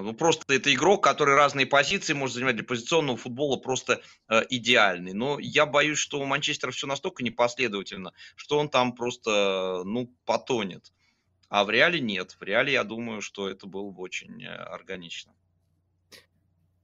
[0.01, 5.12] Ну, просто это игрок, который разные позиции может занимать для позиционного футбола просто э, идеальный.
[5.12, 10.93] Но я боюсь, что у Манчестера все настолько непоследовательно, что он там просто, ну, потонет.
[11.49, 12.36] А в реале нет.
[12.39, 15.33] В реале я думаю, что это было бы очень э, органично.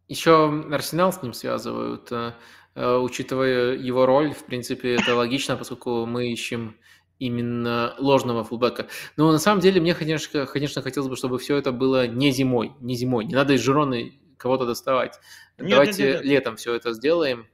[0.08, 2.32] Еще Арсенал с ним связывают, э,
[2.74, 6.76] э, учитывая его роль, в принципе, это логично, поскольку мы ищем
[7.18, 8.88] именно ложного фулбека.
[9.16, 12.72] Но на самом деле мне, конечно, конечно, хотелось бы, чтобы все это было не зимой,
[12.80, 13.24] не зимой.
[13.24, 15.18] Не надо из Жироны кого-то доставать.
[15.58, 16.24] Нет, Давайте нет, нет, нет.
[16.24, 17.46] летом все это сделаем.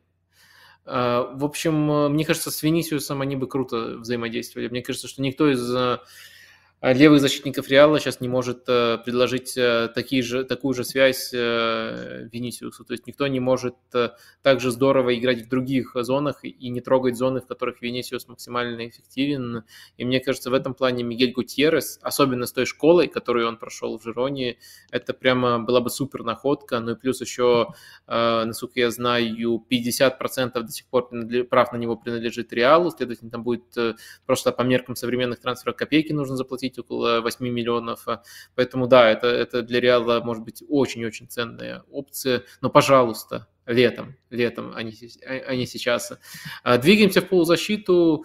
[0.87, 4.69] Э, в общем, мне кажется, с Венисиусом они бы круто взаимодействовали.
[4.69, 6.01] Мне кажется, что никто из а
[6.83, 12.29] левых защитников Реала сейчас не может э, предложить э, такие же, такую же связь э,
[12.33, 12.85] Венисиусу.
[12.85, 13.75] То есть никто не может
[14.43, 18.89] так же здорово играть в других зонах и не трогать зоны, в которых Венисиус максимально
[18.89, 19.65] эффективен.
[19.99, 23.99] И мне кажется, в этом плане Мигель Гутьеррес, особенно с той школой, которую он прошел
[23.99, 24.57] в Жироне,
[24.91, 26.81] это прямо была бы супер находка.
[26.81, 27.75] Ну и плюс еще,
[28.07, 31.11] насколько я знаю, 50% до сих пор
[31.51, 33.77] прав на него принадлежит Реалу, следовательно, там будет
[34.25, 38.07] просто по меркам современных трансферов копейки нужно заплатить платить около 8 миллионов.
[38.07, 38.23] А,
[38.55, 42.45] поэтому да, это, это для Реала может быть очень-очень ценная опция.
[42.61, 44.93] Но, пожалуйста, летом, летом, а не,
[45.25, 46.13] а не сейчас.
[46.63, 48.25] А, двигаемся в полузащиту.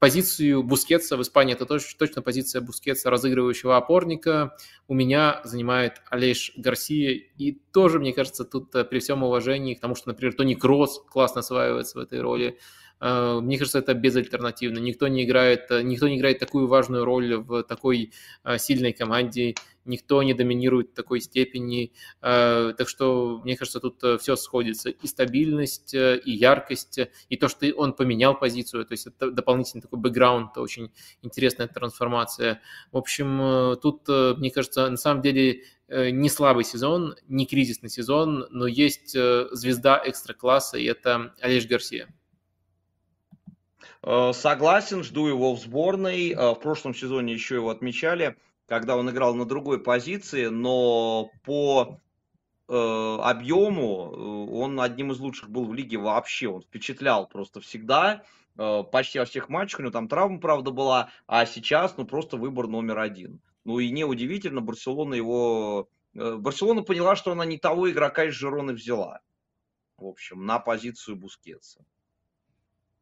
[0.00, 4.56] Позицию Бускетса в Испании, это точно, точно позиция Бускетса, разыгрывающего опорника.
[4.88, 7.12] У меня занимает Алейш Гарсия.
[7.38, 11.40] И тоже, мне кажется, тут при всем уважении к тому, что, например, Тони Кроос классно
[11.40, 12.58] осваивается в этой роли,
[13.02, 14.78] Э, мне кажется, это безальтернативно.
[14.78, 18.12] Никто не играет, э, никто не играет такую важную роль в такой
[18.44, 21.92] э, сильной команде, никто не доминирует в такой степени.
[22.20, 24.90] Так что, мне кажется, тут все сходится.
[24.90, 29.98] И стабильность, и яркость, и то, что он поменял позицию, то есть это дополнительный такой
[29.98, 32.60] бэкграунд, очень интересная трансформация.
[32.90, 38.66] В общем, тут, мне кажется, на самом деле не слабый сезон, не кризисный сезон, но
[38.66, 42.08] есть звезда экстра-класса, и это Олеж Гарсия.
[44.02, 46.30] Э, согласен, жду его в сборной.
[46.30, 48.36] Э, в прошлом сезоне еще его отмечали,
[48.72, 52.00] когда он играл на другой позиции, но по
[52.68, 56.48] э, объему он одним из лучших был в лиге вообще.
[56.48, 58.24] Он впечатлял просто всегда,
[58.56, 59.80] почти во всех матчах.
[59.80, 63.42] У него там травма, правда, была, а сейчас, ну, просто выбор номер один.
[63.64, 65.90] Ну и неудивительно, Барселона его...
[66.14, 69.20] Барселона поняла, что она не того игрока из Жироны взяла.
[69.98, 71.84] В общем, на позицию Бускетса.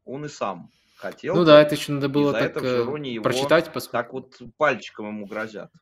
[0.04, 0.68] Он и сам
[1.00, 1.34] хотел.
[1.34, 3.72] Ну да, это еще надо было так э, прочитать.
[3.72, 3.90] Поскольку...
[3.90, 5.72] Так вот пальчиком ему грозят.
[5.72, 5.80] А,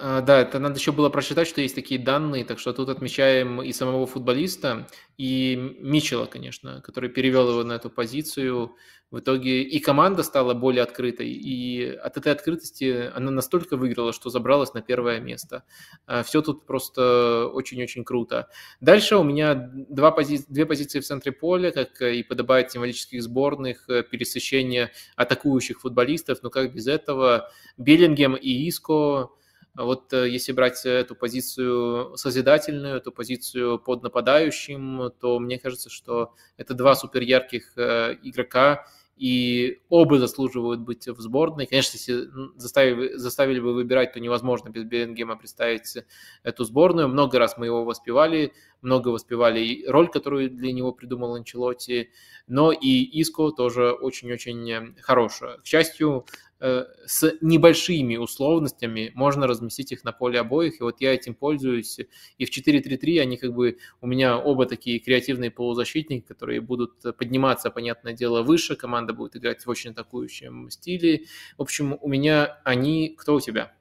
[0.00, 3.72] да, это надо еще было прочитать, что есть такие данные, так что тут отмечаем и
[3.72, 8.74] самого футболиста, и Мичела, конечно, который перевел его на эту позицию.
[9.10, 14.28] В итоге и команда стала более открытой, и от этой открытости она настолько выиграла, что
[14.28, 15.62] забралась на первое место.
[16.06, 18.48] А, Все тут просто очень-очень круто.
[18.80, 20.44] Дальше у меня два пози...
[20.48, 26.50] две позиции в центре поля, как и подобает символических сборных, э, пересыщение атакующих футболистов, но
[26.50, 29.28] как без этого Беллингем и Иско а
[29.76, 36.34] вот э, если брать эту позицию созидательную, эту позицию под нападающим, то мне кажется, что
[36.56, 38.86] это два супер ярких э, игрока,
[39.16, 41.66] и оба заслуживают быть в сборной.
[41.66, 45.98] Конечно, если заставили, заставили бы выбирать, то невозможно без Беллингема представить
[46.42, 47.08] эту сборную.
[47.08, 52.10] Много раз мы его воспевали, много воспевали и роль, которую для него придумал Анчелотти,
[52.48, 55.58] но и Иско тоже очень-очень э, хорошая.
[55.58, 56.26] К счастью,
[56.60, 61.98] с небольшими условностями можно разместить их на поле обоих, и вот я этим пользуюсь.
[62.38, 67.70] И в 4-3-3 они как бы, у меня оба такие креативные полузащитники, которые будут подниматься,
[67.70, 71.24] понятное дело, выше, команда будет играть в очень атакующем стиле.
[71.58, 73.72] В общем, у меня они, кто у тебя?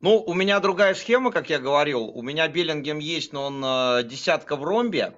[0.00, 2.04] Ну, у меня другая схема, как я говорил.
[2.04, 5.14] У меня Беллингем есть, но он э, десятка в ромбе,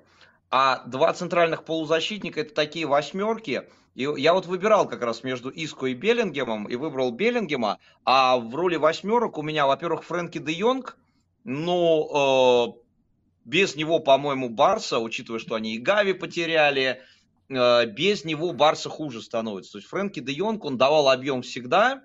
[0.50, 3.62] а два центральных полузащитника это такие восьмерки–
[3.96, 8.54] и я вот выбирал как раз между Иско и Беллингемом, и выбрал Беллингема, а в
[8.54, 10.98] роли восьмерок у меня, во-первых, Фрэнки де Йонг,
[11.44, 12.88] но э,
[13.46, 17.00] без него, по-моему, Барса, учитывая, что они и Гави потеряли,
[17.48, 19.72] э, без него Барса хуже становится.
[19.72, 22.02] То есть Фрэнки де Йонг, он давал объем всегда,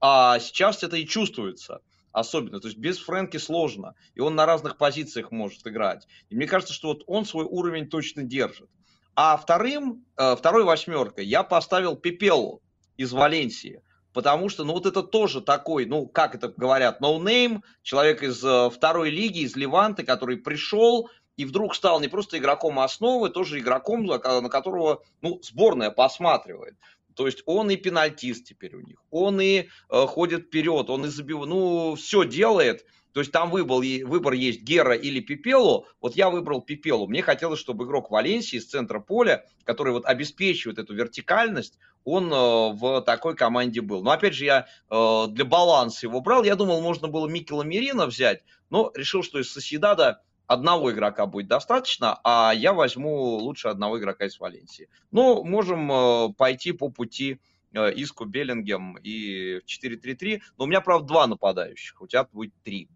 [0.00, 1.80] а сейчас это и чувствуется
[2.12, 2.60] особенно.
[2.60, 6.06] То есть без Фрэнки сложно, и он на разных позициях может играть.
[6.28, 8.70] И мне кажется, что вот он свой уровень точно держит.
[9.14, 12.62] А вторым, э, второй восьмеркой я поставил Пепелу
[12.96, 13.82] из Валенсии.
[14.12, 18.70] Потому что, ну, вот это тоже такой, ну, как это говорят, no-name, человек из э,
[18.70, 24.04] второй лиги, из Леванты, который пришел и вдруг стал не просто игроком основы, тоже игроком,
[24.04, 26.76] на которого, ну, сборная посматривает.
[27.14, 31.08] То есть он и пенальтист теперь у них, он и э, ходит вперед, он и
[31.08, 32.84] забивает, ну, все делает.
[33.12, 35.86] То есть там выбор, выбор есть Гера или Пипелу.
[36.00, 37.06] Вот я выбрал Пипелу.
[37.06, 42.72] Мне хотелось, чтобы игрок Валенсии из центра поля, который вот обеспечивает эту вертикальность, он э,
[42.72, 44.02] в такой команде был.
[44.02, 46.42] Но опять же, я э, для баланса его брал.
[46.42, 51.46] Я думал, можно было Микела Мерина взять, но решил, что из Соседада одного игрока будет
[51.46, 54.88] достаточно, а я возьму лучше одного игрока из Валенсии.
[55.10, 57.40] Ну, можем э, пойти по пути
[57.74, 60.42] Иску Беллингем и 4-3-3.
[60.58, 62.90] Но у меня, правда, два нападающих, у тебя будет три.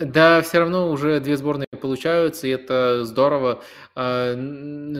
[0.00, 3.62] Да, все равно уже две сборные получаются, и это здорово.
[3.96, 4.36] А,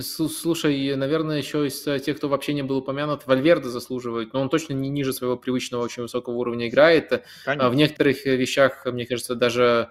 [0.01, 4.73] слушай, наверное, еще из тех, кто вообще не был упомянут, Вальверде заслуживает, но он точно
[4.73, 7.13] не ниже своего привычного очень высокого уровня играет.
[7.13, 7.71] А Конечно.
[7.71, 9.91] В некоторых вещах, мне кажется, даже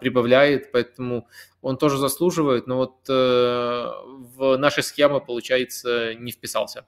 [0.00, 1.28] прибавляет, поэтому
[1.60, 6.86] он тоже заслуживает, но вот э, в наши схемы, получается, не вписался.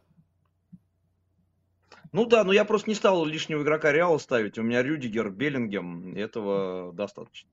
[2.17, 4.57] Ну да, но я просто не стал лишнего игрока Реала ставить.
[4.57, 7.51] У меня Рюдигер, Беллингем, этого достаточно.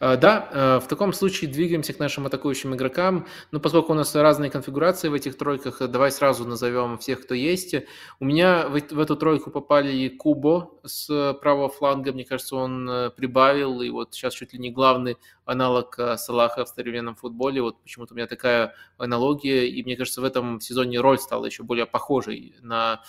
[0.00, 3.26] А, да, э, в таком случае двигаемся к нашим атакующим игрокам.
[3.52, 7.74] Ну, поскольку у нас разные конфигурации в этих тройках, давай сразу назовем всех, кто есть.
[8.20, 12.12] У меня в, в эту тройку попали Кубо с правого фланга.
[12.12, 16.64] Мне кажется, он э, прибавил, и вот сейчас чуть ли не главный аналог э, Салаха
[16.64, 17.62] в современном футболе.
[17.62, 21.62] Вот почему-то у меня такая аналогия, и мне кажется, в этом сезоне роль стала еще
[21.62, 23.02] более похожей на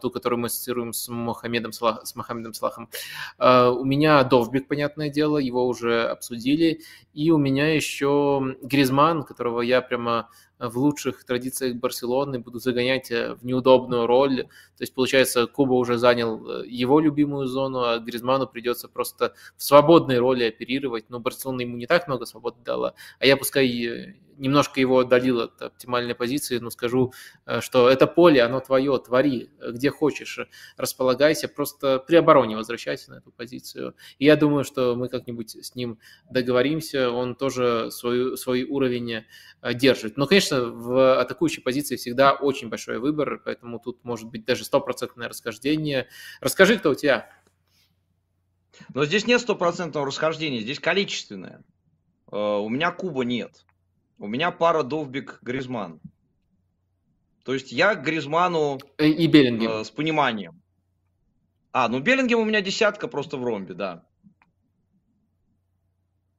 [0.00, 2.88] ту, которую мы ассоциируем с Мохаммедом Салах, с Мохаммедом Салахом.
[3.38, 6.80] У меня Довбик, понятное дело, его уже обсудили.
[7.12, 13.34] И у меня еще Гризман, которого я прямо в лучших традициях Барселоны буду загонять э,
[13.34, 14.44] в неудобную роль.
[14.44, 19.64] То есть, получается, Куба уже занял э, его любимую зону, а Гризману придется просто в
[19.64, 21.10] свободной роли оперировать.
[21.10, 22.94] Но Барселона ему не так много свободы дала.
[23.18, 27.12] А я пускай э, немножко его отдалил от оптимальной позиции, но скажу,
[27.60, 30.40] что это поле, оно твое, твори, где хочешь,
[30.76, 33.94] располагайся, просто при обороне возвращайся на эту позицию.
[34.18, 39.24] И я думаю, что мы как-нибудь с ним договоримся, он тоже свой, свой уровень
[39.74, 40.16] держит.
[40.16, 44.64] Но, конечно, конечно, в атакующей позиции всегда очень большой выбор, поэтому тут может быть даже
[44.64, 46.08] стопроцентное расхождение.
[46.40, 47.30] Расскажи, кто у тебя?
[48.92, 51.62] Но здесь нет стопроцентного расхождения, здесь количественное.
[52.30, 53.64] Э, у меня Куба нет.
[54.18, 56.00] У меня пара Довбик Гризман.
[57.44, 59.70] То есть я к Гризману и Беллингем.
[59.70, 60.60] Э, с пониманием.
[61.72, 64.04] А, ну Беллингем у меня десятка просто в ромбе, да.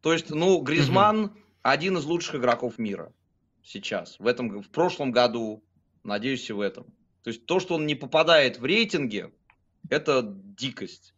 [0.01, 1.33] То есть, ну, Гризман угу.
[1.63, 3.11] один из лучших игроков мира
[3.65, 5.63] сейчас, в, этом, в прошлом году,
[6.03, 6.85] надеюсь, и в этом.
[7.23, 9.33] То есть то, что он не попадает в рейтинге,
[9.89, 11.13] это дикость.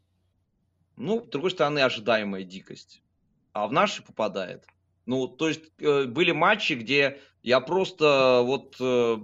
[0.96, 3.02] Ну, с другой стороны, ожидаемая дикость.
[3.52, 4.66] А в наши попадает.
[5.06, 9.18] Ну, то есть э, были матчи, где я просто вот э,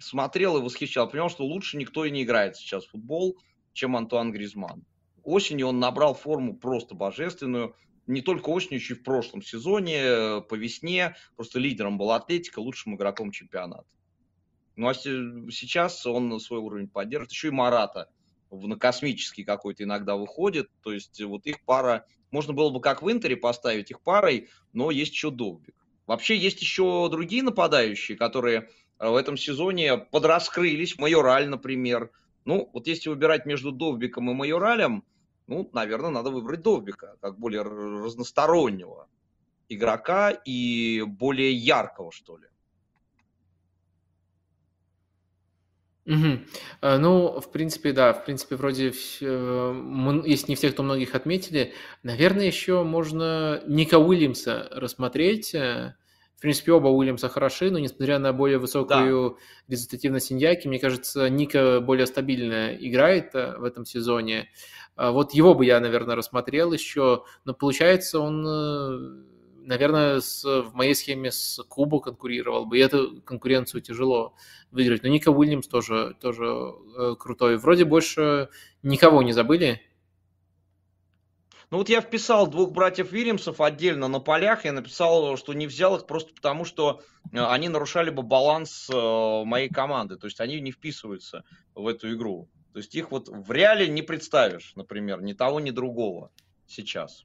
[0.00, 1.08] смотрел и восхищал.
[1.08, 3.36] Понял, что лучше никто и не играет сейчас в футбол,
[3.72, 4.84] чем Антуан Гризман.
[5.22, 7.76] Осенью он набрал форму просто божественную
[8.08, 12.58] не только осенью, еще и в прошлом сезоне, э, по весне, просто лидером был Атлетика,
[12.58, 13.86] лучшим игроком чемпионата.
[14.76, 17.32] Ну а сейчас он свой уровень поддерживает.
[17.32, 18.08] Еще и Марата
[18.50, 20.70] на космический какой-то иногда выходит.
[20.82, 24.90] То есть вот их пара, можно было бы как в Интере поставить их парой, но
[24.90, 25.74] есть еще Довбик.
[26.06, 30.98] Вообще есть еще другие нападающие, которые э, в этом сезоне подраскрылись.
[30.98, 32.10] Майораль, например.
[32.44, 35.04] Ну, вот если выбирать между Довбиком и Майоралем,
[35.48, 39.08] ну, наверное, надо выбрать Довбика, как более разностороннего
[39.68, 42.46] игрока и более яркого, что ли.
[46.08, 46.38] Угу.
[46.80, 52.46] Ну, в принципе, да, в принципе, вроде, э, если не всех, то многих отметили, наверное,
[52.46, 55.54] еще можно Ника Уильямса рассмотреть.
[55.54, 55.96] Э,
[56.38, 59.74] в принципе, оба Уильямса хороши, но несмотря на более высокую да.
[59.74, 64.48] результативность Иньяки, мне кажется, Ника более стабильно играет в этом сезоне.
[64.98, 68.98] А вот его бы я, наверное, рассмотрел еще, но получается он, э,
[69.64, 74.34] наверное, с, в моей схеме с Кубу конкурировал бы, и эту конкуренцию тяжело
[74.72, 75.04] выиграть.
[75.04, 77.58] Но Ника Уильямс тоже, тоже э, крутой.
[77.58, 78.48] Вроде больше
[78.82, 79.80] никого не забыли.
[81.70, 85.94] Ну вот я вписал двух братьев Вильямсов отдельно на полях, я написал, что не взял
[85.94, 87.02] их просто потому, что
[87.32, 91.44] э, они нарушали бы баланс моей команды, то есть они не вписываются
[91.76, 92.48] в эту игру.
[92.72, 96.30] То есть их вот в реале не представишь, например, ни того, ни другого
[96.66, 97.24] сейчас.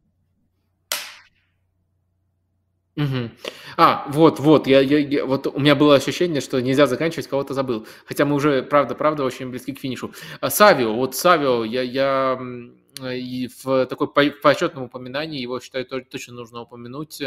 [2.95, 3.31] Угу.
[3.77, 7.53] А, вот, вот, я, я, я, вот у меня было ощущение, что нельзя заканчивать, кого-то
[7.53, 7.88] забыл.
[8.05, 10.13] Хотя мы уже, правда, правда, очень близки к финишу.
[10.41, 12.39] А, Савио, вот Савио, я, я
[13.01, 17.22] и в такой почетном упоминании его, считаю, точно нужно упомянуть.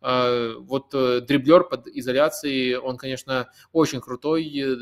[0.00, 4.76] А, вот э, дриблер под изоляцией, он, конечно, очень крутой, э,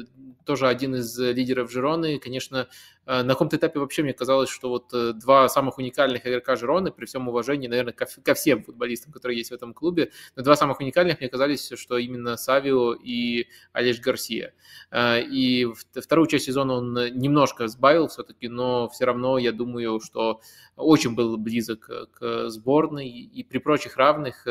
[0.45, 2.19] тоже один из лидеров Жироны.
[2.19, 2.67] Конечно, э,
[3.07, 7.29] на каком-то этапе вообще мне казалось, что вот два самых уникальных игрока Жироны, при всем
[7.29, 11.21] уважении, наверное, ко, ко всем футболистам, которые есть в этом клубе, но два самых уникальных
[11.21, 14.55] мне казались, что именно Савио и Олеж Гарсия.
[14.95, 20.41] И вторую часть сезона он немножко сбавил все-таки, но все равно я думаю, что
[20.77, 24.47] очень был близок к сборной, и при прочих равных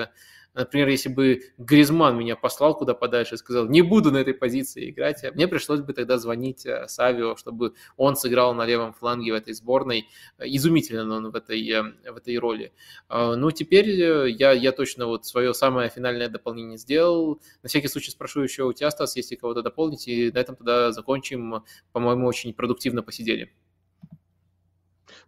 [0.54, 4.92] Например, если бы Гризман меня послал куда подальше и сказал, не буду на этой позиции
[4.92, 9.36] играть, мне пришлось бы тогда звонить э, Савио, чтобы он сыграл на левом фланге в
[9.36, 10.08] этой сборной.
[10.40, 12.72] Изумителен он в этой, э, в этой роли.
[13.10, 17.42] Ну, теперь э, я, я точно вот свое самое финальное дополнение сделал.
[17.64, 20.92] На всякий случай спрошу еще у тебя, Стас, если кого-то дополнить, и на этом тогда
[20.92, 21.64] закончим.
[21.92, 23.52] По-моему, очень продуктивно посидели.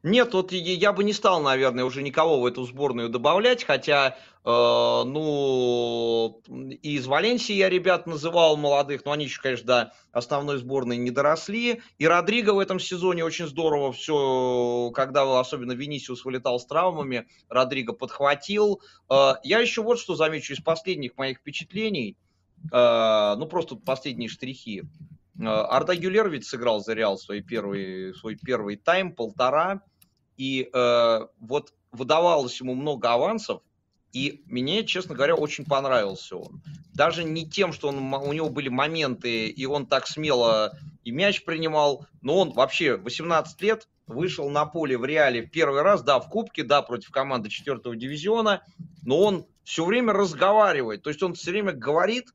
[0.05, 4.13] Нет, вот я бы не стал, наверное, уже никого в эту сборную добавлять, хотя, э,
[4.45, 10.97] ну, и из Валенсии я ребят называл молодых, но они еще, конечно, до основной сборной
[10.97, 11.81] не доросли.
[11.97, 17.93] И Родриго в этом сезоне очень здорово все, когда особенно Венисиус вылетал с травмами, Родриго
[17.93, 18.83] подхватил.
[19.09, 22.15] Э, я еще вот что замечу из последних моих впечатлений,
[22.71, 24.83] э, ну, просто последние штрихи.
[25.39, 29.81] Э, Арда Гюлер ведь сыграл за Реал свой первый, свой первый тайм, полтора.
[30.37, 33.61] И э, вот выдавалось ему много авансов,
[34.11, 36.61] и мне, честно говоря, очень понравился он.
[36.93, 41.43] Даже не тем, что он, у него были моменты, и он так смело и мяч
[41.43, 46.19] принимал, но он вообще 18 лет вышел на поле в Реале в первый раз, да,
[46.19, 48.61] в Кубке, да, против команды 4 дивизиона,
[49.03, 52.27] но он все время разговаривает, то есть он все время говорит,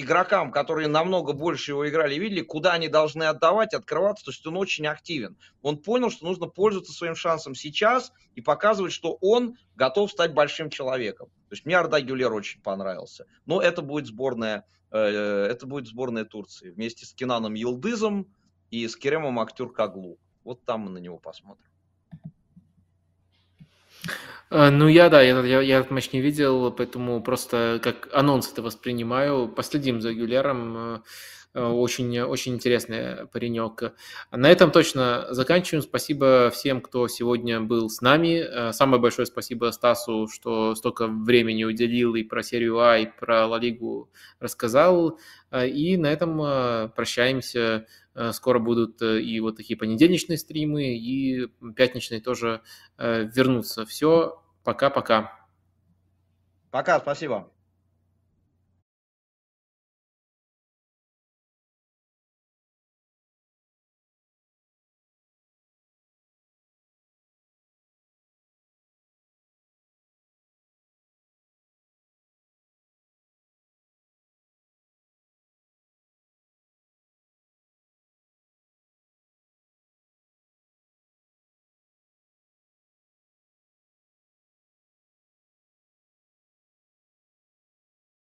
[0.00, 4.56] игрокам, которые намного больше его играли, видели, куда они должны отдавать, открываться, то есть он
[4.56, 5.36] очень активен.
[5.62, 10.70] Он понял, что нужно пользоваться своим шансом сейчас и показывать, что он готов стать большим
[10.70, 11.28] человеком.
[11.48, 13.26] То есть мне Арда Гюлер очень понравился.
[13.46, 18.26] Но это будет сборная, э, это будет сборная Турции вместе с Кинаном Йылдызом
[18.70, 20.18] и с Керемом Актюркаглу.
[20.44, 21.69] Вот там мы на него посмотрим.
[24.50, 28.50] А, ну, я, да, я, я, я этот матч не видел, поэтому просто как анонс
[28.52, 29.48] это воспринимаю.
[29.48, 31.04] Последим за Гюлером.
[31.54, 33.94] Э, э, очень, очень интересный паренек.
[34.30, 35.82] На этом точно заканчиваем.
[35.82, 38.42] Спасибо всем, кто сегодня был с нами.
[38.42, 43.46] Э, самое большое спасибо Стасу, что столько времени уделил и про серию А, и про
[43.46, 45.18] Ла Лигу рассказал.
[45.52, 47.86] И на этом прощаемся.
[48.32, 52.60] Скоро будут и вот такие понедельничные стримы, и пятничные тоже
[52.98, 53.84] вернутся.
[53.84, 55.32] Все, Пока-пока.
[56.70, 57.50] Пока, спасибо.